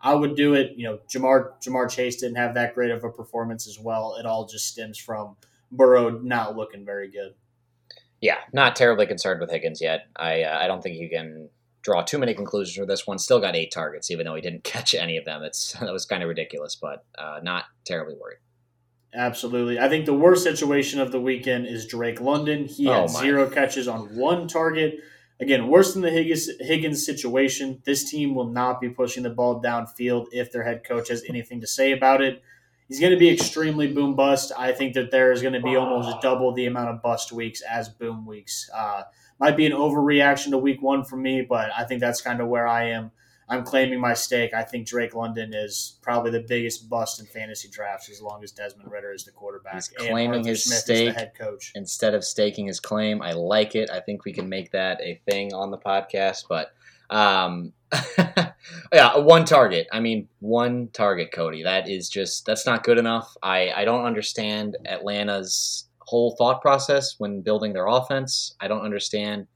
I 0.00 0.14
would 0.14 0.36
do 0.36 0.54
it. 0.54 0.72
You 0.76 0.84
know, 0.84 1.00
Ja'Marr 1.06 1.52
Ja'Marr 1.62 1.90
Chase 1.90 2.16
didn't 2.16 2.36
have 2.36 2.54
that 2.54 2.74
great 2.74 2.90
of 2.90 3.04
a 3.04 3.10
performance 3.10 3.68
as 3.68 3.78
well. 3.78 4.16
It 4.18 4.24
all 4.24 4.46
just 4.46 4.68
stems 4.68 4.96
from 4.96 5.36
Burrow 5.70 6.08
not 6.18 6.56
looking 6.56 6.86
very 6.86 7.10
good. 7.10 7.34
Yeah, 8.22 8.38
not 8.54 8.74
terribly 8.74 9.06
concerned 9.06 9.42
with 9.42 9.50
Higgins 9.50 9.82
yet. 9.82 10.06
I 10.16 10.44
uh, 10.44 10.58
I 10.58 10.66
don't 10.66 10.82
think 10.82 10.96
you 10.96 11.10
can 11.10 11.50
draw 11.82 12.02
too 12.02 12.18
many 12.18 12.32
conclusions 12.32 12.74
from 12.74 12.88
this 12.88 13.06
one. 13.06 13.18
Still 13.18 13.38
got 13.38 13.54
eight 13.54 13.70
targets, 13.70 14.10
even 14.10 14.24
though 14.24 14.34
he 14.34 14.40
didn't 14.40 14.64
catch 14.64 14.94
any 14.94 15.18
of 15.18 15.26
them. 15.26 15.42
It's 15.42 15.72
that 15.80 15.92
was 15.92 16.06
kind 16.06 16.22
of 16.22 16.28
ridiculous, 16.30 16.74
but 16.74 17.04
uh, 17.18 17.40
not 17.42 17.64
terribly 17.84 18.14
worried. 18.18 18.38
Absolutely. 19.14 19.78
I 19.78 19.88
think 19.88 20.06
the 20.06 20.14
worst 20.14 20.44
situation 20.44 21.00
of 21.00 21.12
the 21.12 21.20
weekend 21.20 21.66
is 21.66 21.86
Drake 21.86 22.20
London. 22.20 22.66
He 22.66 22.84
had 22.86 23.04
oh 23.04 23.06
zero 23.06 23.48
catches 23.48 23.88
on 23.88 24.16
one 24.16 24.48
target. 24.48 25.00
Again, 25.40 25.68
worse 25.68 25.92
than 25.92 26.02
the 26.02 26.10
Higgins, 26.10 26.48
Higgins 26.60 27.06
situation. 27.06 27.80
This 27.84 28.10
team 28.10 28.34
will 28.34 28.48
not 28.48 28.80
be 28.80 28.90
pushing 28.90 29.22
the 29.22 29.30
ball 29.30 29.62
downfield 29.62 30.26
if 30.32 30.52
their 30.52 30.64
head 30.64 30.82
coach 30.84 31.08
has 31.08 31.24
anything 31.28 31.60
to 31.60 31.66
say 31.66 31.92
about 31.92 32.20
it. 32.20 32.42
He's 32.88 33.00
going 33.00 33.12
to 33.12 33.18
be 33.18 33.30
extremely 33.30 33.86
boom 33.86 34.14
bust. 34.14 34.50
I 34.56 34.72
think 34.72 34.94
that 34.94 35.10
there 35.10 35.30
is 35.30 35.42
going 35.42 35.54
to 35.54 35.60
be 35.60 35.76
almost 35.76 36.20
double 36.22 36.52
the 36.52 36.66
amount 36.66 36.88
of 36.88 37.02
bust 37.02 37.32
weeks 37.32 37.60
as 37.60 37.88
boom 37.88 38.26
weeks. 38.26 38.68
Uh, 38.74 39.02
might 39.38 39.56
be 39.56 39.66
an 39.66 39.72
overreaction 39.72 40.50
to 40.50 40.58
week 40.58 40.82
one 40.82 41.04
for 41.04 41.16
me, 41.16 41.42
but 41.42 41.70
I 41.76 41.84
think 41.84 42.00
that's 42.00 42.20
kind 42.20 42.40
of 42.40 42.48
where 42.48 42.66
I 42.66 42.90
am. 42.90 43.12
I'm 43.50 43.64
claiming 43.64 43.98
my 43.98 44.12
stake. 44.12 44.52
I 44.52 44.62
think 44.62 44.86
Drake 44.86 45.14
London 45.14 45.54
is 45.54 45.98
probably 46.02 46.30
the 46.30 46.44
biggest 46.46 46.88
bust 46.90 47.18
in 47.18 47.26
fantasy 47.26 47.68
drafts 47.68 48.10
as 48.10 48.20
long 48.20 48.44
as 48.44 48.52
Desmond 48.52 48.90
Ridder 48.90 49.12
is 49.12 49.24
the 49.24 49.30
quarterback. 49.30 49.74
He's 49.74 49.88
claiming 49.88 50.44
his 50.44 50.64
Smith 50.64 50.80
stake 50.80 51.14
head 51.14 51.32
coach 51.38 51.72
instead 51.74 52.14
of 52.14 52.24
staking 52.24 52.66
his 52.66 52.78
claim. 52.78 53.22
I 53.22 53.32
like 53.32 53.74
it. 53.74 53.90
I 53.90 54.00
think 54.00 54.24
we 54.24 54.32
can 54.32 54.48
make 54.48 54.70
that 54.72 55.00
a 55.00 55.20
thing 55.30 55.54
on 55.54 55.70
the 55.70 55.78
podcast. 55.78 56.44
But 56.48 56.72
um, 57.08 57.72
yeah, 58.92 59.16
one 59.16 59.46
target. 59.46 59.86
I 59.92 60.00
mean, 60.00 60.28
one 60.40 60.88
target, 60.92 61.30
Kody. 61.32 61.64
That 61.64 61.88
is 61.88 62.10
just 62.10 62.44
that's 62.44 62.66
not 62.66 62.84
good 62.84 62.98
enough. 62.98 63.34
I 63.42 63.70
I 63.74 63.84
don't 63.84 64.04
understand 64.04 64.76
Atlanta's 64.84 65.86
whole 66.00 66.34
thought 66.36 66.60
process 66.60 67.14
when 67.18 67.40
building 67.40 67.72
their 67.72 67.86
offense. 67.86 68.54
I 68.60 68.68
don't 68.68 68.82
understand 68.82 69.46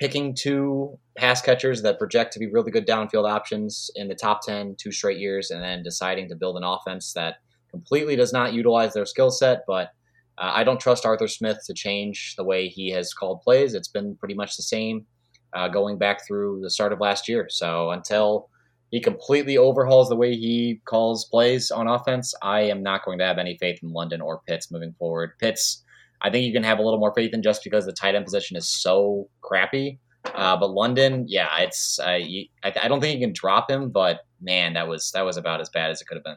picking 0.00 0.34
two 0.34 0.98
pass 1.16 1.42
catchers 1.42 1.82
that 1.82 1.98
project 1.98 2.32
to 2.32 2.38
be 2.38 2.46
really 2.46 2.70
good 2.70 2.86
downfield 2.86 3.30
options 3.30 3.90
in 3.94 4.08
the 4.08 4.14
top 4.14 4.40
10 4.42 4.74
two 4.78 4.90
straight 4.90 5.18
years 5.18 5.50
and 5.50 5.62
then 5.62 5.82
deciding 5.82 6.26
to 6.26 6.34
build 6.34 6.56
an 6.56 6.64
offense 6.64 7.12
that 7.12 7.36
completely 7.70 8.16
does 8.16 8.32
not 8.32 8.54
utilize 8.54 8.94
their 8.94 9.04
skill 9.04 9.30
set. 9.30 9.60
But 9.66 9.88
uh, 10.38 10.52
I 10.54 10.64
don't 10.64 10.80
trust 10.80 11.04
Arthur 11.04 11.28
Smith 11.28 11.58
to 11.66 11.74
change 11.74 12.34
the 12.36 12.44
way 12.44 12.68
he 12.68 12.90
has 12.90 13.12
called 13.12 13.42
plays. 13.42 13.74
It's 13.74 13.88
been 13.88 14.16
pretty 14.16 14.34
much 14.34 14.56
the 14.56 14.62
same 14.62 15.06
uh, 15.52 15.68
going 15.68 15.98
back 15.98 16.26
through 16.26 16.60
the 16.62 16.70
start 16.70 16.94
of 16.94 17.00
last 17.00 17.28
year. 17.28 17.48
So 17.50 17.90
until 17.90 18.48
he 18.90 19.00
completely 19.00 19.58
overhauls 19.58 20.08
the 20.08 20.16
way 20.16 20.34
he 20.34 20.80
calls 20.86 21.26
plays 21.26 21.70
on 21.70 21.88
offense, 21.88 22.32
I 22.42 22.62
am 22.62 22.82
not 22.82 23.04
going 23.04 23.18
to 23.18 23.26
have 23.26 23.38
any 23.38 23.58
faith 23.58 23.80
in 23.82 23.92
London 23.92 24.22
or 24.22 24.40
Pitts 24.48 24.70
moving 24.70 24.94
forward. 24.98 25.32
Pitts, 25.38 25.84
I 26.22 26.30
think 26.30 26.44
you 26.44 26.52
can 26.52 26.64
have 26.64 26.78
a 26.78 26.82
little 26.82 26.98
more 26.98 27.12
faith 27.14 27.32
in 27.32 27.42
just 27.42 27.64
because 27.64 27.86
the 27.86 27.92
tight 27.92 28.14
end 28.14 28.24
position 28.24 28.56
is 28.56 28.68
so 28.68 29.28
crappy. 29.40 29.98
Uh, 30.34 30.56
but 30.56 30.70
London, 30.70 31.24
yeah, 31.28 31.48
it's 31.60 31.98
uh, 31.98 32.18
you, 32.20 32.46
I, 32.62 32.72
I 32.82 32.88
don't 32.88 33.00
think 33.00 33.18
you 33.18 33.26
can 33.26 33.32
drop 33.32 33.70
him, 33.70 33.90
but 33.90 34.20
man, 34.40 34.74
that 34.74 34.86
was 34.86 35.10
that 35.12 35.22
was 35.22 35.36
about 35.36 35.60
as 35.60 35.70
bad 35.70 35.90
as 35.90 36.00
it 36.00 36.06
could 36.06 36.16
have 36.16 36.24
been. 36.24 36.36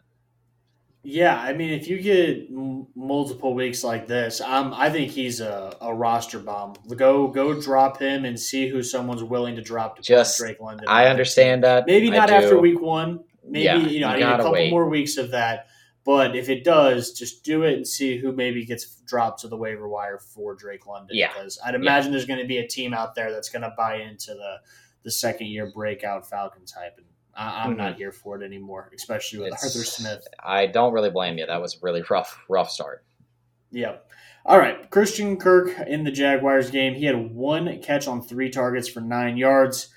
Yeah, 1.05 1.37
I 1.37 1.51
mean, 1.51 1.71
if 1.71 1.89
you 1.89 2.01
get 2.01 2.47
m- 2.49 2.87
multiple 2.95 3.53
weeks 3.53 3.83
like 3.83 4.07
this, 4.07 4.39
um, 4.39 4.73
I 4.73 4.89
think 4.89 5.11
he's 5.11 5.41
a, 5.41 5.75
a 5.81 5.93
roster 5.93 6.39
bomb. 6.39 6.75
Go 6.95 7.27
go 7.27 7.59
drop 7.59 7.99
him 7.99 8.23
and 8.23 8.39
see 8.39 8.69
who 8.69 8.81
someone's 8.81 9.23
willing 9.23 9.57
to 9.57 9.61
drop 9.61 9.97
to 9.97 10.01
Just, 10.01 10.39
Drake 10.39 10.61
London. 10.61 10.85
I 10.87 11.07
understand 11.07 11.65
that. 11.65 11.87
Maybe 11.87 12.09
not 12.09 12.29
after 12.29 12.57
week 12.57 12.79
one. 12.79 13.19
Maybe 13.45 13.65
yeah, 13.65 13.77
you 13.77 13.99
know, 13.99 14.07
I 14.07 14.15
need 14.15 14.23
a 14.23 14.37
couple 14.37 14.53
wait. 14.53 14.71
more 14.71 14.87
weeks 14.87 15.17
of 15.17 15.31
that. 15.31 15.67
But 16.05 16.35
if 16.35 16.49
it 16.49 16.63
does, 16.63 17.13
just 17.13 17.43
do 17.43 17.63
it 17.63 17.75
and 17.75 17.87
see 17.87 18.17
who 18.17 18.33
maybe 18.33 18.65
gets 18.65 18.97
dropped 19.07 19.39
to 19.41 19.47
the 19.47 19.55
waiver 19.55 19.87
wire 19.87 20.19
for 20.19 20.53
Drake 20.53 20.85
London. 20.85 21.15
Yeah. 21.15 21.31
Because 21.33 21.57
I'd 21.65 21.75
imagine 21.75 22.11
yeah. 22.11 22.17
there's 22.17 22.25
going 22.25 22.41
to 22.41 22.47
be 22.47 22.57
a 22.57 22.67
team 22.67 22.93
out 22.93 23.15
there 23.15 23.31
that's 23.31 23.49
going 23.49 23.61
to 23.61 23.73
buy 23.77 23.97
into 23.97 24.33
the 24.33 24.57
the 25.03 25.11
second 25.11 25.47
year 25.47 25.71
breakout 25.73 26.29
Falcons 26.29 26.71
hype. 26.71 26.97
And 26.97 27.05
I, 27.35 27.63
am 27.63 27.71
mm-hmm. 27.71 27.77
not 27.77 27.95
here 27.95 28.11
for 28.11 28.41
it 28.41 28.45
anymore, 28.45 28.89
especially 28.95 29.39
with 29.39 29.53
it's, 29.53 29.63
Arthur 29.63 29.85
Smith. 29.85 30.27
I 30.41 30.65
don't 30.67 30.93
really 30.93 31.09
blame 31.09 31.37
you. 31.37 31.45
That 31.45 31.61
was 31.61 31.75
a 31.75 31.79
really 31.81 32.03
rough, 32.09 32.39
rough 32.49 32.69
start. 32.69 33.03
Yep. 33.71 34.09
All 34.45 34.57
right. 34.57 34.89
Christian 34.89 35.37
Kirk 35.37 35.77
in 35.87 36.03
the 36.03 36.11
Jaguars 36.11 36.69
game. 36.69 36.93
He 36.93 37.05
had 37.05 37.33
one 37.33 37.81
catch 37.81 38.07
on 38.07 38.21
three 38.21 38.49
targets 38.49 38.87
for 38.87 39.01
nine 39.01 39.37
yards. 39.37 39.89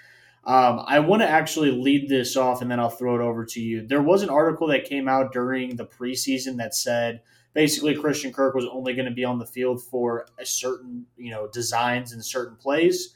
Um, 0.47 0.85
I 0.87 1.01
want 1.01 1.23
to 1.23 1.29
actually 1.29 1.73
lead 1.73 2.09
this 2.09 2.37
off 2.37 2.63
and 2.63 2.71
then 2.71 2.79
I'll 2.79 2.89
throw 2.89 3.17
it 3.17 3.21
over 3.21 3.45
to 3.45 3.61
you. 3.61 3.87
There 3.87 4.03
was 4.03 4.23
an 4.23 4.31
article 4.31 4.69
that 4.69 4.85
came 4.85 5.09
out 5.09 5.33
during 5.33 5.77
the 5.77 5.87
preseason 5.87 6.57
that 6.59 6.75
said 6.75 7.21
basically 7.53 7.97
Christian 7.97 8.33
Kirk 8.33 8.55
was 8.55 8.67
only 8.71 8.95
going 8.95 9.09
to 9.09 9.15
be 9.15 9.25
on 9.25 9.39
the 9.39 9.47
field 9.47 9.83
for 9.83 10.27
a 10.39 10.47
certain, 10.47 11.07
you 11.17 11.33
know, 11.33 11.49
designs 11.53 12.13
and 12.13 12.25
certain 12.25 12.57
plays 12.57 13.13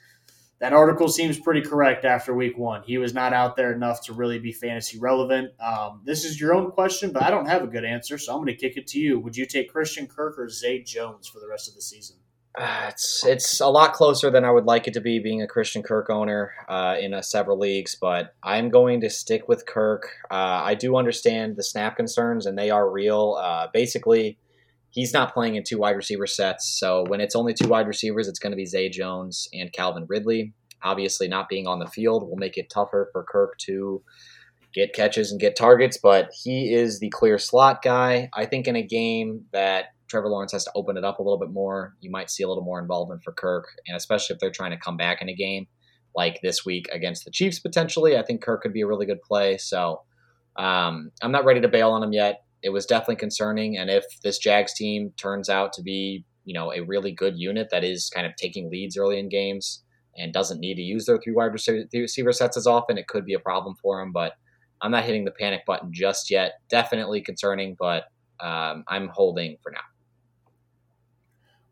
that 0.61 0.75
article 0.75 1.09
seems 1.09 1.39
pretty 1.39 1.63
correct 1.63 2.05
after 2.05 2.35
week 2.35 2.57
one. 2.57 2.83
He 2.83 2.99
was 2.99 3.15
not 3.15 3.33
out 3.33 3.57
there 3.57 3.73
enough 3.73 4.03
to 4.05 4.13
really 4.13 4.39
be 4.39 4.53
fantasy 4.53 4.99
relevant. 4.99 5.53
Um, 5.59 6.03
this 6.05 6.25
is 6.25 6.39
your 6.39 6.55
own 6.55 6.71
question, 6.71 7.13
but 7.13 7.23
I 7.23 7.31
don't 7.31 7.47
have 7.47 7.63
a 7.63 7.67
good 7.67 7.85
answer, 7.85 8.19
so 8.19 8.33
I'm 8.33 8.45
going 8.45 8.55
to 8.55 8.61
kick 8.61 8.77
it 8.77 8.87
to 8.89 8.99
you. 8.99 9.19
Would 9.19 9.37
you 9.37 9.47
take 9.47 9.73
Christian 9.73 10.07
Kirk 10.07 10.39
or 10.39 10.51
Zay 10.51 10.83
Jones 10.83 11.27
for 11.27 11.41
the 11.41 11.49
rest 11.49 11.67
of 11.69 11.75
the 11.75 11.81
season? 11.81 12.17
Uh, 12.59 12.87
it's 12.89 13.25
it's 13.25 13.61
a 13.61 13.69
lot 13.69 13.93
closer 13.93 14.31
than 14.31 14.45
I 14.45 14.51
would 14.51 14.65
like 14.65 14.87
it 14.87 14.95
to 14.95 15.01
be, 15.01 15.19
being 15.19 15.43
a 15.43 15.47
Christian 15.47 15.83
Kirk 15.83 16.11
owner 16.11 16.53
uh, 16.69 16.97
in 17.01 17.15
a, 17.15 17.23
several 17.23 17.59
leagues. 17.59 17.97
But 18.01 18.35
I'm 18.43 18.71
going 18.71 19.01
to 19.03 19.11
stick 19.11 19.49
with 19.49 19.67
Kirk. 19.67 20.09
Uh, 20.31 20.63
I 20.65 20.75
do 20.75 20.97
understand 20.97 21.57
the 21.57 21.63
snap 21.63 21.97
concerns, 21.97 22.47
and 22.47 22.59
they 22.59 22.71
are 22.71 22.91
real. 22.91 23.39
Uh, 23.41 23.69
basically, 23.73 24.39
he's 24.91 25.13
not 25.13 25.33
playing 25.33 25.55
in 25.55 25.63
two 25.63 25.79
wide 25.79 25.97
receiver 25.97 26.27
sets. 26.27 26.69
So 26.79 27.05
when 27.07 27.21
it's 27.21 27.37
only 27.37 27.55
two 27.55 27.69
wide 27.69 27.87
receivers, 27.87 28.29
it's 28.29 28.39
going 28.39 28.53
to 28.53 28.57
be 28.57 28.67
Zay 28.67 28.89
Jones 28.89 29.49
and 29.53 29.73
Calvin 29.73 30.07
Ridley. 30.09 30.53
Obviously, 30.83 31.29
not 31.29 31.49
being 31.49 31.67
on 31.67 31.79
the 31.79 31.87
field 31.87 32.29
will 32.29 32.37
make 32.37 32.57
it 32.57 32.71
tougher 32.71 33.11
for 33.13 33.25
Kirk 33.25 33.59
to 33.59 34.03
get 34.73 34.95
catches 34.95 35.31
and 35.31 35.41
get 35.41 35.57
targets, 35.57 35.99
but 35.99 36.31
he 36.33 36.73
is 36.73 37.01
the 37.01 37.11
clear 37.11 37.39
slot 37.39 37.83
guy. 37.83 38.31
I 38.35 38.47
think 38.47 38.67
in 38.67 38.77
a 38.77 38.83
game 38.83 39.45
that 39.53 39.87
Trevor 40.11 40.29
Lawrence 40.29 40.53
has 40.53 40.65
to 40.65 40.73
open 40.75 40.97
it 40.97 41.05
up 41.05 41.19
a 41.19 41.23
little 41.23 41.39
bit 41.39 41.51
more, 41.51 41.95
you 42.01 42.11
might 42.11 42.31
see 42.31 42.43
a 42.43 42.49
little 42.49 42.65
more 42.65 42.81
involvement 42.81 43.23
for 43.23 43.33
Kirk, 43.33 43.69
and 43.87 43.97
especially 43.97 44.35
if 44.35 44.41
they're 44.41 44.51
trying 44.51 44.73
to 44.73 44.77
come 44.77 44.97
back 44.97 45.23
in 45.23 45.29
a 45.29 45.35
game 45.35 45.67
like 46.15 46.41
this 46.43 46.67
week 46.67 46.89
against 46.93 47.25
the 47.25 47.31
Chiefs 47.31 47.61
potentially, 47.61 48.19
I 48.19 48.23
think 48.23 48.43
Kirk 48.43 48.63
could 48.63 48.73
be 48.73 48.81
a 48.81 48.87
really 48.87 49.07
good 49.07 49.23
play. 49.23 49.57
So 49.57 50.03
um, 50.57 51.13
I'm 51.23 51.33
not 51.33 51.45
ready 51.45 51.61
to 51.61 51.69
bail 51.69 51.93
on 51.93 52.03
him 52.03 52.13
yet 52.13 52.41
it 52.63 52.71
was 52.71 52.87
definitely 52.87 53.17
concerning. 53.17 53.79
And 53.79 53.91
if 53.91 54.05
this 54.23 54.39
Jags 54.39 54.75
team 54.75 55.13
turns 55.17 55.49
out 55.49 55.73
to 55.75 55.83
be, 55.83 56.25
you 56.45 56.55
know, 56.55 56.73
a 56.73 56.81
really 56.81 57.13
good 57.13 57.39
unit 57.39 57.69
that 57.71 57.85
is 57.85 58.11
kind 58.11 58.27
of 58.27 58.37
taking 58.37 58.71
leads 58.71 58.97
early 58.97 59.19
in 59.19 59.29
games 59.29 59.83
and 60.17 60.33
doesn't 60.33 60.61
need 60.61 60.75
to 60.75 60.83
use 60.83 61.07
their 61.07 61.19
three 61.19 61.33
wide 61.33 61.53
receiver 61.53 62.33
sets 62.33 62.57
as 62.57 62.67
often, 62.67 62.99
it 62.99 63.09
could 63.09 63.25
be 63.25 63.35
a 63.35 63.39
problem 63.39 63.75
for 63.81 64.01
them. 64.01 64.13
But 64.13 64.35
I'm 64.83 64.91
not 64.91 65.05
hitting 65.05 65.25
the 65.25 65.31
panic 65.31 65.65
button 65.67 65.91
just 65.93 66.31
yet. 66.31 66.55
Definitely 66.69 67.23
concerning, 67.23 67.77
but 67.79 68.05
um, 68.41 68.85
I'm 68.89 69.09
holding 69.09 69.57
for 69.63 69.71
now. 69.71 69.81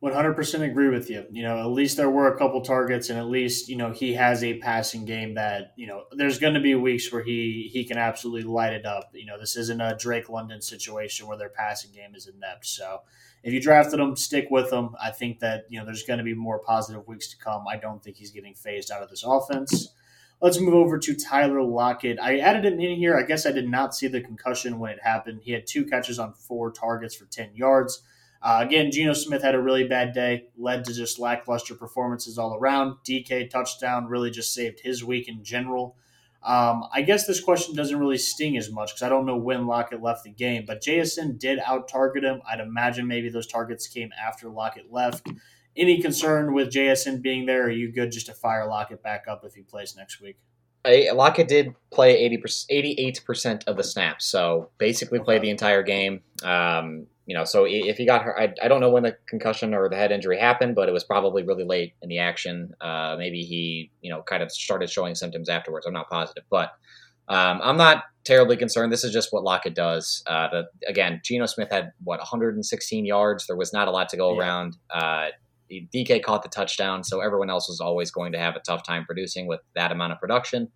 100% 0.02 0.62
agree 0.62 0.88
with 0.90 1.10
you. 1.10 1.26
You 1.30 1.42
know, 1.42 1.58
at 1.58 1.70
least 1.70 1.96
there 1.96 2.10
were 2.10 2.32
a 2.32 2.38
couple 2.38 2.60
targets, 2.60 3.10
and 3.10 3.18
at 3.18 3.26
least 3.26 3.68
you 3.68 3.76
know 3.76 3.90
he 3.90 4.14
has 4.14 4.44
a 4.44 4.58
passing 4.58 5.04
game 5.04 5.34
that 5.34 5.72
you 5.76 5.88
know 5.88 6.04
there's 6.12 6.38
going 6.38 6.54
to 6.54 6.60
be 6.60 6.76
weeks 6.76 7.12
where 7.12 7.22
he 7.22 7.68
he 7.72 7.84
can 7.84 7.98
absolutely 7.98 8.44
light 8.44 8.72
it 8.72 8.86
up. 8.86 9.10
You 9.12 9.26
know, 9.26 9.38
this 9.38 9.56
isn't 9.56 9.80
a 9.80 9.96
Drake 9.98 10.28
London 10.28 10.60
situation 10.60 11.26
where 11.26 11.36
their 11.36 11.48
passing 11.48 11.90
game 11.90 12.14
is 12.14 12.28
inept. 12.28 12.66
So, 12.66 13.00
if 13.42 13.52
you 13.52 13.60
drafted 13.60 13.98
him, 13.98 14.14
stick 14.14 14.46
with 14.52 14.72
him. 14.72 14.94
I 15.02 15.10
think 15.10 15.40
that 15.40 15.64
you 15.68 15.80
know 15.80 15.84
there's 15.84 16.04
going 16.04 16.18
to 16.18 16.24
be 16.24 16.34
more 16.34 16.60
positive 16.60 17.08
weeks 17.08 17.26
to 17.30 17.36
come. 17.36 17.66
I 17.66 17.76
don't 17.76 18.02
think 18.02 18.16
he's 18.16 18.30
getting 18.30 18.54
phased 18.54 18.92
out 18.92 19.02
of 19.02 19.10
this 19.10 19.24
offense. 19.26 19.94
Let's 20.40 20.60
move 20.60 20.74
over 20.74 20.98
to 20.98 21.14
Tyler 21.16 21.60
Lockett. 21.62 22.20
I 22.20 22.38
added 22.38 22.64
him 22.64 22.78
in 22.78 22.96
here. 22.96 23.16
I 23.16 23.24
guess 23.24 23.44
I 23.44 23.50
did 23.50 23.68
not 23.68 23.96
see 23.96 24.06
the 24.06 24.20
concussion 24.20 24.78
when 24.78 24.92
it 24.92 25.02
happened. 25.02 25.40
He 25.42 25.50
had 25.50 25.66
two 25.66 25.84
catches 25.84 26.20
on 26.20 26.34
four 26.34 26.70
targets 26.70 27.16
for 27.16 27.24
10 27.24 27.56
yards. 27.56 28.02
Uh, 28.40 28.60
again, 28.64 28.90
Geno 28.90 29.14
Smith 29.14 29.42
had 29.42 29.54
a 29.54 29.60
really 29.60 29.86
bad 29.86 30.12
day, 30.12 30.44
led 30.56 30.84
to 30.84 30.94
just 30.94 31.18
lackluster 31.18 31.74
performances 31.74 32.38
all 32.38 32.54
around. 32.54 32.96
DK 33.06 33.50
touchdown 33.50 34.06
really 34.06 34.30
just 34.30 34.54
saved 34.54 34.80
his 34.80 35.04
week 35.04 35.28
in 35.28 35.42
general. 35.42 35.96
Um, 36.42 36.84
I 36.92 37.02
guess 37.02 37.26
this 37.26 37.40
question 37.40 37.74
doesn't 37.74 37.98
really 37.98 38.18
sting 38.18 38.56
as 38.56 38.70
much 38.70 38.90
because 38.90 39.02
I 39.02 39.08
don't 39.08 39.26
know 39.26 39.36
when 39.36 39.66
Lockett 39.66 40.00
left 40.00 40.22
the 40.22 40.30
game, 40.30 40.64
but 40.66 40.82
JSN 40.82 41.38
did 41.38 41.58
out 41.58 41.88
target 41.88 42.22
him. 42.22 42.40
I'd 42.48 42.60
imagine 42.60 43.08
maybe 43.08 43.28
those 43.28 43.48
targets 43.48 43.88
came 43.88 44.10
after 44.24 44.48
Lockett 44.48 44.92
left. 44.92 45.26
Any 45.76 46.00
concern 46.00 46.54
with 46.54 46.72
JSN 46.72 47.22
being 47.22 47.46
there? 47.46 47.64
Are 47.64 47.70
you 47.70 47.92
good 47.92 48.12
just 48.12 48.26
to 48.26 48.34
fire 48.34 48.66
Lockett 48.68 49.02
back 49.02 49.24
up 49.28 49.44
if 49.44 49.54
he 49.54 49.62
plays 49.62 49.96
next 49.96 50.20
week? 50.20 50.38
I, 50.84 51.10
Lockett 51.12 51.48
did 51.48 51.74
play 51.90 52.16
80 52.16 52.42
88% 52.70 53.64
of 53.66 53.76
the 53.76 53.84
snaps, 53.84 54.24
so 54.24 54.70
basically 54.78 55.18
played 55.18 55.42
the 55.42 55.50
entire 55.50 55.82
game. 55.82 56.22
Um, 56.42 57.08
you 57.28 57.36
know, 57.36 57.44
so 57.44 57.66
if 57.68 57.98
he 57.98 58.06
got 58.06 58.22
hurt, 58.22 58.36
I, 58.38 58.54
I 58.64 58.68
don't 58.68 58.80
know 58.80 58.88
when 58.88 59.02
the 59.02 59.14
concussion 59.28 59.74
or 59.74 59.90
the 59.90 59.96
head 59.96 60.12
injury 60.12 60.38
happened, 60.38 60.74
but 60.74 60.88
it 60.88 60.92
was 60.92 61.04
probably 61.04 61.42
really 61.42 61.62
late 61.62 61.92
in 62.00 62.08
the 62.08 62.20
action. 62.20 62.72
Uh, 62.80 63.16
maybe 63.18 63.42
he, 63.42 63.90
you 64.00 64.10
know, 64.10 64.22
kind 64.22 64.42
of 64.42 64.50
started 64.50 64.88
showing 64.88 65.14
symptoms 65.14 65.50
afterwards. 65.50 65.84
I'm 65.84 65.92
not 65.92 66.08
positive, 66.08 66.44
but 66.48 66.70
um, 67.28 67.60
I'm 67.62 67.76
not 67.76 68.04
terribly 68.24 68.56
concerned. 68.56 68.90
This 68.90 69.04
is 69.04 69.12
just 69.12 69.30
what 69.30 69.44
Lockett 69.44 69.74
does. 69.74 70.22
Uh, 70.26 70.48
the, 70.48 70.64
again, 70.88 71.20
Geno 71.22 71.44
Smith 71.44 71.68
had 71.70 71.92
what 72.02 72.18
116 72.18 73.04
yards. 73.04 73.46
There 73.46 73.56
was 73.58 73.74
not 73.74 73.88
a 73.88 73.90
lot 73.90 74.08
to 74.08 74.16
go 74.16 74.32
yeah. 74.32 74.40
around. 74.40 74.78
Uh, 74.88 75.26
DK 75.70 76.22
caught 76.22 76.42
the 76.42 76.48
touchdown, 76.48 77.04
so 77.04 77.20
everyone 77.20 77.50
else 77.50 77.68
was 77.68 77.78
always 77.78 78.10
going 78.10 78.32
to 78.32 78.38
have 78.38 78.56
a 78.56 78.60
tough 78.60 78.82
time 78.84 79.04
producing 79.04 79.46
with 79.46 79.60
that 79.74 79.92
amount 79.92 80.14
of 80.14 80.18
production. 80.18 80.68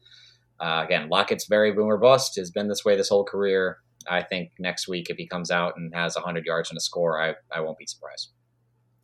Uh, 0.60 0.82
again, 0.84 1.08
Lockett's 1.08 1.46
very 1.46 1.72
boomer 1.72 1.96
bust. 1.96 2.36
Has 2.36 2.50
been 2.50 2.68
this 2.68 2.84
way 2.84 2.94
this 2.94 3.08
whole 3.08 3.24
career. 3.24 3.78
I 4.08 4.22
think 4.22 4.50
next 4.58 4.88
week, 4.88 5.10
if 5.10 5.16
he 5.16 5.26
comes 5.26 5.50
out 5.50 5.74
and 5.76 5.94
has 5.94 6.14
100 6.14 6.44
yards 6.44 6.70
and 6.70 6.78
a 6.78 6.80
score, 6.80 7.20
I, 7.20 7.34
I 7.54 7.60
won't 7.60 7.78
be 7.78 7.86
surprised. 7.86 8.30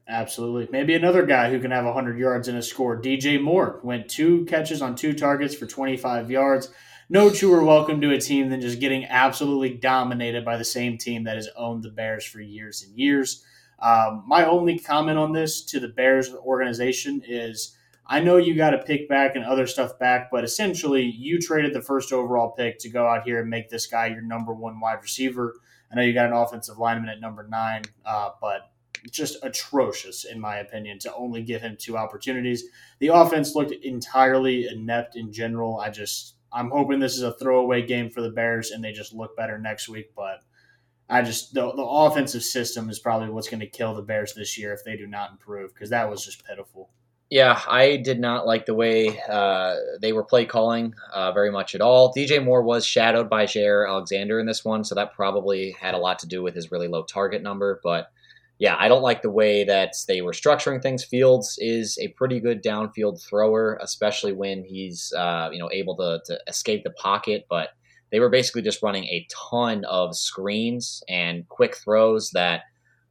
Absolutely. 0.09 0.68
Maybe 0.72 0.94
another 0.94 1.26
guy 1.26 1.51
who 1.51 1.61
can 1.61 1.70
have 1.70 1.84
100 1.84 2.18
yards 2.18 2.49
and 2.49 2.57
a 2.57 2.62
score. 2.62 3.01
DJ 3.01 3.40
Moore 3.40 3.78
went 3.82 4.09
two 4.09 4.46
catches 4.46 4.80
on 4.80 4.94
two 4.94 5.12
targets 5.12 5.55
for 5.55 5.66
25 5.66 6.30
yards. 6.30 6.70
No 7.11 7.30
truer 7.30 7.62
welcome 7.62 8.01
to 8.01 8.12
a 8.12 8.20
team 8.20 8.49
than 8.49 8.61
just 8.61 8.80
getting 8.80 9.05
absolutely 9.05 9.74
dominated 9.74 10.44
by 10.44 10.57
the 10.57 10.64
same 10.64 10.96
team 10.96 11.24
that 11.24 11.36
has 11.36 11.49
owned 11.57 11.82
the 11.82 11.90
Bears 11.90 12.24
for 12.24 12.40
years 12.40 12.82
and 12.82 12.99
years. 12.99 13.44
Um, 13.80 14.24
my 14.26 14.44
only 14.44 14.78
comment 14.78 15.18
on 15.18 15.32
this 15.32 15.64
to 15.66 15.80
the 15.80 15.88
Bears 15.88 16.34
organization 16.34 17.22
is 17.26 17.76
I 18.11 18.21
know 18.21 18.39
you 18.39 18.55
got 18.57 18.71
to 18.71 18.79
pick 18.79 19.07
back 19.07 19.37
and 19.37 19.45
other 19.45 19.67
stuff 19.67 19.99
back, 19.99 20.31
but 20.31 20.43
essentially 20.43 21.03
you 21.03 21.39
traded 21.39 21.75
the 21.75 21.83
first 21.83 22.11
overall 22.11 22.51
pick 22.51 22.79
to 22.79 22.89
go 22.89 23.07
out 23.07 23.25
here 23.25 23.41
and 23.41 23.51
make 23.51 23.69
this 23.69 23.87
guy 23.87 24.07
your 24.07 24.23
number 24.23 24.55
one 24.55 24.81
wide 24.81 25.03
receiver. 25.03 25.55
I 25.93 25.97
know 25.97 26.03
you 26.03 26.15
got 26.15 26.27
an 26.27 26.33
offensive 26.33 26.79
lineman 26.79 27.11
at 27.11 27.21
number 27.21 27.47
nine, 27.47 27.83
uh, 28.07 28.31
but 28.41 28.71
just 29.11 29.37
atrocious 29.43 30.25
in 30.25 30.41
my 30.41 30.57
opinion 30.57 30.99
to 31.01 31.15
only 31.15 31.43
give 31.43 31.61
him 31.61 31.77
two 31.79 31.99
opportunities. 31.99 32.65
The 32.99 33.09
offense 33.09 33.55
looked 33.55 33.73
entirely 33.73 34.67
inept 34.67 35.15
in 35.15 35.33
general. 35.33 35.79
I 35.79 35.91
just 35.91 36.35
I'm 36.51 36.71
hoping 36.71 36.99
this 36.99 37.17
is 37.17 37.23
a 37.23 37.35
throwaway 37.35 37.83
game 37.83 38.09
for 38.09 38.23
the 38.23 38.31
Bears 38.31 38.71
and 38.71 38.83
they 38.83 38.93
just 38.93 39.13
look 39.13 39.37
better 39.37 39.59
next 39.59 39.89
week, 39.89 40.13
but 40.17 40.43
I 41.11 41.23
just 41.23 41.53
the, 41.55 41.73
the 41.73 41.85
offensive 41.85 42.43
system 42.43 42.89
is 42.89 42.99
probably 42.99 43.29
what's 43.29 43.49
going 43.49 43.61
to 43.61 43.67
kill 43.67 43.95
the 43.95 44.03
Bears 44.03 44.35
this 44.35 44.59
year 44.59 44.73
if 44.73 44.83
they 44.85 44.97
do 44.97 45.07
not 45.07 45.31
improve 45.31 45.75
because 45.75 45.91
that 45.91 46.09
was 46.09 46.25
just 46.25 46.45
pitiful. 46.47 46.91
Yeah, 47.31 47.61
I 47.68 47.97
did 47.97 48.18
not 48.18 48.47
like 48.47 48.64
the 48.64 48.74
way 48.74 49.20
uh, 49.29 49.76
they 50.01 50.14
were 50.14 50.24
play 50.24 50.47
calling 50.47 50.95
uh, 51.12 51.31
very 51.33 51.51
much 51.51 51.74
at 51.74 51.83
all. 51.83 52.12
DJ 52.12 52.43
Moore 52.43 52.62
was 52.62 52.87
shadowed 52.87 53.29
by 53.29 53.45
Jaire 53.45 53.87
Alexander 53.87 54.41
in 54.41 54.47
this 54.47 54.64
one, 54.64 54.83
so 54.83 54.95
that 54.95 55.12
probably 55.12 55.72
had 55.72 55.93
a 55.95 55.99
lot 55.99 56.18
to 56.20 56.26
do 56.26 56.43
with 56.43 56.55
his 56.55 56.72
really 56.72 56.89
low 56.89 57.03
target 57.03 57.43
number. 57.43 57.81
But 57.83 58.11
yeah, 58.59 58.76
I 58.79 58.89
don't 58.89 59.03
like 59.03 59.20
the 59.20 59.31
way 59.31 59.64
that 59.64 59.93
they 60.09 60.22
were 60.22 60.33
structuring 60.33 60.81
things. 60.81 61.05
Fields 61.05 61.59
is 61.61 61.99
a 61.99 62.09
pretty 62.09 62.41
good 62.41 62.62
downfield 62.62 63.22
thrower, 63.22 63.79
especially 63.83 64.33
when 64.33 64.64
he's 64.64 65.12
uh, 65.14 65.51
you 65.53 65.59
know 65.59 65.68
able 65.70 65.97
to, 65.97 66.22
to 66.24 66.41
escape 66.49 66.83
the 66.83 66.91
pocket. 66.91 67.45
But 67.51 67.74
they 68.11 68.20
were 68.20 68.31
basically 68.31 68.62
just 68.62 68.83
running 68.83 69.05
a 69.05 69.26
ton 69.31 69.85
of 69.85 70.16
screens 70.16 71.03
and 71.11 71.47
quick 71.51 71.76
throws 71.76 72.31
that 72.31 72.62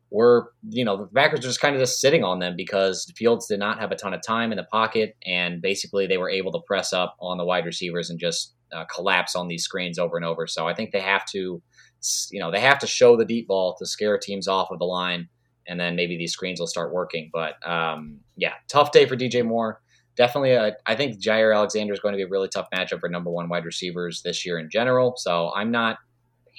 were, 0.09 0.53
you 0.69 0.85
know, 0.85 0.97
the 0.97 1.05
backers 1.05 1.39
were 1.39 1.43
just 1.43 1.59
kind 1.59 1.75
of 1.75 1.81
just 1.81 1.99
sitting 1.99 2.23
on 2.23 2.39
them 2.39 2.55
because 2.55 3.11
Fields 3.15 3.47
did 3.47 3.59
not 3.59 3.79
have 3.79 3.91
a 3.91 3.95
ton 3.95 4.13
of 4.13 4.21
time 4.25 4.51
in 4.51 4.57
the 4.57 4.63
pocket, 4.63 5.15
and 5.25 5.61
basically 5.61 6.07
they 6.07 6.17
were 6.17 6.29
able 6.29 6.51
to 6.53 6.59
press 6.65 6.93
up 6.93 7.15
on 7.19 7.37
the 7.37 7.45
wide 7.45 7.65
receivers 7.65 8.09
and 8.09 8.19
just 8.19 8.53
uh, 8.73 8.85
collapse 8.85 9.35
on 9.35 9.47
these 9.47 9.63
screens 9.63 9.99
over 9.99 10.17
and 10.17 10.25
over. 10.25 10.47
So 10.47 10.67
I 10.67 10.73
think 10.73 10.91
they 10.91 11.01
have 11.01 11.25
to, 11.27 11.61
you 12.31 12.39
know, 12.39 12.51
they 12.51 12.59
have 12.59 12.79
to 12.79 12.87
show 12.87 13.17
the 13.17 13.25
deep 13.25 13.47
ball 13.47 13.75
to 13.79 13.85
scare 13.85 14.17
teams 14.17 14.47
off 14.47 14.71
of 14.71 14.79
the 14.79 14.85
line, 14.85 15.29
and 15.67 15.79
then 15.79 15.95
maybe 15.95 16.17
these 16.17 16.33
screens 16.33 16.59
will 16.59 16.67
start 16.67 16.93
working. 16.93 17.29
But 17.33 17.55
um, 17.67 18.19
yeah, 18.35 18.53
tough 18.69 18.91
day 18.91 19.05
for 19.05 19.15
DJ 19.15 19.45
Moore 19.45 19.81
definitely, 20.17 20.51
a, 20.51 20.75
I 20.85 20.95
think 20.95 21.21
Jaire 21.21 21.55
Alexander 21.55 21.93
is 21.93 21.99
going 21.99 22.13
to 22.13 22.17
be 22.17 22.23
a 22.23 22.27
really 22.27 22.49
tough 22.49 22.67
matchup 22.73 22.99
for 22.99 23.07
number 23.07 23.29
one 23.29 23.47
wide 23.47 23.63
receivers 23.63 24.21
this 24.23 24.45
year 24.45 24.59
in 24.59 24.69
general. 24.69 25.13
So 25.15 25.51
I'm 25.55 25.71
not 25.71 25.97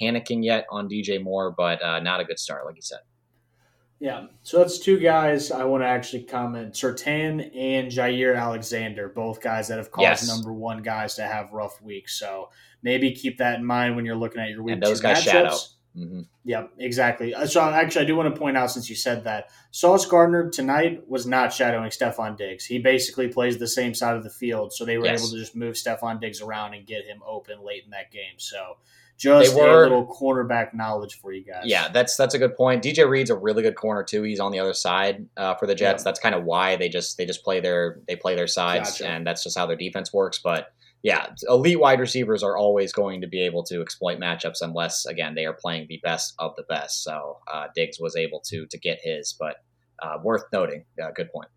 panicking 0.01 0.43
yet 0.43 0.65
on 0.71 0.89
DJ 0.89 1.21
Moore, 1.21 1.53
but 1.55 1.83
uh, 1.83 1.99
not 1.99 2.21
a 2.21 2.23
good 2.23 2.39
start, 2.39 2.65
like 2.65 2.75
you 2.75 2.81
said. 2.81 2.99
Yeah, 4.01 4.27
so 4.43 4.59
that's 4.59 4.79
two 4.79 4.97
guys 4.97 5.51
I 5.51 5.65
want 5.65 5.83
to 5.83 5.87
actually 5.87 6.23
comment: 6.23 6.73
Surtain 6.73 7.51
and 7.53 7.91
Jaire 7.91 8.37
Alexander, 8.39 9.09
both 9.09 9.41
guys 9.41 9.67
that 9.67 9.77
have 9.77 9.91
caused 9.91 10.23
yes. 10.23 10.27
number 10.27 10.53
one 10.53 10.81
guys 10.81 11.15
to 11.15 11.23
have 11.23 11.51
rough 11.51 11.81
weeks. 11.81 12.17
So 12.17 12.49
maybe 12.81 13.11
keep 13.11 13.39
that 13.39 13.59
in 13.59 13.65
mind 13.65 13.97
when 13.97 14.05
you're 14.05 14.15
looking 14.15 14.41
at 14.41 14.49
your 14.49 14.63
week. 14.63 14.75
And 14.75 14.83
those 14.83 15.01
guys 15.01 15.17
matchups. 15.19 15.31
shadow. 15.31 15.57
Mm-hmm. 15.97 16.21
Yep, 16.45 16.71
exactly. 16.77 17.33
Uh, 17.33 17.45
so 17.45 17.61
actually, 17.61 18.05
I 18.05 18.07
do 18.07 18.15
want 18.15 18.33
to 18.33 18.39
point 18.39 18.55
out 18.55 18.71
since 18.71 18.89
you 18.89 18.95
said 18.95 19.25
that 19.25 19.49
Sauce 19.71 20.05
Gardner 20.05 20.49
tonight 20.49 21.03
was 21.09 21.25
not 21.25 21.51
shadowing 21.51 21.89
Stefon 21.89 22.37
Diggs. 22.37 22.63
He 22.63 22.79
basically 22.79 23.27
plays 23.27 23.57
the 23.57 23.67
same 23.67 23.93
side 23.93 24.15
of 24.15 24.23
the 24.23 24.29
field, 24.29 24.71
so 24.71 24.85
they 24.85 24.97
were 24.97 25.05
yes. 25.05 25.19
able 25.19 25.31
to 25.31 25.39
just 25.39 25.55
move 25.55 25.75
Stefon 25.75 26.21
Diggs 26.21 26.41
around 26.41 26.73
and 26.73 26.85
get 26.85 27.05
him 27.05 27.21
open 27.27 27.65
late 27.65 27.83
in 27.83 27.91
that 27.91 28.11
game. 28.11 28.37
So 28.37 28.77
just 29.19 29.55
were, 29.55 29.79
a 29.79 29.83
little 29.83 30.07
cornerback 30.07 30.73
knowledge 30.73 31.19
for 31.19 31.33
you 31.33 31.43
guys. 31.43 31.63
Yeah, 31.65 31.89
that's 31.89 32.15
that's 32.15 32.33
a 32.33 32.39
good 32.39 32.55
point. 32.55 32.83
DJ 32.83 33.07
Reed's 33.07 33.29
a 33.29 33.35
really 33.35 33.61
good 33.61 33.75
corner 33.75 34.03
too. 34.03 34.23
He's 34.23 34.39
on 34.39 34.51
the 34.51 34.59
other 34.59 34.73
side 34.73 35.27
uh, 35.35 35.55
for 35.55 35.67
the 35.67 35.75
Jets. 35.75 36.03
That's 36.03 36.19
kind 36.19 36.33
of 36.33 36.45
why 36.45 36.77
they 36.77 36.87
just 36.87 37.17
they 37.17 37.25
just 37.25 37.43
play 37.43 37.59
their 37.59 37.99
they 38.07 38.15
play 38.15 38.35
their 38.35 38.47
sides, 38.47 38.91
gotcha. 38.91 39.07
and 39.07 39.27
that's 39.27 39.43
just 39.43 39.57
how 39.57 39.65
their 39.65 39.75
defense 39.75 40.13
works. 40.13 40.39
But 40.41 40.69
yeah, 41.01 41.27
elite 41.47 41.79
wide 41.79 41.99
receivers 41.99 42.43
are 42.43 42.57
always 42.57 42.91
going 42.93 43.21
to 43.21 43.27
be 43.27 43.41
able 43.41 43.63
to 43.63 43.81
exploit 43.81 44.19
matchups 44.19 44.61
unless, 44.61 45.05
again, 45.05 45.33
they 45.33 45.45
are 45.45 45.53
playing 45.53 45.87
the 45.87 45.99
best 46.03 46.33
of 46.39 46.55
the 46.57 46.63
best. 46.63 47.03
So 47.03 47.39
uh, 47.51 47.67
Diggs 47.73 47.99
was 47.99 48.15
able 48.15 48.41
to 48.47 48.65
to 48.67 48.77
get 48.77 48.99
his, 49.01 49.35
but 49.37 49.57
uh, 50.01 50.17
worth 50.23 50.43
noting. 50.51 50.85
Uh, 51.01 51.11
good 51.15 51.31
point. 51.31 51.49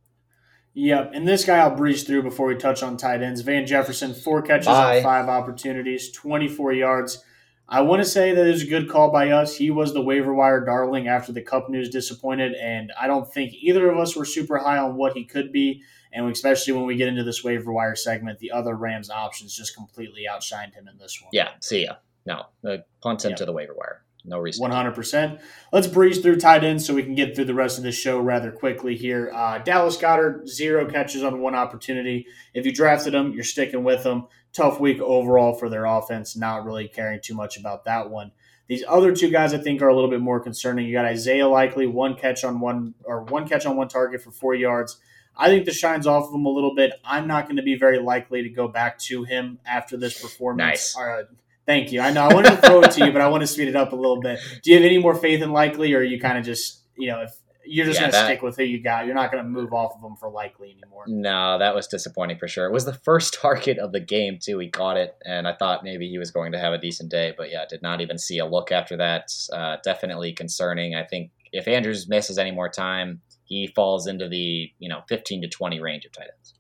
Yep, 0.75 1.11
and 1.15 1.29
this 1.29 1.45
guy 1.45 1.59
I'll 1.59 1.77
breeze 1.77 2.03
through 2.05 2.23
before 2.23 2.47
we 2.47 2.57
touch 2.57 2.83
on 2.83 2.97
tight 2.97 3.23
ends. 3.23 3.43
Van 3.43 3.67
Jefferson, 3.67 4.15
four 4.15 4.41
catches 4.41 4.67
Bye. 4.67 4.99
on 4.99 5.03
five 5.03 5.29
opportunities, 5.29 6.11
24 6.13 6.73
yards. 6.73 7.23
I 7.69 7.81
want 7.81 8.03
to 8.03 8.09
say 8.09 8.35
that 8.35 8.47
it 8.47 8.51
was 8.51 8.63
a 8.63 8.67
good 8.67 8.91
call 8.91 9.11
by 9.11 9.31
us. 9.31 9.57
He 9.57 9.71
was 9.71 9.95
the 9.95 10.03
waiver 10.03 10.35
wire 10.35 10.65
darling 10.65 11.09
after 11.09 11.33
the 11.33 11.41
Kupp 11.41 11.71
news 11.71 11.89
disappointed, 11.89 12.55
and 12.55 12.93
I 13.01 13.07
don't 13.07 13.33
think 13.33 13.55
either 13.55 13.91
of 13.91 13.99
us 13.99 14.15
were 14.15 14.25
super 14.25 14.59
high 14.59 14.79
on 14.79 14.97
what 14.97 15.15
he 15.15 15.25
could 15.25 15.53
be. 15.53 15.83
And 16.13 16.29
especially 16.31 16.75
when 16.75 16.85
we 16.85 16.97
get 16.97 17.09
into 17.09 17.25
this 17.25 17.43
waiver 17.43 17.73
wire 17.73 17.97
segment, 17.97 18.39
the 18.39 18.53
other 18.53 18.75
Rams 18.75 19.09
options 19.09 19.57
just 19.57 19.75
completely 19.75 20.25
outshined 20.31 20.75
him 20.75 20.87
in 20.87 20.99
this 20.99 21.19
one. 21.23 21.31
Yeah, 21.33 21.49
see 21.61 21.85
ya. 21.85 21.95
No, 22.27 22.45
uh, 22.69 22.79
punt 23.01 23.25
him 23.25 23.35
to 23.37 23.47
the 23.47 23.53
waiver 23.53 23.75
wire. 23.75 24.05
No 24.25 24.39
reason. 24.39 24.71
100%. 24.71 25.41
Let's 25.73 25.87
breeze 25.89 26.21
through 26.21 26.39
tight 26.39 26.63
ends 26.63 26.87
so 26.87 26.95
we 26.95 27.03
can 27.03 27.15
get 27.15 27.35
through 27.35 27.47
the 27.47 27.55
rest 27.55 27.79
of 27.79 27.85
the 27.85 27.93
show 27.93 28.21
rather 28.21 28.53
quickly 28.53 28.97
here. 28.97 29.33
Uh, 29.35 29.59
Dallas 29.59 29.97
Goedert, 29.97 30.49
zero 30.49 30.89
catches 30.89 31.25
on 31.25 31.41
one 31.41 31.57
opportunity. 31.57 32.27
If 32.55 32.65
you 32.65 32.73
drafted 32.73 33.15
him, 33.15 33.33
you're 33.33 33.43
sticking 33.43 33.83
with 33.83 34.05
him. 34.05 34.27
Tough 34.53 34.79
week 34.79 35.01
overall 35.01 35.55
for 35.55 35.69
their 35.69 35.87
offense. 35.87 36.37
Not 36.37 36.65
really 36.65 36.87
caring 36.87 37.21
too 37.21 37.35
much 37.35 37.59
about 37.59 37.85
that 37.85 38.11
one. 38.11 38.33
These 38.69 38.85
other 38.87 39.15
two 39.15 39.31
guys 39.31 39.53
I 39.53 39.59
think 39.59 39.83
are 39.83 39.89
a 39.89 39.95
little 39.95 40.11
bit 40.11 40.21
more 40.21 40.41
concerning. 40.41 40.87
You 40.87 40.93
got 40.93 41.05
Isaiah 41.05 41.49
Likely, 41.49 41.87
one 41.87 42.15
catch 42.15 42.45
on 42.45 42.61
one 42.61 42.95
or 43.05 43.25
one 43.25 43.49
catch 43.49 43.67
on 43.67 43.77
one 43.77 43.89
target 43.89 44.23
for 44.23 44.31
four 44.31 44.55
yards. 44.55 44.99
I 45.37 45.49
think 45.49 45.65
the 45.65 45.73
shine's 45.73 46.07
off 46.07 46.29
of 46.29 46.35
him 46.35 46.45
a 46.45 46.51
little 46.51 46.75
bit. 46.75 46.93
I'm 47.05 47.27
not 47.27 47.47
going 47.47 47.57
to 47.57 47.63
be 47.63 47.77
very 47.77 47.99
likely 47.99 48.43
to 48.43 48.51
go 48.51 48.69
back 48.69 48.99
to 49.01 49.25
him 49.25 49.59
after 49.65 49.97
this 49.97 50.21
performance. 50.21 50.95
Nice. 50.95 50.97
Uh, 50.97 51.25
thank 51.67 51.93
you. 51.93 52.01
I 52.01 52.13
know 52.13 52.23
I 52.23 52.35
wanted 52.35 52.51
to 52.51 52.57
throw 52.57 52.81
it 52.83 52.91
to 52.93 53.07
you, 53.07 53.13
but 53.13 53.21
I 53.21 53.29
want 53.29 53.43
to 53.43 53.47
speed 53.47 53.69
it 53.69 53.77
up 53.77 53.93
a 53.93 53.97
little 53.97 54.21
bit. 54.21 54.41
Do 54.63 54.71
you 54.71 54.77
have 54.77 54.85
any 54.85 54.99
more 54.99 55.15
faith 55.15 55.43
in 55.43 55.53
Likely, 55.53 55.93
or 55.95 55.99
are 55.99 56.05
you 56.05 56.21
kind 56.21 56.39
of 56.39 56.45
just, 56.45 56.83
you 56.97 57.09
know, 57.09 57.23
if 57.23 57.33
you're 57.65 57.87
just 57.87 58.01
yeah, 58.01 58.11
going 58.11 58.13
to 58.13 58.25
stick 58.25 58.43
with 58.43 58.57
who 58.57 58.65
you 58.65 58.83
got. 58.83 59.07
You're 59.07 59.15
not 59.15 59.31
going 59.31 59.43
to 59.43 59.49
move 59.49 59.73
off 59.73 59.95
of 59.95 60.03
them 60.03 60.17
for 60.17 60.29
likely 60.29 60.73
anymore. 60.73 61.05
No, 61.07 61.59
that 61.59 61.75
was 61.75 61.87
disappointing 61.87 62.39
for 62.39 62.49
sure. 62.49 62.67
It 62.67 62.73
was 62.73 62.85
the 62.85 62.93
first 62.93 63.35
target 63.41 63.79
of 63.79 63.93
the 63.93 64.01
game 64.01 64.39
too. 64.43 64.59
He 64.59 64.69
caught 64.69 64.97
it, 64.97 65.17
and 65.25 65.47
I 65.47 65.55
thought 65.55 65.85
maybe 65.85 66.09
he 66.09 66.19
was 66.19 66.31
going 66.31 66.53
to 66.53 66.59
have 66.59 66.73
a 66.73 66.79
decent 66.79 67.11
day, 67.11 67.33
but 67.37 67.51
yeah, 67.51 67.65
did 67.69 67.83
not 67.83 68.01
even 68.01 68.19
see 68.19 68.39
a 68.39 68.47
look 68.47 68.73
after 68.73 68.97
that. 68.97 69.33
Uh, 69.53 69.77
definitely 69.85 70.33
concerning. 70.33 70.95
I 70.95 71.05
think 71.05 71.31
if 71.53 71.69
Andrews 71.69 72.09
misses 72.09 72.39
any 72.39 72.51
more 72.51 72.69
time, 72.69 73.21
he 73.45 73.67
falls 73.75 74.07
into 74.07 74.29
the 74.29 74.71
you 74.79 74.89
know 74.89 75.03
15 75.09 75.43
to 75.43 75.49
20 75.49 75.81
range 75.81 76.05
of 76.05 76.13
tight 76.13 76.29
ends. 76.37 76.55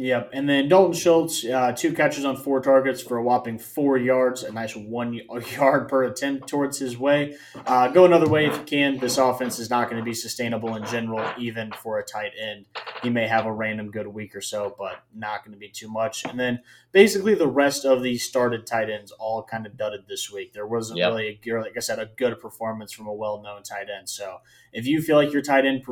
Yep, 0.00 0.30
and 0.32 0.48
then 0.48 0.66
Dalton 0.66 0.94
Schultz, 0.94 1.44
uh, 1.44 1.72
two 1.72 1.92
catches 1.92 2.24
on 2.24 2.34
four 2.34 2.62
targets 2.62 3.02
for 3.02 3.18
a 3.18 3.22
whopping 3.22 3.58
four 3.58 3.98
yards, 3.98 4.42
a 4.42 4.50
nice 4.50 4.74
one 4.74 5.12
yard 5.52 5.88
per 5.90 6.04
attempt 6.04 6.48
towards 6.48 6.78
his 6.78 6.96
way. 6.96 7.36
Uh, 7.66 7.86
go 7.88 8.06
another 8.06 8.26
way 8.26 8.46
if 8.46 8.56
you 8.56 8.64
can. 8.64 8.96
This 8.96 9.18
offense 9.18 9.58
is 9.58 9.68
not 9.68 9.90
going 9.90 10.02
to 10.02 10.02
be 10.02 10.14
sustainable 10.14 10.74
in 10.76 10.86
general, 10.86 11.30
even 11.38 11.70
for 11.72 11.98
a 11.98 12.02
tight 12.02 12.32
end. 12.40 12.64
He 13.02 13.10
may 13.10 13.28
have 13.28 13.44
a 13.44 13.52
random 13.52 13.90
good 13.90 14.06
week 14.06 14.34
or 14.34 14.40
so, 14.40 14.74
but 14.78 15.04
not 15.14 15.44
going 15.44 15.52
to 15.52 15.58
be 15.58 15.68
too 15.68 15.90
much. 15.90 16.24
And 16.24 16.40
then 16.40 16.62
basically 16.92 17.34
the 17.34 17.46
rest 17.46 17.84
of 17.84 18.02
the 18.02 18.16
started 18.16 18.66
tight 18.66 18.88
ends 18.88 19.12
all 19.12 19.42
kind 19.42 19.66
of 19.66 19.76
dudded 19.76 20.06
this 20.08 20.32
week. 20.32 20.54
There 20.54 20.66
wasn't 20.66 21.00
yep. 21.00 21.10
really, 21.10 21.28
a, 21.28 21.34
gear, 21.34 21.60
like 21.60 21.76
I 21.76 21.80
said, 21.80 21.98
a 21.98 22.06
good 22.06 22.40
performance 22.40 22.90
from 22.90 23.06
a 23.06 23.12
well 23.12 23.42
known 23.42 23.62
tight 23.64 23.88
end. 23.94 24.08
So 24.08 24.38
if 24.72 24.86
you 24.86 25.00
feel 25.02 25.16
like 25.16 25.32
your 25.32 25.42
tight 25.42 25.66
end 25.66 25.84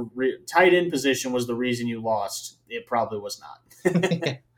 tight 0.47 0.75
end 0.75 0.91
position 0.91 1.33
was 1.33 1.47
the 1.47 1.55
reason 1.55 1.87
you 1.89 2.03
lost, 2.03 2.59
it 2.69 2.87
probably 2.87 3.19
was 3.19 3.41
not. 3.41 4.39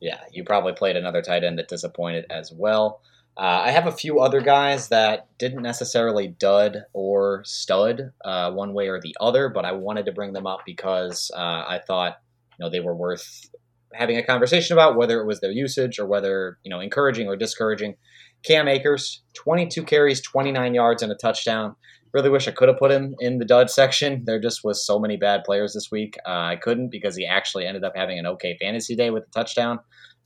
Yeah, 0.00 0.18
you 0.32 0.44
probably 0.44 0.72
played 0.72 0.96
another 0.96 1.20
tight 1.20 1.44
end 1.44 1.58
that 1.58 1.68
disappointed 1.68 2.24
as 2.30 2.50
well. 2.50 3.02
Uh, 3.36 3.62
I 3.64 3.70
have 3.70 3.86
a 3.86 3.92
few 3.92 4.20
other 4.20 4.40
guys 4.40 4.88
that 4.88 5.28
didn't 5.38 5.62
necessarily 5.62 6.28
dud 6.28 6.84
or 6.92 7.42
stud 7.44 8.12
uh, 8.24 8.50
one 8.50 8.72
way 8.74 8.88
or 8.88 9.00
the 9.00 9.14
other, 9.20 9.48
but 9.48 9.64
I 9.64 9.72
wanted 9.72 10.06
to 10.06 10.12
bring 10.12 10.32
them 10.32 10.46
up 10.46 10.60
because 10.66 11.30
uh, 11.34 11.38
I 11.38 11.80
thought 11.86 12.18
you 12.58 12.64
know 12.64 12.70
they 12.70 12.80
were 12.80 12.94
worth 12.94 13.48
having 13.92 14.16
a 14.16 14.22
conversation 14.22 14.74
about 14.74 14.96
whether 14.96 15.20
it 15.20 15.26
was 15.26 15.40
their 15.40 15.52
usage 15.52 15.98
or 15.98 16.06
whether 16.06 16.58
you 16.64 16.70
know 16.70 16.80
encouraging 16.80 17.28
or 17.28 17.36
discouraging. 17.36 17.96
Cam 18.42 18.68
Akers, 18.68 19.22
22 19.34 19.84
carries, 19.84 20.22
29 20.22 20.72
yards, 20.72 21.02
and 21.02 21.12
a 21.12 21.14
touchdown. 21.14 21.76
Really 22.12 22.30
wish 22.30 22.48
I 22.48 22.50
could 22.50 22.68
have 22.68 22.78
put 22.78 22.90
him 22.90 23.14
in 23.20 23.38
the 23.38 23.44
dud 23.44 23.70
section. 23.70 24.24
There 24.24 24.40
just 24.40 24.64
was 24.64 24.84
so 24.84 24.98
many 24.98 25.16
bad 25.16 25.44
players 25.44 25.74
this 25.74 25.90
week. 25.92 26.16
Uh, 26.26 26.30
I 26.30 26.56
couldn't 26.56 26.90
because 26.90 27.14
he 27.14 27.24
actually 27.24 27.66
ended 27.66 27.84
up 27.84 27.92
having 27.94 28.18
an 28.18 28.26
okay 28.26 28.56
fantasy 28.60 28.96
day 28.96 29.10
with 29.10 29.24
a 29.24 29.30
touchdown, 29.30 29.78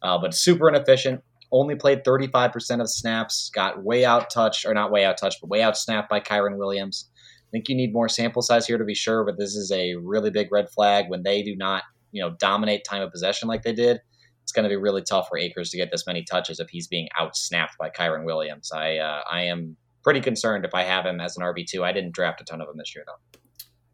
uh, 0.02 0.18
but 0.18 0.34
super 0.34 0.68
inefficient. 0.68 1.20
Only 1.52 1.74
played 1.74 2.02
35% 2.04 2.80
of 2.80 2.90
snaps. 2.90 3.50
Got 3.54 3.84
way 3.84 4.04
out 4.04 4.30
touched, 4.30 4.64
or 4.64 4.72
not 4.72 4.90
way 4.90 5.04
out 5.04 5.18
touched, 5.18 5.40
but 5.40 5.50
way 5.50 5.62
out 5.62 5.76
snapped 5.76 6.08
by 6.08 6.20
Kyren 6.20 6.56
Williams. 6.56 7.10
I 7.42 7.48
think 7.52 7.68
you 7.68 7.76
need 7.76 7.92
more 7.92 8.08
sample 8.08 8.42
size 8.42 8.66
here 8.66 8.78
to 8.78 8.84
be 8.84 8.94
sure, 8.94 9.24
but 9.24 9.38
this 9.38 9.54
is 9.54 9.70
a 9.70 9.94
really 9.96 10.30
big 10.30 10.50
red 10.50 10.70
flag 10.70 11.06
when 11.08 11.22
they 11.22 11.42
do 11.42 11.54
not, 11.54 11.84
you 12.12 12.22
know, 12.22 12.34
dominate 12.40 12.84
time 12.84 13.02
of 13.02 13.12
possession 13.12 13.46
like 13.46 13.62
they 13.62 13.74
did 13.74 14.00
it's 14.44 14.52
going 14.52 14.64
to 14.64 14.68
be 14.68 14.76
really 14.76 15.02
tough 15.02 15.28
for 15.28 15.38
Akers 15.38 15.70
to 15.70 15.78
get 15.78 15.90
this 15.90 16.06
many 16.06 16.22
touches 16.22 16.60
if 16.60 16.68
he's 16.68 16.86
being 16.86 17.08
out 17.18 17.34
snapped 17.34 17.78
by 17.78 17.88
Kyren 17.88 18.24
Williams. 18.24 18.70
I 18.72 18.98
uh, 18.98 19.22
I 19.30 19.44
am 19.44 19.76
pretty 20.04 20.20
concerned 20.20 20.64
if 20.64 20.74
I 20.74 20.82
have 20.84 21.04
him 21.06 21.20
as 21.20 21.36
an 21.36 21.42
RB 21.42 21.66
two. 21.66 21.82
I 21.82 21.92
didn't 21.92 22.12
draft 22.14 22.40
a 22.40 22.44
ton 22.44 22.60
of 22.60 22.68
him 22.68 22.76
this 22.76 22.94
year 22.94 23.04
though. 23.06 23.38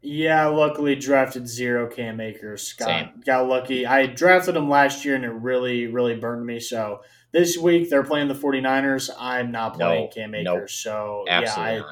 Yeah, 0.03 0.47
luckily 0.47 0.95
drafted 0.95 1.47
zero 1.47 1.87
Cam 1.87 2.19
Akers. 2.19 2.73
Got 2.73 2.85
Same. 2.87 3.09
got 3.23 3.47
lucky. 3.47 3.85
I 3.85 4.07
drafted 4.07 4.55
him 4.55 4.67
last 4.67 5.05
year 5.05 5.15
and 5.15 5.23
it 5.23 5.29
really, 5.29 5.85
really 5.87 6.15
burned 6.15 6.45
me. 6.45 6.59
So 6.59 7.01
this 7.31 7.55
week 7.57 7.89
they're 7.89 8.03
playing 8.03 8.27
the 8.27 8.33
49ers. 8.33 9.11
I'm 9.17 9.51
not 9.51 9.75
playing 9.75 10.05
No, 10.05 10.07
Cam 10.09 10.33
Akers. 10.33 10.45
nope. 10.45 10.69
So 10.69 11.25
Absolutely 11.29 11.75
yeah. 11.75 11.83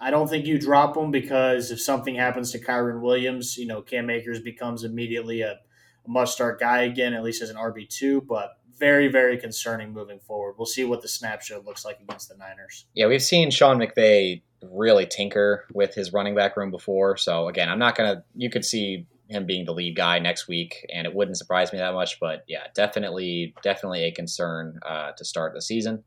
I, 0.00 0.08
I 0.08 0.10
don't 0.10 0.28
think 0.28 0.46
you 0.46 0.58
drop 0.58 0.96
him 0.96 1.12
because 1.12 1.70
if 1.70 1.80
something 1.80 2.16
happens 2.16 2.50
to 2.52 2.58
Kyren 2.58 3.00
Williams, 3.00 3.56
you 3.56 3.66
know, 3.66 3.82
Cam 3.82 4.10
Akers 4.10 4.40
becomes 4.40 4.82
immediately 4.82 5.42
a, 5.42 5.52
a 5.52 6.08
must 6.08 6.34
start 6.34 6.58
guy 6.58 6.82
again, 6.82 7.14
at 7.14 7.22
least 7.22 7.40
as 7.40 7.50
an 7.50 7.56
RB 7.56 7.88
two, 7.88 8.20
but 8.22 8.50
very, 8.78 9.08
very 9.08 9.38
concerning 9.38 9.92
moving 9.92 10.20
forward. 10.20 10.54
We'll 10.58 10.66
see 10.66 10.84
what 10.84 11.02
the 11.02 11.08
snapshot 11.08 11.64
looks 11.64 11.84
like 11.84 12.00
against 12.00 12.28
the 12.28 12.36
Niners. 12.36 12.86
Yeah, 12.94 13.06
we've 13.06 13.22
seen 13.22 13.50
Sean 13.50 13.78
McVay 13.78 14.42
really 14.62 15.06
tinker 15.06 15.64
with 15.72 15.94
his 15.94 16.12
running 16.12 16.34
back 16.34 16.56
room 16.56 16.70
before. 16.70 17.16
So 17.16 17.48
again, 17.48 17.68
I'm 17.68 17.78
not 17.78 17.96
gonna. 17.96 18.24
You 18.34 18.50
could 18.50 18.64
see 18.64 19.06
him 19.28 19.46
being 19.46 19.64
the 19.64 19.72
lead 19.72 19.96
guy 19.96 20.18
next 20.18 20.48
week, 20.48 20.86
and 20.92 21.06
it 21.06 21.14
wouldn't 21.14 21.38
surprise 21.38 21.72
me 21.72 21.78
that 21.78 21.94
much. 21.94 22.18
But 22.20 22.44
yeah, 22.46 22.64
definitely, 22.74 23.54
definitely 23.62 24.04
a 24.04 24.12
concern 24.12 24.78
uh, 24.86 25.12
to 25.12 25.24
start 25.24 25.54
the 25.54 25.62
season. 25.62 26.04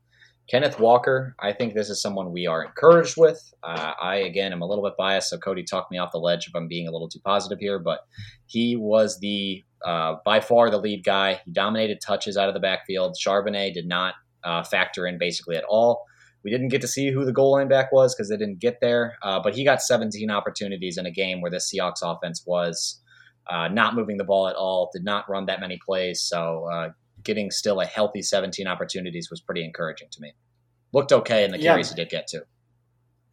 Kenneth 0.48 0.80
Walker, 0.80 1.34
I 1.38 1.52
think 1.52 1.74
this 1.74 1.90
is 1.90 2.00
someone 2.00 2.32
we 2.32 2.46
are 2.46 2.64
encouraged 2.64 3.16
with. 3.18 3.52
Uh, 3.62 3.92
I 4.00 4.16
again 4.16 4.52
am 4.52 4.62
a 4.62 4.66
little 4.66 4.82
bit 4.82 4.96
biased, 4.96 5.28
so 5.28 5.38
Kody 5.38 5.66
talked 5.66 5.90
me 5.90 5.98
off 5.98 6.10
the 6.10 6.18
ledge 6.18 6.48
if 6.48 6.56
I'm 6.56 6.68
being 6.68 6.88
a 6.88 6.90
little 6.90 7.08
too 7.08 7.20
positive 7.20 7.58
here, 7.58 7.78
but 7.78 8.00
he 8.46 8.74
was 8.74 9.18
the 9.20 9.62
uh, 9.84 10.16
by 10.24 10.40
far 10.40 10.70
the 10.70 10.78
lead 10.78 11.04
guy. 11.04 11.40
He 11.44 11.52
dominated 11.52 12.00
touches 12.00 12.38
out 12.38 12.48
of 12.48 12.54
the 12.54 12.60
backfield. 12.60 13.16
Charbonnet 13.22 13.74
did 13.74 13.86
not 13.86 14.14
uh, 14.42 14.62
factor 14.62 15.06
in 15.06 15.18
basically 15.18 15.56
at 15.56 15.64
all. 15.64 16.04
We 16.44 16.50
didn't 16.50 16.68
get 16.68 16.80
to 16.80 16.88
see 16.88 17.10
who 17.10 17.26
the 17.26 17.32
goal 17.32 17.52
line 17.52 17.68
back 17.68 17.92
was 17.92 18.14
because 18.14 18.30
they 18.30 18.36
didn't 18.38 18.60
get 18.60 18.80
there, 18.80 19.18
uh, 19.22 19.40
but 19.42 19.54
he 19.54 19.64
got 19.64 19.82
17 19.82 20.30
opportunities 20.30 20.96
in 20.96 21.04
a 21.04 21.10
game 21.10 21.42
where 21.42 21.50
the 21.50 21.58
Seahawks 21.58 22.00
offense 22.00 22.42
was 22.46 23.02
uh, 23.50 23.68
not 23.68 23.94
moving 23.94 24.16
the 24.16 24.24
ball 24.24 24.48
at 24.48 24.56
all, 24.56 24.88
did 24.94 25.04
not 25.04 25.28
run 25.28 25.46
that 25.46 25.60
many 25.60 25.78
plays. 25.84 26.22
So 26.22 26.68
uh, 26.72 26.90
getting 27.28 27.50
still 27.50 27.78
a 27.78 27.84
healthy 27.84 28.22
17 28.22 28.66
opportunities 28.66 29.28
was 29.30 29.42
pretty 29.42 29.62
encouraging 29.62 30.08
to 30.10 30.20
me. 30.20 30.32
Looked 30.94 31.12
okay 31.12 31.44
in 31.44 31.50
the 31.50 31.58
Yeah. 31.60 31.72
carries 31.72 31.90
he 31.90 31.94
did 31.94 32.08
get 32.08 32.26
to. 32.28 32.44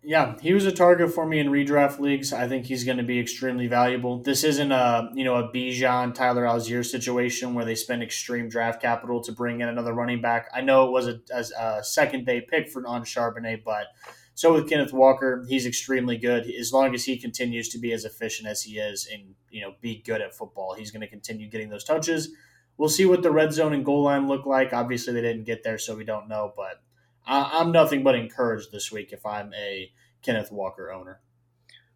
Yeah, 0.03 0.37
he 0.39 0.53
was 0.53 0.65
a 0.67 0.71
target 0.71 1.11
for 1.11 1.25
me 1.25 1.39
in 1.39 1.47
redraft 1.47 1.99
leagues. 1.99 2.31
I 2.31 2.47
think 2.47 2.65
he's 2.65 2.83
going 2.83 2.99
to 2.99 3.03
be 3.03 3.19
extremely 3.19 3.65
valuable. 3.65 4.21
This 4.21 4.43
isn't 4.43 4.71
a 4.71 5.09
you 5.15 5.23
know 5.23 5.35
a 5.37 5.51
Bijan 5.51 6.13
Tyler 6.13 6.43
Allgeier 6.43 6.85
situation 6.85 7.55
where 7.55 7.65
they 7.65 7.73
spend 7.73 8.03
extreme 8.03 8.47
draft 8.47 8.79
capital 8.81 9.21
to 9.23 9.31
bring 9.31 9.61
in 9.61 9.69
another 9.69 9.93
running 9.93 10.21
back. 10.21 10.47
I 10.53 10.61
know 10.61 10.85
it 10.85 10.91
was 10.91 11.07
a, 11.07 11.21
as 11.33 11.51
a 11.57 11.83
second 11.83 12.25
day 12.25 12.41
pick 12.41 12.69
for 12.69 12.85
on 12.85 13.03
Charbonnet, 13.03 13.63
but 13.63 13.87
so 14.35 14.53
with 14.53 14.69
Kenneth 14.69 14.93
Walker, 14.93 15.43
he's 15.47 15.65
extremely 15.65 16.17
good. 16.17 16.45
As 16.51 16.71
long 16.71 16.93
as 16.93 17.05
he 17.05 17.17
continues 17.17 17.69
to 17.69 17.79
be 17.79 17.91
as 17.91 18.05
efficient 18.05 18.47
as 18.47 18.61
he 18.61 18.77
is 18.77 19.09
and 19.11 19.33
you 19.49 19.61
know 19.61 19.73
be 19.81 20.03
good 20.05 20.21
at 20.21 20.35
football, 20.35 20.75
he's 20.75 20.91
going 20.91 21.01
to 21.01 21.07
continue 21.07 21.49
getting 21.49 21.69
those 21.69 21.83
touches. 21.83 22.29
We'll 22.77 22.89
see 22.89 23.05
what 23.05 23.23
the 23.23 23.31
red 23.31 23.53
zone 23.53 23.73
and 23.73 23.85
goal 23.85 24.03
line 24.03 24.27
look 24.27 24.45
like. 24.45 24.73
Obviously, 24.73 25.13
they 25.13 25.21
didn't 25.21 25.45
get 25.45 25.63
there, 25.63 25.77
so 25.77 25.95
we 25.95 26.03
don't 26.03 26.27
know. 26.27 26.53
But 26.55 26.81
I, 27.25 27.59
I'm 27.59 27.71
nothing 27.71 28.03
but 28.03 28.15
encouraged 28.15 28.71
this 28.71 28.91
week 28.91 29.13
if 29.13 29.25
I'm 29.25 29.53
a 29.53 29.91
Kenneth 30.21 30.51
Walker 30.51 30.91
owner. 30.91 31.21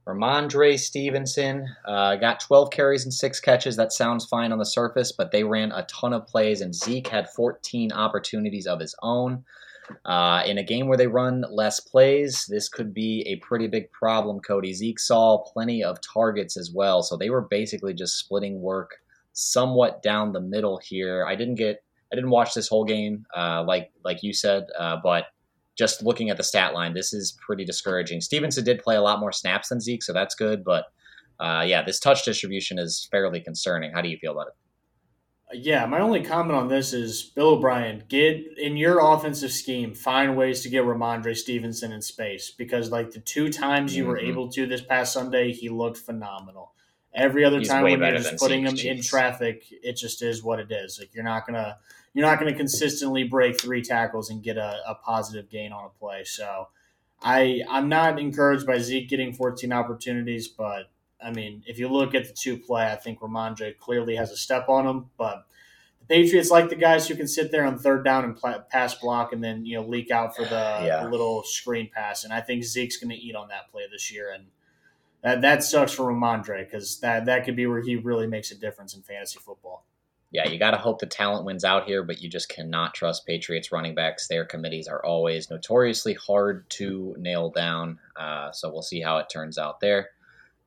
Rhamondre 0.07 0.79
Stevenson 0.79 1.67
uh, 1.85 2.15
got 2.15 2.39
12 2.39 2.71
carries 2.71 3.03
and 3.03 3.13
six 3.13 3.39
catches. 3.39 3.75
That 3.75 3.93
sounds 3.93 4.25
fine 4.25 4.51
on 4.51 4.57
the 4.57 4.65
surface, 4.65 5.11
but 5.11 5.31
they 5.31 5.43
ran 5.43 5.71
a 5.71 5.83
ton 5.83 6.13
of 6.13 6.25
plays, 6.25 6.61
and 6.61 6.73
Zeke 6.73 7.07
had 7.07 7.29
14 7.29 7.91
opportunities 7.91 8.65
of 8.65 8.79
his 8.79 8.95
own. 9.03 9.43
Uh, 10.05 10.43
in 10.45 10.57
a 10.57 10.63
game 10.63 10.87
where 10.87 10.97
they 10.97 11.07
run 11.07 11.43
less 11.49 11.79
plays, 11.79 12.45
this 12.47 12.69
could 12.69 12.93
be 12.93 13.23
a 13.27 13.35
pretty 13.37 13.67
big 13.67 13.91
problem, 13.91 14.39
Kody. 14.39 14.73
Zeke 14.73 14.99
saw 14.99 15.43
plenty 15.43 15.83
of 15.83 15.99
targets 16.01 16.57
as 16.57 16.71
well, 16.71 17.03
so 17.03 17.17
they 17.17 17.29
were 17.29 17.41
basically 17.41 17.93
just 17.93 18.17
splitting 18.17 18.61
work 18.61 18.97
somewhat 19.39 20.01
down 20.03 20.33
the 20.33 20.41
middle 20.41 20.79
here. 20.83 21.25
I 21.25 21.35
didn't 21.35 21.55
get, 21.55 21.83
I 22.11 22.15
didn't 22.15 22.29
watch 22.31 22.53
this 22.53 22.67
whole 22.67 22.85
game, 22.85 23.25
uh, 23.35 23.63
like 23.63 23.91
like 24.03 24.23
you 24.23 24.33
said, 24.33 24.65
uh, 24.77 24.97
but 25.01 25.25
just 25.77 26.03
looking 26.03 26.29
at 26.29 26.37
the 26.37 26.43
stat 26.43 26.73
line, 26.73 26.93
this 26.93 27.13
is 27.13 27.37
pretty 27.45 27.63
discouraging. 27.63 28.19
Stevenson 28.19 28.65
did 28.65 28.79
play 28.83 28.95
a 28.97 29.01
lot 29.01 29.19
more 29.19 29.31
snaps 29.31 29.69
than 29.69 29.79
Zeke, 29.79 30.03
so 30.03 30.11
that's 30.11 30.35
good. 30.35 30.63
But 30.63 30.85
uh, 31.39 31.63
yeah, 31.65 31.81
this 31.83 31.99
touch 31.99 32.25
distribution 32.25 32.77
is 32.77 33.07
fairly 33.11 33.39
concerning. 33.39 33.91
How 33.93 34.01
do 34.01 34.09
you 34.09 34.17
feel 34.17 34.33
about 34.33 34.47
it? 34.47 34.53
Yeah, 35.51 35.85
my 35.87 35.99
only 35.99 36.21
comment 36.21 36.55
on 36.55 36.67
this 36.67 36.93
is 36.93 37.23
Bill 37.23 37.51
O'Brien, 37.51 38.03
get 38.07 38.45
in 38.59 38.77
your 38.77 38.99
offensive 38.99 39.51
scheme, 39.51 39.95
find 39.95 40.37
ways 40.37 40.61
to 40.61 40.69
get 40.69 40.83
Rhamondre 40.83 41.35
Stevenson 41.35 41.91
in 41.91 42.03
space 42.03 42.51
because, 42.51 42.91
like, 42.91 43.09
the 43.09 43.19
two 43.19 43.49
times 43.49 43.95
you 43.97 44.05
were 44.05 44.19
Mhm. 44.19 44.27
able 44.27 44.51
to 44.51 44.67
this 44.67 44.81
past 44.81 45.11
Sunday, 45.11 45.51
he 45.51 45.67
looked 45.69 45.97
phenomenal. 45.97 46.75
Every 47.13 47.43
other 47.43 47.59
He's 47.59 47.67
time 47.67 47.83
when 47.83 47.99
you're 47.99 48.11
just 48.17 48.37
putting 48.37 48.65
him 48.65 48.77
Zeke, 48.77 48.97
in 48.97 49.01
traffic, 49.01 49.63
it 49.71 49.93
just 49.93 50.21
is 50.21 50.43
what 50.43 50.59
it 50.59 50.71
is. 50.71 50.99
Like, 50.99 51.13
you're 51.13 51.23
not 51.23 51.45
gonna 51.47 51.77
you're 52.13 52.25
not 52.25 52.39
gonna 52.39 52.53
consistently 52.55 53.23
break 53.23 53.59
three 53.59 53.81
tackles 53.81 54.29
and 54.29 54.43
get 54.43 54.57
a, 54.57 54.79
a 54.87 54.95
positive 54.95 55.49
gain 55.49 55.71
on 55.71 55.85
a 55.85 55.89
play. 55.99 56.23
So, 56.23 56.67
I 57.21 57.63
I'm 57.69 57.89
not 57.89 58.19
encouraged 58.19 58.65
by 58.67 58.77
Zeke 58.77 59.09
getting 59.09 59.33
14 59.33 59.73
opportunities, 59.73 60.47
but 60.47 60.91
I 61.21 61.31
mean, 61.31 61.63
if 61.65 61.79
you 61.79 61.89
look 61.89 62.13
at 62.15 62.27
the 62.27 62.33
two 62.33 62.57
play, 62.57 62.85
I 62.91 62.95
think 62.95 63.19
Rhamondre 63.19 63.77
clearly 63.77 64.15
has 64.15 64.31
a 64.31 64.37
step 64.37 64.69
on 64.69 64.87
him. 64.87 65.09
But 65.17 65.45
the 65.99 66.05
Patriots 66.05 66.49
like 66.51 66.69
the 66.69 66.75
guys 66.75 67.07
who 67.07 67.15
can 67.15 67.27
sit 67.27 67.51
there 67.51 67.65
on 67.65 67.77
third 67.79 68.05
down 68.05 68.23
and 68.23 68.69
pass 68.69 68.95
block 68.95 69.33
and 69.33 69.43
then 69.43 69.65
you 69.65 69.75
know 69.75 69.83
leak 69.85 70.11
out 70.11 70.35
for 70.35 70.43
the, 70.43 70.79
Yeah. 70.85 71.03
the 71.03 71.09
little 71.09 71.43
screen 71.43 71.89
pass. 71.93 72.23
And 72.23 72.31
I 72.31 72.39
think 72.41 72.63
Zeke's 72.63 72.97
going 72.97 73.09
to 73.09 73.17
eat 73.17 73.35
on 73.35 73.47
that 73.49 73.69
play 73.71 73.83
this 73.91 74.11
year, 74.13 74.31
and 74.31 74.45
that 75.23 75.41
that 75.41 75.63
sucks 75.63 75.91
for 75.91 76.05
Rhamondre 76.05 76.65
because 76.65 76.99
that 76.99 77.25
that 77.25 77.45
could 77.45 77.55
be 77.55 77.67
where 77.67 77.81
he 77.81 77.95
really 77.95 78.27
makes 78.27 78.51
a 78.51 78.55
difference 78.55 78.93
in 78.93 79.01
fantasy 79.01 79.39
football. 79.39 79.85
Yeah, 80.31 80.47
you 80.47 80.59
got 80.59 80.71
to 80.71 80.77
hope 80.77 80.99
the 80.99 81.07
talent 81.07 81.45
wins 81.45 81.65
out 81.65 81.85
here, 81.85 82.03
but 82.03 82.21
you 82.21 82.29
just 82.29 82.49
cannot 82.49 82.93
trust 82.93 83.25
Patriots 83.25 83.71
running 83.71 83.95
backs. 83.95 84.27
Their 84.27 84.45
committees 84.45 84.87
are 84.87 85.03
always 85.03 85.49
notoriously 85.49 86.13
hard 86.13 86.69
to 86.71 87.15
nail 87.17 87.49
down. 87.49 87.97
Uh, 88.15 88.51
so 88.51 88.71
we'll 88.71 88.83
see 88.83 89.01
how 89.01 89.17
it 89.17 89.27
turns 89.31 89.57
out 89.57 89.79
there. 89.79 90.11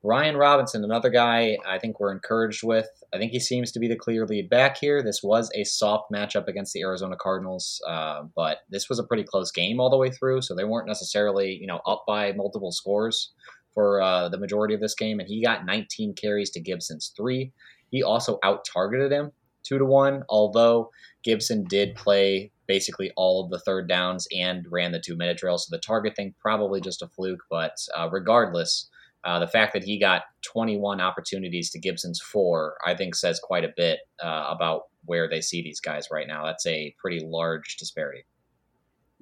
Brian 0.01 0.35
Robinson, 0.35 0.83
another 0.83 1.09
guy 1.09 1.57
I 1.65 1.79
think 1.79 1.97
we're 1.97 2.11
encouraged 2.11 2.61
with. 2.61 2.89
I 3.13 3.17
think 3.17 3.31
he 3.31 3.39
seems 3.39 3.71
to 3.71 3.79
be 3.79 3.87
the 3.87 3.95
clear 3.95 4.25
lead 4.27 4.49
back 4.49 4.75
here. 4.75 5.01
This 5.01 5.23
was 5.23 5.49
a 5.55 5.63
soft 5.63 6.11
matchup 6.11 6.47
against 6.49 6.73
the 6.73 6.81
Arizona 6.81 7.15
Cardinals, 7.15 7.81
uh, 7.87 8.23
but 8.35 8.59
this 8.69 8.89
was 8.89 8.99
a 8.99 9.03
pretty 9.05 9.23
close 9.23 9.49
game 9.49 9.79
all 9.79 9.89
the 9.89 9.97
way 9.97 10.11
through. 10.11 10.41
So 10.41 10.55
they 10.55 10.65
weren't 10.65 10.89
necessarily, 10.89 11.53
you 11.53 11.67
know, 11.67 11.79
up 11.85 12.03
by 12.05 12.33
multiple 12.33 12.73
scores 12.73 13.31
for 13.73 14.01
uh, 14.01 14.29
the 14.29 14.37
majority 14.37 14.73
of 14.73 14.81
this 14.81 14.95
game. 14.95 15.19
And 15.19 15.27
he 15.27 15.43
got 15.43 15.65
19 15.65 16.13
carries 16.13 16.49
to 16.51 16.59
Gibson's 16.59 17.13
three. 17.15 17.51
He 17.89 18.03
also 18.03 18.39
out 18.43 18.65
targeted 18.65 19.11
him 19.11 19.31
two 19.63 19.77
to 19.77 19.85
one, 19.85 20.23
although 20.29 20.89
Gibson 21.23 21.63
did 21.63 21.95
play 21.95 22.51
basically 22.67 23.11
all 23.15 23.43
of 23.43 23.49
the 23.49 23.59
third 23.59 23.87
downs 23.87 24.27
and 24.35 24.65
ran 24.69 24.91
the 24.91 24.99
two 24.99 25.15
minute 25.15 25.37
drill. 25.37 25.57
So 25.57 25.75
the 25.75 25.81
target 25.81 26.15
thing 26.15 26.33
probably 26.39 26.81
just 26.81 27.01
a 27.01 27.07
fluke, 27.07 27.43
but 27.49 27.75
uh, 27.95 28.09
regardless, 28.11 28.89
uh, 29.23 29.39
the 29.39 29.47
fact 29.47 29.73
that 29.73 29.83
he 29.83 29.99
got 29.99 30.23
21 30.41 30.99
opportunities 30.99 31.69
to 31.71 31.79
Gibson's 31.79 32.19
four, 32.19 32.77
I 32.85 32.93
think 32.93 33.15
says 33.15 33.39
quite 33.41 33.63
a 33.63 33.73
bit 33.75 33.99
uh, 34.21 34.47
about 34.49 34.83
where 35.05 35.29
they 35.29 35.41
see 35.41 35.61
these 35.61 35.79
guys 35.79 36.09
right 36.11 36.27
now. 36.27 36.45
That's 36.45 36.65
a 36.65 36.93
pretty 36.99 37.25
large 37.25 37.77
disparity. 37.77 38.25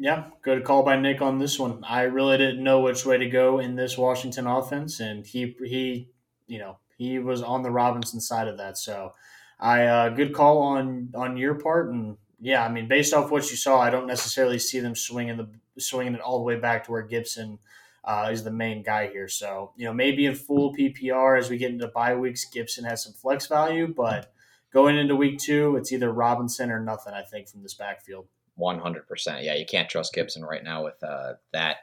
Yeah, 0.02 0.24
good 0.42 0.64
call 0.64 0.82
by 0.82 1.00
Nick 1.00 1.22
on 1.22 1.38
this 1.38 1.60
one. 1.60 1.84
I 1.88 2.02
really 2.02 2.36
didn't 2.36 2.64
know 2.64 2.80
which 2.80 3.06
way 3.06 3.20
to 3.20 3.30
go 3.30 3.60
in 3.60 3.76
this 3.76 4.00
Washington 4.00 4.48
offense, 4.48 5.00
and 5.00 5.24
he 5.24 5.56
he, 5.64 6.10
you 6.48 6.58
know, 6.58 6.80
he 6.98 7.20
was 7.20 7.44
on 7.44 7.62
the 7.62 7.70
Robinson 7.70 8.20
side 8.20 8.48
of 8.48 8.58
that. 8.58 8.80
So 8.80 9.14
I 9.60 9.86
uh, 9.86 10.10
good 10.10 10.34
call 10.34 10.58
on 10.58 11.12
on 11.14 11.38
your 11.38 11.54
part, 11.54 11.92
and 11.92 12.18
yeah, 12.40 12.66
I 12.66 12.70
mean, 12.70 12.88
based 12.88 13.14
off 13.14 13.30
what 13.30 13.52
you 13.52 13.56
saw, 13.56 13.80
I 13.80 13.92
don't 13.92 14.08
necessarily 14.08 14.58
see 14.58 14.80
them 14.80 14.96
swinging 14.96 15.38
the 15.38 15.48
swinging 15.78 16.16
it 16.16 16.22
all 16.22 16.40
the 16.40 16.46
way 16.46 16.56
back 16.56 16.86
to 16.86 16.92
where 16.92 17.04
Gibson 17.04 17.60
uh, 18.04 18.30
is 18.32 18.44
the 18.44 18.50
main 18.50 18.82
guy 18.82 19.06
here. 19.06 19.28
So 19.28 19.72
you 19.78 19.86
know, 19.86 19.94
maybe 19.94 20.26
in 20.26 20.34
full 20.34 20.74
PPR 20.74 21.38
as 21.38 21.52
we 21.52 21.60
get 21.60 21.70
into 21.70 21.88
bye 21.90 22.16
weeks, 22.16 22.46
Gibson 22.46 22.86
has 22.86 23.04
some 23.04 23.14
flex 23.14 23.46
value, 23.46 23.94
but 23.96 24.34
going 24.74 24.98
into 24.98 25.16
week 25.16 25.38
two, 25.38 25.76
it's 25.76 25.92
either 25.92 26.12
Robinson 26.12 26.72
or 26.72 26.80
nothing. 26.80 27.14
I 27.14 27.22
think 27.22 27.50
from 27.50 27.62
this 27.62 27.76
backfield. 27.76 28.26
One 28.56 28.80
hundred 28.80 29.08
percent. 29.08 29.44
Yeah, 29.44 29.56
you 29.56 29.66
can't 29.66 29.90
trust 29.90 30.14
Gibson 30.14 30.44
right 30.44 30.64
now 30.64 30.84
with 30.84 31.02
uh, 31.02 31.34
that 31.54 31.78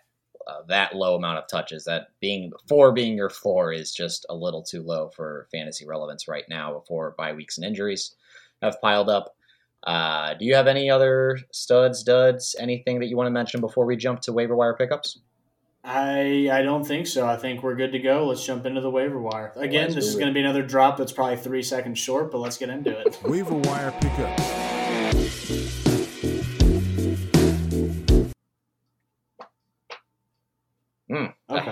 uh, 0.47 0.62
that 0.69 0.95
low 0.95 1.16
amount 1.16 1.39
of 1.39 1.49
touches. 1.49 1.85
That 1.85 2.09
being 2.20 2.53
four 2.69 2.93
being 2.93 3.16
your 3.16 3.31
floor 3.31 3.73
is 3.73 3.93
just 3.93 4.27
a 4.28 4.35
little 4.35 4.62
too 4.62 4.82
low 4.82 5.09
for 5.09 5.49
fantasy 5.51 5.86
relevance 5.86 6.28
right 6.28 6.45
now 6.49 6.73
before 6.73 7.15
bye 7.16 7.32
weeks 7.32 7.59
and 7.59 7.65
injuries 7.65 8.15
have 8.62 8.81
piled 8.81 9.09
up. 9.09 9.35
Uh, 9.85 10.35
do 10.35 10.45
you 10.45 10.55
have 10.55 10.66
any 10.66 10.90
other 10.90 11.39
studs, 11.53 12.03
duds, 12.03 12.55
anything 12.59 12.99
that 13.01 13.07
you 13.07 13.16
want 13.16 13.28
to 13.28 13.32
mention 13.32 13.61
before 13.61 13.86
we 13.86 13.97
jump 13.97 14.20
to 14.20 14.32
waiver 14.32 14.55
wire 14.55 14.74
pickups? 14.74 15.20
I 15.85 16.49
I 16.53 16.62
don't 16.62 16.85
think 16.85 17.07
so. 17.07 17.27
I 17.27 17.36
think 17.36 17.62
we're 17.62 17.77
good 17.77 17.93
to 17.93 17.99
go. 17.99 18.27
Let's 18.27 18.45
jump 18.45 18.66
into 18.66 18.81
the 18.81 18.90
waiver 18.90 19.20
wire. 19.20 19.53
Again, 19.57 19.85
let's 19.85 19.95
this 19.95 20.07
is 20.07 20.15
going 20.16 20.28
to 20.28 20.35
be 20.35 20.40
another 20.40 20.62
drop 20.62 20.97
that's 20.99 21.12
probably 21.12 21.36
three 21.36 21.62
seconds 21.62 21.99
short, 21.99 22.31
but 22.31 22.39
let's 22.39 22.59
get 22.59 22.69
into 22.69 22.90
it. 23.01 23.19
Waiver 23.24 23.55
wire 23.55 23.93
pickups. 24.01 24.78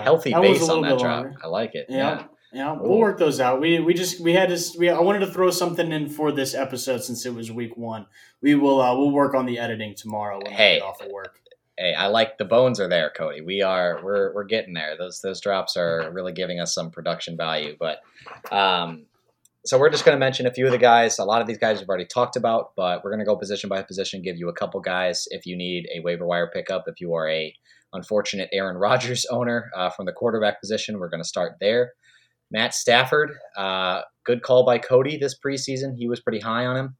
Healthy 0.07 0.31
that 0.31 0.41
base 0.41 0.69
on 0.69 0.81
that 0.81 0.99
drop. 0.99 1.23
Longer. 1.23 1.35
I 1.43 1.47
like 1.47 1.75
it. 1.75 1.87
Yeah. 1.89 1.97
yeah. 1.97 2.23
Yeah, 2.53 2.77
we'll 2.79 2.97
work 2.97 3.19
those 3.19 3.41
out. 3.41 3.59
We 3.59 3.79
we 3.81 3.93
just 3.93 4.21
we 4.21 4.33
had 4.33 4.49
to 4.49 4.79
we 4.79 4.89
I 4.89 4.99
wanted 5.01 5.19
to 5.19 5.31
throw 5.31 5.51
something 5.51 5.91
in 5.91 6.07
for 6.07 6.31
this 6.31 6.55
episode 6.55 7.03
since 7.03 7.25
it 7.25 7.33
was 7.33 7.51
week 7.51 7.75
one. 7.75 8.05
We 8.41 8.55
will 8.55 8.81
uh, 8.81 8.97
we'll 8.97 9.11
work 9.11 9.35
on 9.35 9.45
the 9.45 9.59
editing 9.59 9.95
tomorrow 9.95 10.39
when 10.41 10.53
hey, 10.53 10.77
I 10.77 10.79
get 10.79 10.83
off 10.83 11.01
of 11.01 11.11
work. 11.11 11.39
Hey, 11.77 11.93
I 11.93 12.07
like 12.07 12.37
the 12.37 12.45
bones 12.45 12.79
are 12.79 12.87
there, 12.87 13.11
Kody. 13.15 13.45
We 13.45 13.61
are 13.61 13.99
we're 14.01 14.33
we're 14.33 14.45
getting 14.45 14.73
there. 14.73 14.95
Those 14.97 15.19
those 15.19 15.41
drops 15.41 15.75
are 15.75 16.09
really 16.11 16.31
giving 16.31 16.61
us 16.61 16.73
some 16.73 16.89
production 16.89 17.35
value. 17.35 17.75
But 17.77 17.99
um, 18.49 19.07
so 19.65 19.77
we're 19.77 19.89
just 19.89 20.05
going 20.05 20.15
to 20.15 20.19
mention 20.19 20.47
a 20.47 20.53
few 20.53 20.65
of 20.65 20.71
the 20.71 20.77
guys. 20.77 21.19
A 21.19 21.25
lot 21.25 21.41
of 21.41 21.47
these 21.47 21.57
guys 21.57 21.79
we've 21.79 21.89
already 21.89 22.05
talked 22.05 22.37
about, 22.37 22.71
but 22.77 23.03
we're 23.03 23.11
going 23.11 23.19
to 23.19 23.25
go 23.25 23.35
position 23.35 23.67
by 23.69 23.81
position, 23.81 24.21
give 24.21 24.37
you 24.37 24.47
a 24.47 24.53
couple 24.53 24.79
guys 24.79 25.27
if 25.31 25.45
you 25.45 25.57
need 25.57 25.87
a 25.93 25.99
waiver 25.99 26.25
wire 26.25 26.49
pickup. 26.51 26.85
If 26.87 27.01
you 27.01 27.13
are 27.13 27.27
a 27.29 27.53
unfortunate 27.93 28.49
Aaron 28.51 28.77
Rodgers 28.79 29.25
owner 29.29 29.69
uh, 29.75 29.89
from 29.89 30.05
the 30.05 30.13
quarterback 30.13 30.59
position, 30.61 30.99
we're 30.99 31.09
going 31.09 31.23
to 31.23 31.27
start 31.27 31.53
there. 31.59 31.93
Matt 32.49 32.73
Stafford, 32.73 33.31
uh, 33.57 34.01
good 34.25 34.41
call 34.41 34.65
by 34.65 34.79
Kody 34.79 35.19
this 35.19 35.35
preseason. 35.37 35.95
He 35.97 36.07
was 36.07 36.21
pretty 36.21 36.39
high 36.39 36.65
on 36.65 36.77
him. 36.77 36.95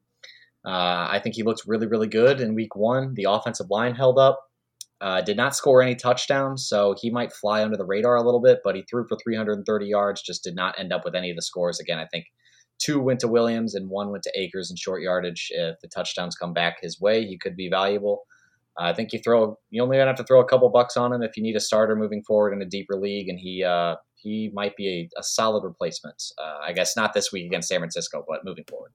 Uh, 0.66 1.08
I 1.10 1.22
think 1.24 1.36
he 1.36 1.44
looked 1.44 1.64
really, 1.66 1.88
really 1.88 2.08
good 2.08 2.42
in 2.42 2.54
week 2.54 2.76
one. 2.76 3.14
The 3.14 3.28
offensive 3.30 3.68
line 3.70 3.96
held 3.96 4.20
up. 4.20 4.40
Uh, 5.00 5.22
did 5.22 5.38
not 5.38 5.56
score 5.56 5.82
any 5.82 5.94
touchdowns, 5.94 6.68
so 6.68 6.96
he 7.00 7.12
might 7.12 7.32
fly 7.32 7.64
under 7.64 7.78
the 7.78 7.86
radar 7.86 8.16
a 8.16 8.24
little 8.24 8.42
bit, 8.42 8.60
but 8.64 8.76
he 8.76 8.84
threw 8.90 9.06
for 9.08 9.16
330 9.24 9.86
yards, 9.86 10.24
just 10.24 10.44
did 10.44 10.56
not 10.56 10.78
end 10.80 10.92
up 10.92 11.06
with 11.06 11.14
any 11.14 11.30
of 11.30 11.36
the 11.36 11.42
scores. 11.42 11.80
Again, 11.80 12.00
I 12.00 12.08
think 12.08 12.26
two 12.80 13.00
went 13.00 13.20
to 13.20 13.28
Williams 13.28 13.76
and 13.76 13.90
one 13.90 14.10
went 14.10 14.24
to 14.24 14.32
Akers 14.36 14.72
in 14.72 14.76
short 14.76 15.04
yardage. 15.04 15.50
If 15.52 15.76
the 15.82 15.88
touchdowns 15.88 16.36
come 16.36 16.52
back 16.52 16.78
his 16.82 17.00
way, 17.00 17.26
he 17.26 17.38
could 17.38 17.56
be 17.56 17.70
valuable. 17.70 18.24
I 18.78 18.94
think 18.94 19.14
you 19.14 19.20
throw 19.20 19.58
you 19.70 19.82
only 19.82 19.98
have 19.98 20.16
to 20.16 20.24
throw 20.24 20.40
a 20.40 20.46
couple 20.46 20.70
bucks 20.70 20.98
on 20.98 21.14
him 21.14 21.24
if 21.24 21.36
you 21.36 21.44
need 21.44 21.56
a 21.56 21.60
starter 21.60 21.96
moving 21.96 22.24
forward 22.24 22.54
in 22.54 22.62
a 22.62 22.66
deeper 22.66 22.96
league, 22.96 23.30
and 23.30 23.40
he 23.40 23.64
uh, 23.64 23.96
he 24.16 24.52
might 24.54 24.76
be 24.76 25.10
a, 25.16 25.20
a 25.20 25.24
solid 25.24 25.64
replacement. 25.64 26.22
Uh, 26.38 26.58
I 26.64 26.74
guess 26.74 26.96
not 26.96 27.14
this 27.14 27.32
week 27.32 27.46
against 27.46 27.70
San 27.70 27.80
Francisco, 27.80 28.24
but 28.28 28.46
moving 28.46 28.66
forward. 28.70 28.92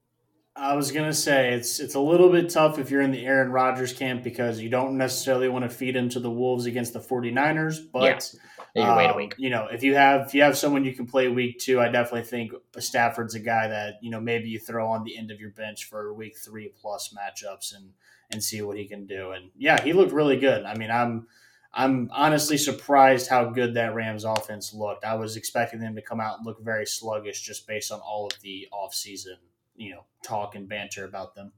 I 0.54 0.74
was 0.74 0.92
gonna 0.92 1.14
say 1.14 1.54
it's 1.54 1.80
it's 1.80 1.94
a 1.94 2.00
little 2.00 2.28
bit 2.28 2.50
tough 2.50 2.78
if 2.78 2.90
you're 2.90 3.00
in 3.00 3.10
the 3.10 3.24
Aaron 3.24 3.50
Rodgers 3.50 3.92
camp 3.92 4.22
because 4.22 4.60
you 4.60 4.68
don't 4.68 4.98
necessarily 4.98 5.48
want 5.48 5.64
to 5.64 5.70
feed 5.70 5.96
him 5.96 6.10
to 6.10 6.20
the 6.20 6.30
Wolves 6.30 6.66
against 6.66 6.92
the 6.92 7.00
49ers, 7.00 7.78
but 7.90 8.30
yeah. 8.74 8.90
you 8.90 8.96
wait 8.96 9.06
a 9.06 9.10
um, 9.10 9.16
week. 9.16 9.34
You 9.38 9.48
know, 9.48 9.68
if 9.72 9.82
you 9.82 9.94
have 9.94 10.26
if 10.26 10.34
you 10.34 10.42
have 10.42 10.58
someone 10.58 10.84
you 10.84 10.92
can 10.92 11.06
play 11.06 11.28
week 11.28 11.58
two, 11.58 11.80
I 11.80 11.88
definitely 11.88 12.24
think 12.24 12.52
Stafford's 12.78 13.34
a 13.34 13.40
guy 13.40 13.66
that 13.68 13.94
you 14.02 14.10
know 14.10 14.20
maybe 14.20 14.50
you 14.50 14.58
throw 14.58 14.88
on 14.88 15.04
the 15.04 15.16
end 15.16 15.30
of 15.30 15.40
your 15.40 15.52
bench 15.52 15.86
for 15.86 16.12
week 16.12 16.36
three 16.36 16.70
plus 16.78 17.14
matchups 17.16 17.74
and 17.74 17.90
and 18.32 18.42
see 18.42 18.62
what 18.62 18.76
he 18.76 18.86
can 18.86 19.06
do. 19.06 19.32
And 19.32 19.50
yeah, 19.56 19.80
he 19.82 19.92
looked 19.92 20.12
really 20.12 20.36
good. 20.36 20.64
I 20.64 20.74
mean, 20.74 20.90
I'm 20.90 21.26
I'm 21.74 22.10
honestly 22.12 22.58
surprised 22.58 23.28
how 23.28 23.46
good 23.46 23.74
that 23.74 23.94
Rams 23.94 24.24
offense 24.24 24.74
looked. 24.74 25.04
I 25.04 25.14
was 25.14 25.36
expecting 25.36 25.80
them 25.80 25.94
to 25.94 26.02
come 26.02 26.20
out 26.20 26.38
and 26.38 26.46
look 26.46 26.62
very 26.62 26.86
sluggish 26.86 27.40
just 27.40 27.66
based 27.66 27.90
on 27.90 28.00
all 28.00 28.26
of 28.26 28.38
the 28.42 28.68
offseason, 28.72 29.36
you 29.74 29.92
know, 29.92 30.04
talk 30.22 30.54
and 30.54 30.68
banter 30.68 31.04
about 31.04 31.34
them. 31.34 31.52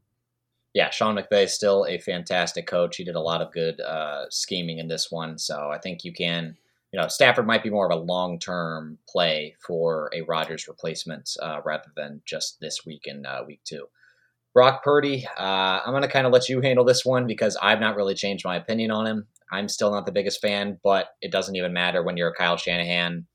Yeah, 0.73 0.91
Sean 0.91 1.17
McVay 1.17 1.45
is 1.45 1.55
still 1.55 1.87
a 1.89 1.99
fantastic 1.99 2.67
coach. 2.67 2.97
He 2.97 3.05
did 3.05 3.15
a 3.15 3.21
lot 3.21 3.41
of 3.41 3.53
good 3.53 3.81
uh, 3.81 4.27
scheming 4.31 4.79
in 4.79 4.89
this 4.89 5.11
one. 5.11 5.39
So 5.39 5.71
I 5.71 5.79
think 5.79 6.05
you 6.05 6.13
can, 6.13 6.57
you 6.93 7.01
know, 7.01 7.09
Stafford 7.09 7.47
might 7.47 7.63
be 7.63 7.71
more 7.71 7.91
of 7.91 7.97
a 7.97 8.03
long 8.03 8.39
term 8.39 8.99
play 9.09 9.57
for 9.65 10.11
a 10.13 10.23
Rodgers 10.23 10.69
replacement 10.69 11.31
uh, 11.43 11.61
rather 11.65 11.91
than 11.97 12.23
just 12.25 12.61
this 12.61 12.85
week 12.87 13.03
in 13.07 13.25
uh, 13.27 13.43
week 13.47 13.61
two. 13.65 13.87
Brock 14.55 14.85
Purdy, 14.85 15.27
uh, 15.37 15.81
I'm 15.85 15.91
going 15.91 16.03
to 16.03 16.09
kind 16.09 16.27
of 16.27 16.33
let 16.33 16.49
you 16.49 16.61
handle 16.61 16.85
this 16.85 17.05
one 17.05 17.27
because 17.27 17.57
I've 17.61 17.81
not 17.81 17.97
really 17.97 18.15
changed 18.15 18.45
my 18.45 18.55
opinion 18.55 18.93
on 18.93 19.05
him. 19.05 19.27
I'm 19.51 19.69
still 19.69 19.91
not 19.91 20.07
the 20.07 20.13
biggest 20.13 20.41
fan, 20.41 20.79
but 20.85 21.09
it 21.21 21.33
doesn't 21.33 21.57
even 21.57 21.73
matter 21.73 22.05
when 22.05 22.17
you're 22.17 22.29
a 22.29 22.35
Kyle 22.35 22.57
Shanahan. 22.57 23.27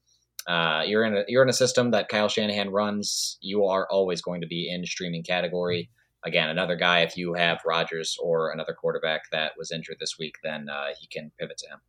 Uh, 0.48 0.84
you're 0.86 1.04
in 1.04 1.18
a 1.18 1.24
you're 1.28 1.44
in 1.44 1.50
a 1.50 1.54
system 1.54 1.92
that 1.92 2.08
Kyle 2.08 2.30
Shanahan 2.30 2.70
runs. 2.70 3.38
You 3.42 3.66
are 3.66 3.86
always 3.92 4.22
going 4.22 4.40
to 4.42 4.48
be 4.48 4.72
in 4.74 4.86
streaming 4.86 5.24
category. 5.24 5.90
Again, 6.26 6.50
another 6.50 6.78
guy. 6.78 7.02
If 7.02 7.18
you 7.18 7.34
have 7.34 7.60
Rodgers 7.66 8.18
or 8.22 8.52
another 8.52 8.74
quarterback 8.74 9.24
that 9.32 9.52
was 9.58 9.72
injured 9.72 9.98
this 10.00 10.18
week, 10.18 10.36
then 10.42 10.68
uh, 10.70 10.88
he 11.00 11.08
can 11.08 11.32
pivot 11.38 11.58
to 11.58 11.68
him. 11.68 11.80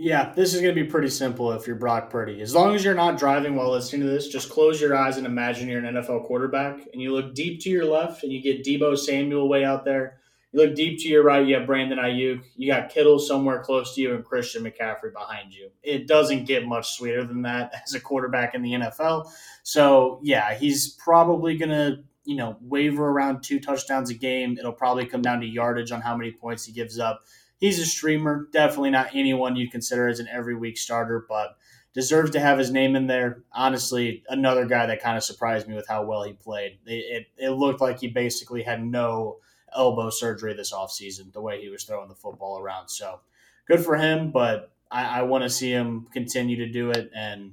Yeah, 0.00 0.32
this 0.32 0.54
is 0.54 0.60
going 0.60 0.72
to 0.72 0.80
be 0.80 0.88
pretty 0.88 1.08
simple 1.08 1.50
if 1.50 1.66
you're 1.66 1.74
Brock 1.74 2.08
Purdy. 2.08 2.40
As 2.40 2.54
long 2.54 2.72
as 2.72 2.84
you're 2.84 2.94
not 2.94 3.18
driving 3.18 3.56
while 3.56 3.72
listening 3.72 4.02
to 4.02 4.06
this, 4.06 4.28
just 4.28 4.48
close 4.48 4.80
your 4.80 4.94
eyes 4.94 5.16
and 5.16 5.26
imagine 5.26 5.66
you're 5.68 5.84
an 5.84 5.92
NFL 5.96 6.24
quarterback 6.24 6.78
and 6.92 7.02
you 7.02 7.12
look 7.12 7.34
deep 7.34 7.60
to 7.62 7.68
your 7.68 7.84
left 7.84 8.22
and 8.22 8.32
you 8.32 8.40
get 8.40 8.62
Deebo 8.64 8.96
Samuel 8.96 9.48
way 9.48 9.64
out 9.64 9.84
there. 9.84 10.20
You 10.52 10.60
look 10.60 10.76
deep 10.76 11.00
to 11.00 11.08
your 11.08 11.24
right, 11.24 11.44
you 11.44 11.56
have 11.56 11.66
Brandon 11.66 11.98
Aiyuk. 11.98 12.44
You 12.54 12.72
got 12.72 12.90
Kittle 12.90 13.18
somewhere 13.18 13.60
close 13.60 13.96
to 13.96 14.00
you 14.00 14.14
and 14.14 14.24
Christian 14.24 14.62
McCaffrey 14.62 15.12
behind 15.12 15.52
you. 15.52 15.68
It 15.82 16.06
doesn't 16.06 16.44
get 16.44 16.64
much 16.64 16.92
sweeter 16.92 17.24
than 17.24 17.42
that 17.42 17.72
as 17.84 17.94
a 17.94 18.00
quarterback 18.00 18.54
in 18.54 18.62
the 18.62 18.74
NFL. 18.74 19.28
So, 19.64 20.20
yeah, 20.22 20.54
he's 20.54 20.90
probably 20.90 21.56
going 21.56 21.70
to, 21.70 22.04
you 22.24 22.36
know, 22.36 22.56
waver 22.60 23.08
around 23.08 23.42
two 23.42 23.58
touchdowns 23.58 24.10
a 24.10 24.14
game. 24.14 24.58
It'll 24.58 24.70
probably 24.70 25.06
come 25.06 25.22
down 25.22 25.40
to 25.40 25.46
yardage 25.46 25.90
on 25.90 26.02
how 26.02 26.16
many 26.16 26.30
points 26.30 26.64
he 26.64 26.72
gives 26.72 27.00
up 27.00 27.24
he's 27.58 27.78
a 27.78 27.86
streamer. 27.86 28.48
Definitely 28.52 28.90
not 28.90 29.14
anyone 29.14 29.56
you'd 29.56 29.72
consider 29.72 30.08
as 30.08 30.20
an 30.20 30.28
every 30.28 30.56
week 30.56 30.78
starter, 30.78 31.24
but 31.28 31.56
deserves 31.94 32.30
to 32.30 32.40
have 32.40 32.58
his 32.58 32.70
name 32.70 32.96
in 32.96 33.06
there. 33.06 33.42
Honestly, 33.52 34.22
another 34.28 34.66
guy 34.66 34.86
that 34.86 35.02
kind 35.02 35.16
of 35.16 35.24
surprised 35.24 35.68
me 35.68 35.74
with 35.74 35.88
how 35.88 36.04
well 36.04 36.22
he 36.22 36.32
played. 36.32 36.78
It, 36.86 37.26
it, 37.38 37.46
it 37.46 37.50
looked 37.50 37.80
like 37.80 38.00
he 38.00 38.08
basically 38.08 38.62
had 38.62 38.84
no 38.84 39.38
elbow 39.74 40.10
surgery 40.10 40.54
this 40.54 40.72
offseason, 40.72 41.32
the 41.32 41.42
way 41.42 41.60
he 41.60 41.68
was 41.68 41.84
throwing 41.84 42.08
the 42.08 42.14
football 42.14 42.58
around. 42.58 42.88
So 42.88 43.20
good 43.66 43.80
for 43.80 43.96
him, 43.96 44.30
but 44.30 44.72
I, 44.90 45.20
I 45.20 45.22
want 45.22 45.44
to 45.44 45.50
see 45.50 45.70
him 45.70 46.06
continue 46.12 46.56
to 46.56 46.72
do 46.72 46.90
it. 46.90 47.10
And 47.14 47.52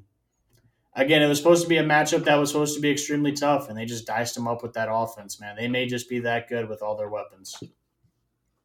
again, 0.94 1.22
it 1.22 1.28
was 1.28 1.38
supposed 1.38 1.64
to 1.64 1.70
be 1.70 1.78
a 1.78 1.84
matchup 1.84 2.26
that 2.26 2.36
was 2.36 2.50
supposed 2.50 2.76
to 2.76 2.82
be 2.82 2.92
extremely 2.92 3.34
tough, 3.34 3.70
and 3.70 3.78
they 3.78 3.86
just 3.86 4.08
diced 4.08 4.38
him 4.38 4.48
up 4.48 4.64
with 4.64 4.74
that 4.74 4.90
offense, 4.92 5.40
man. 5.40 5.56
They 5.56 5.68
may 5.68 5.88
just 5.88 6.10
be 6.10 6.20
that 6.20 6.48
good 6.48 6.70
with 6.70 6.82
all 6.82 6.96
their 6.96 7.10
weapons. 7.10 7.62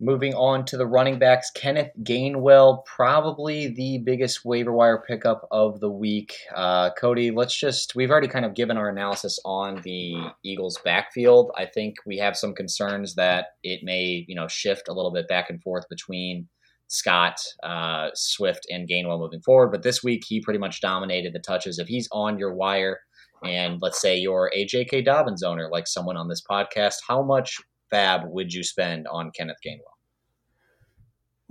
Moving 0.03 0.33
on 0.33 0.65
to 0.65 0.79
the 0.79 0.87
running 0.87 1.19
backs, 1.19 1.51
Kenneth 1.55 1.91
Gainwell, 2.03 2.87
probably 2.87 3.69
the 3.69 3.99
biggest 3.99 4.47
waiver 4.47 4.73
wire 4.73 5.05
pickup 5.07 5.47
of 5.51 5.79
the 5.81 5.91
week. 5.91 6.35
Uh, 6.55 6.89
Kody, 6.99 7.31
let's 7.35 7.55
just, 7.55 7.95
we've 7.95 8.11
already 8.11 8.27
kind 8.27 8.47
of 8.47 8.55
given 8.55 8.79
our 8.79 8.89
analysis 8.89 9.39
on 9.45 9.83
the 9.85 10.15
Eagles' 10.43 10.79
backfield. 10.83 11.51
I 11.55 11.67
think 11.67 11.97
we 12.07 12.17
have 12.17 12.35
some 12.35 12.55
concerns 12.55 13.17
that 13.17 13.49
it 13.63 13.81
may, 13.83 14.25
you 14.27 14.35
know, 14.35 14.49
shift 14.49 14.89
a 14.89 14.95
little 14.95 15.13
bit 15.13 15.29
back 15.29 15.51
and 15.51 15.63
forth 15.63 15.85
between 15.91 16.49
Scott, 16.89 17.37
uh, 17.63 18.09
Swift, 18.15 18.67
and 18.71 18.89
Gainwell 18.89 19.21
moving 19.21 19.43
forward. 19.43 19.71
But 19.71 19.83
this 19.83 20.03
week, 20.03 20.23
he 20.27 20.41
pretty 20.41 20.59
much 20.59 20.81
dominated 20.81 21.35
the 21.35 21.41
touches. 21.41 21.79
If 21.79 21.89
he's 21.89 22.09
on 22.11 22.39
your 22.39 22.55
wire, 22.55 23.01
and 23.45 23.79
let's 23.83 24.01
say 24.01 24.17
you're 24.17 24.51
a 24.55 24.65
J.K. 24.65 25.03
Dobbins 25.03 25.43
owner, 25.43 25.69
like 25.71 25.87
someone 25.87 26.17
on 26.17 26.29
this 26.29 26.43
podcast, 26.51 26.97
how 27.07 27.23
much 27.23 27.59
FAAB 27.93 28.29
would 28.29 28.53
you 28.53 28.63
spend 28.63 29.07
on 29.09 29.31
Kenneth 29.31 29.59
Gainwell? 29.65 29.91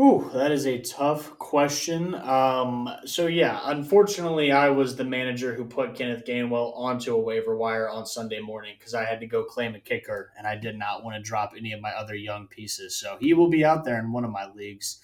Ooh, 0.02 0.30
that 0.34 0.54
is 0.54 0.66
a 0.66 0.80
tough 0.80 1.38
question. 1.40 2.16
Um, 2.16 2.90
so 3.04 3.28
yeah, 3.28 3.60
unfortunately, 3.66 4.50
I 4.50 4.70
was 4.70 4.96
the 4.96 5.04
manager 5.04 5.54
who 5.54 5.66
put 5.66 5.94
Kenneth 5.94 6.24
Gainwell 6.26 6.72
onto 6.78 7.14
a 7.14 7.20
waiver 7.20 7.58
wire 7.58 7.90
on 7.90 8.06
Sunday 8.06 8.40
morning 8.40 8.76
because 8.80 8.94
I 8.94 9.04
had 9.04 9.20
to 9.20 9.28
go 9.28 9.44
claim 9.44 9.76
a 9.76 9.80
kicker, 9.80 10.32
and 10.38 10.48
I 10.48 10.56
did 10.56 10.78
not 10.78 11.04
want 11.04 11.18
to 11.18 11.22
drop 11.22 11.52
any 11.58 11.74
of 11.74 11.82
my 11.82 11.92
other 11.92 12.16
young 12.16 12.48
pieces. 12.48 12.96
So 12.96 13.18
he 13.20 13.34
will 13.34 13.50
be 13.50 13.66
out 13.66 13.84
there 13.84 14.00
in 14.00 14.14
one 14.14 14.24
of 14.24 14.32
my 14.32 14.50
leagues. 14.56 15.02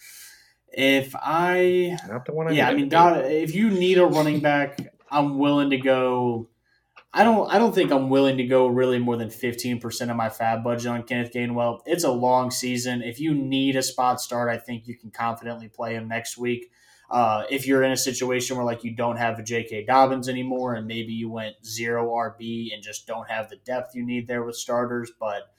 If 0.70 1.14
I, 1.14 1.98
not 2.08 2.24
the 2.24 2.34
one 2.34 2.48
I 2.48 2.52
yeah, 2.52 2.70
I 2.70 2.74
mean, 2.74 2.90
if 2.92 3.54
you 3.54 3.70
need 3.70 3.98
a 3.98 4.06
running 4.06 4.40
back, 4.40 4.80
I'm 5.12 5.38
willing 5.38 5.72
to 5.72 5.78
go 5.78 6.48
I 7.18 7.24
don't 7.24 7.50
I 7.50 7.58
don't 7.58 7.74
think 7.74 7.92
I'm 7.92 8.10
willing 8.10 8.36
to 8.38 8.44
go 8.44 8.68
really 8.68 9.00
more 9.00 9.16
than 9.16 9.30
15% 9.30 10.10
of 10.10 10.18
my 10.18 10.28
FAAB 10.28 10.66
budget 10.66 10.88
on 10.88 11.04
Kenneth 11.04 11.32
Gainwell. 11.32 11.80
It's 11.86 12.04
a 12.04 12.12
long 12.12 12.52
season. 12.52 13.02
If 13.02 13.22
you 13.22 13.34
need 13.34 13.78
a 13.78 13.82
spot 13.82 14.20
start, 14.20 14.50
I 14.50 14.58
think 14.58 14.86
you 14.86 14.98
can 14.98 15.12
confidently 15.12 15.70
play 15.70 15.96
him 15.96 16.10
next 16.10 16.38
week. 16.38 16.70
Uh, 17.10 17.44
if 17.50 17.66
you're 17.66 17.84
in 17.84 17.94
a 17.94 17.98
situation 17.98 18.58
where 18.58 18.66
like 18.66 18.84
you 18.84 18.94
don't 18.94 19.16
have 19.16 19.40
a 19.40 19.44
J.K. 19.44 19.86
Dobbins 19.86 20.28
anymore, 20.28 20.74
and 20.74 20.88
maybe 20.88 21.14
you 21.14 21.30
went 21.30 21.56
zero 21.66 22.12
RB 22.12 22.74
and 22.74 22.84
just 22.84 23.08
don't 23.08 23.30
have 23.30 23.50
the 23.50 23.58
depth 23.58 23.96
you 23.96 24.06
need 24.06 24.28
there 24.28 24.44
with 24.44 24.58
starters, 24.58 25.10
but 25.18 25.55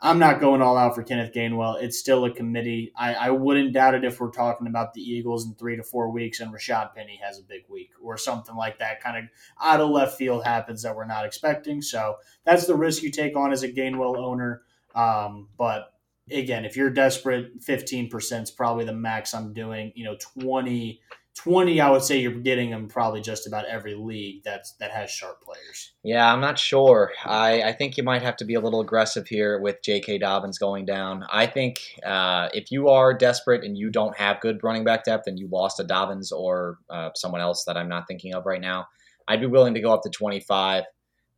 I'm 0.00 0.18
not 0.18 0.40
going 0.40 0.60
all 0.60 0.76
out 0.76 0.94
for 0.94 1.02
Kenneth 1.02 1.32
Gainwell. 1.32 1.82
It's 1.82 1.98
still 1.98 2.26
a 2.26 2.30
committee. 2.30 2.92
I, 2.96 3.14
I 3.14 3.30
wouldn't 3.30 3.72
doubt 3.72 3.94
it 3.94 4.04
if 4.04 4.20
we're 4.20 4.30
talking 4.30 4.66
about 4.66 4.92
the 4.92 5.00
Eagles 5.00 5.46
in 5.46 5.54
three 5.54 5.76
to 5.76 5.82
four 5.82 6.10
weeks 6.10 6.40
and 6.40 6.52
Rashaad 6.52 6.94
Penny 6.94 7.18
has 7.22 7.38
a 7.38 7.42
big 7.42 7.62
week 7.68 7.90
or 8.02 8.18
something 8.18 8.54
like 8.54 8.78
that. 8.78 9.00
Kind 9.00 9.16
of 9.16 9.24
out 9.60 9.80
of 9.80 9.88
left 9.88 10.18
field 10.18 10.44
happens 10.44 10.82
that 10.82 10.94
we're 10.94 11.06
not 11.06 11.24
expecting. 11.24 11.80
So 11.80 12.16
that's 12.44 12.66
the 12.66 12.74
risk 12.74 13.02
you 13.02 13.10
take 13.10 13.36
on 13.36 13.52
as 13.52 13.62
a 13.62 13.72
Gainwell 13.72 14.18
owner. 14.18 14.62
Um, 14.94 15.48
but 15.56 15.94
again, 16.30 16.66
if 16.66 16.76
you're 16.76 16.90
desperate, 16.90 17.60
15% 17.62 18.42
is 18.42 18.50
probably 18.50 18.84
the 18.84 18.92
max 18.92 19.32
I'm 19.32 19.54
doing. 19.54 19.92
You 19.94 20.04
know, 20.04 20.16
20 20.40 21.00
20 21.36 21.80
i 21.80 21.90
would 21.90 22.02
say 22.02 22.18
you're 22.18 22.32
getting 22.32 22.70
them 22.70 22.88
probably 22.88 23.20
just 23.20 23.46
about 23.46 23.66
every 23.66 23.94
league 23.94 24.42
that's 24.42 24.72
that 24.72 24.90
has 24.90 25.10
sharp 25.10 25.40
players. 25.42 25.92
Yeah 26.02 26.32
i'm 26.32 26.40
not 26.40 26.58
sure. 26.58 27.12
I 27.24 27.62
i 27.62 27.72
think 27.72 27.96
you 27.96 28.02
might 28.02 28.22
have 28.22 28.36
to 28.38 28.44
be 28.44 28.54
a 28.54 28.60
little 28.60 28.80
aggressive 28.80 29.26
here 29.26 29.60
with 29.60 29.82
jk 29.82 30.20
dobbins 30.20 30.58
going 30.58 30.86
down. 30.86 31.24
I 31.30 31.46
think 31.46 31.78
uh, 32.04 32.48
if 32.52 32.70
you 32.70 32.88
are 32.88 33.12
desperate 33.12 33.64
and 33.64 33.76
you 33.76 33.90
don't 33.90 34.16
have 34.16 34.40
good 34.40 34.62
running 34.62 34.84
back 34.84 35.04
depth 35.04 35.26
and 35.26 35.38
you 35.38 35.48
lost 35.50 35.78
a 35.78 35.84
dobbins 35.84 36.32
or 36.32 36.78
uh, 36.88 37.10
someone 37.14 37.40
else 37.40 37.64
that 37.64 37.76
i'm 37.76 37.88
not 37.88 38.06
thinking 38.08 38.34
of 38.34 38.46
right 38.46 38.60
now 38.60 38.86
i'd 39.28 39.40
be 39.40 39.46
willing 39.46 39.74
to 39.74 39.80
go 39.80 39.92
up 39.92 40.02
to 40.02 40.10
25 40.10 40.84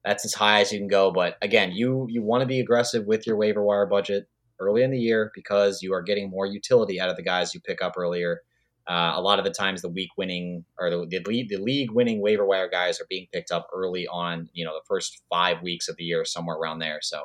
that's 0.04 0.24
as 0.24 0.34
high 0.34 0.60
as 0.60 0.72
you 0.72 0.78
can 0.78 0.88
go 0.88 1.10
but 1.10 1.36
again 1.42 1.72
you 1.72 2.06
you 2.08 2.22
want 2.22 2.40
to 2.40 2.46
be 2.46 2.60
aggressive 2.60 3.04
with 3.06 3.26
your 3.26 3.36
waiver 3.36 3.64
wire 3.64 3.86
budget 3.86 4.28
early 4.60 4.82
in 4.82 4.90
the 4.90 4.98
year 4.98 5.30
because 5.34 5.82
you 5.82 5.92
are 5.92 6.02
getting 6.02 6.30
more 6.30 6.46
utility 6.46 7.00
out 7.00 7.10
of 7.10 7.16
the 7.16 7.22
guys 7.22 7.54
you 7.54 7.60
pick 7.60 7.82
up 7.82 7.94
earlier 7.96 8.42
uh, 8.88 9.12
a 9.14 9.20
lot 9.20 9.38
of 9.38 9.44
the 9.44 9.50
times, 9.50 9.82
the 9.82 9.88
week 9.88 10.10
winning 10.16 10.64
or 10.78 10.90
the, 10.90 11.06
the 11.08 11.20
league, 11.26 11.48
the 11.48 11.58
league 11.58 11.90
winning 11.90 12.22
waiver 12.22 12.46
wire 12.46 12.68
guys 12.68 13.00
are 13.00 13.06
being 13.08 13.26
picked 13.32 13.50
up 13.50 13.68
early 13.74 14.06
on. 14.08 14.48
You 14.52 14.64
know, 14.64 14.72
the 14.72 14.86
first 14.86 15.22
five 15.28 15.62
weeks 15.62 15.88
of 15.88 15.96
the 15.96 16.04
year, 16.04 16.24
somewhere 16.24 16.56
around 16.56 16.78
there. 16.78 16.98
So, 17.02 17.24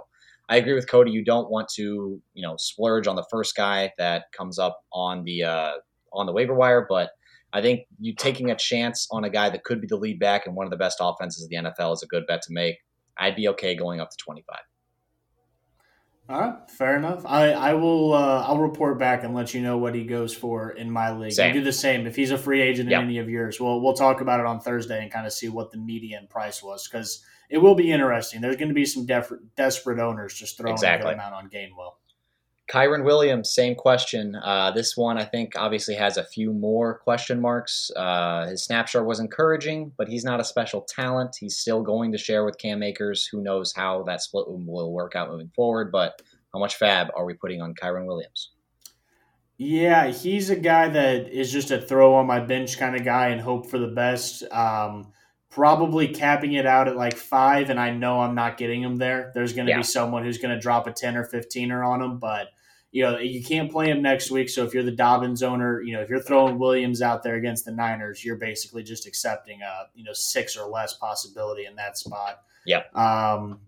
I 0.50 0.58
agree 0.58 0.74
with 0.74 0.90
Cody. 0.90 1.12
You 1.12 1.24
don't 1.24 1.50
want 1.50 1.70
to, 1.76 2.22
you 2.34 2.48
know, 2.48 2.56
splurge 2.58 3.08
on 3.08 3.16
the 3.16 3.26
first 3.32 3.56
guy 3.56 3.92
that 3.98 4.26
comes 4.36 4.60
up 4.60 4.82
on 4.92 5.24
the 5.24 5.44
uh, 5.44 5.72
on 6.12 6.26
the 6.26 6.34
waiver 6.34 6.54
wire, 6.54 6.86
but 6.88 7.12
I 7.54 7.62
think 7.62 7.82
you 8.00 8.16
taking 8.16 8.50
a 8.50 8.56
chance 8.56 9.08
on 9.12 9.24
a 9.24 9.30
guy 9.30 9.50
that 9.50 9.64
could 9.64 9.80
be 9.80 9.88
the 9.88 9.96
lead 9.96 10.20
back 10.20 10.46
and 10.46 10.56
one 10.56 10.66
of 10.66 10.72
the 10.72 10.78
best 10.78 10.98
offenses 11.00 11.44
of 11.44 11.50
the 11.50 11.56
NFL 11.58 11.94
is 11.94 12.04
a 12.04 12.08
good 12.08 12.26
bet 12.28 12.42
to 12.44 12.54
make. 12.54 12.78
I'd 13.18 13.36
be 13.36 13.48
okay 13.50 13.76
going 13.76 14.02
up 14.02 14.10
to 14.10 14.18
25. 14.18 14.58
All 16.30 16.40
right, 16.40 16.72
fair 16.72 16.96
enough. 16.96 17.26
I 17.26 17.52
I 17.52 17.74
will 17.74 18.14
uh, 18.14 18.46
I'll 18.48 18.60
report 18.60 18.98
back 18.98 19.24
and 19.24 19.34
let 19.34 19.54
you 19.54 19.62
know 19.62 19.78
what 19.78 19.94
he 19.94 20.06
goes 20.06 20.34
for 20.34 20.72
in 20.72 20.90
my 20.90 21.12
league. 21.12 21.34
Same. 21.34 21.54
do 21.54 21.62
the 21.62 21.74
same 21.74 22.08
if 22.08 22.16
he's 22.16 22.32
a 22.32 22.38
free 22.38 22.62
agent 22.62 22.90
yep. 22.90 23.02
in 23.02 23.10
any 23.10 23.18
of 23.18 23.30
yours. 23.30 23.60
We'll 23.60 23.82
we'll 23.82 23.94
talk 23.94 24.22
about 24.22 24.40
it 24.40 24.46
on 24.46 24.62
Thursday 24.62 25.02
and 25.02 25.12
kind 25.12 25.28
of 25.28 25.34
see 25.34 25.50
what 25.50 25.72
the 25.72 25.78
median 25.78 26.28
price 26.28 26.64
was 26.64 26.88
because 26.88 27.22
it 27.50 27.58
will 27.58 27.76
be 27.76 27.92
interesting. 27.92 28.40
There's 28.40 28.56
going 28.56 28.70
to 28.70 28.74
be 28.74 28.86
some 28.86 29.06
def- 29.06 29.34
desperate 29.58 30.00
owners 30.00 30.34
just 30.34 30.58
throwing 30.58 30.74
exactly. 30.74 31.12
a 31.12 31.14
good 31.14 31.20
amount 31.20 31.36
on 31.36 31.50
Gainwell. 31.50 31.96
Kyren 32.70 33.04
Williams, 33.04 33.50
same 33.50 33.76
question. 33.76 34.36
Uh, 34.36 34.72
this 34.72 34.96
one, 34.96 35.18
I 35.18 35.26
think, 35.26 35.54
obviously 35.58 35.96
has 35.96 36.16
a 36.18 36.24
few 36.24 36.54
more 36.54 36.98
question 37.00 37.42
marks. 37.42 37.92
Uh, 37.96 38.48
his 38.48 38.64
snapshot 38.64 39.06
was 39.06 39.20
encouraging, 39.20 39.92
but 39.98 40.08
he's 40.08 40.24
not 40.24 40.40
a 40.40 40.46
special 40.46 40.82
talent. 40.82 41.36
He's 41.40 41.58
still 41.58 41.82
going 41.82 42.14
to 42.14 42.18
share 42.18 42.46
with 42.46 42.58
Cam 42.58 42.82
Akers. 42.82 43.26
Who 43.26 43.42
knows 43.42 43.74
how 43.74 44.04
that 44.04 44.22
split 44.22 44.46
will 44.48 44.94
work 44.94 45.16
out 45.16 45.30
moving 45.30 45.52
forward? 45.54 45.92
But 45.92 46.22
how 46.54 46.60
much 46.60 46.80
FAAB 46.80 47.10
are 47.16 47.26
we 47.26 47.34
putting 47.34 47.62
on 47.62 47.74
Kyren 47.74 48.06
Williams? 48.06 48.52
Yeah, 49.58 50.08
he's 50.08 50.50
a 50.50 50.56
guy 50.56 50.90
that 50.90 51.30
is 51.30 51.52
just 51.52 51.72
a 51.72 51.82
throw 51.82 52.16
on 52.16 52.26
my 52.28 52.40
bench 52.40 52.78
kind 52.78 52.96
of 52.96 53.04
guy 53.04 53.30
and 53.30 53.42
hope 53.42 53.70
for 53.70 53.78
the 53.78 53.88
best. 53.88 54.44
Um, 54.52 55.12
probably 55.54 56.08
capping 56.08 56.54
it 56.54 56.66
out 56.66 56.88
at 56.88 56.96
like 56.96 57.16
five, 57.16 57.70
and 57.70 57.80
I 57.80 57.92
know 57.92 58.22
I'm 58.22 58.36
not 58.36 58.58
getting 58.58 58.82
him 58.82 58.98
there. 58.98 59.32
There's 59.36 59.54
going 59.54 59.68
to 59.68 59.72
yeah. 59.72 59.78
be 59.78 59.84
someone 59.84 60.24
who's 60.24 60.38
going 60.38 60.54
to 60.54 60.60
drop 60.60 60.88
a 60.88 60.92
10 60.92 61.16
or 61.16 61.26
15er 61.26 61.88
on 61.88 62.02
him, 62.02 62.18
but 62.18 62.48
you 62.92 63.02
know, 63.02 63.18
you 63.18 63.44
can't 63.44 63.72
play 63.72 63.90
him 63.90 64.04
next 64.04 64.30
week. 64.30 64.50
So 64.50 64.64
if 64.64 64.74
you're 64.74 64.84
the 64.84 64.92
Dobbins 64.92 65.42
owner, 65.42 65.82
you 65.82 65.94
know, 65.94 66.02
if 66.02 66.10
you're 66.10 66.22
throwing 66.22 66.60
Williams 66.60 67.02
out 67.02 67.24
there 67.24 67.36
against 67.36 67.66
the 67.66 67.72
Niners, 67.72 68.24
you're 68.24 68.36
basically 68.36 68.84
just 68.84 69.08
accepting 69.08 69.62
a, 69.64 69.88
you 69.96 70.04
know, 70.04 70.14
six 70.14 70.56
or 70.56 70.70
less 70.70 70.94
possibility 70.94 71.66
in 71.66 71.76
that 71.78 71.98
spot. 71.98 72.42
Yeah. 72.68 72.84
Um, 72.94 73.62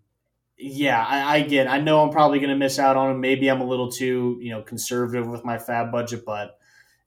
yeah, 0.58 1.04
I, 1.04 1.22
I 1.22 1.38
again, 1.38 1.68
I 1.68 1.80
know 1.80 2.04
I'm 2.04 2.12
probably 2.12 2.38
going 2.38 2.52
to 2.52 2.56
miss 2.56 2.78
out 2.78 2.98
on 2.98 3.12
him. 3.12 3.20
Maybe 3.20 3.50
I'm 3.50 3.62
a 3.62 3.66
little 3.66 3.92
too, 3.92 4.38
you 4.42 4.52
know, 4.52 4.62
conservative 4.62 5.28
with 5.28 5.44
my 5.44 5.58
FAAB 5.58 5.92
budget, 5.92 6.24
but 6.24 6.60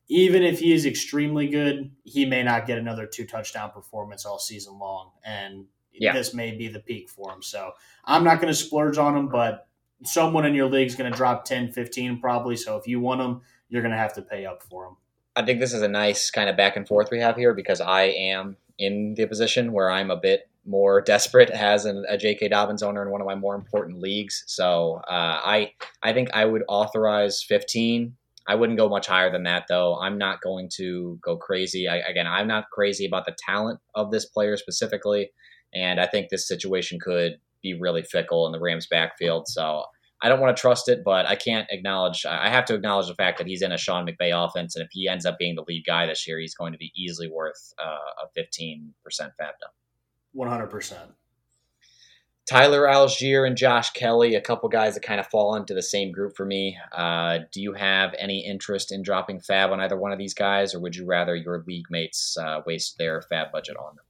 even 0.08 0.42
if 0.42 0.58
he 0.58 0.72
is 0.72 0.86
extremely 0.86 1.48
good, 1.48 1.90
he 2.04 2.24
may 2.24 2.42
not 2.42 2.66
get 2.66 2.78
another 2.78 3.06
two 3.06 3.26
touchdown 3.26 3.70
performance 3.70 4.24
all 4.24 4.38
season 4.38 4.78
long. 4.78 5.10
And 5.24 5.66
yeah. 5.92 6.12
this 6.12 6.32
may 6.32 6.56
be 6.56 6.68
the 6.68 6.80
peak 6.80 7.10
for 7.10 7.30
him. 7.30 7.42
So 7.42 7.72
I'm 8.04 8.24
not 8.24 8.40
going 8.40 8.52
to 8.52 8.58
splurge 8.58 8.98
on 8.98 9.16
him, 9.16 9.28
but 9.28 9.68
someone 10.04 10.46
in 10.46 10.54
your 10.54 10.68
league 10.68 10.86
is 10.86 10.94
going 10.94 11.10
to 11.10 11.16
drop 11.16 11.44
10, 11.44 11.72
15 11.72 12.20
probably. 12.20 12.56
So 12.56 12.76
if 12.76 12.86
you 12.86 13.00
want 13.00 13.20
them, 13.20 13.42
you're 13.68 13.82
going 13.82 13.92
to 13.92 13.98
have 13.98 14.14
to 14.14 14.22
pay 14.22 14.46
up 14.46 14.62
for 14.62 14.84
them. 14.84 14.96
I 15.36 15.44
think 15.44 15.60
this 15.60 15.74
is 15.74 15.82
a 15.82 15.88
nice 15.88 16.30
kind 16.30 16.48
of 16.48 16.56
back 16.56 16.76
and 16.76 16.88
forth 16.88 17.10
we 17.10 17.20
have 17.20 17.36
here 17.36 17.54
because 17.54 17.80
I 17.80 18.04
am 18.04 18.56
in 18.78 19.14
the 19.14 19.26
position 19.26 19.72
where 19.72 19.90
I'm 19.90 20.10
a 20.10 20.16
bit 20.16 20.48
more 20.64 21.00
desperate 21.06 21.50
as 21.50 21.84
an, 21.84 22.04
a 22.08 22.16
J.K. 22.16 22.48
Dobbins 22.48 22.82
owner 22.82 23.02
in 23.02 23.10
one 23.10 23.20
of 23.20 23.26
my 23.26 23.34
more 23.34 23.54
important 23.54 24.00
leagues. 24.00 24.44
So 24.46 25.02
uh, 25.08 25.40
I 25.44 25.72
I 26.02 26.12
think 26.12 26.30
I 26.32 26.44
would 26.44 26.62
authorize 26.66 27.42
15. 27.42 28.16
I 28.48 28.54
wouldn't 28.54 28.78
go 28.78 28.88
much 28.88 29.06
higher 29.06 29.30
than 29.30 29.44
that 29.44 29.66
though. 29.68 29.98
I'm 30.00 30.18
not 30.18 30.40
going 30.40 30.70
to 30.76 31.18
go 31.22 31.36
crazy. 31.36 31.86
I, 31.86 31.98
again, 31.98 32.26
I'm 32.26 32.48
not 32.48 32.70
crazy 32.72 33.06
about 33.06 33.26
the 33.26 33.36
talent 33.46 33.78
of 33.94 34.10
this 34.10 34.24
player 34.24 34.56
specifically, 34.56 35.30
and 35.74 36.00
I 36.00 36.06
think 36.06 36.28
this 36.28 36.48
situation 36.48 36.98
could 37.00 37.38
be 37.62 37.78
really 37.78 38.02
fickle 38.02 38.46
in 38.46 38.52
the 38.52 38.60
Rams 38.60 38.86
backfield. 38.90 39.48
So 39.48 39.84
I 40.22 40.28
don't 40.28 40.40
want 40.40 40.56
to 40.56 40.60
trust 40.60 40.88
it, 40.88 41.02
but 41.04 41.26
I 41.26 41.36
can't 41.36 41.68
acknowledge. 41.70 42.24
I 42.26 42.48
have 42.48 42.64
to 42.66 42.74
acknowledge 42.74 43.06
the 43.06 43.14
fact 43.14 43.38
that 43.38 43.46
he's 43.46 43.62
in 43.62 43.70
a 43.70 43.78
Sean 43.78 44.06
McVay 44.06 44.32
offense, 44.32 44.74
and 44.74 44.84
if 44.84 44.88
he 44.92 45.08
ends 45.08 45.26
up 45.26 45.38
being 45.38 45.54
the 45.54 45.64
lead 45.68 45.84
guy 45.86 46.06
this 46.06 46.26
year, 46.26 46.40
he's 46.40 46.54
going 46.54 46.72
to 46.72 46.78
be 46.78 46.90
easily 46.96 47.28
worth 47.28 47.72
uh, 47.78 48.24
a 48.24 48.40
15% 48.40 48.88
FAAB 49.06 49.52
hundred 50.48 50.68
percent. 50.68 51.10
Tyler 52.48 52.84
Allgeier 52.84 53.46
and 53.46 53.58
Josh 53.58 53.90
Kelley, 53.90 54.34
a 54.34 54.40
couple 54.40 54.70
guys 54.70 54.94
that 54.94 55.02
kind 55.02 55.20
of 55.20 55.26
fall 55.26 55.54
into 55.54 55.74
the 55.74 55.82
same 55.82 56.10
group 56.10 56.34
for 56.34 56.46
me. 56.46 56.78
Uh, 56.92 57.40
do 57.52 57.60
you 57.60 57.74
have 57.74 58.14
any 58.18 58.46
interest 58.46 58.90
in 58.90 59.02
dropping 59.02 59.40
FAAB 59.40 59.70
on 59.70 59.80
either 59.80 59.98
one 59.98 60.12
of 60.12 60.18
these 60.18 60.32
guys, 60.32 60.74
or 60.74 60.80
would 60.80 60.96
you 60.96 61.04
rather 61.04 61.36
your 61.36 61.62
league 61.66 61.90
mates 61.90 62.38
uh, 62.38 62.62
waste 62.66 62.96
their 62.96 63.20
FAAB 63.20 63.52
budget 63.52 63.76
on 63.76 63.96
them? 63.96 64.04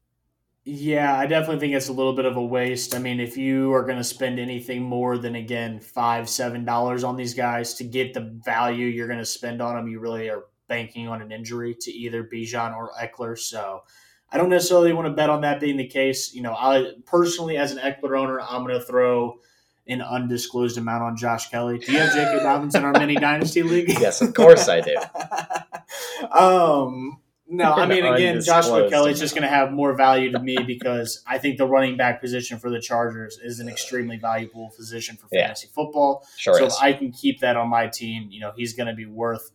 Yeah, 0.65 1.19
I 1.19 1.27
definitely 1.27 1.59
think 1.59 1.75
it's 1.75 1.89
a 1.89 1.93
little 1.93 2.13
bit 2.13 2.27
of 2.27 2.37
a 2.37 2.45
waste. 2.45 2.95
I 2.95 3.01
mean, 3.01 3.19
if 3.19 3.37
you 3.37 3.73
are 3.73 3.83
going 3.83 3.99
to 3.99 4.05
spend 4.05 4.39
anything 4.39 4.83
more 4.83 5.19
than 5.19 5.35
again 5.35 5.81
five, 5.81 6.29
seven 6.29 6.65
dollars 6.65 7.03
on 7.03 7.17
these 7.17 7.35
guys 7.35 7.75
to 7.75 7.85
get 7.85 8.15
the 8.15 8.39
value 8.45 8.87
you're 8.87 9.09
going 9.09 9.19
to 9.19 9.25
spend 9.25 9.61
on 9.61 9.75
them, 9.75 9.89
you 9.89 9.99
really 9.99 10.29
are 10.29 10.45
banking 10.69 11.09
on 11.09 11.23
an 11.23 11.33
injury 11.33 11.75
to 11.81 11.91
either 11.91 12.23
Bijan 12.23 12.77
or 12.77 12.93
Ekeler. 13.03 13.37
So 13.37 13.83
I 14.31 14.37
don't 14.37 14.51
necessarily 14.51 14.93
want 14.93 15.07
to 15.07 15.13
bet 15.13 15.31
on 15.31 15.41
that 15.43 15.61
being 15.61 15.77
the 15.77 15.87
case. 15.87 16.35
You 16.35 16.43
know, 16.43 16.53
I 16.53 16.93
personally, 17.07 17.57
as 17.57 17.73
an 17.73 17.79
Ekeler 17.79 18.19
owner, 18.19 18.41
I'm 18.41 18.63
going 18.65 18.79
to 18.79 18.85
throw 18.85 19.39
an 19.87 20.03
undisclosed 20.03 20.77
amount 20.77 21.03
on 21.03 21.17
Josh 21.17 21.49
Kelley. 21.49 21.79
Do 21.79 21.93
you 21.93 21.99
have 21.99 22.13
J.K. 22.13 22.39
Dobbins 22.43 22.75
in 22.75 22.85
our 22.85 22.93
mini 22.93 23.15
dynasty 23.15 23.63
league? 23.63 23.89
Yes, 23.89 24.21
of 24.21 24.35
course 24.35 24.69
I 24.69 24.83
do. 24.83 24.97
um, 26.31 27.21
no, 27.49 27.73
I 27.73 27.87
mean, 27.87 28.05
again, 28.15 28.43
Joshua 28.43 28.91
Kelley 28.91 29.13
is 29.13 29.19
just 29.19 29.35
going 29.35 29.43
to 29.43 29.49
have 29.49 29.73
more 29.73 29.95
value 29.95 30.31
to 30.33 30.39
me 30.39 30.59
because 30.59 31.23
I 31.27 31.39
think 31.39 31.57
the 31.57 31.67
running 31.67 31.97
back 31.97 32.21
position 32.21 32.59
for 32.59 32.69
the 32.69 32.81
Chargers 32.81 33.39
is 33.39 33.61
an 33.61 33.69
extremely 33.69 34.19
valuable 34.19 34.71
position 34.77 35.17
for 35.17 35.29
fantasy 35.29 35.69
yeah. 35.69 35.75
football. 35.75 36.27
Sure 36.37 36.55
so 36.55 36.67
is. 36.67 36.75
if 36.75 36.83
I 36.83 36.93
can 36.93 37.11
keep 37.11 37.41
that 37.41 37.57
on 37.57 37.69
my 37.69 37.87
team, 37.87 38.29
you 38.31 38.41
know, 38.41 38.53
he's 38.55 38.75
going 38.75 38.89
to 38.89 38.95
be 38.95 39.07
worth. 39.07 39.51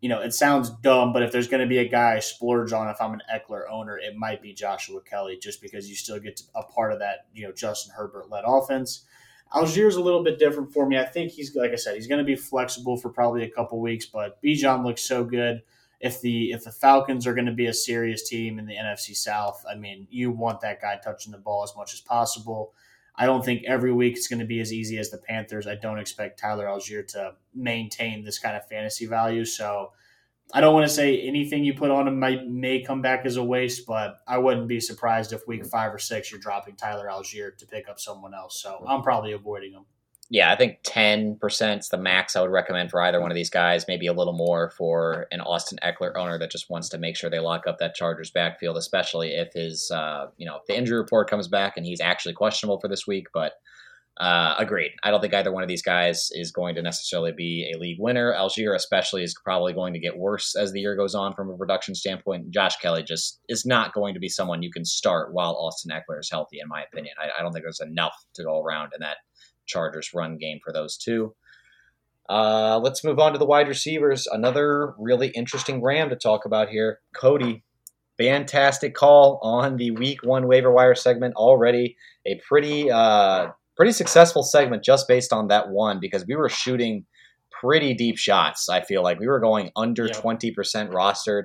You 0.00 0.08
know, 0.08 0.20
it 0.20 0.32
sounds 0.32 0.70
dumb, 0.70 1.12
but 1.12 1.22
if 1.22 1.32
there's 1.32 1.48
going 1.48 1.60
to 1.60 1.66
be 1.66 1.78
a 1.78 1.88
guy 1.88 2.14
I 2.14 2.18
splurge 2.20 2.72
on, 2.72 2.88
if 2.88 3.00
I'm 3.00 3.14
an 3.14 3.22
Ekeler 3.32 3.62
owner, 3.70 3.98
it 3.98 4.16
might 4.16 4.40
be 4.40 4.52
Joshua 4.52 5.00
Kelley, 5.00 5.38
just 5.38 5.60
because 5.60 5.88
you 5.88 5.96
still 5.96 6.20
get 6.20 6.40
a 6.54 6.62
part 6.62 6.92
of 6.92 7.00
that, 7.00 7.26
you 7.34 7.44
know, 7.44 7.52
Justin 7.52 7.92
Herbert 7.96 8.30
led 8.30 8.44
offense. 8.46 9.04
Allgeier's 9.52 9.96
a 9.96 10.00
little 10.00 10.22
bit 10.22 10.38
different 10.38 10.72
for 10.72 10.86
me. 10.86 10.98
I 10.98 11.04
think 11.04 11.32
he's, 11.32 11.56
like 11.56 11.72
I 11.72 11.76
said, 11.76 11.96
he's 11.96 12.06
going 12.06 12.18
to 12.18 12.24
be 12.24 12.36
flexible 12.36 12.96
for 12.96 13.08
probably 13.08 13.42
a 13.42 13.50
couple 13.50 13.80
weeks, 13.80 14.06
but 14.06 14.40
Bijan 14.42 14.84
looks 14.84 15.02
so 15.02 15.24
good 15.24 15.62
if 16.00 16.20
the 16.20 16.52
if 16.52 16.64
the 16.64 16.70
Falcons 16.70 17.26
are 17.26 17.34
going 17.34 17.46
to 17.46 17.52
be 17.52 17.66
a 17.66 17.74
serious 17.74 18.28
team 18.28 18.58
in 18.58 18.66
the 18.66 18.76
NFC 18.76 19.16
South, 19.16 19.64
I 19.68 19.74
mean, 19.74 20.06
you 20.10 20.30
want 20.30 20.60
that 20.60 20.80
guy 20.80 20.98
touching 21.02 21.32
the 21.32 21.38
ball 21.38 21.64
as 21.64 21.74
much 21.76 21.92
as 21.92 22.00
possible. 22.00 22.72
I 23.18 23.26
don't 23.26 23.44
think 23.44 23.64
every 23.66 23.92
week 23.92 24.16
it's 24.16 24.28
going 24.28 24.38
to 24.38 24.46
be 24.46 24.60
as 24.60 24.72
easy 24.72 24.96
as 24.96 25.10
the 25.10 25.18
Panthers. 25.18 25.66
I 25.66 25.74
don't 25.74 25.98
expect 25.98 26.38
Tyler 26.38 26.66
Allgeier 26.66 27.06
to 27.08 27.32
maintain 27.52 28.24
this 28.24 28.38
kind 28.38 28.56
of 28.56 28.66
fantasy 28.68 29.06
value. 29.06 29.44
So 29.44 29.90
I 30.54 30.60
don't 30.60 30.72
want 30.72 30.86
to 30.86 30.94
say 30.94 31.20
anything 31.22 31.64
you 31.64 31.74
put 31.74 31.90
on 31.90 32.06
him 32.06 32.20
might 32.20 32.46
may 32.48 32.80
come 32.80 33.02
back 33.02 33.26
as 33.26 33.36
a 33.36 33.42
waste, 33.42 33.86
but 33.86 34.20
I 34.26 34.38
wouldn't 34.38 34.68
be 34.68 34.78
surprised 34.78 35.32
if 35.32 35.46
week 35.48 35.66
five 35.66 35.92
or 35.92 35.98
six 35.98 36.30
you're 36.30 36.40
dropping 36.40 36.76
Tyler 36.76 37.08
Allgeier 37.08 37.56
to 37.58 37.66
pick 37.66 37.88
up 37.88 37.98
someone 37.98 38.34
else. 38.34 38.62
So 38.62 38.84
I'm 38.86 39.02
probably 39.02 39.32
avoiding 39.32 39.72
him. 39.72 39.84
Yeah, 40.30 40.52
I 40.52 40.56
think 40.56 40.80
ten 40.82 41.36
percent 41.36 41.80
is 41.80 41.88
the 41.88 41.96
max 41.96 42.36
I 42.36 42.42
would 42.42 42.50
recommend 42.50 42.90
for 42.90 43.00
either 43.00 43.20
one 43.20 43.30
of 43.30 43.34
these 43.34 43.48
guys. 43.48 43.86
Maybe 43.88 44.06
a 44.08 44.12
little 44.12 44.34
more 44.34 44.70
for 44.70 45.26
an 45.32 45.40
Austin 45.40 45.78
Ekeler 45.82 46.14
owner 46.16 46.38
that 46.38 46.50
just 46.50 46.68
wants 46.68 46.90
to 46.90 46.98
make 46.98 47.16
sure 47.16 47.30
they 47.30 47.38
lock 47.38 47.66
up 47.66 47.78
that 47.78 47.94
Chargers 47.94 48.30
backfield, 48.30 48.76
especially 48.76 49.30
if 49.30 49.54
his, 49.54 49.90
uh, 49.90 50.26
you 50.36 50.44
know, 50.44 50.56
if 50.56 50.66
the 50.66 50.76
injury 50.76 50.98
report 50.98 51.30
comes 51.30 51.48
back 51.48 51.78
and 51.78 51.86
he's 51.86 52.02
actually 52.02 52.34
questionable 52.34 52.78
for 52.78 52.88
this 52.88 53.06
week. 53.06 53.28
But 53.32 53.54
uh, 54.20 54.56
agreed. 54.58 54.90
I 55.04 55.10
don't 55.10 55.20
think 55.20 55.32
either 55.32 55.52
one 55.52 55.62
of 55.62 55.68
these 55.68 55.80
guys 55.80 56.30
is 56.32 56.50
going 56.50 56.74
to 56.74 56.82
necessarily 56.82 57.32
be 57.32 57.72
a 57.72 57.78
league 57.78 58.00
winner. 58.00 58.34
Allgeier, 58.34 58.74
especially, 58.74 59.22
is 59.22 59.34
probably 59.44 59.72
going 59.72 59.94
to 59.94 60.00
get 60.00 60.18
worse 60.18 60.56
as 60.56 60.72
the 60.72 60.80
year 60.80 60.96
goes 60.96 61.14
on 61.14 61.34
from 61.34 61.50
a 61.50 61.56
production 61.56 61.94
standpoint. 61.94 62.50
Josh 62.50 62.76
Kelley 62.76 63.04
just 63.04 63.40
is 63.48 63.64
not 63.64 63.94
going 63.94 64.14
to 64.14 64.20
be 64.20 64.28
someone 64.28 64.62
you 64.62 64.72
can 64.72 64.84
start 64.84 65.32
while 65.32 65.54
Austin 65.54 65.92
Ekeler 65.92 66.18
is 66.18 66.28
healthy, 66.30 66.58
in 66.60 66.68
my 66.68 66.82
opinion. 66.82 67.14
I, 67.18 67.38
I 67.38 67.42
don't 67.42 67.52
think 67.52 67.64
there's 67.64 67.80
enough 67.80 68.14
to 68.34 68.42
go 68.42 68.60
around 68.60 68.90
in 68.92 69.00
that 69.00 69.18
Chargers 69.68 70.10
run 70.14 70.38
game 70.38 70.58
for 70.64 70.72
those 70.72 70.96
two. 70.96 71.34
Uh, 72.28 72.78
let's 72.82 73.04
move 73.04 73.18
on 73.18 73.32
to 73.32 73.38
the 73.38 73.46
wide 73.46 73.68
receivers. 73.68 74.26
Another 74.26 74.94
really 74.98 75.28
interesting 75.28 75.82
Ram 75.82 76.10
to 76.10 76.16
talk 76.16 76.44
about 76.44 76.68
here. 76.68 77.00
Kody, 77.16 77.62
fantastic 78.18 78.94
call 78.94 79.38
on 79.42 79.76
the 79.76 79.92
week 79.92 80.22
one 80.22 80.46
waiver 80.46 80.72
wire 80.72 80.94
segment 80.94 81.34
already. 81.36 81.96
A 82.26 82.38
pretty 82.46 82.90
uh, 82.90 83.48
pretty 83.76 83.92
successful 83.92 84.42
segment 84.42 84.84
just 84.84 85.08
based 85.08 85.32
on 85.32 85.48
that 85.48 85.70
one 85.70 86.00
because 86.00 86.26
we 86.28 86.36
were 86.36 86.50
shooting 86.50 87.06
pretty 87.62 87.94
deep 87.94 88.18
shots. 88.18 88.68
I 88.68 88.82
feel 88.82 89.02
like 89.02 89.18
we 89.18 89.26
were 89.26 89.40
going 89.40 89.70
under 89.74 90.06
twenty 90.08 90.50
percent 90.50 90.90
rostered. 90.90 91.44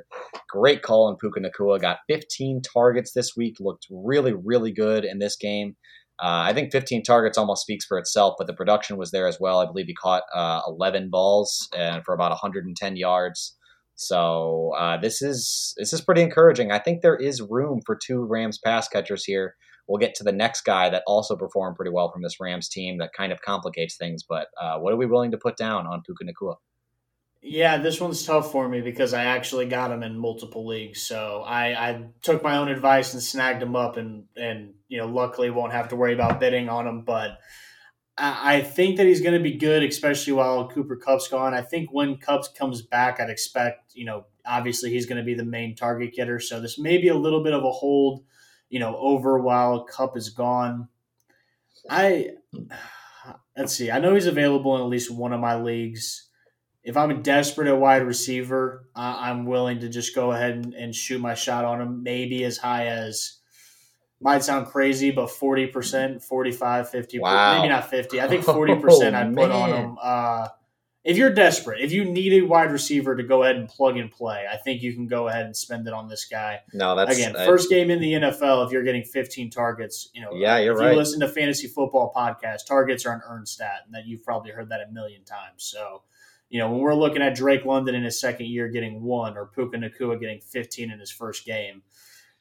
Great 0.50 0.82
call 0.82 1.08
on 1.08 1.16
Puka 1.16 1.40
Nacua. 1.40 1.80
Got 1.80 2.00
15 2.10 2.62
targets 2.62 3.14
this 3.14 3.38
week. 3.38 3.56
Looked 3.60 3.88
really, 3.90 4.34
really 4.34 4.72
good 4.72 5.06
in 5.06 5.20
this 5.20 5.38
game. 5.38 5.76
Uh, 6.22 6.46
I 6.48 6.54
think 6.54 6.72
15 6.72 7.04
targets 7.04 7.38
almost 7.38 7.64
speaks 7.64 7.86
for 7.86 7.98
itself, 7.98 8.36
but 8.38 8.48
the 8.48 8.54
production 8.54 8.98
was 8.98 9.12
there 9.12 9.28
as 9.28 9.40
well. 9.40 9.60
I 9.60 9.66
believe 9.66 9.88
he 9.88 9.96
caught 9.96 10.24
uh, 10.34 10.62
11 10.68 11.10
balls 11.10 11.68
and 11.76 12.04
for 12.04 12.14
about 12.14 12.32
110 12.32 12.96
yards. 12.96 13.56
So 13.96 14.72
uh, 14.78 14.98
this 14.98 15.22
is 15.22 15.74
this 15.78 15.94
is 15.94 16.02
pretty 16.02 16.22
encouraging. 16.22 16.72
I 16.72 16.80
think 16.80 17.02
there 17.02 17.16
is 17.16 17.42
room 17.42 17.80
for 17.86 17.96
two 17.96 18.26
Rams 18.26 18.60
pass 18.64 18.88
catchers 18.88 19.24
here. 19.24 19.56
We'll 19.88 20.00
get 20.00 20.16
to 20.16 20.24
the 20.24 20.32
next 20.32 20.62
guy 20.62 20.90
that 20.90 21.04
also 21.06 21.36
performed 21.36 21.76
pretty 21.76 21.92
well 21.92 22.12
from 22.12 22.22
this 22.22 22.40
Rams 22.40 22.70
team 22.70 22.98
that 23.00 23.12
kind 23.16 23.32
of 23.32 23.42
complicates 23.42 23.98
things. 23.98 24.24
But 24.28 24.48
uh, 24.60 24.80
what 24.80 24.94
are 24.94 24.98
we 24.98 25.06
willing 25.06 25.32
to 25.32 25.38
put 25.38 25.58
down 25.58 25.86
on 25.86 26.02
Puka 26.06 26.24
Nacua? 26.24 26.56
Yeah, 27.46 27.78
this 27.78 28.00
one's 28.00 28.26
tough 28.26 28.54
for 28.54 28.70
me 28.70 28.80
because 28.80 29.14
I 29.14 29.26
actually 29.26 29.66
got 29.66 29.92
him 29.92 30.02
in 30.02 30.18
multiple 30.18 30.66
leagues. 30.66 31.02
So 31.02 31.44
I, 31.46 31.90
I 31.90 32.06
took 32.22 32.42
my 32.42 32.56
own 32.56 32.70
advice 32.70 33.14
and 33.14 33.22
snagged 33.22 33.62
him 33.62 33.76
up, 33.76 33.98
and 33.98 34.24
and 34.38 34.76
you 34.88 34.98
know, 34.98 35.08
luckily 35.08 35.50
won't 35.50 35.74
have 35.74 35.90
to 35.90 35.98
worry 35.98 36.14
about 36.14 36.40
bidding 36.40 36.70
on 36.70 36.88
him. 36.88 37.02
But 37.02 37.40
I, 38.18 38.56
I 38.56 38.62
think 38.62 38.96
that 38.96 39.08
he's 39.08 39.20
going 39.20 39.34
to 39.34 39.44
be 39.44 39.58
good, 39.58 39.84
especially 39.84 40.34
while 40.34 40.70
Cooper 40.70 40.96
Kupp's 40.96 41.28
gone. 41.28 41.54
I 41.54 41.62
think 41.62 41.92
when 41.92 42.16
Kupp 42.16 42.56
comes 42.56 42.82
back, 42.82 43.20
I'd 43.20 43.30
expect 43.30 43.94
you 43.94 44.06
know, 44.06 44.26
obviously 44.46 44.92
he's 44.92 45.06
going 45.06 45.18
to 45.18 45.26
be 45.26 45.34
the 45.34 45.44
main 45.44 45.76
target 45.76 46.14
getter. 46.16 46.40
So 46.40 46.62
this 46.62 46.80
may 46.80 46.98
be 46.98 47.10
a 47.10 47.18
little 47.18 47.44
bit 47.44 47.54
of 47.54 47.66
a 47.66 47.72
hold, 47.72 48.24
you 48.70 48.80
know, 48.80 48.96
over 48.96 49.38
while 49.38 49.84
Kupp 49.84 50.16
is 50.16 50.30
gone. 50.30 50.88
I 51.90 52.36
let's 53.58 53.76
see. 53.76 53.92
I 53.92 54.00
know 54.00 54.14
he's 54.14 54.28
available 54.28 54.78
in 54.78 54.82
at 54.82 54.88
least 54.88 55.12
one 55.12 55.34
of 55.34 55.42
my 55.42 55.62
leagues 55.62 56.30
if 56.84 56.98
I'm 56.98 57.22
desperate 57.22 57.68
at 57.68 57.80
wide 57.80 58.06
receiver, 58.06 58.90
uh, 58.96 59.16
I'm 59.20 59.46
willing 59.46 59.80
to 59.80 59.90
just 59.90 60.14
go 60.14 60.32
ahead 60.32 60.52
and, 60.52 60.74
and, 60.74 60.94
shoot 60.94 61.20
my 61.20 61.34
shot 61.34 61.64
on 61.64 61.82
him. 61.82 62.04
Maybe 62.04 62.44
as 62.44 62.58
high 62.58 62.88
as 62.88 63.40
might 64.20 64.44
sound 64.44 64.68
crazy, 64.68 65.12
but 65.12 65.30
40%, 65.30 66.24
45, 66.24 66.90
50, 66.90 67.20
wow. 67.20 67.58
maybe 67.58 67.70
not 67.70 67.90
50. 67.90 68.22
I 68.22 68.28
think 68.28 68.44
40% 68.46 68.84
oh, 68.84 69.18
I'd 69.18 69.36
put 69.36 69.52
on 69.52 69.70
him. 69.70 69.98
Uh, 70.02 70.48
if 71.04 71.18
you're 71.18 71.34
desperate, 71.34 71.82
if 71.82 71.92
you 71.92 72.06
need 72.06 72.32
a 72.34 72.46
wide 72.46 72.72
receiver 72.72 73.16
to 73.16 73.24
go 73.24 73.44
ahead 73.44 73.58
and 73.58 73.68
plug 73.68 73.98
and 73.98 74.10
play, 74.10 74.46
I 74.50 74.56
think 74.56 74.82
you 74.82 74.94
can 74.94 75.06
go 75.06 75.28
ahead 75.28 75.46
and 75.46 75.56
spend 75.56 75.86
it 75.86 75.94
on 75.94 76.08
this 76.08 76.26
guy. 76.26 76.62
No, 76.74 76.96
that's 76.96 77.18
again 77.18 77.34
first 77.34 77.70
game 77.70 77.90
in 77.90 78.00
the 78.00 78.14
NFL. 78.14 78.66
If 78.66 78.72
you're 78.72 78.84
getting 78.84 79.04
15 79.04 79.50
targets, 79.50 80.10
you 80.14 80.22
know, 80.22 80.30
yeah, 80.34 80.60
you're 80.60 80.74
if 80.76 80.80
right. 80.80 80.92
You 80.92 80.98
listen 80.98 81.20
to 81.20 81.28
fantasy 81.28 81.68
football 81.68 82.14
podcast. 82.16 82.68
Targets 82.68 83.06
are 83.06 83.14
an 83.14 83.22
earned 83.28 83.50
stat, 83.50 83.82
and 83.86 83.94
that 83.94 84.06
you've 84.06 84.24
probably 84.24 84.52
heard 84.52 84.70
that 84.70 84.80
a 84.80 84.90
million 84.94 85.26
times. 85.26 85.66
So 85.66 86.04
you 86.54 86.60
know, 86.60 86.70
when 86.70 86.82
we're 86.82 86.94
looking 86.94 87.24
at 87.24 87.34
Drake 87.34 87.66
London 87.66 87.96
in 87.96 88.04
his 88.04 88.20
second 88.20 88.46
year 88.46 88.68
getting 88.68 89.02
one 89.02 89.36
or 89.38 89.48
Puka 89.48 89.76
Nacua 89.76 90.20
getting 90.20 90.40
15 90.40 90.92
in 90.92 91.00
his 91.00 91.10
first 91.10 91.48
game, 91.48 91.82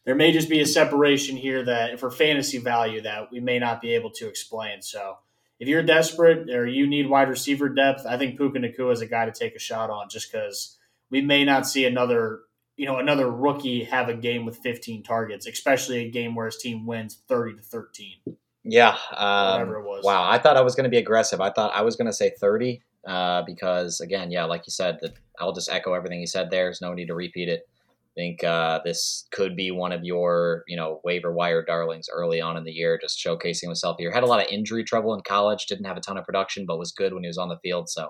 there 0.05 0.15
may 0.15 0.33
just 0.33 0.51
be 0.51 0.61
a 0.61 0.67
separation 0.67 1.35
here 1.35 1.65
that 1.65 1.99
for 1.99 2.11
fantasy 2.11 2.59
value 2.59 3.01
that 3.01 3.33
we 3.33 3.41
may 3.41 3.59
not 3.59 3.81
be 3.81 3.95
able 3.95 4.11
to 4.11 4.29
explain. 4.29 4.83
So 4.83 5.17
if 5.59 5.67
you're 5.67 5.83
desperate 5.83 6.51
or 6.51 6.67
you 6.67 6.87
need 6.87 7.09
wide 7.09 7.31
receiver 7.31 7.71
depth, 7.71 8.05
I 8.05 8.19
think 8.19 8.37
Puka 8.37 8.59
Nacua 8.59 8.93
is 8.93 9.01
a 9.01 9.07
guy 9.07 9.25
to 9.25 9.33
take 9.33 9.57
a 9.57 9.59
shot 9.59 9.89
on 9.89 10.11
just 10.11 10.31
because 10.31 10.77
we 11.09 11.23
may 11.23 11.47
not 11.47 11.67
see 11.67 11.87
another 11.87 12.41
you 12.77 12.85
know 12.85 12.99
another 12.99 13.31
rookie 13.31 13.85
have 13.85 14.11
a 14.11 14.15
game 14.15 14.45
with 14.45 14.59
15 14.59 15.05
targets, 15.05 15.47
especially 15.47 16.05
a 16.05 16.11
game 16.11 16.35
where 16.35 16.47
his 16.47 16.59
team 16.59 16.85
wins 16.85 17.23
30 17.29 17.57
to 17.57 17.63
13. 17.63 18.37
Yeah, 18.65 18.95
um, 19.17 19.53
whatever 19.53 19.77
it 19.77 19.85
was. 19.85 20.05
Wow, 20.05 20.29
I 20.29 20.37
thought 20.37 20.59
I 20.59 20.61
was 20.61 20.75
going 20.75 20.85
to 20.85 20.91
be 20.91 20.99
aggressive. 20.99 21.41
I 21.41 21.49
thought 21.49 21.75
I 21.75 21.81
was 21.81 21.97
going 21.97 22.09
to 22.09 22.13
say 22.13 22.29
30 22.39 22.83
uh, 23.07 23.43
because 23.47 24.01
again, 24.01 24.31
yeah, 24.31 24.45
like 24.45 24.63
you 24.67 24.71
said, 24.71 24.99
that 25.03 25.15
I'll 25.39 25.53
just 25.53 25.71
echo 25.71 25.95
everything 25.95 26.21
you 26.21 26.27
said. 26.27 26.51
There's 26.51 26.81
no 26.81 26.95
need 26.95 27.07
to 27.07 27.15
repeat 27.15 27.49
it. 27.49 27.63
I 27.69 28.21
think 28.21 28.45
uh, 28.45 28.81
this 28.85 29.27
could 29.33 29.57
be 29.57 29.71
one 29.71 29.91
of 29.91 30.05
your, 30.05 30.65
you 30.69 30.77
know, 30.77 31.01
waiver 31.03 31.33
wire 31.33 31.65
darlings 31.65 32.09
early 32.13 32.43
on 32.43 32.59
in 32.59 32.65
the 32.65 32.71
year, 32.71 32.99
just 33.01 33.19
showcasing 33.19 33.63
himself 33.63 33.97
here. 33.99 34.13
Had 34.13 34.23
a 34.23 34.27
lot 34.27 34.45
of 34.45 34.53
injury 34.53 34.85
trouble 34.85 35.15
in 35.15 35.23
college, 35.23 35.65
didn't 35.65 35.87
have 35.87 35.97
a 35.97 36.01
ton 36.01 36.19
of 36.19 36.25
production, 36.25 36.67
but 36.67 36.79
was 36.79 36.93
good 36.93 37.15
when 37.15 37.23
he 37.23 37.29
was 37.29 37.39
on 37.39 37.49
the 37.49 37.59
field. 37.63 37.89
So 37.89 38.09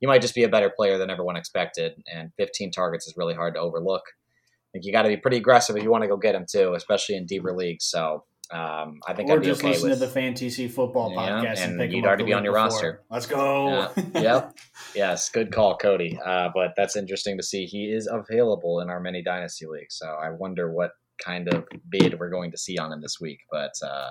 he 0.00 0.06
might 0.06 0.22
just 0.22 0.34
be 0.34 0.44
a 0.44 0.48
better 0.48 0.70
player 0.70 0.96
than 0.96 1.10
everyone 1.10 1.36
expected. 1.36 2.02
And 2.12 2.30
15 2.38 2.72
targets 2.72 3.06
is 3.06 3.14
really 3.16 3.34
hard 3.34 3.54
to 3.54 3.60
overlook. 3.60 4.02
I 4.08 4.68
think 4.72 4.86
you 4.86 4.92
got 4.92 5.02
to 5.02 5.10
be 5.10 5.18
pretty 5.18 5.36
aggressive 5.36 5.76
if 5.76 5.82
you 5.82 5.90
want 5.90 6.02
to 6.02 6.08
go 6.08 6.16
get 6.16 6.34
him 6.34 6.46
too, 6.50 6.72
especially 6.74 7.16
in 7.16 7.26
deeper 7.26 7.54
leagues. 7.54 7.84
So 7.84 8.24
um, 8.52 9.00
I 9.06 9.14
think 9.14 9.30
or 9.30 9.38
I'd 9.38 9.44
just 9.44 9.60
okay 9.60 9.70
listen 9.70 9.90
with, 9.90 9.98
to 9.98 10.06
the 10.06 10.10
Fantasy 10.10 10.68
Football 10.68 11.12
yeah, 11.12 11.18
podcast 11.18 11.64
and, 11.64 11.80
and 11.80 11.92
you'd 11.92 12.04
already 12.04 12.24
be 12.24 12.34
on 12.34 12.44
your 12.44 12.52
before. 12.52 12.64
roster. 12.64 13.02
Let's 13.10 13.26
go. 13.26 13.90
yep. 14.14 14.56
Yes. 14.94 15.30
Good 15.30 15.52
call, 15.52 15.78
Kody. 15.78 16.18
Uh, 16.24 16.50
but 16.54 16.74
that's 16.76 16.94
interesting 16.94 17.38
to 17.38 17.42
see. 17.42 17.64
He 17.64 17.90
is 17.90 18.06
available 18.10 18.80
in 18.80 18.90
our 18.90 19.00
many 19.00 19.22
dynasty 19.22 19.66
leagues, 19.66 19.96
so 19.96 20.06
I 20.06 20.30
wonder 20.30 20.70
what 20.70 20.92
kind 21.24 21.48
of 21.48 21.66
bid 21.88 22.18
we're 22.20 22.30
going 22.30 22.50
to 22.50 22.58
see 22.58 22.78
on 22.78 22.92
him 22.92 23.00
this 23.00 23.18
week. 23.20 23.40
But 23.50 23.72
uh, 23.82 24.10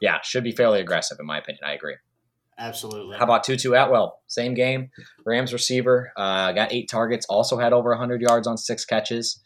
yeah, 0.00 0.18
should 0.22 0.44
be 0.44 0.52
fairly 0.52 0.80
aggressive 0.80 1.18
in 1.18 1.26
my 1.26 1.38
opinion. 1.38 1.64
I 1.64 1.72
agree. 1.72 1.96
Absolutely. 2.58 3.16
How 3.16 3.24
about 3.24 3.44
Tutu 3.44 3.72
Atwell? 3.72 4.20
Same 4.26 4.52
game. 4.54 4.90
Rams 5.24 5.52
receiver. 5.52 6.12
Uh, 6.16 6.52
got 6.52 6.72
eight 6.72 6.90
targets. 6.90 7.24
Also 7.26 7.56
had 7.56 7.72
over 7.72 7.90
100 7.90 8.20
yards 8.20 8.46
on 8.48 8.58
six 8.58 8.84
catches. 8.84 9.40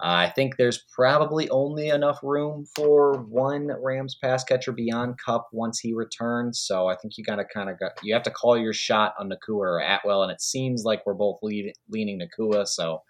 I 0.00 0.28
think 0.30 0.56
there's 0.56 0.84
probably 0.94 1.48
only 1.48 1.88
enough 1.88 2.18
room 2.22 2.66
for 2.74 3.14
one 3.28 3.70
Rams 3.82 4.14
pass 4.22 4.44
catcher 4.44 4.72
beyond 4.72 5.18
Kupp 5.24 5.48
once 5.52 5.80
he 5.80 5.94
returns. 5.94 6.60
So 6.60 6.86
I 6.88 6.96
think 6.96 7.16
you 7.16 7.24
gotta 7.24 7.44
kind 7.44 7.70
of 7.70 7.76
you 8.02 8.12
have 8.12 8.22
to 8.24 8.30
call 8.30 8.58
your 8.58 8.74
shot 8.74 9.14
on 9.18 9.30
Nacua 9.30 9.58
or 9.58 9.80
Atwell, 9.80 10.22
and 10.22 10.30
it 10.30 10.42
seems 10.42 10.84
like 10.84 11.06
we're 11.06 11.14
both 11.14 11.38
lead, 11.42 11.72
leaning 11.88 12.20
Nacua. 12.20 12.66
So 12.66 13.02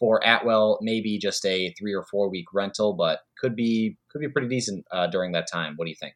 for 0.00 0.20
Atwell, 0.26 0.80
maybe 0.82 1.16
just 1.16 1.46
a 1.46 1.72
three 1.78 1.94
or 1.94 2.04
four 2.10 2.28
week 2.28 2.46
rental, 2.52 2.94
but 2.94 3.20
could 3.38 3.54
be 3.54 3.96
could 4.10 4.20
be 4.20 4.28
pretty 4.28 4.48
decent 4.48 4.84
uh, 4.90 5.06
during 5.06 5.32
that 5.32 5.46
time. 5.50 5.74
What 5.76 5.84
do 5.84 5.90
you 5.90 5.96
think? 5.96 6.14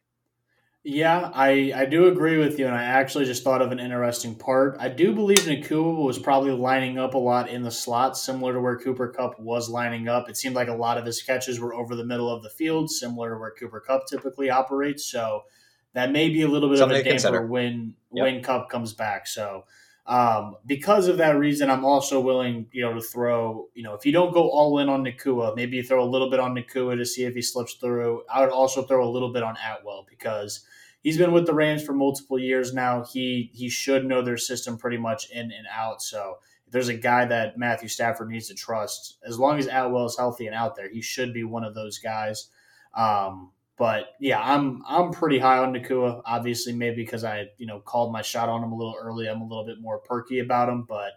Yeah, 0.89 1.31
I, 1.33 1.73
I 1.75 1.85
do 1.85 2.07
agree 2.07 2.37
with 2.37 2.57
you, 2.57 2.65
and 2.65 2.73
I 2.73 2.83
actually 2.83 3.25
just 3.25 3.43
thought 3.43 3.61
of 3.61 3.73
an 3.73 3.79
interesting 3.79 4.35
part. 4.35 4.77
I 4.79 4.87
do 4.87 5.13
believe 5.13 5.39
Nacua 5.39 6.01
was 6.01 6.17
probably 6.17 6.53
lining 6.53 6.97
up 6.97 7.13
a 7.13 7.17
lot 7.17 7.49
in 7.49 7.61
the 7.61 7.69
slot, 7.69 8.17
similar 8.17 8.53
to 8.53 8.61
where 8.61 8.77
Cooper 8.77 9.09
Kupp 9.09 9.37
was 9.37 9.69
lining 9.69 10.07
up. 10.07 10.29
It 10.29 10.37
seemed 10.37 10.55
like 10.55 10.69
a 10.69 10.73
lot 10.73 10.97
of 10.97 11.05
his 11.05 11.21
catches 11.21 11.59
were 11.59 11.73
over 11.73 11.93
the 11.93 12.05
middle 12.05 12.29
of 12.29 12.41
the 12.41 12.49
field, 12.49 12.89
similar 12.89 13.31
to 13.31 13.37
where 13.37 13.51
Cooper 13.51 13.81
Kupp 13.81 14.07
typically 14.07 14.49
operates. 14.49 15.03
So 15.03 15.43
that 15.91 16.13
may 16.13 16.29
be 16.29 16.43
a 16.43 16.47
little 16.47 16.69
bit 16.69 16.77
Something 16.77 17.01
of 17.01 17.05
a 17.05 17.19
damper 17.19 17.45
when 17.45 17.93
yep. 18.13 18.23
when 18.23 18.41
Kupp 18.41 18.69
comes 18.69 18.93
back. 18.93 19.27
So 19.27 19.65
um, 20.05 20.55
because 20.65 21.09
of 21.09 21.17
that 21.17 21.37
reason, 21.37 21.69
I'm 21.69 21.83
also 21.83 22.21
willing, 22.21 22.67
you 22.71 22.83
know, 22.83 22.93
to 22.93 23.01
throw, 23.01 23.67
you 23.73 23.83
know, 23.83 23.93
if 23.93 24.05
you 24.05 24.13
don't 24.13 24.33
go 24.33 24.49
all 24.49 24.79
in 24.79 24.87
on 24.87 25.03
Nacua, 25.03 25.53
maybe 25.53 25.75
you 25.75 25.83
throw 25.83 26.01
a 26.01 26.07
little 26.07 26.29
bit 26.29 26.39
on 26.39 26.55
Nacua 26.55 26.95
to 26.95 27.05
see 27.05 27.25
if 27.25 27.33
he 27.33 27.41
slips 27.41 27.73
through. 27.73 28.23
I 28.33 28.39
would 28.39 28.51
also 28.51 28.83
throw 28.83 29.05
a 29.05 29.11
little 29.11 29.33
bit 29.33 29.43
on 29.43 29.57
Atwell 29.57 30.05
because– 30.09 30.61
he's 31.03 31.17
been 31.17 31.31
with 31.31 31.45
the 31.45 31.53
Rams 31.53 31.83
for 31.83 31.93
multiple 31.93 32.39
years 32.39 32.73
now. 32.73 33.03
He 33.03 33.51
he 33.53 33.69
should 33.69 34.05
know 34.05 34.21
their 34.21 34.37
system 34.37 34.77
pretty 34.77 34.97
much 34.97 35.29
in 35.29 35.51
and 35.51 35.67
out. 35.71 36.01
So 36.01 36.37
if 36.65 36.73
there's 36.73 36.89
a 36.89 36.93
guy 36.93 37.25
that 37.25 37.57
Matthew 37.57 37.89
Stafford 37.89 38.29
needs 38.29 38.47
to 38.49 38.55
trust, 38.55 39.17
as 39.25 39.39
long 39.39 39.57
as 39.59 39.67
Atwell 39.67 40.05
is 40.05 40.17
healthy 40.17 40.47
and 40.47 40.55
out 40.55 40.75
there, 40.75 40.89
he 40.89 41.01
should 41.01 41.33
be 41.33 41.43
one 41.43 41.63
of 41.63 41.75
those 41.75 41.99
guys. 41.99 42.49
Um, 42.95 43.51
but 43.77 44.05
yeah, 44.19 44.41
I'm 44.41 44.83
I'm 44.87 45.11
pretty 45.11 45.39
high 45.39 45.59
on 45.59 45.73
Nacua. 45.73 46.21
Obviously, 46.25 46.73
maybe 46.73 47.03
because 47.03 47.23
I 47.23 47.47
you 47.57 47.67
know 47.67 47.79
called 47.79 48.11
my 48.11 48.21
shot 48.21 48.49
on 48.49 48.63
him 48.63 48.71
a 48.71 48.75
little 48.75 48.95
early. 48.99 49.27
I'm 49.27 49.41
a 49.41 49.47
little 49.47 49.65
bit 49.65 49.79
more 49.79 49.99
perky 49.99 50.39
about 50.39 50.67
him, 50.67 50.85
but 50.87 51.11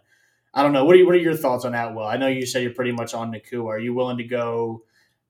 I 0.53 0.63
don't 0.63 0.73
know. 0.73 0.85
What 0.85 0.95
are, 0.95 0.99
you, 0.99 1.05
what 1.05 1.15
are 1.15 1.19
your 1.19 1.35
thoughts 1.35 1.65
on 1.65 1.73
Atwell? 1.73 2.05
I 2.05 2.17
know 2.17 2.27
you 2.27 2.45
said 2.45 2.61
you're 2.61 2.73
pretty 2.73 2.91
much 2.91 3.13
on 3.13 3.31
Nacua. 3.31 3.67
Are 3.67 3.79
you 3.79 3.93
willing 3.93 4.17
to 4.17 4.23
go 4.25 4.83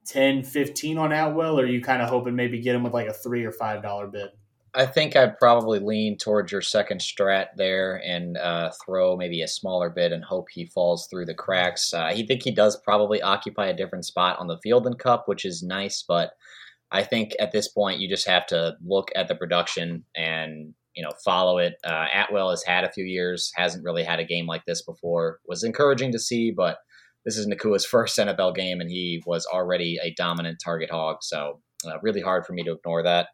10, 0.05 0.43
15 0.43 0.97
on 0.97 1.11
Atwell, 1.11 1.59
or 1.59 1.63
are 1.63 1.67
you 1.67 1.81
kind 1.81 2.01
of 2.01 2.09
hoping 2.09 2.35
maybe 2.35 2.59
get 2.59 2.75
him 2.75 2.83
with 2.83 2.93
like 2.93 3.07
a 3.07 3.13
three 3.13 3.45
or 3.45 3.51
five 3.51 3.81
dollar 3.81 4.07
bid? 4.07 4.29
I 4.73 4.85
think 4.85 5.17
I'd 5.17 5.37
probably 5.37 5.79
lean 5.79 6.17
towards 6.17 6.51
your 6.51 6.61
second 6.61 7.01
strat 7.01 7.47
there 7.57 8.01
and 8.05 8.37
uh, 8.37 8.71
throw 8.85 9.17
maybe 9.17 9.41
a 9.41 9.47
smaller 9.47 9.89
bid 9.89 10.13
and 10.13 10.23
hope 10.23 10.47
he 10.49 10.65
falls 10.65 11.07
through 11.07 11.25
the 11.25 11.33
cracks. 11.33 11.93
Uh, 11.93 12.13
he 12.13 12.25
think 12.25 12.43
he 12.43 12.51
does 12.51 12.79
probably 12.81 13.21
occupy 13.21 13.67
a 13.67 13.75
different 13.75 14.05
spot 14.05 14.39
on 14.39 14.47
the 14.47 14.59
field 14.63 14.85
than 14.85 14.95
Kupp, 14.95 15.27
which 15.27 15.43
is 15.43 15.61
nice, 15.61 16.05
but 16.07 16.31
I 16.91 17.03
think 17.03 17.33
at 17.39 17.51
this 17.51 17.67
point 17.67 17.99
you 17.99 18.07
just 18.07 18.27
have 18.27 18.45
to 18.47 18.75
look 18.85 19.09
at 19.15 19.27
the 19.27 19.35
production 19.35 20.05
and 20.15 20.73
you 20.95 21.03
know 21.03 21.11
follow 21.23 21.57
it. 21.57 21.75
Uh, 21.85 22.05
Atwell 22.13 22.49
has 22.49 22.63
had 22.63 22.83
a 22.83 22.91
few 22.91 23.05
years, 23.05 23.51
hasn't 23.55 23.83
really 23.83 24.03
had 24.03 24.19
a 24.19 24.25
game 24.25 24.45
like 24.45 24.65
this 24.65 24.81
before. 24.83 25.39
Was 25.47 25.63
encouraging 25.63 26.11
to 26.11 26.19
see, 26.19 26.51
but 26.51 26.77
this 27.25 27.37
is 27.37 27.47
Nacua's 27.47 27.85
first 27.89 28.17
NFL 28.17 28.55
game, 28.55 28.81
and 28.81 28.89
he 28.89 29.21
was 29.25 29.45
already 29.45 29.99
a 30.01 30.13
dominant 30.13 30.61
target 30.63 30.91
hog. 30.91 31.17
So 31.21 31.61
uh, 31.85 31.99
really 32.01 32.21
hard 32.21 32.45
for 32.45 32.53
me 32.53 32.63
to 32.63 32.73
ignore 32.73 33.03
that. 33.03 33.27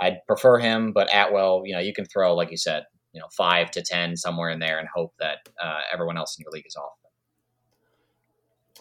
I'd 0.00 0.18
prefer 0.26 0.58
him, 0.58 0.92
but 0.92 1.08
Atwell, 1.12 1.62
you 1.64 1.74
know, 1.74 1.80
you 1.80 1.92
can 1.92 2.04
throw 2.06 2.34
like 2.34 2.50
you 2.50 2.56
said, 2.56 2.84
you 3.12 3.20
know, 3.20 3.26
five 3.36 3.70
to 3.72 3.82
ten 3.82 4.16
somewhere 4.16 4.50
in 4.50 4.58
there, 4.58 4.78
and 4.78 4.88
hope 4.94 5.12
that 5.18 5.38
uh, 5.62 5.80
everyone 5.92 6.16
else 6.16 6.36
in 6.38 6.42
your 6.42 6.52
league 6.52 6.66
is 6.66 6.76
off. 6.76 6.92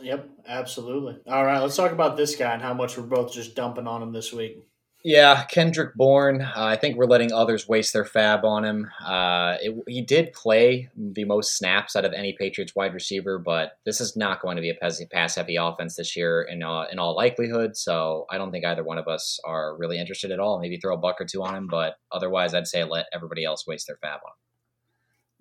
Yep, 0.01 0.29
absolutely. 0.47 1.17
All 1.27 1.45
right, 1.45 1.59
let's 1.59 1.75
talk 1.75 1.91
about 1.91 2.15
this 2.15 2.35
guy 2.35 2.53
and 2.53 2.61
how 2.61 2.73
much 2.73 2.97
we're 2.97 3.03
both 3.03 3.33
just 3.33 3.55
dumping 3.55 3.87
on 3.87 4.01
him 4.01 4.13
this 4.13 4.31
week. 4.31 4.68
Yeah, 5.01 5.45
Kendrick 5.45 5.95
Bourne. 5.95 6.41
Uh, 6.41 6.51
I 6.55 6.75
think 6.75 6.97
we're 6.97 7.05
letting 7.05 7.31
others 7.31 7.69
waste 7.69 7.93
their 7.93 8.03
FAAB 8.03 8.43
on 8.43 8.65
him. 8.65 8.87
Uh, 9.05 9.55
it, 9.61 9.73
he 9.87 10.01
did 10.01 10.33
play 10.33 10.89
the 10.93 11.23
most 11.23 11.55
snaps 11.55 11.95
out 11.95 12.03
of 12.03 12.11
any 12.11 12.33
Patriots 12.33 12.75
wide 12.75 12.93
receiver, 12.93 13.39
but 13.39 13.77
this 13.85 14.01
is 14.01 14.17
not 14.17 14.41
going 14.41 14.57
to 14.57 14.61
be 14.61 14.69
a 14.69 14.75
pass 14.75 15.35
heavy 15.35 15.55
offense 15.55 15.95
this 15.95 16.17
year 16.17 16.41
in 16.41 16.63
uh, 16.63 16.83
in 16.91 16.99
all 16.99 17.15
likelihood. 17.15 17.77
So 17.77 18.25
I 18.29 18.37
don't 18.37 18.51
think 18.51 18.65
either 18.65 18.83
one 18.83 18.97
of 18.97 19.07
us 19.07 19.39
are 19.45 19.77
really 19.77 19.97
interested 19.97 20.31
at 20.31 20.39
all. 20.41 20.59
Maybe 20.59 20.77
throw 20.77 20.95
a 20.95 20.99
buck 20.99 21.21
or 21.21 21.25
two 21.25 21.43
on 21.43 21.55
him, 21.55 21.67
but 21.67 21.95
otherwise, 22.11 22.53
I'd 22.53 22.67
say 22.67 22.83
let 22.83 23.05
everybody 23.13 23.45
else 23.45 23.65
waste 23.65 23.87
their 23.87 23.97
FAAB 24.03 24.15
on 24.15 24.31
him. 24.31 24.49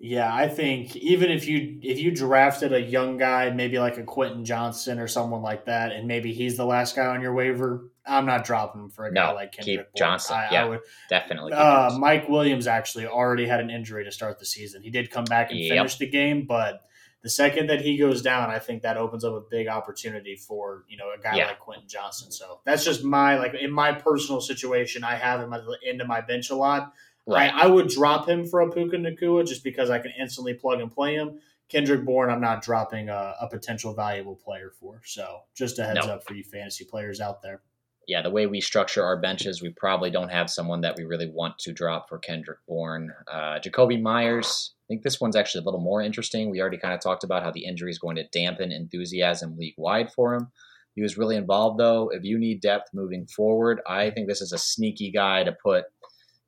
Yeah, 0.00 0.32
I 0.32 0.46
think 0.46 0.94
even 0.94 1.28
if 1.28 1.48
you 1.48 1.80
if 1.82 1.98
you 1.98 2.12
drafted 2.12 2.72
a 2.72 2.80
young 2.80 3.16
guy, 3.18 3.50
maybe 3.50 3.80
like 3.80 3.98
a 3.98 4.04
Quentin 4.04 4.44
Johnston 4.44 5.00
or 5.00 5.08
someone 5.08 5.42
like 5.42 5.64
that, 5.64 5.90
and 5.90 6.06
maybe 6.06 6.32
he's 6.32 6.56
the 6.56 6.64
last 6.64 6.94
guy 6.94 7.06
on 7.06 7.20
your 7.20 7.34
waiver, 7.34 7.90
I'm 8.08 8.26
not 8.26 8.44
dropping 8.44 8.82
him 8.82 8.90
for 8.90 9.06
a 9.06 9.12
guy 9.12 9.30
like 9.32 9.52
Kendrick 9.52 9.86
keep. 9.86 9.94
Johnson. 9.96 10.36
I, 10.36 10.48
yeah, 10.52 10.64
I 10.64 10.68
would, 10.68 10.80
definitely. 11.08 11.52
Uh, 11.52 11.96
Mike 11.98 12.28
Williams 12.28 12.66
actually 12.66 13.06
already 13.06 13.46
had 13.46 13.60
an 13.60 13.70
injury 13.70 14.04
to 14.04 14.12
start 14.12 14.38
the 14.38 14.46
season. 14.46 14.82
He 14.82 14.90
did 14.90 15.10
come 15.10 15.24
back 15.24 15.50
and 15.50 15.58
yep. 15.60 15.76
finish 15.76 15.96
the 15.96 16.08
game, 16.08 16.46
but 16.46 16.82
the 17.22 17.30
second 17.30 17.68
that 17.68 17.80
he 17.80 17.96
goes 17.96 18.22
down, 18.22 18.50
I 18.50 18.58
think 18.58 18.82
that 18.82 18.96
opens 18.96 19.24
up 19.24 19.34
a 19.34 19.42
big 19.50 19.68
opportunity 19.68 20.36
for 20.36 20.84
you 20.88 20.96
know 20.96 21.10
a 21.16 21.20
guy 21.20 21.36
yeah. 21.36 21.46
like 21.48 21.58
Quentin 21.58 21.88
Johnston. 21.88 22.30
So 22.30 22.60
that's 22.64 22.84
just 22.84 23.04
my 23.04 23.38
like 23.38 23.54
in 23.54 23.72
my 23.72 23.92
personal 23.92 24.40
situation, 24.40 25.04
I 25.04 25.16
have 25.16 25.40
him 25.40 25.52
at 25.52 25.62
the 25.64 25.78
end 25.86 26.00
of 26.00 26.06
my 26.06 26.20
bench 26.20 26.50
a 26.50 26.56
lot. 26.56 26.92
Right. 27.26 27.52
I, 27.52 27.64
I 27.64 27.66
would 27.66 27.88
drop 27.88 28.26
him 28.26 28.46
for 28.46 28.60
a 28.60 28.70
Puka 28.70 28.96
Nacua 28.96 29.46
just 29.46 29.62
because 29.62 29.90
I 29.90 29.98
can 29.98 30.12
instantly 30.18 30.54
plug 30.54 30.80
and 30.80 30.90
play 30.90 31.14
him. 31.14 31.40
Kendrick 31.68 32.04
Bourne, 32.04 32.30
I'm 32.30 32.40
not 32.40 32.62
dropping 32.62 33.10
a, 33.10 33.34
a 33.42 33.48
potential 33.48 33.92
valuable 33.92 34.36
player 34.36 34.72
for. 34.80 35.02
So 35.04 35.40
just 35.54 35.78
a 35.78 35.84
heads 35.84 36.06
nope. 36.06 36.08
up 36.08 36.24
for 36.24 36.32
you 36.32 36.42
fantasy 36.42 36.84
players 36.84 37.20
out 37.20 37.42
there. 37.42 37.60
Yeah, 38.08 38.22
the 38.22 38.30
way 38.30 38.46
we 38.46 38.60
structure 38.60 39.04
our 39.04 39.20
benches, 39.20 39.62
we 39.62 39.68
probably 39.70 40.10
don't 40.10 40.30
have 40.30 40.50
someone 40.50 40.80
that 40.80 40.96
we 40.96 41.04
really 41.04 41.30
want 41.30 41.58
to 41.60 41.72
drop 41.72 42.08
for 42.08 42.18
Kendrick 42.18 42.58
Bourne. 42.66 43.12
Uh, 43.30 43.60
Jakobi 43.60 44.00
Meyers, 44.00 44.74
I 44.82 44.84
think 44.88 45.02
this 45.02 45.20
one's 45.20 45.36
actually 45.36 45.60
a 45.60 45.64
little 45.64 45.80
more 45.80 46.02
interesting. 46.02 46.50
We 46.50 46.60
already 46.60 46.78
kind 46.78 46.94
of 46.94 47.00
talked 47.00 47.22
about 47.22 47.42
how 47.44 47.50
the 47.50 47.64
injury 47.66 47.90
is 47.90 47.98
going 47.98 48.16
to 48.16 48.26
dampen 48.32 48.72
enthusiasm 48.72 49.56
league 49.56 49.74
wide 49.76 50.10
for 50.12 50.34
him. 50.34 50.48
He 50.94 51.02
was 51.02 51.18
really 51.18 51.36
involved, 51.36 51.78
though. 51.78 52.08
If 52.08 52.24
you 52.24 52.38
need 52.38 52.60
depth 52.60 52.88
moving 52.92 53.26
forward, 53.26 53.80
I 53.86 54.10
think 54.10 54.26
this 54.26 54.40
is 54.40 54.52
a 54.52 54.58
sneaky 54.58 55.12
guy 55.12 55.44
to 55.44 55.52
put 55.52 55.84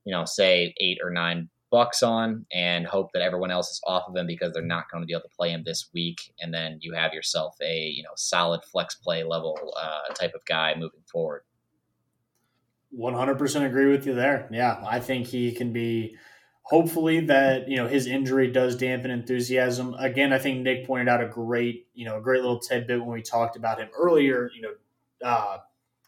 you 0.04 0.12
know, 0.12 0.24
say 0.24 0.74
eight 0.80 0.98
or 1.02 1.10
nine 1.10 1.48
bucks 1.70 2.02
on 2.02 2.44
and 2.52 2.86
hope 2.86 3.10
that 3.12 3.22
everyone 3.22 3.50
else 3.50 3.70
is 3.70 3.80
off 3.86 4.08
of 4.08 4.16
him 4.16 4.26
because 4.26 4.52
they're 4.52 4.62
not 4.62 4.90
going 4.90 5.02
to 5.02 5.06
be 5.06 5.12
able 5.12 5.22
to 5.22 5.36
play 5.36 5.50
him 5.50 5.62
this 5.64 5.88
week. 5.94 6.32
And 6.40 6.52
then 6.52 6.78
you 6.80 6.94
have 6.94 7.12
yourself 7.12 7.54
a, 7.62 7.86
you 7.86 8.02
know, 8.02 8.10
solid 8.16 8.64
flex 8.64 8.96
play 8.96 9.22
level 9.22 9.56
uh, 9.80 10.12
type 10.14 10.32
of 10.34 10.44
guy 10.46 10.74
moving 10.74 11.02
forward. 11.10 11.42
100% 12.98 13.66
agree 13.66 13.90
with 13.90 14.06
you 14.06 14.14
there. 14.14 14.48
Yeah, 14.50 14.82
I 14.86 15.00
think 15.00 15.26
he 15.26 15.52
can 15.52 15.72
be 15.72 16.16
hopefully 16.62 17.20
that, 17.26 17.68
you 17.68 17.76
know, 17.76 17.88
his 17.88 18.06
injury 18.06 18.50
does 18.50 18.76
dampen 18.76 19.10
enthusiasm. 19.10 19.94
Again, 19.98 20.32
I 20.32 20.38
think 20.38 20.62
Nick 20.62 20.86
pointed 20.86 21.08
out 21.08 21.22
a 21.22 21.28
great, 21.28 21.86
you 21.94 22.04
know, 22.04 22.18
a 22.18 22.20
great 22.20 22.42
little 22.42 22.60
tidbit 22.60 23.00
when 23.00 23.10
we 23.10 23.22
talked 23.22 23.56
about 23.56 23.78
him 23.78 23.88
earlier, 23.96 24.50
you 24.54 24.62
know, 24.62 24.72
uh, 25.24 25.58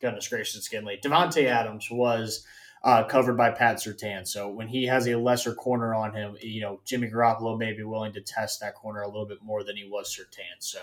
goodness 0.00 0.28
gracious, 0.28 0.68
getting 0.68 0.86
late. 0.86 1.04
Adams 1.04 1.88
was– 1.90 2.46
uh, 2.84 3.04
covered 3.04 3.36
by 3.36 3.50
Pat 3.50 3.76
Surtain. 3.76 4.26
So 4.26 4.48
when 4.48 4.66
he 4.66 4.86
has 4.86 5.06
a 5.06 5.16
lesser 5.16 5.54
corner 5.54 5.94
on 5.94 6.14
him, 6.14 6.36
you 6.42 6.60
know, 6.60 6.80
Jimmy 6.84 7.08
Garoppolo 7.08 7.56
may 7.56 7.72
be 7.72 7.84
willing 7.84 8.12
to 8.14 8.20
test 8.20 8.60
that 8.60 8.74
corner 8.74 9.02
a 9.02 9.06
little 9.06 9.26
bit 9.26 9.42
more 9.42 9.62
than 9.62 9.76
he 9.76 9.88
was 9.88 10.14
Surtain. 10.14 10.58
So 10.58 10.80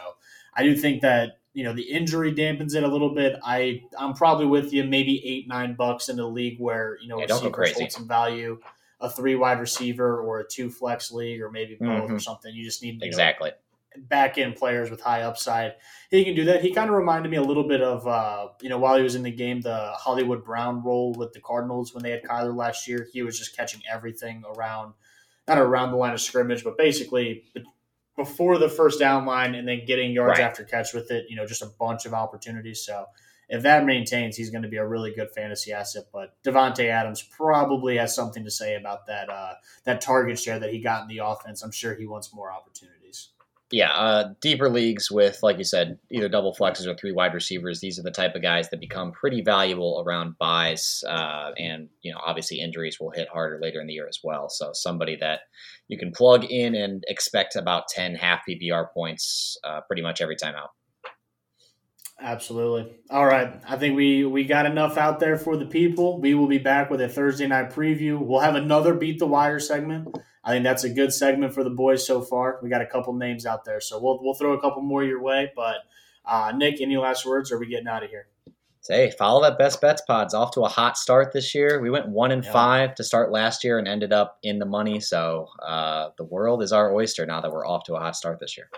I 0.53 0.63
do 0.63 0.76
think 0.76 1.01
that, 1.01 1.39
you 1.53 1.63
know, 1.63 1.73
the 1.73 1.84
injury 1.84 2.34
dampens 2.34 2.73
it 2.73 2.84
a 2.84 2.88
little 2.88 3.13
bit. 3.13 3.38
I, 3.43 3.84
I'm 3.97 4.13
probably 4.13 4.45
with 4.45 4.71
you, 4.71 4.85
maybe 4.85 5.21
eight, 5.26 5.47
nine 5.47 5.73
bucks 5.73 6.07
in 6.07 6.15
the 6.15 6.27
league 6.27 6.57
where, 6.59 6.97
you 7.01 7.09
know, 7.09 7.19
yeah, 7.19 7.26
receivers 7.34 7.73
hold 7.73 7.91
some 7.91 8.07
value, 8.07 8.59
a 9.01 9.09
three 9.09 9.35
wide 9.35 9.59
receiver 9.59 10.21
or 10.21 10.39
a 10.39 10.47
two 10.47 10.69
flex 10.69 11.11
league 11.11 11.41
or 11.41 11.51
maybe 11.51 11.76
both 11.76 11.88
mm-hmm. 11.88 12.13
or 12.13 12.19
something. 12.19 12.53
You 12.55 12.63
just 12.63 12.81
need 12.81 13.03
exactly. 13.03 13.49
Know, 13.49 13.55
back 13.97 14.37
end 14.37 14.55
players 14.55 14.89
with 14.89 15.01
high 15.01 15.21
upside. 15.21 15.73
He 16.11 16.23
can 16.23 16.35
do 16.35 16.45
that. 16.45 16.61
He 16.61 16.73
kind 16.73 16.89
of 16.89 16.95
reminded 16.95 17.29
me 17.29 17.37
a 17.37 17.43
little 17.43 17.67
bit 17.67 17.81
of, 17.81 18.07
uh, 18.07 18.49
you 18.61 18.69
know, 18.69 18.77
while 18.77 18.97
he 18.97 19.03
was 19.03 19.15
in 19.15 19.23
the 19.23 19.31
game, 19.31 19.61
the 19.61 19.91
Hollywood 19.93 20.43
Brown 20.43 20.83
role 20.83 21.13
with 21.13 21.33
the 21.33 21.41
Cardinals 21.41 21.93
when 21.93 22.03
they 22.03 22.11
had 22.11 22.23
Kyler 22.23 22.55
last 22.55 22.87
year. 22.87 23.07
He 23.11 23.23
was 23.23 23.37
just 23.37 23.55
catching 23.55 23.81
everything 23.91 24.43
around, 24.55 24.93
not 25.47 25.57
around 25.57 25.91
the 25.91 25.97
line 25.97 26.13
of 26.13 26.21
scrimmage, 26.21 26.63
but 26.63 26.77
basically 26.77 27.45
before 28.15 28.57
the 28.57 28.69
first 28.69 28.99
down 28.99 29.25
line 29.25 29.55
and 29.55 29.67
then 29.67 29.85
getting 29.85 30.11
yards 30.11 30.39
right. 30.39 30.45
after 30.45 30.63
catch 30.63 30.93
with 30.93 31.09
it. 31.11 31.25
You 31.29 31.35
know, 31.35 31.45
just 31.45 31.61
a 31.61 31.71
bunch 31.79 32.05
of 32.05 32.13
opportunities. 32.13 32.85
So 32.85 33.05
if 33.47 33.63
that 33.63 33.85
maintains, 33.85 34.35
he's 34.35 34.51
going 34.51 34.63
to 34.63 34.69
be 34.69 34.77
a 34.77 34.85
really 34.85 35.13
good 35.15 35.31
fantasy 35.31 35.73
asset. 35.73 36.03
But 36.13 36.35
Davante 36.43 36.89
Adams 36.89 37.23
probably 37.23 37.97
has 37.97 38.13
something 38.13 38.43
to 38.43 38.51
say 38.51 38.75
about 38.75 39.07
that 39.07 39.29
uh, 39.29 39.53
that 39.85 40.01
target 40.01 40.37
share 40.37 40.59
that 40.59 40.71
he 40.71 40.79
got 40.79 41.01
in 41.01 41.07
the 41.07 41.23
offense. 41.25 41.63
I'm 41.63 41.71
sure 41.71 41.95
he 41.95 42.05
wants 42.05 42.33
more 42.33 42.51
opportunities 42.51 42.98
yeah, 43.71 43.91
uh, 43.91 44.33
deeper 44.41 44.69
leagues 44.69 45.11
with, 45.11 45.43
like 45.43 45.57
you 45.57 45.63
said, 45.63 45.99
either 46.09 46.27
double 46.27 46.55
flexes 46.55 46.87
or 46.87 46.95
three 46.95 47.11
wide 47.11 47.33
receivers. 47.35 47.79
These 47.79 47.99
are 47.99 48.03
the 48.03 48.11
type 48.11 48.33
of 48.35 48.41
guys 48.41 48.69
that 48.69 48.79
become 48.79 49.11
pretty 49.11 49.41
valuable 49.41 50.03
around 50.05 50.37
buys, 50.39 51.03
uh, 51.07 51.51
and 51.57 51.87
you 52.01 52.11
know, 52.11 52.19
obviously 52.25 52.59
injuries 52.59 52.99
will 52.99 53.11
hit 53.11 53.27
harder 53.27 53.59
later 53.61 53.79
in 53.79 53.87
the 53.87 53.93
year 53.93 54.07
as 54.07 54.19
well. 54.23 54.49
So 54.49 54.71
somebody 54.73 55.15
that 55.17 55.41
you 55.87 55.99
can 55.99 56.11
plug 56.11 56.45
in 56.45 56.73
and 56.73 57.03
expect 57.07 57.55
about 57.55 57.87
ten 57.89 58.15
half 58.15 58.41
PPR 58.49 58.91
points 58.91 59.57
uh, 59.63 59.81
pretty 59.81 60.01
much 60.01 60.19
every 60.19 60.35
time 60.35 60.55
out. 60.55 60.71
Absolutely. 62.21 62.97
All 63.09 63.25
right, 63.25 63.61
I 63.67 63.77
think 63.77 63.95
we 63.95 64.25
we 64.25 64.45
got 64.45 64.65
enough 64.65 64.97
out 64.97 65.19
there 65.19 65.37
for 65.37 65.55
the 65.55 65.67
people. 65.67 66.19
We 66.19 66.33
will 66.33 66.47
be 66.47 66.57
back 66.57 66.89
with 66.89 67.01
a 67.01 67.07
Thursday 67.07 67.47
night 67.47 67.69
preview. 67.69 68.19
We'll 68.19 68.41
have 68.41 68.55
another 68.55 68.95
beat 68.95 69.19
the 69.19 69.27
wire 69.27 69.59
segment. 69.59 70.17
I 70.49 70.53
think 70.53 70.63
that's 70.63 70.84
a 70.84 70.89
good 70.89 71.13
segment 71.13 71.53
for 71.53 71.63
the 71.63 71.69
boys 71.69 72.07
so 72.07 72.23
far. 72.23 72.59
We 72.63 72.71
got 72.71 72.81
a 72.81 72.88
couple 72.88 73.13
names 73.13 73.45
out 73.45 73.65
there, 73.65 73.80
so 73.80 74.01
we'll 74.01 74.19
we'll 74.23 74.34
throw 74.34 74.53
a 74.53 74.59
couple 74.59 74.81
more 74.81 75.03
your 75.03 75.21
way. 75.21 75.51
But 75.55 75.76
uh, 76.26 76.53
Nick, 76.55 76.81
any 76.81 76.97
last 76.97 77.23
words? 77.23 77.51
Or 77.51 77.57
are 77.57 77.59
we 77.59 77.67
getting 77.67 77.88
out 77.88 78.03
of 78.03 78.09
here? 78.09 78.30
Say, 78.81 79.11
follow 79.11 79.43
that 79.43 79.59
best 79.59 79.80
bets 79.80 80.01
pods 80.01 80.34
off 80.34 80.49
to 80.53 80.61
a 80.61 80.67
hot 80.67 80.97
start 80.97 81.34
this 81.34 81.53
year. 81.53 81.80
We 81.80 81.91
went 81.91 82.07
one 82.07 82.31
and 82.31 82.43
five 82.43 82.95
to 82.95 83.03
start 83.03 83.31
last 83.31 83.63
year 83.63 83.77
and 83.77 83.88
ended 83.88 84.11
up 84.11 84.39
in 84.41 84.57
the 84.57 84.65
money. 84.65 84.99
So 84.99 85.49
uh, 85.61 86.09
the 86.17 86.23
world 86.23 86.63
is 86.63 86.73
our 86.73 86.95
oyster 86.95 87.27
now 87.27 87.41
that 87.41 87.51
we're 87.51 87.67
off 87.67 87.84
to 87.84 87.93
a 87.93 87.99
hot 87.99 88.15
start 88.15 88.39
this 88.39 88.57
year. 88.57 88.71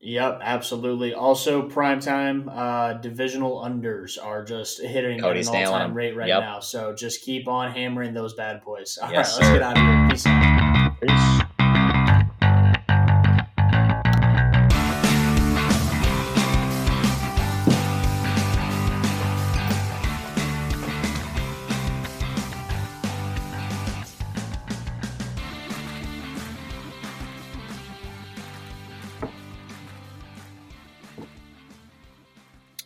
Yep, 0.00 0.40
absolutely. 0.42 1.12
Also, 1.12 1.68
primetime 1.68 2.48
uh, 2.50 2.94
divisional 2.94 3.62
unders 3.62 4.16
are 4.20 4.44
just 4.44 4.80
hitting 4.80 5.20
Kody's 5.20 5.48
at 5.50 5.56
an 5.56 5.66
all-time 5.66 5.94
rate 5.94 6.16
right 6.16 6.28
yep. 6.28 6.40
now. 6.40 6.60
So 6.60 6.94
just 6.94 7.22
keep 7.22 7.48
on 7.48 7.70
hammering 7.70 8.14
those 8.14 8.32
bad 8.32 8.62
boys. 8.62 8.98
All 9.00 9.12
yes, 9.12 9.38
right, 9.38 9.44
let's 9.44 9.52
get 9.52 9.62
out 9.62 9.76
of 9.76 9.84
here. 9.84 10.08
Peace 10.08 10.26
out. 10.26 10.71
Peace. 11.02 11.42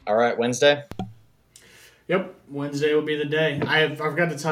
All 0.06 0.14
right, 0.14 0.38
Wednesday. 0.38 0.84
Yep, 2.08 2.34
Wednesday 2.48 2.94
will 2.94 3.02
be 3.02 3.16
the 3.16 3.24
day. 3.24 3.60
I, 3.66 3.84
I 3.84 3.94
forgot 3.96 4.30
to 4.30 4.38
tell 4.38 4.44